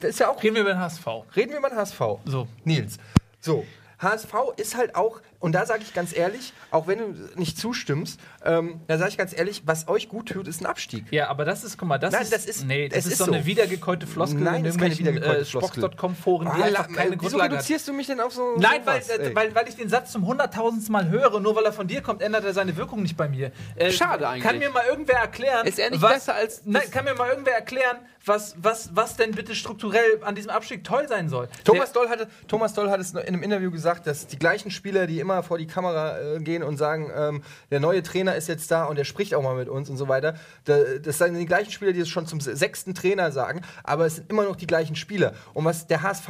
das 0.00 0.10
ist 0.10 0.18
ja 0.18 0.28
auch 0.28 0.42
Reden 0.42 0.56
wir 0.56 0.62
über 0.62 0.72
den 0.72 0.80
HSV. 0.80 1.06
Reden 1.36 1.52
wir 1.52 1.60
mal 1.60 1.70
HSV. 1.70 2.00
So. 2.24 2.48
Nils. 2.64 2.96
So. 3.40 3.64
HSV 4.00 4.34
ist 4.56 4.76
halt 4.76 4.96
auch, 4.96 5.20
und 5.44 5.52
da 5.52 5.66
sage 5.66 5.82
ich 5.82 5.92
ganz 5.94 6.16
ehrlich, 6.16 6.52
auch 6.70 6.86
wenn 6.86 6.98
du 6.98 7.28
nicht 7.38 7.58
zustimmst, 7.58 8.18
ähm, 8.44 8.80
da 8.86 8.96
sage 8.98 9.10
ich 9.10 9.18
ganz 9.18 9.36
ehrlich, 9.36 9.62
was 9.66 9.88
euch 9.88 10.08
gut 10.08 10.30
tut, 10.30 10.48
ist 10.48 10.60
ein 10.62 10.66
Abstieg. 10.66 11.04
Ja, 11.10 11.28
aber 11.28 11.44
das 11.44 11.62
ist, 11.64 11.76
guck 11.78 11.86
mal, 11.88 11.98
das, 11.98 12.12
Nein, 12.12 12.22
ist, 12.22 12.32
das 12.32 12.46
ist- 12.46 12.64
nee, 12.66 12.88
das 12.88 13.00
es 13.00 13.06
ist, 13.06 13.12
ist 13.12 13.18
so 13.18 13.24
eine 13.26 13.40
so. 13.40 13.46
wiedergekäute 13.46 14.06
Floskel 14.06 14.40
Nein, 14.40 14.56
in 14.56 14.64
das 14.64 14.74
ist 14.76 14.80
keine 14.80 14.94
irgendwelchen 14.94 15.40
äh, 15.42 15.44
Floskel. 15.44 15.82
Spox.com-Foren, 15.82 16.50
die 16.56 16.62
Ah, 16.62 16.64
einfach 16.66 16.88
keine 16.88 17.10
wieso 17.10 17.18
Grundlage 17.18 17.42
hat. 17.44 17.52
reduzierst 17.52 17.86
du 17.88 17.92
mich 17.92 18.06
denn 18.06 18.20
auf 18.20 18.32
so 18.32 18.56
Nein, 18.58 18.80
weil, 18.84 19.02
sowas, 19.02 19.18
ey? 19.18 19.30
äh, 19.30 19.34
weil, 19.34 19.54
weil 19.54 19.68
ich 19.68 19.76
den 19.76 19.88
Satz 19.88 20.12
zum 20.12 20.26
hunderttausendsten 20.26 20.92
Mal 20.92 21.08
höre, 21.08 21.38
nur 21.40 21.54
weil 21.56 21.64
er 21.64 21.72
von 21.72 21.86
dir 21.86 22.00
kommt, 22.00 22.22
ändert 22.22 22.44
er 22.44 22.54
seine 22.54 22.76
Wirkung 22.76 23.02
nicht 23.02 23.16
bei 23.16 23.28
mir. 23.28 23.52
Äh, 23.76 23.90
Schade 23.90 24.26
eigentlich. 24.26 24.42
Kann 24.44 24.58
mir 24.58 24.70
mal 24.70 24.84
irgendwer 24.88 25.16
erklären. 25.18 25.66
Ist 25.66 25.78
er 25.78 25.90
nicht 25.90 26.00
was, 26.02 26.14
besser 26.14 26.34
als 26.34 26.62
Nein, 26.64 26.82
das- 26.82 26.90
kann 26.90 27.04
mir 27.04 27.14
mal 27.14 27.28
irgendwer 27.28 27.54
erklären, 27.54 27.98
was, 28.26 28.54
was, 28.56 28.90
was 28.94 29.16
denn 29.16 29.32
bitte 29.32 29.54
strukturell 29.54 30.20
an 30.22 30.34
diesem 30.34 30.50
Abstieg 30.50 30.82
toll 30.82 31.06
sein 31.08 31.28
soll. 31.28 31.48
Thomas 31.64 31.92
Doll, 31.92 32.08
hatte, 32.08 32.26
Thomas 32.48 32.72
Doll 32.72 32.88
hat 32.90 32.98
es 32.98 33.10
in 33.12 33.18
einem 33.18 33.42
Interview 33.42 33.70
gesagt, 33.70 34.06
dass 34.06 34.26
die 34.26 34.38
gleichen 34.38 34.70
Spieler, 34.70 35.06
die 35.06 35.18
immer 35.34 35.42
vor 35.42 35.58
die 35.58 35.66
Kamera 35.66 36.18
äh, 36.18 36.40
gehen 36.40 36.62
und 36.62 36.76
sagen, 36.76 37.10
ähm, 37.14 37.42
der 37.70 37.80
neue 37.80 38.02
Trainer 38.02 38.34
ist 38.36 38.48
jetzt 38.48 38.70
da 38.70 38.84
und 38.84 38.96
der 38.96 39.04
spricht 39.04 39.34
auch 39.34 39.42
mal 39.42 39.56
mit 39.56 39.68
uns 39.68 39.90
und 39.90 39.96
so 39.96 40.08
weiter, 40.08 40.34
da, 40.64 40.78
das 41.02 41.18
sind 41.18 41.34
die 41.34 41.46
gleichen 41.46 41.72
Spieler, 41.72 41.92
die 41.92 42.00
es 42.00 42.08
schon 42.08 42.26
zum 42.26 42.40
sechsten 42.40 42.94
Trainer 42.94 43.32
sagen, 43.32 43.62
aber 43.82 44.06
es 44.06 44.16
sind 44.16 44.30
immer 44.30 44.44
noch 44.44 44.56
die 44.56 44.66
gleichen 44.66 44.96
Spieler. 44.96 45.34
Und 45.52 45.64
was 45.64 45.86
der 45.86 46.02
HSV 46.02 46.28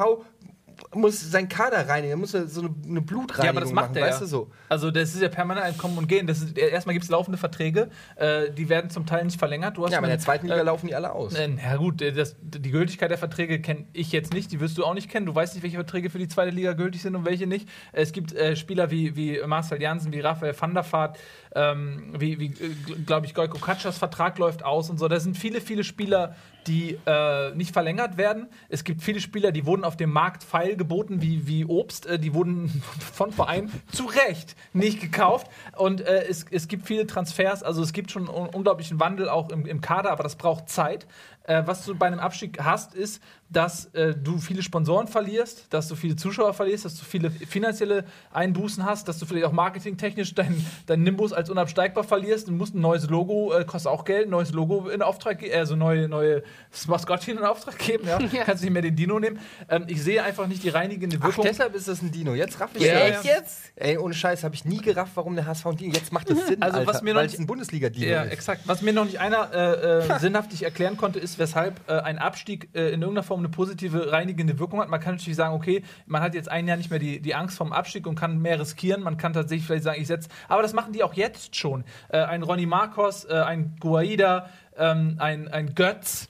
muss 0.95 1.20
seinen 1.30 1.49
Kader 1.49 1.88
reinigen, 1.88 2.12
er 2.12 2.16
muss 2.16 2.32
so 2.32 2.38
eine, 2.61 2.74
eine 2.88 3.01
Blutreinigung 3.01 3.45
Ja, 3.45 3.51
aber 3.51 3.61
das 3.61 3.72
macht 3.72 3.90
machen, 3.90 3.97
er 3.97 4.07
weißt 4.09 4.22
du 4.22 4.26
so. 4.26 4.51
Also 4.68 4.90
das 4.90 5.14
ist 5.14 5.22
ja 5.22 5.28
permanent 5.28 5.66
ein 5.66 5.78
Kommen 5.78 5.99
und 5.99 6.09
Gehen. 6.09 6.26
Das 6.26 6.40
ist, 6.40 6.57
erstmal 6.57 6.95
gibt 6.95 7.05
es 7.05 7.11
laufende 7.11 7.38
Verträge, 7.38 7.88
äh, 8.16 8.51
die 8.51 8.68
werden 8.68 8.90
zum 8.90 9.07
Teil 9.07 9.24
nicht 9.24 9.38
verlängert. 9.38 9.76
Du 9.76 9.84
hast 9.84 9.92
Ja, 9.92 9.99
aber 9.99 10.07
in 10.07 10.12
der 10.12 10.18
zweiten 10.18 10.47
Liga 10.47 10.61
äh, 10.61 10.62
laufen 10.62 10.86
die 10.86 10.95
alle 10.95 11.12
aus. 11.12 11.34
Äh, 11.34 11.49
Ja 11.62 11.76
gut, 11.76 12.01
das, 12.01 12.36
die 12.40 12.70
Gültigkeit 12.70 13.11
der 13.11 13.18
Verträge 13.18 13.61
kenne 13.61 13.86
ich 13.92 14.12
jetzt 14.12 14.32
nicht, 14.32 14.53
die 14.53 14.61
wirst 14.61 14.78
du 14.78 14.84
auch 14.84 14.95
nicht 14.95 15.11
kennen. 15.11 15.26
Du 15.26 15.34
weißt 15.34 15.55
nicht, 15.55 15.62
welche 15.62 15.76
Verträge 15.76 16.11
für 16.11 16.18
die 16.18 16.28
zweite 16.28 16.51
Liga 16.51 16.72
gültig 16.72 17.03
sind 17.03 17.14
und 17.16 17.24
welche 17.24 17.47
nicht. 17.47 17.68
Es 17.92 18.12
gibt 18.12 18.32
äh, 18.32 18.57
Spieler 18.57 18.90
wie, 18.90 19.16
wie 19.16 19.40
Marcel 19.47 19.80
Jansen, 19.80 20.12
wie 20.12 20.20
Raphael 20.20 20.55
van 20.59 20.74
der 20.74 20.90
Vaart, 20.90 21.18
ähm, 21.55 22.14
wie, 22.18 22.38
wie 22.38 22.47
äh, 22.47 23.01
glaube 23.07 23.26
ich, 23.26 23.34
Gojko 23.34 23.59
Katschas 23.59 23.99
Vertrag 23.99 24.38
läuft 24.38 24.64
aus 24.64 24.90
und 24.90 24.99
so. 24.99 25.09
Da 25.09 25.20
sind 25.20 25.36
viele, 25.36 25.61
viele 25.61 25.84
Spieler, 25.84 26.34
die 26.66 26.98
äh, 27.06 27.54
nicht 27.54 27.72
verlängert 27.72 28.16
werden. 28.16 28.48
Es 28.68 28.84
gibt 28.84 29.02
viele 29.02 29.20
Spieler, 29.20 29.52
die 29.52 29.66
wurden 29.66 29.84
auf 29.84 29.96
dem 29.96 30.10
Markt 30.10 30.42
feil 30.44 30.76
geboten 30.76 31.22
wie, 31.22 31.46
wie 31.46 31.64
Obst. 31.64 32.06
Äh, 32.06 32.18
die 32.18 32.34
wurden 32.34 32.68
von 33.12 33.32
Vereinen 33.32 33.70
zu 33.92 34.04
Recht 34.04 34.56
nicht 34.72 35.00
gekauft. 35.00 35.48
Und 35.76 36.00
äh, 36.00 36.24
es, 36.28 36.46
es 36.50 36.68
gibt 36.68 36.86
viele 36.86 37.06
Transfers. 37.06 37.62
Also 37.62 37.82
es 37.82 37.92
gibt 37.92 38.10
schon 38.10 38.28
un 38.28 38.48
unglaublichen 38.48 39.00
Wandel 39.00 39.28
auch 39.28 39.50
im, 39.50 39.66
im 39.66 39.80
Kader, 39.80 40.10
aber 40.10 40.22
das 40.22 40.36
braucht 40.36 40.68
Zeit. 40.68 41.06
Äh, 41.44 41.62
was 41.66 41.84
du 41.84 41.94
bei 41.94 42.06
einem 42.06 42.20
Abstieg 42.20 42.58
hast, 42.62 42.94
ist, 42.94 43.22
dass 43.51 43.86
äh, 43.95 44.14
du 44.14 44.38
viele 44.38 44.62
Sponsoren 44.62 45.07
verlierst, 45.07 45.66
dass 45.70 45.86
du 45.88 45.95
viele 45.95 46.16
Zuschauer 46.16 46.55
verlierst, 46.55 46.84
dass 46.86 46.97
du 46.99 47.05
viele 47.05 47.30
finanzielle 47.30 48.05
Einbußen 48.32 48.84
hast, 48.84 49.07
dass 49.07 49.18
du 49.18 49.26
vielleicht 49.26 49.47
auch 49.47 49.53
marketingtechnisch 49.53 50.34
dein, 50.34 50.64
dein 50.86 51.03
Nimbus 51.03 51.32
als 51.32 51.51
unabsteigbar 51.51 52.03
verlierst. 52.05 52.49
Du 52.49 52.53
musst 52.53 52.74
ein 52.74 52.80
neues 52.80 53.09
Logo, 53.09 53.53
äh, 53.53 53.64
kostet 53.64 53.92
auch 53.92 54.05
Geld, 54.05 54.26
ein 54.26 54.30
neues 54.30 54.53
Logo 54.53 54.88
in 54.88 55.03
Auftrag 55.03 55.38
geben, 55.38 55.55
also 55.55 55.76
neue, 55.76 56.09
neue 56.09 56.42
Maskottchen 56.88 57.38
in 57.38 57.45
Auftrag 57.45 57.78
geben. 57.78 58.07
Ja? 58.09 58.18
Ja. 58.34 58.42
Kannst 58.45 58.64
nicht 58.64 58.72
mehr 58.72 58.82
den 58.82 58.97
Dino 58.97 59.20
nehmen. 59.20 59.38
Ähm, 59.68 59.84
ich 59.86 60.03
sehe 60.03 60.22
einfach 60.24 60.47
nicht 60.49 60.62
die 60.64 60.70
reinigende 60.70 61.18
Ach, 61.20 61.26
Wirkung. 61.26 61.45
deshalb 61.45 61.74
ist 61.74 61.86
das 61.86 62.03
ein 62.03 62.11
Dino. 62.11 62.34
Jetzt 62.34 62.59
raff 62.61 62.70
ich 62.74 62.82
Ja, 62.82 63.07
es. 63.07 63.22
jetzt? 63.22 63.61
Ey, 63.76 63.99
ohne 63.99 64.14
Scheiß, 64.14 64.42
habe 64.42 64.55
ich 64.55 64.64
nie 64.64 64.78
gerafft, 64.80 65.12
warum 65.14 65.36
der 65.36 65.47
HSV 65.47 65.66
ein 65.66 65.76
Dino. 65.76 65.95
Jetzt 65.95 66.12
macht 66.12 66.28
das 66.30 66.47
Sinn, 66.47 66.61
Also, 66.62 66.78
was 66.80 66.88
Alter, 66.97 67.05
mir 67.05 67.12
noch 67.12 67.18
weil 67.18 67.26
nicht- 67.26 67.34
es 67.34 67.40
ein 67.40 67.47
Bundesliga-Dino 67.47 68.07
Ja, 68.07 68.22
ist. 68.22 68.32
exakt. 68.32 68.62
Was 68.66 68.82
mir 68.82 68.92
noch 68.92 69.05
nicht 69.05 69.20
einer 69.20 69.53
äh, 69.53 70.14
äh, 70.14 70.18
sinnhaftig 70.20 70.62
erklären 70.64 70.97
konnte, 70.97 71.18
ist, 71.20 71.38
weshalb 71.38 71.80
äh, 71.88 71.92
ein 72.01 72.18
Abstieg 72.18 72.68
äh, 72.74 72.88
in 72.88 73.03
irgendeiner 73.03 73.22
Form 73.22 73.34
eine 73.39 73.49
positive 73.49 74.12
reinigende 74.12 74.59
Wirkung 74.59 74.80
hat. 74.80 74.89
Man 74.89 75.01
kann 75.01 75.14
natürlich 75.14 75.37
sagen, 75.37 75.55
okay, 75.55 75.82
man 76.07 76.22
hat 76.22 76.35
jetzt 76.35 76.51
ein 76.51 76.66
Jahr 76.68 76.76
nicht 76.76 76.91
mehr 76.91 76.99
die, 76.99 77.20
die 77.20 77.35
Angst 77.35 77.57
vom 77.57 77.72
Abstieg 77.72 78.07
und 78.07 78.14
kann 78.14 78.39
mehr 78.39 78.59
riskieren. 78.61 79.03
Man 79.03 79.16
kann 79.16 79.32
tatsächlich 79.32 79.66
vielleicht 79.66 79.85
sagen, 79.85 80.01
ich 80.01 80.07
setze. 80.09 80.28
Aber 80.49 80.62
das 80.62 80.72
machen 80.72 80.93
die 80.93 81.03
auch 81.03 81.14
jetzt 81.14 81.57
schon. 81.57 81.85
Äh, 82.09 82.18
ein 82.18 82.43
Ronny 82.43 82.66
Marcos, 82.66 83.24
äh, 83.24 83.32
ein 83.35 83.76
Guaida, 83.80 84.49
ähm, 84.76 85.16
ein, 85.18 85.49
ein 85.49 85.74
Götz. 85.74 86.28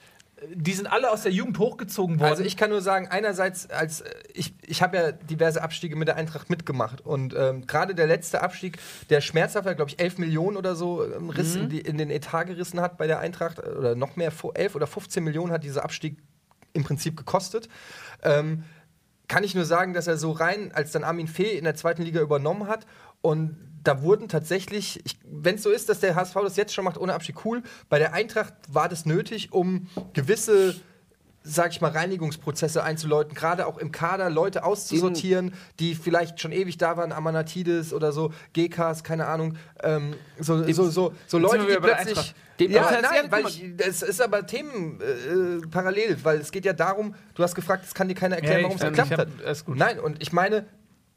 Die 0.53 0.73
sind 0.73 0.87
alle 0.93 1.11
aus 1.11 1.23
der 1.23 1.33
Jugend 1.33 1.59
hochgezogen 1.59 2.21
worden. 2.21 2.29
Also 2.31 2.43
ich 2.43 2.59
kann 2.59 2.69
nur 2.69 2.83
sagen, 2.83 3.09
einerseits 3.09 3.71
als 3.71 4.03
äh, 4.03 4.11
ich, 4.35 4.53
ich 4.67 4.83
habe 4.83 4.97
ja 4.99 5.13
diverse 5.13 5.63
Abstiege 5.63 5.97
mit 5.97 6.07
der 6.07 6.17
Eintracht 6.17 6.51
mitgemacht 6.51 7.01
und 7.01 7.35
ähm, 7.35 7.67
gerade 7.67 7.95
der 7.95 8.07
letzte 8.07 8.43
Abstieg, 8.43 8.79
der 9.09 9.23
schmerzhaft, 9.23 9.65
glaube 9.77 9.91
ich, 9.91 9.99
11 10.01 10.19
Millionen 10.19 10.59
oder 10.59 10.75
so 10.75 11.03
ähm, 11.03 11.31
Riss 11.31 11.57
in, 11.57 11.71
die, 11.71 11.81
in 11.81 11.97
den 11.97 12.11
Etat 12.11 12.45
gerissen 12.45 12.79
hat 12.83 12.99
bei 12.99 13.07
der 13.07 13.21
Eintracht 13.21 13.59
äh, 13.59 13.63
oder 13.63 13.95
noch 13.95 14.17
mehr, 14.17 14.31
fu- 14.31 14.51
11 14.53 14.75
oder 14.75 14.87
15 14.87 15.25
Millionen 15.25 15.51
hat 15.51 15.65
dieser 15.65 15.83
Abstieg 15.83 16.19
im 16.75 16.85
Prinzip 16.85 17.17
gekostet. 17.17 17.69
Ähm, 18.23 18.65
kann 19.27 19.43
ich 19.43 19.55
nur 19.55 19.65
sagen, 19.65 19.95
dass 19.95 20.07
er 20.07 20.19
so 20.19 20.33
rein, 20.33 20.71
als 20.75 20.93
dann 20.93 21.03
Armin 21.03 21.29
Fee 21.29 21.57
in 21.57 21.65
der 21.65 21.75
zweiten 21.75 22.03
Liga 22.03 22.21
übernommen 22.21 22.69
hat 22.69 22.87
und 23.23 23.57
da 23.85 24.03
wurden 24.03 24.29
tatsächlich, 24.29 25.03
wenn 25.25 25.57
es 25.57 25.63
so 25.63 25.71
ist, 25.71 25.89
dass 25.89 26.01
der 26.01 26.15
HSV 26.15 26.35
das 26.35 26.57
jetzt 26.57 26.75
schon 26.75 26.85
macht 26.85 26.99
ohne 26.99 27.15
Abstieg, 27.15 27.45
cool. 27.45 27.63
Bei 27.89 27.99
der 27.99 28.15
Eintracht 28.15 28.55
war 28.69 28.89
das 28.89 29.05
nötig, 29.05 29.53
um 29.53 29.89
gewisse 30.15 30.75
sag 31.47 31.73
ich 31.73 31.81
mal, 31.83 31.91
Reinigungsprozesse 31.91 32.83
einzuläuten, 32.83 33.35
gerade 33.35 33.67
auch 33.67 33.77
im 33.77 33.93
Kader 33.93 34.31
Leute 34.31 34.65
auszusortieren, 34.65 35.53
die 35.79 35.95
vielleicht 35.95 36.41
schon 36.41 36.53
ewig 36.53 36.79
da 36.79 36.97
waren, 36.97 37.13
Amanatidis 37.13 37.93
oder 37.93 38.13
so, 38.13 38.33
GKs, 38.55 39.05
keine 39.05 39.27
Ahnung, 39.27 39.57
ähm, 39.83 40.15
so, 40.41 40.65
so, 40.73 40.89
so, 40.89 41.13
so 41.27 41.39
Leute, 41.39 41.67
die 41.67 41.77
plötzlich... 41.77 42.35
Dem- 42.59 42.71
ja, 42.71 42.89
nein, 43.03 43.03
guck 43.23 43.33
weil 43.33 43.47
ich, 43.49 43.65
das 43.77 44.03
ist 44.03 44.23
aber 44.23 44.47
Themen 44.47 45.01
äh, 45.01 45.67
parallel, 45.67 46.17
weil 46.23 46.39
es 46.39 46.51
geht 46.53 46.65
ja 46.65 46.73
darum, 46.73 47.15
du 47.35 47.43
hast 47.43 47.55
gefragt, 47.57 47.85
es 47.85 47.93
kann 47.95 48.07
dir 48.09 48.15
keiner 48.15 48.37
erklären, 48.37 48.59
Ja, 48.61 48.65
warum 48.65 48.77
es 48.77 48.83
geklappt 48.83 49.11
hab- 49.11 49.19
hat. 49.19 49.77
Nein, 49.77 49.99
und 49.99 50.23
ich 50.23 50.33
meine, 50.33 50.65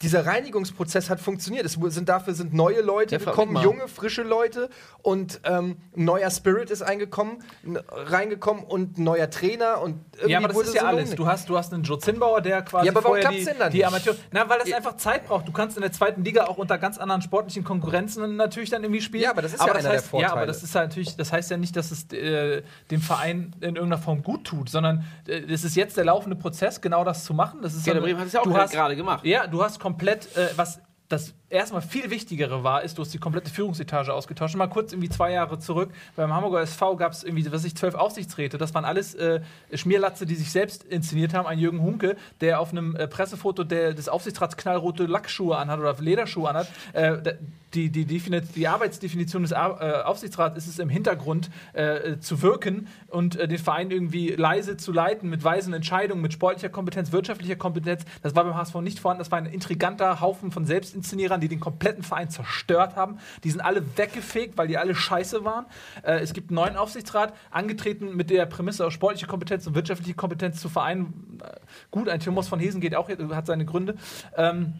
dieser 0.04 0.26
Reinigungsprozess 0.28 1.10
hat 1.10 1.20
funktioniert. 1.20 1.66
Es 1.66 1.74
sind, 1.74 2.08
dafür 2.08 2.34
sind 2.36 2.54
neue 2.54 2.82
Leute 2.82 3.16
Ja, 3.16 3.24
gekommen, 3.26 3.58
junge, 3.64 3.88
frische 3.88 4.22
Leute 4.24 4.70
und 5.02 5.40
ähm, 5.44 5.78
ein 5.96 6.06
neuer 6.06 6.30
Spirit 6.30 6.70
ist 6.70 6.84
eingekommen, 6.84 7.44
reingekommen 7.92 8.64
und 8.64 8.98
ein 8.98 9.04
neuer 9.04 9.30
Trainer 9.30 9.82
und 9.82 10.00
irgendwie 10.14 10.32
Ja, 10.32 10.38
aber 10.40 10.48
das 10.50 10.56
wurde 10.58 10.68
ist 10.68 10.76
ja 10.76 10.82
so 10.82 10.88
alles. 10.88 11.16
Du 11.16 11.26
hast, 11.28 11.50
du 11.50 11.58
hast 11.58 11.74
einen 11.74 11.84
Joe 11.84 11.98
Zinnbauer, 12.00 12.42
der 12.42 12.62
quasi 12.62 12.86
Ja, 12.86 12.92
aber 12.92 13.04
warum 13.04 13.18
vorher 13.22 13.32
die, 13.32 13.44
denn 13.44 13.56
dann 13.60 13.72
die 13.72 13.78
nicht? 13.78 13.88
Amateur... 13.88 14.16
Na, 14.32 14.48
weil 14.48 14.60
das 14.60 14.72
einfach 14.72 14.98
Zeit 14.98 15.26
braucht. 15.28 15.48
Du 15.48 15.52
kannst 15.52 15.78
in 15.78 15.82
der 15.82 15.92
zweiten 15.92 16.24
Liga 16.24 16.46
auch 16.46 16.58
unter 16.58 16.78
ganz 16.78 16.98
anderen 16.98 17.22
sportlichen 17.22 17.64
Konkurrenzen 17.64 18.36
natürlich 18.36 18.70
dann 18.70 18.84
irgendwie 18.84 19.02
spielen. 19.02 19.24
Ja, 19.24 19.32
aber 19.32 19.42
das 19.42 19.54
ist 19.54 19.60
ja 19.66 19.66
einer 19.74 19.82
der 19.82 19.92
heißt, 19.94 20.06
Ja, 20.14 20.18
aber 20.20 20.28
Vorteile. 20.28 20.48
das 20.48 20.64
ist 20.64 20.76
halt 20.76 20.90
natürlich, 20.90 21.16
das 21.16 21.32
heißt 21.34 21.50
ja 21.52 21.58
nicht, 21.58 21.76
dass 21.76 21.92
es 21.92 22.12
äh, 22.14 22.62
dem 22.92 23.02
Verein 23.02 23.56
in 23.62 23.76
irgendeiner 23.76 23.98
Form 24.02 24.22
gut 24.22 24.44
tut, 24.46 24.70
sondern 24.70 25.06
äh, 25.28 25.40
es 25.52 25.64
ist 25.64 25.76
jetzt 25.76 25.98
der 25.98 26.06
laufende 26.06 26.36
Prozess, 26.36 26.82
genau 26.82 27.04
das 27.04 27.24
zu 27.26 27.34
machen. 27.34 27.62
Das 27.62 27.74
ist 27.74 27.86
Werder 27.86 28.00
so- 28.02 28.06
Bremen 28.06 28.20
hat 28.20 28.28
es 28.28 28.34
ja 28.34 28.42
auch 28.42 28.46
gerade 28.46 28.96
gemacht. 28.96 29.26
Ja, 29.26 29.48
du 29.48 29.64
hast 29.64 29.80
komplett, 29.88 30.36
äh, 30.36 30.50
was 30.58 30.82
das 31.10 31.34
erstmal 31.50 31.82
viel 31.82 32.10
wichtigere 32.10 32.64
war, 32.64 32.84
ist, 32.84 32.98
du 32.98 33.02
hast 33.02 33.14
die 33.14 33.18
komplette 33.18 33.50
Führungsetage 33.50 34.14
ausgetauscht. 34.14 34.56
Mal 34.56 34.68
kurz 34.68 34.92
irgendwie 34.92 35.10
zwei 35.10 35.32
Jahre 35.32 35.58
zurück. 35.60 35.92
Beim 36.16 36.34
Hamburger 36.34 36.62
SV 36.62 36.98
gab 36.98 37.14
es 37.14 37.24
irgendwie, 37.24 37.50
was 37.52 37.64
ich, 37.64 37.76
zwölf 37.76 37.96
Aufsichtsräte. 37.96 38.58
Das 38.58 38.74
waren 38.74 38.84
alles 38.84 39.16
äh, 39.16 39.40
Schmierlatze, 39.74 40.26
die 40.26 40.36
sich 40.36 40.52
selbst 40.52 40.84
inszeniert 40.84 41.34
haben. 41.34 41.48
Ein 41.48 41.60
Jürgen 41.60 41.82
Hunke, 41.82 42.18
der 42.42 42.60
auf 42.60 42.72
einem 42.72 42.96
äh, 42.96 43.08
Pressefoto 43.08 43.64
der, 43.64 43.94
des 43.94 44.10
Aufsichtsrats 44.10 44.58
knallrote 44.58 45.06
Lackschuhe 45.06 45.58
anhat 45.58 45.80
oder 45.80 45.96
Lederschuhe 46.00 46.50
anhat. 46.50 46.68
Äh, 46.92 47.36
die, 47.74 47.90
die, 47.90 48.06
Defini- 48.06 48.42
die 48.56 48.68
Arbeitsdefinition 48.68 49.44
des 49.44 49.54
Ar 49.54 49.82
äh, 49.82 50.04
Aufsichtsrats 50.04 50.58
ist 50.58 50.68
es 50.68 50.80
im 50.80 50.90
Hintergrund 50.90 51.50
äh, 51.74 52.18
zu 52.20 52.42
wirken 52.42 52.88
und 53.10 53.36
äh, 53.36 53.48
den 53.48 53.58
Verein 53.58 53.92
irgendwie 53.92 54.30
leise 54.30 54.78
zu 54.78 54.92
leiten 54.92 55.30
mit 55.30 55.44
weisen 55.44 55.74
Entscheidungen, 55.74 56.22
mit 56.22 56.34
sportlicher 56.34 56.70
Kompetenz, 56.70 57.12
wirtschaftlicher 57.12 57.56
Kompetenz. 57.56 58.04
Das 58.24 58.36
war 58.36 58.46
beim 58.46 58.56
HSV 58.56 58.76
nicht 58.76 59.00
vorhanden. 59.00 59.20
Das 59.20 59.32
war 59.32 59.38
ein 59.38 59.46
intriganter 59.46 60.22
Haufen 60.22 60.52
von 60.52 60.66
Selbstinszenierern, 60.98 61.42
die 61.42 61.48
den 61.48 61.60
kompletten 61.60 62.04
Verein 62.04 62.30
zerstört 62.30 62.96
haben. 62.96 63.20
Die 63.44 63.52
sind 63.52 63.62
alle 63.62 63.84
weggefegt, 63.98 64.58
weil 64.58 64.68
die 64.68 64.78
alle 64.78 64.96
scheiße 64.96 65.44
waren. 65.44 65.66
Äh, 66.04 66.20
es 66.20 66.34
gibt 66.34 66.50
einen 66.50 66.56
neuen 66.56 66.76
Aufsichtsrat, 66.76 67.34
angetreten 67.52 68.16
mit 68.16 68.30
der 68.30 68.46
Prämisse 68.46 68.90
sportliche 68.92 69.28
Kompetenz 69.28 69.68
und 69.68 69.76
wirtschaftliche 69.76 70.16
Kompetenz 70.16 70.60
zu 70.60 70.70
vereinen. 70.70 71.40
Äh, 71.44 71.60
gut, 71.92 72.10
ein 72.10 72.20
Thomas 72.20 72.48
von 72.48 72.60
Hesen 72.60 72.82
geht 72.82 72.96
auch, 72.96 73.10
hat 73.10 73.46
seine 73.46 73.66
Gründe. 73.66 73.96
Ähm, 74.36 74.74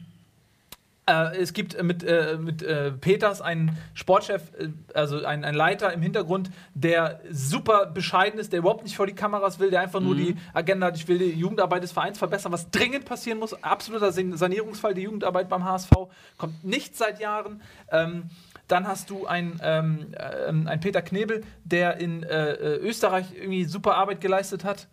äh, 1.08 1.38
es 1.38 1.54
gibt 1.54 1.74
äh, 1.74 1.84
mit, 1.84 2.04
äh, 2.04 2.38
mit 2.40 2.62
äh, 2.62 2.92
Peters 2.92 3.42
einen 3.42 3.78
Sportchef, 3.94 4.52
äh, 4.60 4.70
also 4.94 5.24
einen, 5.26 5.44
einen 5.46 5.58
Leiter 5.58 5.94
im 5.94 6.02
Hintergrund, 6.02 6.52
der 6.74 7.22
super 7.32 7.86
bescheiden 7.88 8.40
ist, 8.40 8.52
der 8.52 8.60
überhaupt 8.60 8.84
nicht 8.84 8.96
vor 8.96 9.08
die 9.08 9.16
Kameras 9.16 9.60
will, 9.60 9.72
der 9.72 9.82
einfach 9.82 10.02
nur 10.02 10.16
die 10.16 10.36
Agenda 10.54 10.88
hat, 10.88 10.98
ich 10.98 11.08
will 11.08 11.18
die 11.18 11.32
Jugendarbeit 11.32 11.84
des 11.84 11.92
Vereins 11.92 12.18
verbessern, 12.18 12.52
was 12.52 12.70
dringend 12.72 13.06
passieren 13.06 13.40
muss. 13.40 13.54
Absoluter 13.64 14.12
San- 14.12 14.36
Sanierungsfall, 14.38 14.94
die 14.94 15.02
Jugendarbeit 15.04 15.50
beim 15.50 15.64
HSV 15.64 15.92
kommt 16.38 16.64
nicht 16.64 16.96
seit 16.98 17.20
Jahren. 17.20 17.62
Ähm, 17.92 18.24
dann 18.68 18.86
hast 18.86 19.10
du 19.10 19.26
einen, 19.26 19.60
ähm, 19.64 20.08
ähm, 20.48 20.68
einen 20.68 20.82
Peter 20.82 21.02
Knebel, 21.02 21.44
der 21.64 21.98
in 21.98 22.24
äh, 22.24 22.52
äh, 22.52 22.78
Österreich 22.80 23.28
irgendwie 23.34 23.64
super 23.64 23.96
Arbeit 23.96 24.20
geleistet 24.20 24.66
hat. 24.66 24.88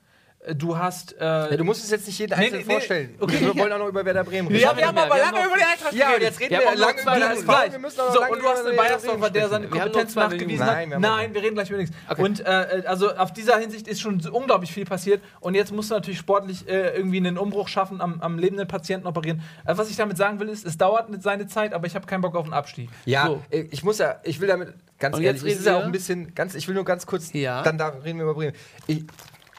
Du 0.57 0.77
hast. 0.77 1.15
Äh, 1.19 1.25
Ja, 1.25 1.57
du 1.57 1.65
musst 1.65 1.83
es 1.83 1.91
jetzt 1.91 2.07
nicht 2.07 2.19
jeden 2.19 2.39
Nee, 2.39 2.45
einzeln 2.47 2.65
nee, 2.67 2.73
vorstellen. 2.75 3.15
Okay. 3.19 3.41
Wir 3.41 3.57
wollen 3.57 3.73
auch 3.73 3.79
noch 3.79 3.89
über 3.89 4.05
Werder 4.05 4.25
Bremen 4.25 4.49
reden. 4.49 4.61
ja, 4.61 4.77
wir 4.77 4.87
haben 4.87 4.99
aber 4.99 5.17
lange 5.17 5.47
über 5.47 5.57
die 5.57 5.63
Eintracht 5.65 5.93
Ja, 5.95 6.07
und 6.07 6.11
geredet. 6.13 6.29
jetzt 6.29 6.41
reden 6.41 6.51
Wir 6.51 6.59
wir, 6.61 6.77
lange 6.77 7.01
über. 7.01 7.73
Wir 7.73 7.79
müssen 7.79 8.01
auch 8.01 8.07
noch 8.09 8.15
So, 8.15 8.23
und 8.33 8.43
du 8.43 8.49
hast 8.49 8.67
einen 8.67 8.77
Bremen 8.77 9.33
der 9.33 9.49
seine 9.49 9.69
Kompetenz 9.69 10.15
nachgewiesen 10.15 10.67
hat. 10.67 10.73
Nein, 10.75 10.91
wir 10.91 10.99
Nein, 10.99 11.35
wir 11.35 11.43
reden 11.43 11.55
gleich 11.55 11.71
über 11.71 11.79
nichts. 11.79 11.97
Und 12.19 12.41
äh, 12.41 12.83
also 12.87 13.15
auf 13.17 13.33
dieser 13.33 13.57
Hinsicht 13.59 13.89
ist 13.89 14.01
schon 14.03 14.21
unglaublich 14.31 14.71
viel 14.73 14.85
passiert. 14.85 15.23
Und 15.41 15.55
jetzt 15.55 15.73
musst 15.73 15.91
du 15.91 15.95
natürlich 15.95 16.19
sportlich 16.19 16.69
äh, 16.69 16.95
irgendwie 16.97 17.17
einen 17.19 17.39
Umbruch 17.39 17.69
schaffen, 17.69 18.03
am, 18.03 18.21
am 18.21 18.39
lebenden 18.39 18.69
Patienten 18.69 19.07
operieren. 19.07 19.41
Äh, 19.65 19.77
was 19.79 19.89
ich 19.89 19.97
damit 19.97 20.19
sagen 20.19 20.41
will, 20.41 20.51
ist, 20.51 20.67
es 20.67 20.77
dauert 20.77 21.09
seine 21.23 21.47
Zeit, 21.47 21.73
aber 21.73 21.87
ich 21.87 21.95
habe 21.95 22.07
keinen 22.07 22.21
Bock 22.21 22.35
auf 22.37 22.45
einen 22.45 22.53
Abstieg. 22.55 22.91
Ja, 23.07 23.27
So. 23.27 23.43
äh, 23.51 23.63
ich 23.71 23.83
muss 23.83 23.97
ja, 23.99 24.17
ich 24.25 24.41
will 24.41 24.49
damit 24.49 24.75
ganz 24.99 25.17
Und 25.17 25.23
ehrlich, 25.23 25.43
jetzt 25.43 25.59
ist 25.61 25.65
ja 25.67 25.73
reden 25.73 25.83
auch 25.83 25.87
ein 25.87 25.93
bisschen, 25.93 26.35
ganz, 26.35 26.55
ich 26.55 26.69
will 26.69 26.75
nur 26.75 26.85
ganz 26.85 27.07
kurz, 27.07 27.33
Ja. 27.33 27.63
dann 27.63 27.79
da 27.79 27.89
reden 27.89 28.19
wir 28.19 28.25
über 28.25 28.35
Bremen. 28.35 28.55
Ich, 28.87 29.05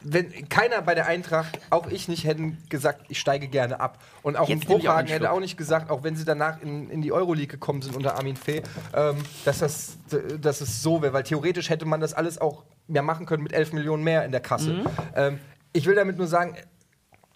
wenn 0.08 0.48
keiner 0.50 0.84
bei 0.84 0.94
der 0.94 1.08
Eintracht, 1.08 1.60
auch 1.72 1.88
ich 1.88 2.08
nicht, 2.08 2.26
hätten 2.26 2.60
gesagt, 2.70 3.06
ich 3.10 3.20
steige 3.20 3.48
gerne 3.48 3.80
ab. 3.80 4.04
Und 4.22 4.38
auch 4.38 4.48
Jetzt 4.48 4.64
ein 4.64 4.68
auch 4.68 4.80
Bruchhagen 4.80 5.10
hätte 5.10 5.32
auch 5.32 5.40
nicht 5.40 5.58
gesagt, 5.58 5.90
auch 5.90 6.04
wenn 6.04 6.16
sie 6.16 6.26
danach 6.26 6.62
in, 6.62 6.92
in 6.92 7.02
die 7.02 7.12
Euroleague 7.12 7.48
gekommen 7.48 7.82
sind 7.82 7.96
unter 7.96 8.16
Armin 8.16 8.36
Fee, 8.36 8.62
ähm, 8.94 9.18
dass, 9.46 9.60
das, 9.60 9.98
dass 10.40 10.62
es 10.62 10.84
so 10.84 11.02
wäre. 11.02 11.12
Weil 11.14 11.24
theoretisch 11.24 11.70
hätte 11.70 11.86
man 11.86 12.02
das 12.02 12.14
alles 12.14 12.40
auch 12.40 12.66
mehr 12.88 13.02
machen 13.02 13.26
können 13.26 13.42
mit 13.42 13.52
11 13.52 13.74
Millionen 13.74 14.04
mehr 14.04 14.26
in 14.26 14.32
der 14.32 14.42
Kasse. 14.42 14.74
Mhm. 14.74 14.88
Ähm, 15.16 15.40
ich 15.74 15.88
will 15.88 15.96
damit 15.96 16.18
nur 16.18 16.28
sagen, 16.28 16.56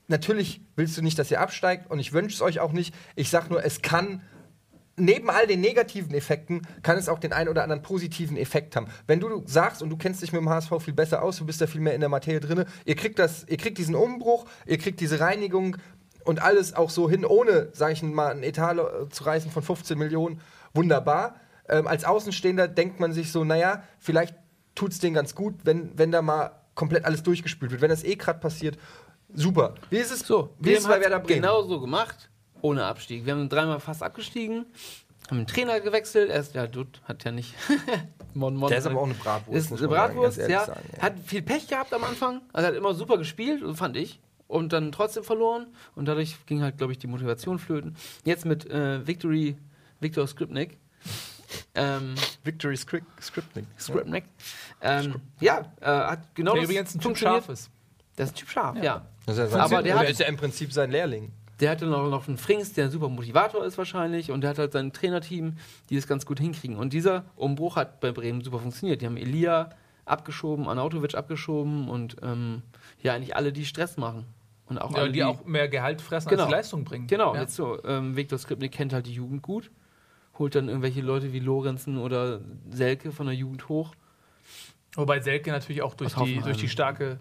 natürlich 0.08 0.62
willst 0.76 0.96
du 0.96 1.02
nicht, 1.02 1.18
dass 1.18 1.32
ihr 1.32 1.42
absteigt 1.42 1.90
und 1.90 1.98
ich 2.00 2.14
wünsche 2.14 2.36
es 2.36 2.42
euch 2.42 2.60
auch 2.60 2.72
nicht. 2.72 2.94
Ich 3.16 3.32
sag 3.32 3.50
nur, 3.50 3.66
es 3.66 3.82
kann 3.82 4.22
neben 5.00 5.30
all 5.30 5.48
den 5.48 5.62
negativen 5.62 6.14
Effekten 6.14 6.62
kann 6.84 6.98
es 6.98 7.10
auch 7.10 7.20
den 7.20 7.34
einen 7.34 7.50
oder 7.50 7.64
anderen 7.64 7.82
positiven 7.82 8.38
Effekt 8.38 8.76
haben. 8.76 8.88
Wenn 9.08 9.20
du 9.20 9.44
sagst 9.46 9.82
und 9.82 9.90
du 9.90 9.98
kennst 9.98 10.22
dich 10.22 10.32
mit 10.32 10.42
dem 10.42 10.50
HSV 10.50 10.72
viel 10.80 10.94
besser 10.94 11.24
aus, 11.24 11.38
du 11.38 11.46
bist 11.46 11.62
da 11.62 11.68
viel 11.68 11.82
mehr 11.82 11.94
in 11.96 12.00
der 12.02 12.10
Materie 12.10 12.40
drin, 12.40 12.66
ihr 12.86 12.96
kriegt 12.96 13.20
das, 13.20 13.46
ihr 13.48 13.58
kriegt 13.58 13.78
diesen 13.78 13.96
Umbruch, 13.96 14.46
ihr 14.66 14.78
kriegt 14.78 15.00
diese 15.00 15.20
Reinigung 15.20 15.78
und 16.26 16.42
alles 16.42 16.74
auch 16.74 16.90
so 16.90 17.10
hin, 17.10 17.26
ohne, 17.26 17.70
sage 17.74 17.94
ich 17.94 18.04
mal, 18.04 18.32
einen 18.32 18.44
Etat 18.44 18.76
zu 19.10 19.24
reißen 19.24 19.50
von 19.52 19.64
15 19.64 19.98
Millionen, 19.98 20.42
wunderbar. 20.74 21.36
Ähm, 21.68 21.88
als 21.88 22.04
Außenstehender 22.04 22.68
denkt 22.68 23.00
man 23.00 23.14
sich 23.14 23.32
so, 23.32 23.44
naja, 23.44 23.84
vielleicht 24.00 24.36
tut 24.76 24.92
es 24.92 25.00
denen 25.00 25.14
ganz 25.14 25.36
gut, 25.36 25.56
wenn, 25.64 25.98
wenn 25.98 26.12
da 26.12 26.22
mal 26.22 26.52
komplett 26.76 27.06
alles 27.06 27.24
durchgespült 27.24 27.72
wird. 27.72 27.82
Wenn 27.82 27.90
das 27.90 28.04
eh 28.04 28.16
gerade 28.16 28.40
passiert, 28.40 28.78
super. 29.34 29.76
Wie 29.90 29.98
ist 29.98 30.12
es 30.12 30.20
So, 30.22 30.56
Wie 30.60 30.72
ist 30.72 30.82
es 30.82 30.88
bei 30.88 31.00
Werder 31.02 31.20
Bremen? 31.20 31.42
genau 31.42 31.62
so 31.64 31.80
gemacht, 31.80 32.30
ohne 32.62 32.86
Abstieg. 32.86 33.26
Wir 33.26 33.34
haben 33.34 33.50
dreimal 33.50 33.80
fast 33.80 34.04
abgestiegen, 34.04 34.66
haben 35.30 35.38
den 35.40 35.48
Trainer 35.48 35.80
gewechselt. 35.80 36.30
Erst, 36.30 36.56
ja, 36.56 36.68
Dutt 36.68 37.02
hat 37.06 37.24
ja 37.24 37.32
nicht. 37.32 37.54
Mon, 38.34 38.56
Mon, 38.56 38.70
Der 38.70 38.78
ist 38.80 38.86
aber 38.88 39.00
auch 39.00 39.06
eine 39.06 39.14
Bratwurst. 39.16 39.58
ist 39.58 39.72
eine 39.72 39.80
sagen, 39.80 39.92
Bratwurst, 39.92 40.38
ehrlich 40.38 40.54
ja. 40.56 40.66
sagen, 40.66 40.90
ja. 40.96 41.02
Hat 41.02 41.14
viel 41.26 41.42
Pech 41.42 41.68
gehabt 41.68 41.94
am 41.94 42.04
Anfang. 42.04 42.42
Also 42.54 42.68
hat 42.68 42.76
immer 42.76 42.94
super 42.94 43.18
gespielt, 43.18 43.64
fand 43.76 43.98
ich. 43.98 44.20
Und 44.48 44.74
dann 44.74 44.92
trotzdem 44.92 45.24
verloren. 45.24 45.68
Und 45.96 46.06
dadurch 46.08 46.36
ging 46.48 46.62
halt, 46.64 46.78
glaube 46.78 46.94
ich, 46.94 46.98
die 47.00 47.08
Motivation 47.08 47.60
flöten. 47.60 47.96
Jetzt 48.26 48.46
mit 48.46 48.68
äh, 48.70 49.06
Victory, 49.06 49.58
Viktor 50.00 50.28
Skripnik. 50.28 50.78
Ähm, 51.76 52.16
Victory 52.44 52.78
Script, 52.78 53.06
Scripting. 53.22 53.66
Skripnik. 53.80 54.26
Ähm, 54.82 55.16
ja, 55.40 55.62
äh, 55.82 55.86
hat 55.86 56.20
genau 56.36 56.54
Der 56.54 56.62
das 56.62 56.70
übrigens 56.70 56.96
ein 56.96 57.00
Typ 57.02 57.18
scharf 57.18 57.50
ist. 57.50 57.70
Das 58.16 58.30
ist 58.30 58.36
ein 58.36 58.40
Typ 58.40 58.50
scharf, 58.50 58.78
ja. 58.84 59.06
Das 59.26 59.38
ist 59.38 59.54
Aber 59.54 59.64
aber 59.64 59.76
der 59.84 59.94
der 59.94 60.00
hat- 60.00 60.10
ist 60.10 60.20
ja 60.20 60.28
im 60.28 60.38
Prinzip 60.38 60.74
sein 60.74 60.92
Lehrling. 60.92 61.32
Der 61.60 61.72
hatte 61.72 61.86
noch, 61.88 62.10
noch 62.10 62.28
einen 62.28 62.38
Frings, 62.38 62.74
der 62.74 62.86
ein 62.86 62.92
super 62.92 63.10
Motivator 63.10 63.66
ist 63.66 63.78
wahrscheinlich. 63.78 64.32
Und 64.32 64.42
der 64.42 64.52
hat 64.52 64.60
halt 64.60 64.72
sein 64.72 64.94
Trainerteam, 64.94 65.58
die 65.90 65.96
das 65.96 66.08
ganz 66.08 66.26
gut 66.26 66.40
hinkriegen. 66.40 66.78
Und 66.78 66.94
dieser 66.94 67.26
Umbruch 67.36 67.76
hat 67.76 68.00
bei 68.00 68.12
Bremen 68.12 68.42
super 68.42 68.60
funktioniert. 68.60 69.02
Die 69.02 69.06
haben 69.06 69.18
Elia 69.18 69.70
abgeschoben, 70.06 70.68
Anautovic 70.68 71.16
abgeschoben 71.16 71.90
und 71.90 72.16
ähm, 72.24 72.64
ja, 73.02 73.14
eigentlich 73.14 73.36
alle, 73.36 73.52
die 73.54 73.66
Stress 73.66 73.98
machen. 73.98 74.26
Und 74.66 74.78
auch 74.80 74.92
Ja, 74.96 75.04
alle, 75.04 75.12
die 75.12 75.24
auch 75.24 75.46
mehr 75.46 75.68
Gehalt 75.68 76.02
fressen, 76.02 76.30
Genau. 76.30 76.44
als 76.44 76.50
die 76.50 76.56
Leistung 76.56 76.84
bringen. 76.84 77.08
Genau, 77.08 77.36
Ja. 77.36 77.42
jetzt 77.42 77.56
so. 77.56 77.84
Ähm, 77.84 78.16
Viktor 78.16 78.38
Skripnik 78.40 78.72
kennt 78.72 78.94
halt 78.94 79.06
die 79.08 79.14
Jugend 79.14 79.42
gut. 79.42 79.70
Holt 80.38 80.56
dann 80.56 80.70
irgendwelche 80.70 81.02
Leute 81.02 81.34
wie 81.34 81.40
Lorenzen 81.40 81.98
oder 81.98 82.40
Selke 82.70 83.12
von 83.12 83.26
der 83.26 83.36
Jugend 83.36 83.68
hoch. 83.68 83.94
Wobei 84.96 85.20
Selke 85.20 85.52
natürlich 85.52 85.82
auch 85.82 85.94
durch 85.94 86.14
die, 86.16 86.40
durch 86.40 86.58
die 86.58 86.70
starke, 86.70 87.20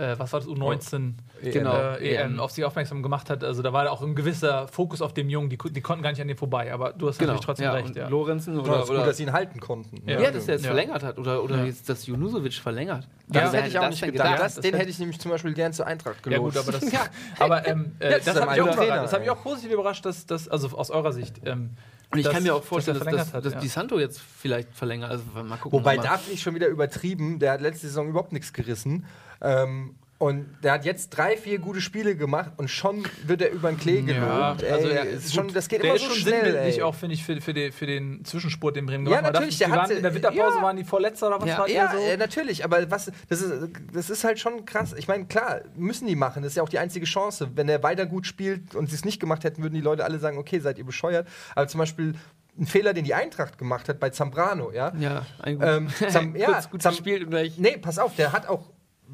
äh, 0.00 0.18
was 0.18 0.32
war 0.32 0.40
das, 0.40 0.48
U19 0.48 1.12
Genau. 1.42 1.74
äh, 1.74 2.14
EM 2.16 2.32
EM. 2.34 2.40
auf 2.40 2.50
sich 2.50 2.64
aufmerksam 2.64 3.02
gemacht 3.02 3.30
hat. 3.30 3.44
Also 3.44 3.62
da 3.62 3.72
war 3.72 3.90
auch 3.92 4.02
ein 4.02 4.14
gewisser 4.14 4.66
Fokus 4.68 5.00
auf 5.02 5.14
dem 5.14 5.28
Jungen, 5.30 5.48
die, 5.50 5.56
die 5.58 5.80
konnten 5.80 6.02
gar 6.02 6.10
nicht 6.10 6.20
an 6.20 6.28
dem 6.28 6.36
vorbei, 6.36 6.72
aber 6.72 6.92
du 6.92 7.08
hast 7.08 7.18
Genau. 7.18 7.32
natürlich 7.32 7.44
trotzdem 7.46 7.64
ja, 7.66 7.72
recht. 7.72 7.96
Ja. 7.96 8.08
Lorenzen 8.08 8.58
Oder, 8.58 8.70
oder, 8.82 8.90
oder 8.90 8.98
gut, 9.00 9.06
dass 9.08 9.16
sie 9.18 9.22
ihn 9.24 9.32
halten 9.32 9.60
konnten. 9.60 10.02
Ja. 10.08 10.20
ja, 10.20 10.30
dass 10.30 10.48
er 10.48 10.54
jetzt 10.54 10.64
Ja. 10.64 10.70
verlängert 10.72 11.02
hat. 11.02 11.18
Oder, 11.18 11.42
oder 11.44 11.56
Ja. 11.58 11.64
jetzt, 11.64 11.88
dass 11.88 12.06
Junusovic 12.06 12.54
verlängert. 12.54 13.06
Das 13.28 13.52
Ja, 13.52 13.58
hätte 13.58 13.68
ich 13.68 13.78
auch 13.78 13.88
nicht 13.88 14.00
gedacht. 14.02 14.26
gedacht? 14.26 14.40
Das, 14.40 14.54
Das 14.56 14.62
den 14.62 14.74
hätte- 14.74 14.90
ich 14.90 14.98
nämlich 14.98 15.20
zum 15.20 15.30
Beispiel 15.30 15.52
gern 15.54 15.72
zur 15.72 15.86
Eintracht 15.86 16.16
Ja 16.26 16.32
gelobt. 16.32 16.54
gut, 16.54 16.62
aber 16.62 16.72
das, 16.72 16.84
aber 17.38 17.66
ähm, 17.68 17.92
äh, 17.98 18.10
das 18.18 18.26
ist 18.26 18.40
hat 18.40 18.50
mich 18.50 18.60
auch. 18.62 18.76
Das 18.76 19.12
hat 19.12 19.20
mich 19.20 19.30
auch 19.30 19.42
positiv 19.42 19.72
überrascht, 19.72 20.04
dass 20.06 20.26
das 20.26 20.48
also 20.48 20.68
aus 20.76 20.90
eurer 20.90 21.12
Sicht. 21.12 21.40
Ähm, 21.44 21.70
Und 22.12 22.18
ich 22.18 22.24
dass- 22.24 22.34
kann 22.34 22.42
mir 22.42 22.54
auch 22.56 22.64
vorstellen, 22.64 22.96
dass, 22.98 23.04
verlängert 23.04 23.28
dass, 23.28 23.34
hat, 23.34 23.44
dass 23.44 23.52
ja. 23.54 23.60
Di 23.60 23.68
Santo 23.68 23.98
jetzt 24.00 24.20
vielleicht 24.20 24.74
verlängert. 24.74 25.10
Also 25.12 25.22
mal 25.44 25.56
gucken. 25.58 25.78
Wobei 25.78 25.96
da 25.96 26.18
finde 26.18 26.34
ich 26.34 26.42
schon 26.42 26.54
wieder 26.56 26.66
übertrieben. 26.66 27.38
Der 27.38 27.52
hat 27.52 27.60
letzte 27.60 27.86
Saison 27.86 28.08
überhaupt 28.08 28.32
nichts 28.32 28.52
gerissen. 28.52 29.04
Ähm, 29.40 29.96
und 30.18 30.58
der 30.62 30.72
hat 30.72 30.84
jetzt 30.84 31.08
drei, 31.16 31.34
vier 31.38 31.58
gute 31.58 31.80
Spiele 31.80 32.14
gemacht 32.14 32.52
und 32.58 32.68
schon 32.68 33.04
wird 33.24 33.40
er 33.40 33.52
über 33.52 33.70
den 33.72 33.78
Klee 33.78 34.02
gelobt. 34.02 34.62
ey, 34.62 34.70
also 34.70 34.88
er 34.88 35.04
ist 35.06 35.32
schon, 35.34 35.48
das 35.50 35.66
geht 35.66 35.78
der 35.82 35.86
immer 35.86 35.94
ist 35.96 36.02
so 36.02 36.08
schon 36.08 36.16
schnell. 36.18 36.42
sinnbildlich 36.44 36.76
ey. 36.76 36.82
auch, 36.82 36.94
finde 36.94 37.14
ich, 37.14 37.24
für, 37.24 37.40
für, 37.40 37.54
die, 37.54 37.72
für 37.72 37.86
den 37.86 38.22
Zwischensport, 38.26 38.76
den 38.76 38.84
Bremen 38.84 39.06
Ja, 39.06 39.16
gemacht 39.16 39.24
hat. 39.28 39.32
natürlich, 39.32 39.56
Die 39.56 39.64
der 39.64 39.70
waren, 39.74 39.90
in 39.90 40.02
der 40.02 40.14
Winterpause 40.14 40.56
ja. 40.58 40.62
waren 40.62 40.76
die 40.76 40.84
Vorletzter 40.84 41.28
oder 41.28 41.40
was 41.40 41.48
Ja, 41.48 41.58
war 41.60 41.68
ja, 41.70 41.86
der 41.90 41.98
so? 41.98 42.04
äh, 42.06 42.16
natürlich, 42.18 42.64
aber 42.66 42.90
was, 42.90 43.10
das, 43.30 43.40
ist, 43.40 43.68
das 43.94 44.10
ist 44.10 44.22
halt 44.22 44.38
schon 44.38 44.66
krass. 44.66 44.94
Ich 44.98 45.08
meine, 45.08 45.24
klar, 45.24 45.62
müssen 45.74 46.06
die 46.06 46.16
machen. 46.16 46.42
Das 46.42 46.52
ist 46.52 46.56
ja 46.56 46.62
auch 46.64 46.68
die 46.68 46.78
einzige 46.78 47.06
Chance. 47.06 47.48
Wenn 47.54 47.70
er 47.70 47.82
weiter 47.82 48.04
gut 48.04 48.26
spielt 48.26 48.74
und 48.74 48.90
sie 48.90 48.96
es 48.96 49.06
nicht 49.06 49.20
gemacht 49.20 49.42
hätten, 49.44 49.62
würden 49.62 49.74
die 49.74 49.80
Leute 49.80 50.04
alle 50.04 50.18
sagen, 50.18 50.36
okay, 50.36 50.58
seid 50.58 50.76
ihr 50.76 50.84
bescheuert. 50.84 51.26
Aber 51.54 51.66
zum 51.66 51.78
Beispiel 51.78 52.12
ein 52.58 52.66
Fehler, 52.66 52.92
den 52.92 53.06
die 53.06 53.14
Eintracht 53.14 53.56
gemacht 53.56 53.88
hat 53.88 53.98
bei 53.98 54.10
Zambrano, 54.10 54.70
ja. 54.70 54.92
Ja, 55.00 55.24
ein 55.38 55.54
gut. 55.58 55.66
Ähm, 55.66 55.88
Zam, 56.10 56.36
ja, 56.36 56.52
Kurz 56.52 56.68
gut 56.68 56.82
Zam, 56.82 56.92
gespielt 56.92 57.22
und 57.24 57.30
gleich. 57.30 57.56
Nee, 57.56 57.78
pass 57.78 57.98
auf, 57.98 58.14
der 58.16 58.34
hat 58.34 58.46
auch 58.46 58.68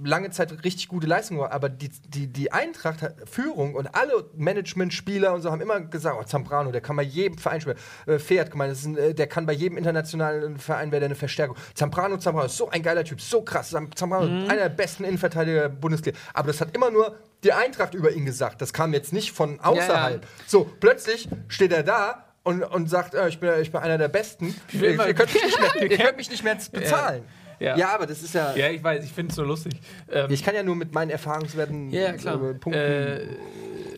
lange 0.05 0.31
Zeit 0.31 0.65
richtig 0.65 0.89
gute 0.89 1.07
Leistung 1.07 1.37
gemacht, 1.39 1.53
aber 1.53 1.69
die, 1.69 1.91
die, 2.09 2.27
die 2.27 2.53
Eintracht 2.53 3.03
hat 3.03 3.15
Führung 3.29 3.75
und 3.75 3.95
alle 3.95 4.29
Management-Spieler 4.35 5.33
und 5.35 5.43
so 5.43 5.51
haben 5.51 5.61
immer 5.61 5.81
gesagt, 5.81 6.17
oh, 6.21 6.25
Zambrano, 6.25 6.73
der 6.73 6.81
kann 6.81 6.97
bei 6.97 7.03
jedem 7.03 7.39
Verein 7.39 7.61
spielen. 7.61 7.77
Äh, 8.07 8.19
Pferd 8.19 8.51
gemeint, 8.51 8.73
das 8.73 8.81
ist 8.81 8.87
ein, 8.87 8.97
äh, 8.99 9.15
der 9.15 9.27
kann 9.27 9.47
bei 9.47 9.53
jedem 9.53 9.79
internationalen 9.79 10.59
Verein 10.59 10.91
wäre 10.93 11.01
der 11.01 11.07
eine 11.09 11.15
Verstärkung. 11.15 11.57
Zambrano, 11.75 12.17
Zambrano 12.19 12.47
ist 12.47 12.57
so 12.57 12.69
ein 12.71 12.83
geiler 12.83 13.05
Typ, 13.05 13.21
so 13.21 13.43
krass. 13.43 13.71
Zam- 13.71 13.95
Zambrano, 13.95 14.27
einer 14.49 14.57
der 14.63 14.69
besten 14.71 15.05
Innenverteidiger 15.05 15.61
der 15.63 15.69
Bundesliga. 15.69 16.19
Aber 16.35 16.49
das 16.49 16.61
hat 16.61 16.75
immer 16.75 16.91
nur 16.91 17.17
die 17.45 17.53
Eintracht 17.53 17.95
über 17.95 18.11
ihn 18.13 18.25
gesagt. 18.25 18.61
Das 18.63 18.73
kam 18.73 18.93
jetzt 18.93 19.13
nicht 19.13 19.33
von 19.33 19.61
außerhalb. 19.61 20.27
So, 20.47 20.71
plötzlich 20.81 21.29
steht 21.49 21.73
er 21.73 21.83
da 21.83 22.25
und, 22.43 22.63
und 22.63 22.89
sagt, 22.89 23.15
äh, 23.15 23.29
ich, 23.29 23.41
bin, 23.41 23.51
ich 23.61 23.71
bin 23.73 23.81
einer 23.81 23.99
der 23.99 24.09
Besten. 24.09 24.55
Ihr, 24.73 24.95
mal- 24.97 25.09
ihr, 25.09 25.15
könnt 25.15 25.33
mich 25.35 25.43
nicht 25.45 25.61
mehr, 25.61 25.83
ihr 25.91 25.97
könnt 25.99 26.17
mich 26.17 26.31
nicht 26.31 26.45
mehr 26.45 26.57
bezahlen. 26.73 27.25
Ja. 27.59 27.77
Ja, 27.77 27.95
aber 27.95 28.07
das 28.07 28.23
ist 28.23 28.35
ja. 28.35 28.55
Ja, 28.55 28.69
ich 28.69 28.83
weiß, 28.83 29.05
ich 29.05 29.13
finde 29.13 29.31
es 29.31 29.37
so 29.37 29.43
lustig. 29.45 29.75
Ähm, 30.11 30.27
Ich 30.31 30.45
kann 30.45 30.55
ja 30.55 30.63
nur 30.63 30.77
mit 30.77 30.93
meinen 30.95 31.11
Erfahrungswerten 31.11 31.91
Ja, 31.91 32.13
klar. 32.13 32.35
äh, 32.37 32.55
punkten. 32.55 32.73
äh, 32.75 33.27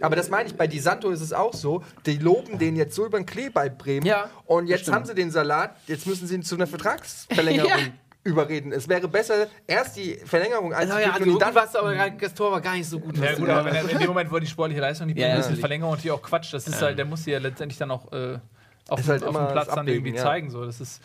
aber 0.00 0.14
das 0.16 0.30
meine 0.30 0.48
ich, 0.48 0.54
bei 0.54 0.66
Di 0.68 0.78
Santo 0.78 1.10
ist 1.10 1.20
es 1.20 1.32
auch 1.32 1.52
so. 1.54 1.82
Die 2.06 2.18
loben 2.18 2.58
den 2.58 2.76
jetzt 2.76 2.94
so 2.94 3.04
über 3.06 3.18
den 3.18 3.26
Klee 3.26 3.48
bei 3.50 3.68
Bremen. 3.68 4.06
Ja, 4.06 4.30
und 4.46 4.68
jetzt 4.68 4.90
haben 4.92 5.04
sie 5.04 5.14
den 5.14 5.30
Salat, 5.32 5.74
jetzt 5.88 6.06
müssen 6.06 6.26
sie 6.28 6.36
ihn 6.36 6.42
zu 6.44 6.54
einer 6.54 6.66
Vertragsverlängerung 6.68 7.70
Ja. 8.24 8.30
überreden. 8.32 8.72
Es 8.72 8.88
wäre 8.88 9.08
besser, 9.08 9.48
erst 9.66 9.96
die 9.96 10.14
Verlängerung 10.24 10.72
Also, 10.72 10.92
einzugeben 10.94 11.08
ja, 11.10 11.18
also 11.18 11.32
und 11.32 11.42
dann. 11.42 11.54
war's 11.54 11.74
aber 11.74 11.94
das 12.10 12.34
Tor 12.34 12.52
war 12.52 12.60
gar 12.60 12.74
nicht 12.74 12.88
so 12.88 13.00
gut. 13.00 13.16
ja, 13.18 13.34
gut, 13.34 13.48
aber 13.48 13.64
wenn 13.64 13.74
er, 13.74 13.88
in 13.90 13.98
dem 13.98 14.06
Moment, 14.08 14.30
wo 14.30 14.38
die 14.38 14.46
sportliche 14.46 14.80
Leistung 14.80 15.06
nicht 15.08 15.18
Ja, 15.18 15.28
bringt, 15.28 15.38
ja, 15.44 15.48
ist 15.48 15.56
die. 15.56 15.60
Verlängerung 15.60 15.94
natürlich 15.94 16.12
auch 16.12 16.22
Quatsch. 16.22 16.52
Das 16.54 16.68
ist 16.68 16.80
halt, 16.80 16.96
der 16.98 17.04
muss 17.06 17.24
sie 17.24 17.32
ja 17.32 17.38
letztendlich 17.38 17.78
dann 17.78 17.90
auch 17.90 18.12
äh, 18.12 18.38
auf, 18.88 19.00
Ist 19.00 19.08
halt 19.08 19.24
auf 19.24 19.34
dem 19.36 19.48
Platz 19.48 19.68
dann 19.74 19.88
irgendwie 19.88 20.14
ja. 20.14 20.22
zeigen. 20.22 20.50
So. 20.50 20.64
Das 20.64 20.80
ist, 20.80 21.00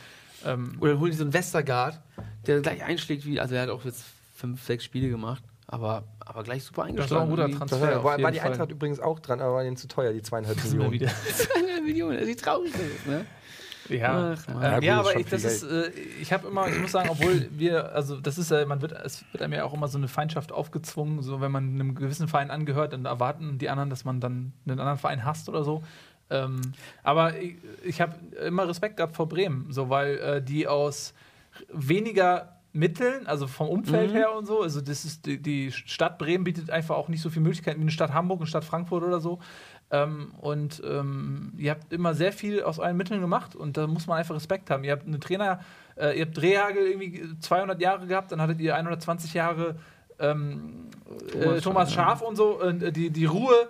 ähm, 0.45 0.77
Oder 0.79 0.99
holen 0.99 1.11
die 1.11 1.17
so 1.17 1.23
einen 1.23 1.33
Westergaard, 1.33 1.99
der 2.45 2.61
gleich 2.61 2.83
einschlägt 2.83 3.25
wie, 3.25 3.39
also 3.39 3.55
er 3.55 3.63
hat 3.63 3.69
auch 3.69 3.85
jetzt 3.85 4.05
fünf, 4.35 4.63
sechs 4.63 4.83
Spiele 4.83 5.09
gemacht, 5.09 5.43
aber, 5.67 6.03
aber 6.19 6.43
gleich 6.43 6.63
super 6.63 6.85
das 6.95 7.05
ist 7.05 7.11
auch 7.13 7.21
eingeschlagen. 7.21 7.23
ein 7.23 7.29
guter. 7.29 7.47
Das 7.47 7.57
Transfer. 7.57 7.81
war, 7.81 8.03
war, 8.03 8.21
war 8.21 8.31
die 8.31 8.39
Fall. 8.39 8.51
Eintracht 8.51 8.71
übrigens 8.71 8.99
auch 8.99 9.19
dran, 9.19 9.39
aber 9.41 9.55
war 9.55 9.65
ihnen 9.65 9.77
zu 9.77 9.87
teuer, 9.87 10.13
die 10.13 10.21
zweieinhalb 10.21 10.61
Millionen. 10.63 10.91
wieder. 10.91 11.11
Eine 11.57 11.81
Million, 11.81 12.13
das 12.13 12.27
ist 12.27 12.43
traurig. 12.43 12.73
aus, 12.73 13.07
Ne? 13.07 13.25
Ja, 13.89 14.35
Ach, 14.37 14.47
Ja, 14.61 14.79
ja, 14.79 15.01
ist 15.01 15.07
aber 15.07 15.19
ich, 15.19 15.27
das 15.27 15.43
ist, 15.43 15.63
äh, 15.63 15.89
ich 16.21 16.31
habe 16.31 16.47
immer, 16.47 16.67
ich 16.67 16.79
muss 16.79 16.91
sagen, 16.91 17.09
obwohl 17.09 17.49
wir, 17.51 17.93
also 17.93 18.19
das 18.19 18.37
ist, 18.37 18.51
äh, 18.51 18.65
man 18.65 18.81
wird, 18.81 18.93
es 18.93 19.25
wird 19.31 19.43
einem 19.43 19.53
ja 19.53 19.65
auch 19.65 19.73
immer 19.73 19.87
so 19.87 19.97
eine 19.97 20.07
Feindschaft 20.07 20.51
aufgezwungen, 20.51 21.21
so 21.21 21.41
wenn 21.41 21.51
man 21.51 21.73
einem 21.73 21.95
gewissen 21.95 22.27
Verein 22.27 22.49
angehört, 22.49 22.93
dann 22.93 23.05
erwarten 23.05 23.57
die 23.57 23.69
anderen, 23.69 23.89
dass 23.89 24.05
man 24.05 24.19
dann 24.19 24.53
einen 24.65 24.79
anderen 24.79 24.99
Verein 24.99 25.25
hasst 25.25 25.49
oder 25.49 25.63
so. 25.63 25.83
Ähm, 26.33 26.61
aber 27.03 27.37
ich, 27.39 27.55
ich 27.83 28.01
habe 28.01 28.15
immer 28.45 28.67
Respekt 28.67 28.97
gehabt 28.97 29.15
vor 29.15 29.29
Bremen, 29.29 29.67
so 29.69 29.89
weil 29.89 30.17
äh, 30.17 30.41
die 30.41 30.67
aus 30.67 31.13
weniger 31.71 32.57
Mitteln, 32.75 33.27
also 33.27 33.45
vom 33.45 33.69
Umfeld 33.69 34.11
Mhm. 34.11 34.15
her 34.15 34.33
und 34.35 34.47
so, 34.47 34.61
also 34.63 34.81
das 34.81 35.05
ist 35.05 35.27
die, 35.27 35.39
die 35.39 35.71
Stadt 35.71 36.17
Bremen 36.17 36.43
bietet 36.43 36.71
einfach 36.71 36.95
auch 36.95 37.07
nicht 37.07 37.21
so 37.21 37.29
viele 37.29 37.43
Möglichkeiten 37.43 37.79
wie 37.79 37.83
eine 37.83 37.91
Stadt 37.91 38.13
Hamburg, 38.13 38.39
eine 38.39 38.47
Stadt 38.47 38.63
Frankfurt 38.65 39.03
oder 39.03 39.19
so. 39.19 39.37
Ähm, 39.91 40.31
und 40.41 40.81
ähm, 40.83 41.53
ihr 41.57 41.69
habt 41.69 41.93
immer 41.93 42.15
sehr 42.15 42.33
viel 42.33 42.63
aus 42.63 42.79
euren 42.79 42.97
Mitteln 42.97 43.21
gemacht 43.21 43.55
und 43.55 43.77
da 43.77 43.85
muss 43.85 44.07
man 44.07 44.17
einfach 44.17 44.33
Respekt 44.33 44.71
haben. 44.71 44.83
Ihr 44.83 44.91
habt 44.93 45.05
einen 45.05 45.21
Trainer, 45.21 45.59
äh, 45.95 46.17
ihr 46.17 46.25
habt 46.25 46.35
Drehhagel 46.35 46.87
irgendwie 46.87 47.39
200 47.39 47.79
Jahre 47.79 48.07
gehabt, 48.07 48.31
dann 48.31 48.41
hattet 48.41 48.59
ihr 48.59 48.75
120 48.75 49.35
Jahre 49.35 49.75
ähm, 50.17 50.87
Thomas, 51.31 51.57
äh, 51.57 51.61
Thomas 51.61 51.93
Schaf 51.93 52.21
und 52.23 52.35
so. 52.35 52.59
Und 52.59 52.81
äh, 52.81 52.91
die, 52.91 53.11
die 53.11 53.25
Ruhe, 53.25 53.67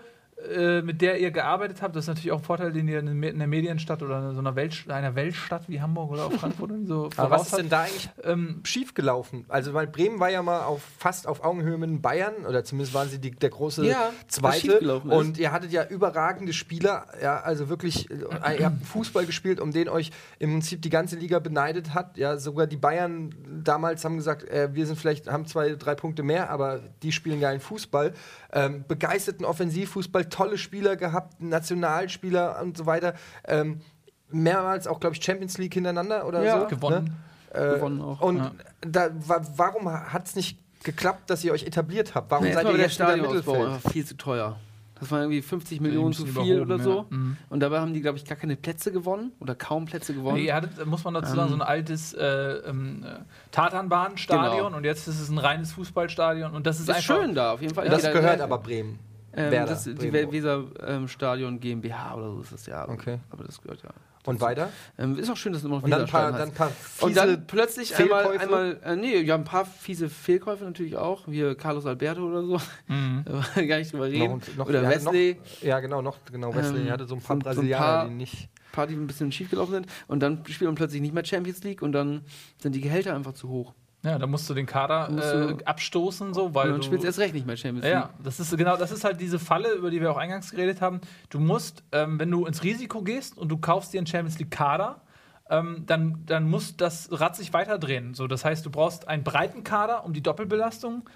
mit 0.84 1.02
der 1.02 1.20
ihr 1.20 1.32
gearbeitet 1.32 1.82
habt, 1.82 1.96
das 1.96 2.06
ist 2.06 2.08
natürlich 2.10 2.32
auch 2.32 2.40
ein 2.40 2.44
Vorteil, 2.44 2.72
den 2.74 2.88
ihr 2.88 3.00
in 3.00 3.08
einer 3.08 3.28
in 3.28 3.36
einer 3.36 3.48
Medienstadt 3.48 4.04
oder 4.04 4.30
in 4.30 4.34
so 4.34 4.40
einer, 4.40 4.56
Welt, 4.56 4.86
einer 4.90 5.16
Weltstadt 5.16 5.70
wie 5.70 5.80
Hamburg 5.82 6.12
oder 6.12 6.26
auch 6.26 6.34
Frankfurt 6.34 6.72
irgendwie 6.72 6.88
so 6.88 7.10
Aber 7.16 7.32
was 7.32 7.48
ist 7.48 7.58
denn 7.58 7.70
da 7.70 7.84
eigentlich. 7.84 8.10
Ähm, 8.24 8.60
schief 8.64 8.94
gelaufen? 8.94 9.46
Also, 9.48 9.74
weil 9.74 9.88
Bremen 9.88 10.20
war 10.20 10.30
ja 10.30 10.42
mal 10.42 10.64
auf, 10.64 10.82
fast 10.98 11.28
auf 11.28 11.44
Augenhöhe 11.44 11.78
mit 11.78 12.02
Bayern, 12.02 12.46
oder 12.48 12.64
zumindest 12.64 12.94
waren 12.94 13.10
sie 13.10 13.20
die, 13.20 13.32
der 13.32 13.50
große 13.50 13.86
Ja, 13.86 14.12
Zweite. 14.28 14.60
schiefgelaufen 14.60 15.12
ist. 15.12 15.18
Und 15.18 15.38
ihr 15.38 15.52
hattet 15.52 15.72
ja 15.72 15.86
überragende 15.86 16.54
Spieler, 16.54 17.06
ja, 17.22 17.40
also 17.40 17.70
wirklich, 17.70 18.10
äh, 18.12 18.60
ihr 18.60 18.66
habt 18.66 18.86
Fußball 18.86 19.26
gespielt, 19.26 19.60
um 19.60 19.72
den 19.72 19.90
euch 19.90 20.12
im 20.40 20.52
Prinzip 20.52 20.82
die 20.82 20.90
ganze 20.90 21.16
Liga 21.16 21.40
beneidet 21.40 21.94
hat. 21.94 22.18
Ja, 22.18 22.38
sogar 22.38 22.68
die 22.68 22.78
Bayern 22.78 23.34
damals 23.64 24.04
haben 24.04 24.18
gesagt, 24.18 24.44
äh, 24.50 24.70
wir 24.74 24.86
sind 24.86 24.98
vielleicht, 25.00 25.28
haben 25.28 25.46
zwei, 25.46 25.76
drei 25.76 25.96
Punkte 25.96 26.24
mehr, 26.24 26.50
aber 26.50 26.82
die 27.02 27.12
spielen 27.12 27.40
geilen 27.40 27.60
Fußball. 27.60 28.14
Ähm, 28.52 28.86
begeisterten 28.88 29.46
Offensivfußball, 29.46 30.23
tolle 30.30 30.58
Spieler 30.58 30.96
gehabt, 30.96 31.42
Nationalspieler 31.42 32.62
und 32.62 32.78
so 32.78 32.86
weiter. 32.86 33.14
Ähm, 33.46 33.82
mehrmals 34.30 34.88
auch, 34.88 35.00
glaube 35.00 35.16
ich, 35.16 35.24
Champions 35.24 35.58
League 35.58 35.74
hintereinander 35.74 36.26
oder 36.28 36.44
Ja. 36.44 36.62
so. 36.62 36.68
gewonnen. 36.68 37.16
Ne? 37.54 37.60
Äh, 37.60 37.76
Gewonnen 37.76 38.02
auch, 38.02 38.20
Und 38.22 38.38
ja. 38.38 38.52
da, 38.82 39.10
wa 39.14 39.42
warum 39.58 39.88
hat 39.92 40.26
es 40.28 40.36
nicht 40.36 40.58
geklappt, 40.84 41.30
dass 41.30 41.44
ihr 41.44 41.52
euch 41.54 41.64
etabliert 41.66 42.16
habt? 42.16 42.32
Warum 42.32 42.46
Nee, 42.46 42.54
seid 42.54 42.66
ihr 42.66 42.72
der 42.74 42.82
jetzt 42.82 43.00
wieder 43.00 43.16
Mittelfeld? 43.16 43.46
war 43.84 43.92
viel 43.92 44.04
zu 44.06 44.18
teuer. 44.18 44.58
Das 45.00 45.12
war 45.12 45.20
irgendwie 45.20 45.42
50 45.42 45.82
Millionen 45.82 46.14
zu 46.14 46.26
viel 46.26 46.62
oder 46.62 46.80
so. 46.80 47.00
ja. 47.00 47.06
Mhm. 47.18 47.38
Und 47.50 47.60
dabei 47.60 47.80
haben 47.80 47.94
die, 47.94 48.02
glaube 48.02 48.18
ich, 48.18 48.26
gar 48.26 48.38
keine 48.38 48.56
Plätze 48.56 48.92
gewonnen 48.92 49.34
oder 49.40 49.54
kaum 49.54 49.86
Plätze 49.86 50.14
gewonnen. 50.14 50.38
Nee, 50.38 50.46
ihr 50.46 50.56
hattet, 50.56 50.84
muss 50.86 51.04
man 51.04 51.14
dazu 51.14 51.36
sagen, 51.36 51.50
so 51.50 51.56
ein 51.56 51.62
altes 51.62 52.14
äh, 52.14 52.26
ähm, 52.26 53.04
äh, 53.06 53.20
Tatanbahnstadion 53.52 54.66
Genau. 54.68 54.78
und 54.78 54.84
jetzt 54.84 55.08
ist 55.08 55.20
es 55.20 55.30
ein 55.30 55.38
reines 55.38 55.74
Fußballstadion 55.74 56.54
und 56.54 56.66
das 56.66 56.78
ist, 56.78 56.84
ist 56.84 56.90
einfach 56.96 57.02
schön 57.18 57.36
da, 57.36 57.54
auf 57.54 57.62
jeden 57.62 57.74
Fall. 57.76 57.90
Das 57.90 58.02
gehört 58.04 58.40
da- 58.40 58.44
aber 58.46 58.60
Bremen. 58.60 59.00
Ähm, 59.36 59.52
Werder, 59.52 59.72
das, 59.72 59.84
die 59.86 59.94
Bremen. 59.94 60.32
Weser 60.32 60.64
ähm, 60.86 61.08
Stadion 61.08 61.60
GmbH 61.60 62.16
oder 62.16 62.32
so 62.34 62.42
ist 62.42 62.52
das 62.54 62.66
ja. 62.66 62.88
Okay. 62.88 63.20
Aber 63.30 63.44
das 63.44 63.62
gehört 63.62 63.82
ja. 63.84 63.90
Und 64.26 64.40
weiter? 64.40 64.70
Ähm, 64.98 65.18
ist 65.20 65.30
auch 65.30 65.36
schön, 65.36 65.52
dass 65.52 65.62
es 65.64 65.66
immer 65.66 65.76
noch 65.78 65.84
Und 65.84 65.90
dann 65.92 66.02
ein 66.04 66.08
paar, 66.08 66.32
dann 66.32 66.54
paar 66.54 66.70
fiese 66.70 67.06
Und 67.06 67.18
dann 67.18 67.46
plötzlich 67.46 67.94
einmal, 67.98 68.22
Fehlkäufe? 68.24 68.44
einmal 68.44 68.80
äh, 68.86 68.96
nee, 68.96 69.18
ja, 69.20 69.36
ein 69.36 69.44
paar 69.44 69.66
fiese 69.66 70.08
Fehlkäufe 70.08 70.64
natürlich 70.64 70.96
auch, 70.96 71.28
wie 71.28 71.56
Carlos 71.56 71.86
Alberto 71.86 72.22
oder 72.26 72.42
so. 72.44 72.58
Mhm. 72.88 73.26
Gar 73.68 73.80
nicht 73.80 73.92
drüber 73.92 74.06
reden. 74.06 74.38
noch, 74.38 74.56
noch, 74.56 74.68
oder 74.70 74.84
ja, 74.84 74.90
Wesley, 74.90 75.38
Noch, 75.42 75.62
ja, 75.64 75.80
genau, 75.82 76.02
noch, 76.02 76.20
genau, 76.32 76.56
Wesley 76.56 76.84
Ähm, 76.86 76.92
hatte 76.92 77.06
so 77.06 77.16
ein 77.16 77.22
paar 77.22 77.36
so- 77.36 77.42
so 77.44 77.50
ein 77.50 77.56
Brasilianer, 77.56 77.86
paar- 77.86 78.08
die 78.08 78.14
nicht. 78.14 78.50
paar, 78.72 78.88
die 78.88 78.94
ein 78.96 79.08
bisschen 79.08 79.30
schief 79.34 79.50
gelaufen 79.50 79.74
sind. 79.74 79.88
Und 80.08 80.22
dann 80.22 80.38
spielt 80.48 80.70
man 80.70 80.76
plötzlich 80.76 81.02
nicht 81.02 81.14
mehr 81.14 81.26
Champions 81.26 81.62
League 81.64 81.82
und 81.82 81.92
dann 81.92 82.22
sind 82.62 82.76
die 82.76 82.82
Gehälter 82.82 83.14
einfach 83.16 83.34
zu 83.34 83.50
hoch. 83.50 83.74
Ja, 84.04 84.20
da 84.20 84.28
musst 84.28 84.50
du 84.50 84.54
den 84.54 84.66
Kader 84.66 85.08
äh, 85.10 85.54
du- 85.56 85.66
abstoßen, 85.66 86.34
so, 86.34 86.54
weil 86.54 86.68
und 86.68 86.72
dann 86.74 86.82
du, 86.82 86.86
spielst 86.88 87.06
erst 87.06 87.20
recht 87.20 87.34
nicht 87.34 87.48
mehr 87.48 87.56
Champions 87.56 87.86
League. 87.86 87.94
Ja, 87.94 88.10
das 88.22 88.40
ist 88.40 88.56
genau, 88.58 88.76
das 88.76 88.92
ist 88.92 89.04
halt 89.06 89.22
diese 89.22 89.40
Falle, 89.40 89.72
über 89.74 89.90
die 89.92 90.02
wir 90.02 90.12
auch 90.12 90.18
eingangs 90.18 90.52
geredet 90.52 90.82
haben. 90.82 91.00
Du 91.30 91.40
musst, 91.40 91.84
ähm, 91.94 92.20
wenn 92.20 92.30
du 92.30 92.46
ins 92.46 92.64
Risiko 92.64 93.02
gehst 93.02 93.38
und 93.38 93.48
du 93.50 93.58
kaufst 93.58 93.94
dir 93.94 94.00
einen 94.00 94.08
Champions 94.08 94.38
League 94.40 94.52
Kader, 94.52 95.02
ähm, 95.50 95.84
dann, 95.86 96.24
dann 96.26 96.50
muss 96.50 96.76
das 96.76 97.10
Rad 97.12 97.36
sich 97.38 97.54
weiterdrehen. 97.54 98.14
So, 98.14 98.28
das 98.28 98.44
heißt, 98.44 98.66
du 98.66 98.70
brauchst 98.70 99.08
einen 99.08 99.24
breiten 99.24 99.64
Kader, 99.64 100.04
um 100.04 100.14
die 100.14 100.22
Doppelbelastung 100.22 101.10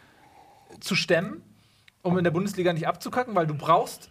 zu 0.80 0.96
stemmen, 0.96 1.42
um 2.04 2.18
in 2.18 2.24
der 2.24 2.32
Bundesliga 2.32 2.72
nicht 2.72 2.88
abzukacken, 2.88 3.36
weil 3.36 3.48
du 3.48 3.54
brauchst 3.54 4.10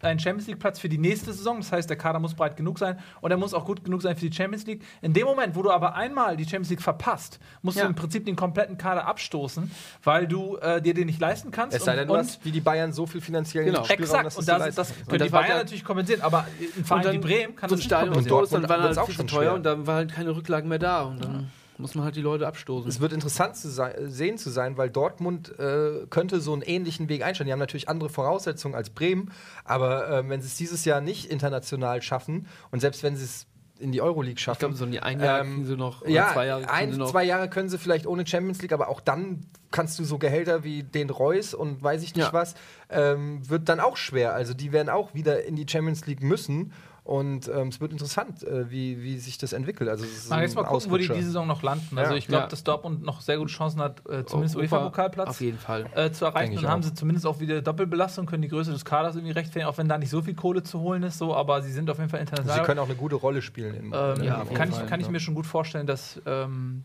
einen 0.00 0.20
Champions 0.20 0.46
League 0.46 0.60
Platz 0.60 0.78
für 0.78 0.88
die 0.88 0.96
nächste 0.98 1.32
Saison. 1.32 1.56
Das 1.58 1.72
heißt, 1.72 1.90
der 1.90 1.96
Kader 1.96 2.20
muss 2.20 2.32
breit 2.34 2.56
genug 2.56 2.78
sein 2.78 2.98
und 3.20 3.32
er 3.32 3.36
muss 3.36 3.52
auch 3.52 3.64
gut 3.64 3.82
genug 3.84 4.00
sein 4.02 4.14
für 4.16 4.28
die 4.28 4.32
Champions 4.34 4.64
League. 4.64 4.82
In 5.02 5.12
dem 5.12 5.26
Moment, 5.26 5.56
wo 5.56 5.62
du 5.62 5.70
aber 5.72 5.96
einmal 5.96 6.36
die 6.36 6.44
Champions 6.44 6.70
League 6.70 6.82
verpasst, 6.82 7.40
musst 7.62 7.78
Ja. 7.78 7.82
du 7.84 7.88
im 7.90 7.96
Prinzip 7.96 8.24
den 8.24 8.36
kompletten 8.36 8.78
Kader 8.78 9.06
abstoßen, 9.06 9.68
weil 10.04 10.28
du 10.28 10.56
äh, 10.58 10.80
dir 10.80 10.94
den 10.94 11.06
nicht 11.06 11.20
leisten 11.20 11.50
kannst. 11.50 11.76
Es 11.76 11.84
sei 11.84 11.96
denn, 11.96 12.06
du 12.06 12.14
und, 12.14 12.20
hast 12.20 12.44
wie 12.44 12.52
die 12.52 12.60
Bayern 12.60 12.92
so 12.92 13.06
viel 13.06 13.20
finanziellen 13.20 13.66
Genau. 13.72 13.82
Spielraum, 13.84 14.02
Exakt, 14.04 14.26
dass 14.26 14.36
und 14.38 14.48
das, 14.48 14.74
das 14.74 14.88
kannst. 14.88 15.08
können 15.08 15.18
das 15.18 15.26
die 15.28 15.32
war 15.32 15.40
Bayern 15.42 15.56
ja- 15.56 15.62
natürlich 15.64 15.84
kompensieren, 15.84 16.20
aber 16.22 16.46
ein 16.76 16.84
Verein 16.84 17.12
wie 17.14 17.18
Bremen 17.18 17.56
kann 17.56 17.68
so 17.68 17.74
das 17.74 17.84
ein 17.84 17.88
nicht 17.88 18.12
kompensieren. 18.12 18.14
und 18.14 18.52
dann 18.52 18.62
Dortmund 18.62 18.68
waren 18.68 18.82
halt 18.82 18.98
auch 18.98 19.10
schon 19.10 19.26
teuer 19.26 19.40
schwer. 19.42 19.54
und 19.54 19.62
dann 19.64 19.86
war 19.88 19.96
halt 19.96 20.12
keine 20.14 20.36
Rücklagen 20.36 20.68
mehr 20.68 20.78
da 20.78 21.02
und 21.02 21.24
dann 21.24 21.50
muss 21.78 21.94
man 21.94 22.04
halt 22.04 22.16
die 22.16 22.20
Leute 22.22 22.46
abstoßen. 22.46 22.88
Es 22.88 23.00
wird 23.00 23.12
interessant 23.12 23.56
zu 23.56 23.68
sein, 23.68 23.94
sehen 24.10 24.36
zu 24.38 24.50
sein, 24.50 24.76
weil 24.76 24.90
Dortmund 24.90 25.58
äh, 25.58 26.06
könnte 26.10 26.40
so 26.40 26.52
einen 26.52 26.62
ähnlichen 26.62 27.08
Weg 27.08 27.22
einstellen. 27.22 27.46
Die 27.46 27.52
haben 27.52 27.58
natürlich 27.60 27.88
andere 27.88 28.08
Voraussetzungen 28.08 28.74
als 28.74 28.90
Bremen, 28.90 29.30
aber 29.64 30.08
äh, 30.10 30.28
wenn 30.28 30.40
sie 30.40 30.48
es 30.48 30.56
dieses 30.56 30.84
Jahr 30.84 31.00
nicht 31.00 31.26
international 31.30 32.02
schaffen 32.02 32.46
und 32.70 32.80
selbst 32.80 33.02
wenn 33.02 33.16
sie 33.16 33.24
es 33.24 33.46
in 33.80 33.92
die 33.92 34.02
Euroleague 34.02 34.40
schaffen, 34.40 34.56
ich 34.56 34.58
glaube, 34.58 34.74
so 34.74 34.84
ein 34.84 34.98
ein 34.98 35.20
Jahr 35.20 35.40
Ähm, 35.42 35.64
sie 35.64 35.76
noch, 35.76 36.04
ja, 36.04 36.32
zwei 36.32 36.46
Jahre 36.46 36.68
ein, 36.68 36.90
sie 36.92 36.98
noch. 36.98 37.12
zwei 37.12 37.22
Jahre 37.22 37.48
können 37.48 37.68
sie 37.68 37.78
vielleicht 37.78 38.08
ohne 38.08 38.26
Champions 38.26 38.60
League, 38.60 38.72
aber 38.72 38.88
auch 38.88 39.00
dann 39.00 39.46
kannst 39.70 40.00
du 40.00 40.04
so 40.04 40.18
Gehälter 40.18 40.64
wie 40.64 40.82
den 40.82 41.10
Reus 41.10 41.54
und 41.54 41.80
weiß 41.80 42.02
ich 42.02 42.16
nicht 42.16 42.26
Ja. 42.26 42.32
was, 42.32 42.54
ähm, 42.90 43.48
wird 43.48 43.68
dann 43.68 43.78
auch 43.78 43.96
schwer. 43.96 44.34
Also 44.34 44.52
die 44.52 44.72
werden 44.72 44.88
auch 44.88 45.14
wieder 45.14 45.44
in 45.44 45.54
die 45.54 45.64
Champions 45.68 46.06
League 46.06 46.24
müssen 46.24 46.72
und 47.08 47.48
ähm, 47.48 47.68
es 47.68 47.80
wird 47.80 47.90
interessant, 47.92 48.42
äh, 48.42 48.70
wie, 48.70 49.02
wie 49.02 49.18
sich 49.18 49.38
das 49.38 49.54
entwickelt. 49.54 49.88
Also 49.88 50.04
es 50.04 50.10
ist 50.24 50.28
Mal 50.28 50.36
ein 50.36 50.42
jetzt 50.42 50.54
mal 50.56 50.64
gucken, 50.64 50.90
wo 50.90 50.98
die 50.98 51.08
diese 51.08 51.22
Saison 51.28 51.46
noch 51.46 51.62
landen. 51.62 51.96
Also 51.96 52.12
Ja. 52.12 52.18
ich 52.18 52.26
glaube, 52.26 52.42
Ja. 52.42 52.48
dass 52.48 52.64
Dortmund 52.64 53.02
noch 53.02 53.22
sehr 53.22 53.38
gute 53.38 53.50
Chancen 53.50 53.80
hat, 53.80 54.02
äh, 54.10 54.26
zumindest 54.26 54.56
UEFA-Pokalplatz 54.56 55.28
Auf 55.30 55.40
jeden 55.40 55.56
Fall. 55.56 55.86
äh, 55.94 56.10
zu 56.10 56.26
erreichen. 56.26 56.52
Ich 56.52 56.60
Dann 56.60 56.70
haben 56.70 56.80
auch. 56.82 56.84
sie 56.84 56.92
zumindest 56.92 57.26
auch 57.26 57.40
wieder 57.40 57.62
Doppelbelastung, 57.62 58.26
können 58.26 58.42
die 58.42 58.48
Größe 58.48 58.72
des 58.72 58.84
Kaders 58.84 59.16
irgendwie 59.16 59.32
rechtfertigen, 59.32 59.70
auch 59.72 59.78
wenn 59.78 59.88
da 59.88 59.96
nicht 59.96 60.10
so 60.10 60.20
viel 60.20 60.34
Kohle 60.34 60.62
zu 60.62 60.80
holen 60.80 61.02
ist, 61.02 61.16
so, 61.16 61.34
aber 61.34 61.62
sie 61.62 61.72
sind 61.72 61.88
auf 61.88 61.96
jeden 61.96 62.10
Fall 62.10 62.20
Sie 62.20 62.24
international. 62.24 62.66
können 62.66 62.78
auch 62.80 62.84
eine 62.86 62.94
gute 62.96 63.16
Rolle 63.16 63.40
spielen. 63.40 63.74
In, 63.74 63.84
Ähm, 63.86 64.22
Ja, 64.22 64.44
kann 64.44 64.68
ich, 64.68 64.74
Fall, 64.74 64.84
kann 64.86 65.00
ich 65.00 65.08
mir 65.08 65.20
schon 65.20 65.34
gut 65.34 65.46
vorstellen, 65.46 65.86
dass, 65.86 66.20
ähm, 66.26 66.84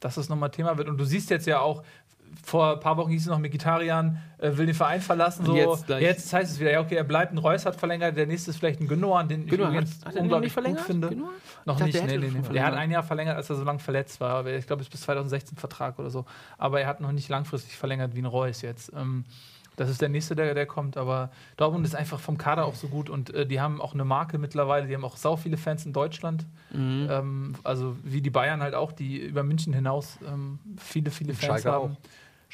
dass 0.00 0.16
das 0.16 0.28
nochmal 0.28 0.50
Thema 0.50 0.76
wird. 0.76 0.88
Und 0.90 0.98
du 0.98 1.04
siehst 1.04 1.30
jetzt 1.30 1.46
ja 1.46 1.60
auch, 1.60 1.82
vor 2.44 2.74
ein 2.74 2.80
paar 2.80 2.96
Wochen 2.96 3.10
hieß 3.10 3.22
es 3.22 3.28
noch, 3.28 3.38
Mikitarian 3.38 4.18
äh, 4.38 4.56
will 4.56 4.66
den 4.66 4.74
Verein 4.74 5.00
verlassen. 5.00 5.44
So. 5.44 5.54
Jetzt, 5.56 5.88
jetzt 5.88 6.32
heißt 6.32 6.52
es 6.52 6.60
wieder, 6.60 6.70
ja, 6.72 6.80
okay, 6.80 6.94
er 6.96 7.04
bleibt. 7.04 7.32
Ein 7.32 7.38
Reus 7.38 7.66
hat 7.66 7.76
verlängert, 7.76 8.16
der 8.16 8.26
nächste 8.26 8.50
ist 8.50 8.58
vielleicht 8.58 8.80
ein 8.80 8.88
Gündogan, 8.88 9.28
den 9.28 9.46
Gündogan 9.46 9.72
ich 9.72 9.78
hat- 9.80 9.84
übrigens 9.84 10.06
hat 10.06 10.16
unglaublich 10.16 10.54
gut 10.54 10.80
finde. 10.80 11.08
Gündogan? 11.08 11.34
Noch 11.64 11.74
dachte, 11.76 11.84
nicht, 11.84 11.98
der 11.98 12.18
nee, 12.18 12.18
nee, 12.18 12.40
nee. 12.42 12.52
Der 12.52 12.66
hat 12.66 12.74
ein 12.74 12.90
Jahr 12.90 13.02
verlängert, 13.02 13.36
als 13.36 13.48
er 13.50 13.56
so 13.56 13.64
lange 13.64 13.78
verletzt 13.78 14.20
war. 14.20 14.46
Ich 14.46 14.66
glaube, 14.66 14.80
es 14.80 14.86
ist 14.88 14.92
bis 14.92 15.02
2016 15.02 15.58
Vertrag 15.58 15.98
oder 15.98 16.10
so. 16.10 16.24
Aber 16.58 16.80
er 16.80 16.86
hat 16.86 17.00
noch 17.00 17.12
nicht 17.12 17.28
langfristig 17.28 17.76
verlängert 17.76 18.14
wie 18.14 18.22
ein 18.22 18.26
Reus 18.26 18.62
jetzt. 18.62 18.92
Ähm, 18.96 19.24
das 19.76 19.88
ist 19.88 20.02
der 20.02 20.08
nächste, 20.10 20.34
der, 20.34 20.54
der 20.54 20.66
kommt. 20.66 20.96
Aber 20.96 21.30
Dortmund 21.56 21.86
ist 21.86 21.94
einfach 21.94 22.20
vom 22.20 22.36
Kader 22.36 22.66
auch 22.66 22.74
so 22.74 22.88
gut 22.88 23.08
und 23.08 23.32
äh, 23.34 23.46
die 23.46 23.60
haben 23.60 23.80
auch 23.80 23.94
eine 23.94 24.04
Marke 24.04 24.38
mittlerweile. 24.38 24.86
Die 24.86 24.94
haben 24.94 25.04
auch 25.04 25.16
sau 25.16 25.36
viele 25.36 25.56
Fans 25.56 25.86
in 25.86 25.92
Deutschland. 25.92 26.44
Mhm. 26.72 27.08
Ähm, 27.10 27.54
also 27.64 27.96
wie 28.02 28.20
die 28.20 28.30
Bayern 28.30 28.60
halt 28.62 28.74
auch, 28.74 28.92
die 28.92 29.18
über 29.18 29.42
München 29.42 29.72
hinaus 29.72 30.18
ähm, 30.26 30.58
viele, 30.78 31.10
viele 31.10 31.32
Fans 31.34 31.62
Schalke 31.62 31.72
haben. 31.72 31.96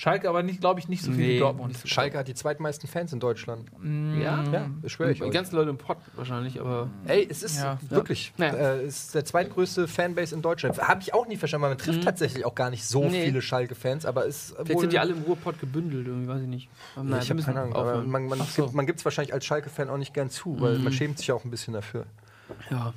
Schalke 0.01 0.29
aber 0.29 0.45
nicht, 0.45 0.61
glaube 0.61 0.79
ich, 0.79 0.89
nicht 0.89 1.03
so 1.03 1.11
viel 1.11 1.27
Nee, 1.27 1.35
wie 1.35 1.39
Dortmund. 1.41 1.77
so 1.77 1.89
Schalke 1.89 2.17
hat 2.19 2.29
die 2.29 2.35
zweitmeisten 2.35 2.89
Fans 2.89 3.13
in 3.13 3.19
Deutschland. 3.19 3.69
Ja? 3.83 4.45
Ja, 4.45 4.71
das 4.81 4.93
schwöre 4.93 5.11
ich 5.11 5.19
Die 5.19 5.29
ganzen 5.31 5.57
Leute 5.57 5.71
im 5.71 5.77
Pott 5.77 5.99
wahrscheinlich, 6.15 6.61
aber. 6.61 6.89
Ey, 7.05 7.27
es 7.29 7.43
ist 7.43 7.57
Ja. 7.57 7.79
wirklich, 7.89 8.33
Ja. 8.37 8.47
äh, 8.47 8.83
es 8.83 9.07
ist 9.07 9.15
der 9.17 9.25
zweitgrößte 9.25 9.89
Fanbase 9.89 10.37
in 10.37 10.41
Deutschland. 10.41 10.79
Habe 10.81 11.01
ich 11.03 11.15
auch 11.15 11.27
nie 11.27 11.37
verstanden, 11.37 11.63
weil 11.65 11.71
man 11.71 11.79
trifft 11.79 12.05
tatsächlich 12.05 12.45
auch 12.45 12.55
gar 12.55 12.71
nicht 12.71 12.85
so 12.87 13.03
Nee. 13.09 13.25
viele 13.25 13.43
Schalke-Fans, 13.43 14.07
aber 14.07 14.25
es 14.29 14.55
Vielleicht 14.63 14.79
sind 14.79 14.93
die 14.93 15.01
alle 15.01 15.15
im 15.15 15.23
Ruhrpott 15.25 15.59
gebündelt, 15.59 16.07
irgendwie, 16.07 16.29
weiß 16.29 16.43
ich 16.43 16.49
nicht. 16.49 16.69
Nee, 16.97 17.03
nein, 17.03 17.21
ich 17.21 17.31
habe 17.31 17.43
keine 17.43 17.61
Ahnung, 17.63 17.75
aber 17.75 18.03
man, 18.03 18.27
man, 18.27 18.39
so. 18.43 18.63
gibt, 18.67 18.77
man 18.77 18.87
gibt 18.87 19.01
es 19.01 19.05
wahrscheinlich 19.05 19.35
als 19.35 19.45
Schalke-Fan 19.47 19.91
auch 19.91 19.99
nicht 19.99 20.15
gern 20.15 20.31
zu, 20.31 20.61
weil 20.61 20.79
man 20.79 20.93
schämt 20.93 21.19
sich 21.19 21.27
ja 21.27 21.35
auch 21.35 21.45
ein 21.45 21.51
bisschen 21.51 21.75
dafür. 21.75 22.05
Ja. 22.71 22.93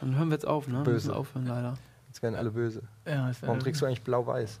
Dann 0.00 0.16
hören 0.16 0.28
wir 0.28 0.36
jetzt 0.36 0.46
auf, 0.46 0.68
ne? 0.68 0.80
Böse. 0.84 1.14
aufhören, 1.14 1.46
leider. 1.46 1.76
Jetzt 2.08 2.22
werden 2.22 2.34
alle 2.34 2.50
böse. 2.50 2.80
Ja, 3.06 3.30
Warum 3.42 3.58
trägst 3.58 3.82
du 3.82 3.86
eigentlich 3.86 4.02
blau-weiß? 4.02 4.58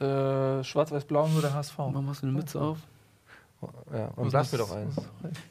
Äh, 0.00 0.64
Schwarz-Weiß-Blau 0.64 1.28
nur 1.28 1.42
der 1.42 1.54
HSV. 1.54 1.78
Warum 1.78 2.08
hast 2.08 2.22
du 2.22 2.26
eine 2.26 2.36
Mütze 2.36 2.60
auf? 2.60 2.78
Ja, 3.92 4.08
und 4.16 4.32
lass 4.32 4.50
mir 4.52 4.58
doch 4.58 4.70
eins. 4.74 4.94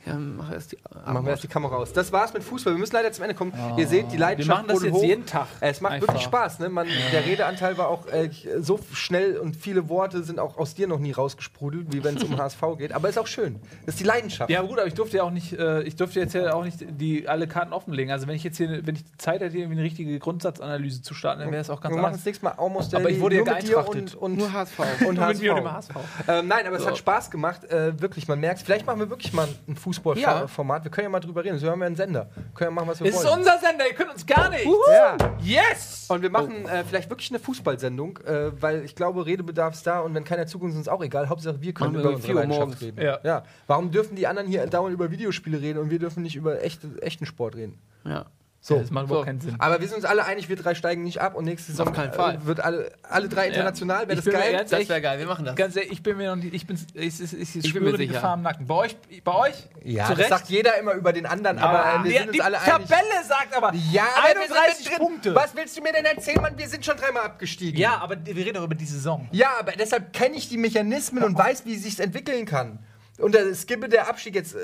Ja, 0.06 0.16
mach 0.16 0.52
erst 0.52 0.72
die. 0.74 0.78
Machen 1.06 1.26
wir 1.26 1.32
erst 1.32 1.44
die 1.44 1.48
Kamera 1.48 1.76
aus. 1.78 1.94
Das 1.94 2.12
war's 2.12 2.34
mit 2.34 2.44
Fußball. 2.44 2.74
Wir 2.74 2.80
müssen 2.80 2.94
leider 2.94 3.12
zum 3.12 3.24
Ende 3.24 3.36
kommen. 3.36 3.54
Ihr 3.78 3.88
seht, 3.88 4.08
die 4.08 4.14
Wir 4.14 4.20
Leidenschaft 4.20 4.58
machen 4.58 4.68
das 4.68 4.76
wurde 4.78 4.86
jetzt 4.88 4.96
hoch. 4.96 5.04
jeden 5.04 5.26
Tag. 5.26 5.48
Es 5.62 5.82
macht 5.82 5.94
Einfach. 5.94 6.08
wirklich 6.08 6.24
Spaß. 6.24 6.60
Ne? 6.60 6.70
Man, 6.70 6.88
Der 7.12 7.26
Redeanteil 7.26 7.78
war 7.78 7.88
auch 7.88 8.08
äh, 8.08 8.30
so 8.60 8.80
schnell 8.94 9.38
und 9.38 9.56
viele 9.56 9.88
Worte 9.90 10.24
sind 10.24 10.40
auch 10.40 10.58
aus 10.58 10.74
dir 10.76 10.88
noch 10.88 11.00
nie 11.00 11.12
rausgesprudelt, 11.12 11.94
wie 11.94 12.04
wenn 12.04 12.18
es 12.18 12.24
um 12.24 12.38
HSV 12.38 12.62
geht. 12.78 12.94
Aber 12.94 13.10
ist 13.10 13.18
auch 13.18 13.28
schön. 13.28 13.60
Das 13.86 13.96
ist 13.96 14.00
die 14.00 14.04
Leidenschaft. 14.06 14.50
Ja, 14.50 14.62
gut, 14.62 14.78
aber 14.80 14.88
ich 14.88 14.94
durfte 14.94 15.18
ja 15.18 15.24
auch 15.24 15.32
nicht, 15.32 15.54
äh, 15.54 15.82
ich 15.84 15.96
durfte 15.96 16.20
jetzt 16.20 16.34
ja 16.34 16.54
auch 16.54 16.64
nicht 16.64 16.84
die 17.00 17.28
alle 17.28 17.48
Karten 17.48 17.74
offenlegen. 17.74 18.12
Also 18.12 18.28
wenn 18.28 18.36
ich 18.36 18.44
jetzt 18.44 18.58
hier, 18.58 18.86
wenn 18.86 18.96
ich 18.96 19.04
die 19.04 19.18
Zeit 19.18 19.42
hätte, 19.42 19.58
irgendwie 19.58 19.76
eine 19.78 19.84
richtige 19.84 20.20
Grundsatzanalyse 20.20 21.02
zu 21.02 21.14
starten, 21.14 21.42
dann 21.42 21.52
wäre 21.52 21.62
es 21.62 21.70
auch 21.70 21.82
ganz 21.82 21.94
wir 21.94 21.98
machen 22.02 22.08
anders. 22.08 22.22
das 22.22 22.26
nächste 22.26 22.46
Mal 22.46 22.52
Almost 22.58 22.94
Aber 22.96 23.10
ich 23.10 23.20
wurde 23.20 23.38
ja 23.38 23.44
geeintrachtet. 23.44 24.16
und, 24.16 24.16
und, 24.16 24.38
Nur 24.38 24.52
HSV. 24.54 24.80
und 25.08 25.16
Nur 25.16 25.28
mit 25.28 25.40
mir 25.42 25.52
und 25.54 25.58
dem 25.60 25.72
HSV. 25.72 25.90
HSV. 25.96 26.28
Ähm, 26.28 26.48
nein, 26.48 26.68
aber 26.68 26.76
es 26.76 26.84
So. 26.84 26.90
hat 26.90 26.98
Spaß 26.98 27.32
gemacht. 27.32 27.64
Äh, 27.66 27.94
wirklich, 28.04 28.28
man 28.28 28.40
merkt 28.40 28.62
Vielleicht 28.62 28.86
machen 28.86 29.00
wir 29.00 29.10
wirklich 29.10 29.34
mal 29.34 29.48
ein 29.68 29.76
Fußballformat. 29.76 30.84
Wir 30.84 30.92
können 30.92 31.06
ja 31.06 31.10
mal 31.10 31.20
drüber 31.20 31.44
reden. 31.44 31.58
So 31.58 31.68
haben 31.72 31.80
wir 31.80 31.88
einen 31.88 31.96
Sender. 31.96 32.30
Können 32.54 32.70
ja 32.70 32.72
machen, 32.76 32.88
was 32.90 33.00
wir 33.00 33.08
Es 33.08 33.16
ist 33.16 33.26
wollen. 33.26 33.40
unser 33.40 33.58
Sender, 33.58 33.88
ihr 33.88 33.96
könnt 33.96 34.12
uns 34.14 34.26
gar 34.26 34.50
nicht. 34.50 34.66
ja. 34.92 35.18
Yes! 35.42 36.06
Und 36.10 36.22
wir 36.22 36.30
machen 36.30 36.68
äh, 36.68 36.84
vielleicht 36.84 37.10
wirklich 37.10 37.32
eine 37.32 37.40
Fußballsendung, 37.40 38.20
äh, 38.20 38.52
weil 38.62 38.86
ich 38.86 38.96
glaube, 38.96 39.26
Redebedarf 39.26 39.74
ist 39.74 39.88
da 39.88 40.02
und 40.02 40.14
wenn 40.14 40.24
keiner 40.24 40.46
zuguckt, 40.46 40.72
ist 40.74 40.78
uns 40.78 40.88
auch 40.88 41.02
egal. 41.02 41.30
Hauptsache, 41.30 41.60
wir 41.62 41.74
können 41.74 41.94
Machen 41.94 42.04
wir 42.04 42.10
über 42.10 42.16
unsere 42.16 42.34
4 42.34 42.36
Uhr 42.36 42.42
Leidenschaft 42.48 42.82
reden. 42.84 43.02
Ja. 43.24 43.44
Warum 43.66 43.90
dürfen 43.90 44.16
die 44.16 44.28
anderen 44.28 44.48
hier 44.48 44.68
dauernd 44.68 44.94
über 44.94 45.10
Videospiele 45.10 45.60
reden 45.60 45.80
und 45.80 45.90
wir 45.90 46.00
dürfen 46.00 46.22
nicht 46.22 46.36
über 46.36 46.62
echte, 46.62 46.88
echten 47.02 47.26
Sport 47.26 47.56
reden? 47.56 47.80
Ja. 48.06 48.26
So, 48.66 48.80
das 48.80 48.92
macht 48.92 49.08
überhaupt 49.08 49.24
So. 49.24 49.26
keinen 49.26 49.42
Sinn. 49.42 49.56
Aber 49.60 49.82
wir 49.82 49.88
sind 49.90 49.98
uns 49.98 50.06
alle 50.06 50.24
einig, 50.24 50.48
wir 50.48 50.56
drei 50.56 50.74
steigen 50.74 51.04
nicht 51.04 51.20
ab 51.20 51.36
und 51.36 51.44
nächste 51.44 51.74
Saison 51.74 51.90
Auf 51.90 51.94
keinen 51.94 52.14
Fall. 52.14 52.36
äh, 52.36 52.46
wird 52.46 52.62
alle, 52.62 52.94
alle 53.04 53.28
drei 53.28 53.48
international. 53.50 54.08
Wäre 54.08 54.12
Ich 54.14 54.16
das 54.20 54.24
bin 54.24 54.34
mir 54.36 54.40
geil? 54.40 54.52
ganz 54.54 54.64
Das 54.70 54.72
ehrlich- 54.72 54.88
wäre 54.90 55.02
geil, 55.02 55.20
wir 55.20 55.26
machen 55.26 55.44
das. 55.44 55.56
Ganz 55.58 55.76
ehrlich, 55.76 55.92
ich 55.92 56.02
bin 56.02 56.16
mir 56.16 56.30
noch 56.34 56.42
nicht, 56.42 56.54
ich 56.54 56.66
bin, 56.66 56.80
ich, 56.94 57.20
ich, 57.20 57.34
ich, 57.34 57.54
bin 57.54 57.64
spüre 57.66 57.84
mir 57.84 57.92
die 57.92 57.98
sicher. 58.08 58.14
Gefahr 58.14 58.36
im 58.36 58.42
Nacken. 58.42 58.66
Bei 58.66 58.76
euch, 58.76 58.96
bei 59.26 59.34
euch? 59.36 59.56
Ja, 59.84 60.06
zu 60.06 60.12
das 60.12 60.20
Recht. 60.20 60.30
sagt 60.30 60.48
jeder 60.50 60.78
immer 60.80 60.94
über 60.94 61.12
den 61.12 61.26
anderen, 61.26 61.60
aber 61.60 61.80
äh, 61.84 62.04
wir 62.06 62.12
die, 62.12 62.18
sind 62.20 62.28
uns 62.30 62.32
die 62.38 62.42
alle 62.42 62.58
einig. 62.62 62.88
Tabelle 62.88 63.24
sagt 63.28 63.54
aber 63.58 63.74
Ja, 63.92 64.04
aber 64.16 64.28
wir 64.40 64.48
sind 64.48 64.52
31 64.58 64.86
mittendrin. 64.86 65.08
Punkte. 65.08 65.36
Was 65.36 65.56
willst 65.58 65.78
du 65.78 65.82
mir 65.82 65.92
denn 65.92 66.06
erzählen, 66.06 66.42
Mann? 66.42 66.58
Wir 66.58 66.70
sind 66.70 66.86
schon 66.86 66.96
dreimal 66.96 67.24
abgestiegen. 67.24 67.78
Ja, 67.78 67.98
aber 67.98 68.16
wir 68.26 68.34
reden 68.34 68.54
doch 68.54 68.64
über 68.64 68.76
die 68.76 68.86
Saison. 68.86 69.28
Ja, 69.34 69.50
aber 69.60 69.74
deshalb 69.74 70.14
kenne 70.14 70.38
ich 70.38 70.48
die 70.48 70.58
Mechanismen 70.58 71.22
und 71.26 71.38
weiß, 71.38 71.66
wie 71.66 71.76
sich 71.76 72.00
entwickeln 72.00 72.46
kann. 72.46 72.80
Und 73.20 73.36
der 73.36 73.54
Skippe 73.54 73.90
der 73.90 74.08
Abstieg 74.10 74.36
jetzt, 74.36 74.56
äh, 74.56 74.60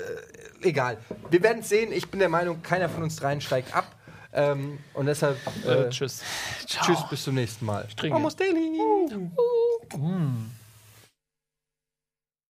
egal. 0.62 0.98
Wir 1.30 1.42
werden 1.44 1.60
es 1.60 1.70
sehen. 1.70 1.92
Ich 1.92 2.10
bin 2.10 2.20
der 2.20 2.30
Meinung, 2.30 2.62
keiner 2.62 2.90
von 2.90 3.04
uns 3.04 3.16
dreien 3.16 3.42
steigt 3.42 3.76
ab. 3.76 3.96
Ähm, 4.32 4.78
und 4.94 5.08
deshalb 5.08 5.38
äh, 5.66 5.86
Äh, 5.86 5.90
tschüss. 5.90 6.22
tschüss, 6.66 7.00
bis 7.10 7.24
zum 7.24 7.36
nächsten 7.36 7.66
Mal. 7.66 7.88
Almost 8.12 8.40
daily. 8.40 8.80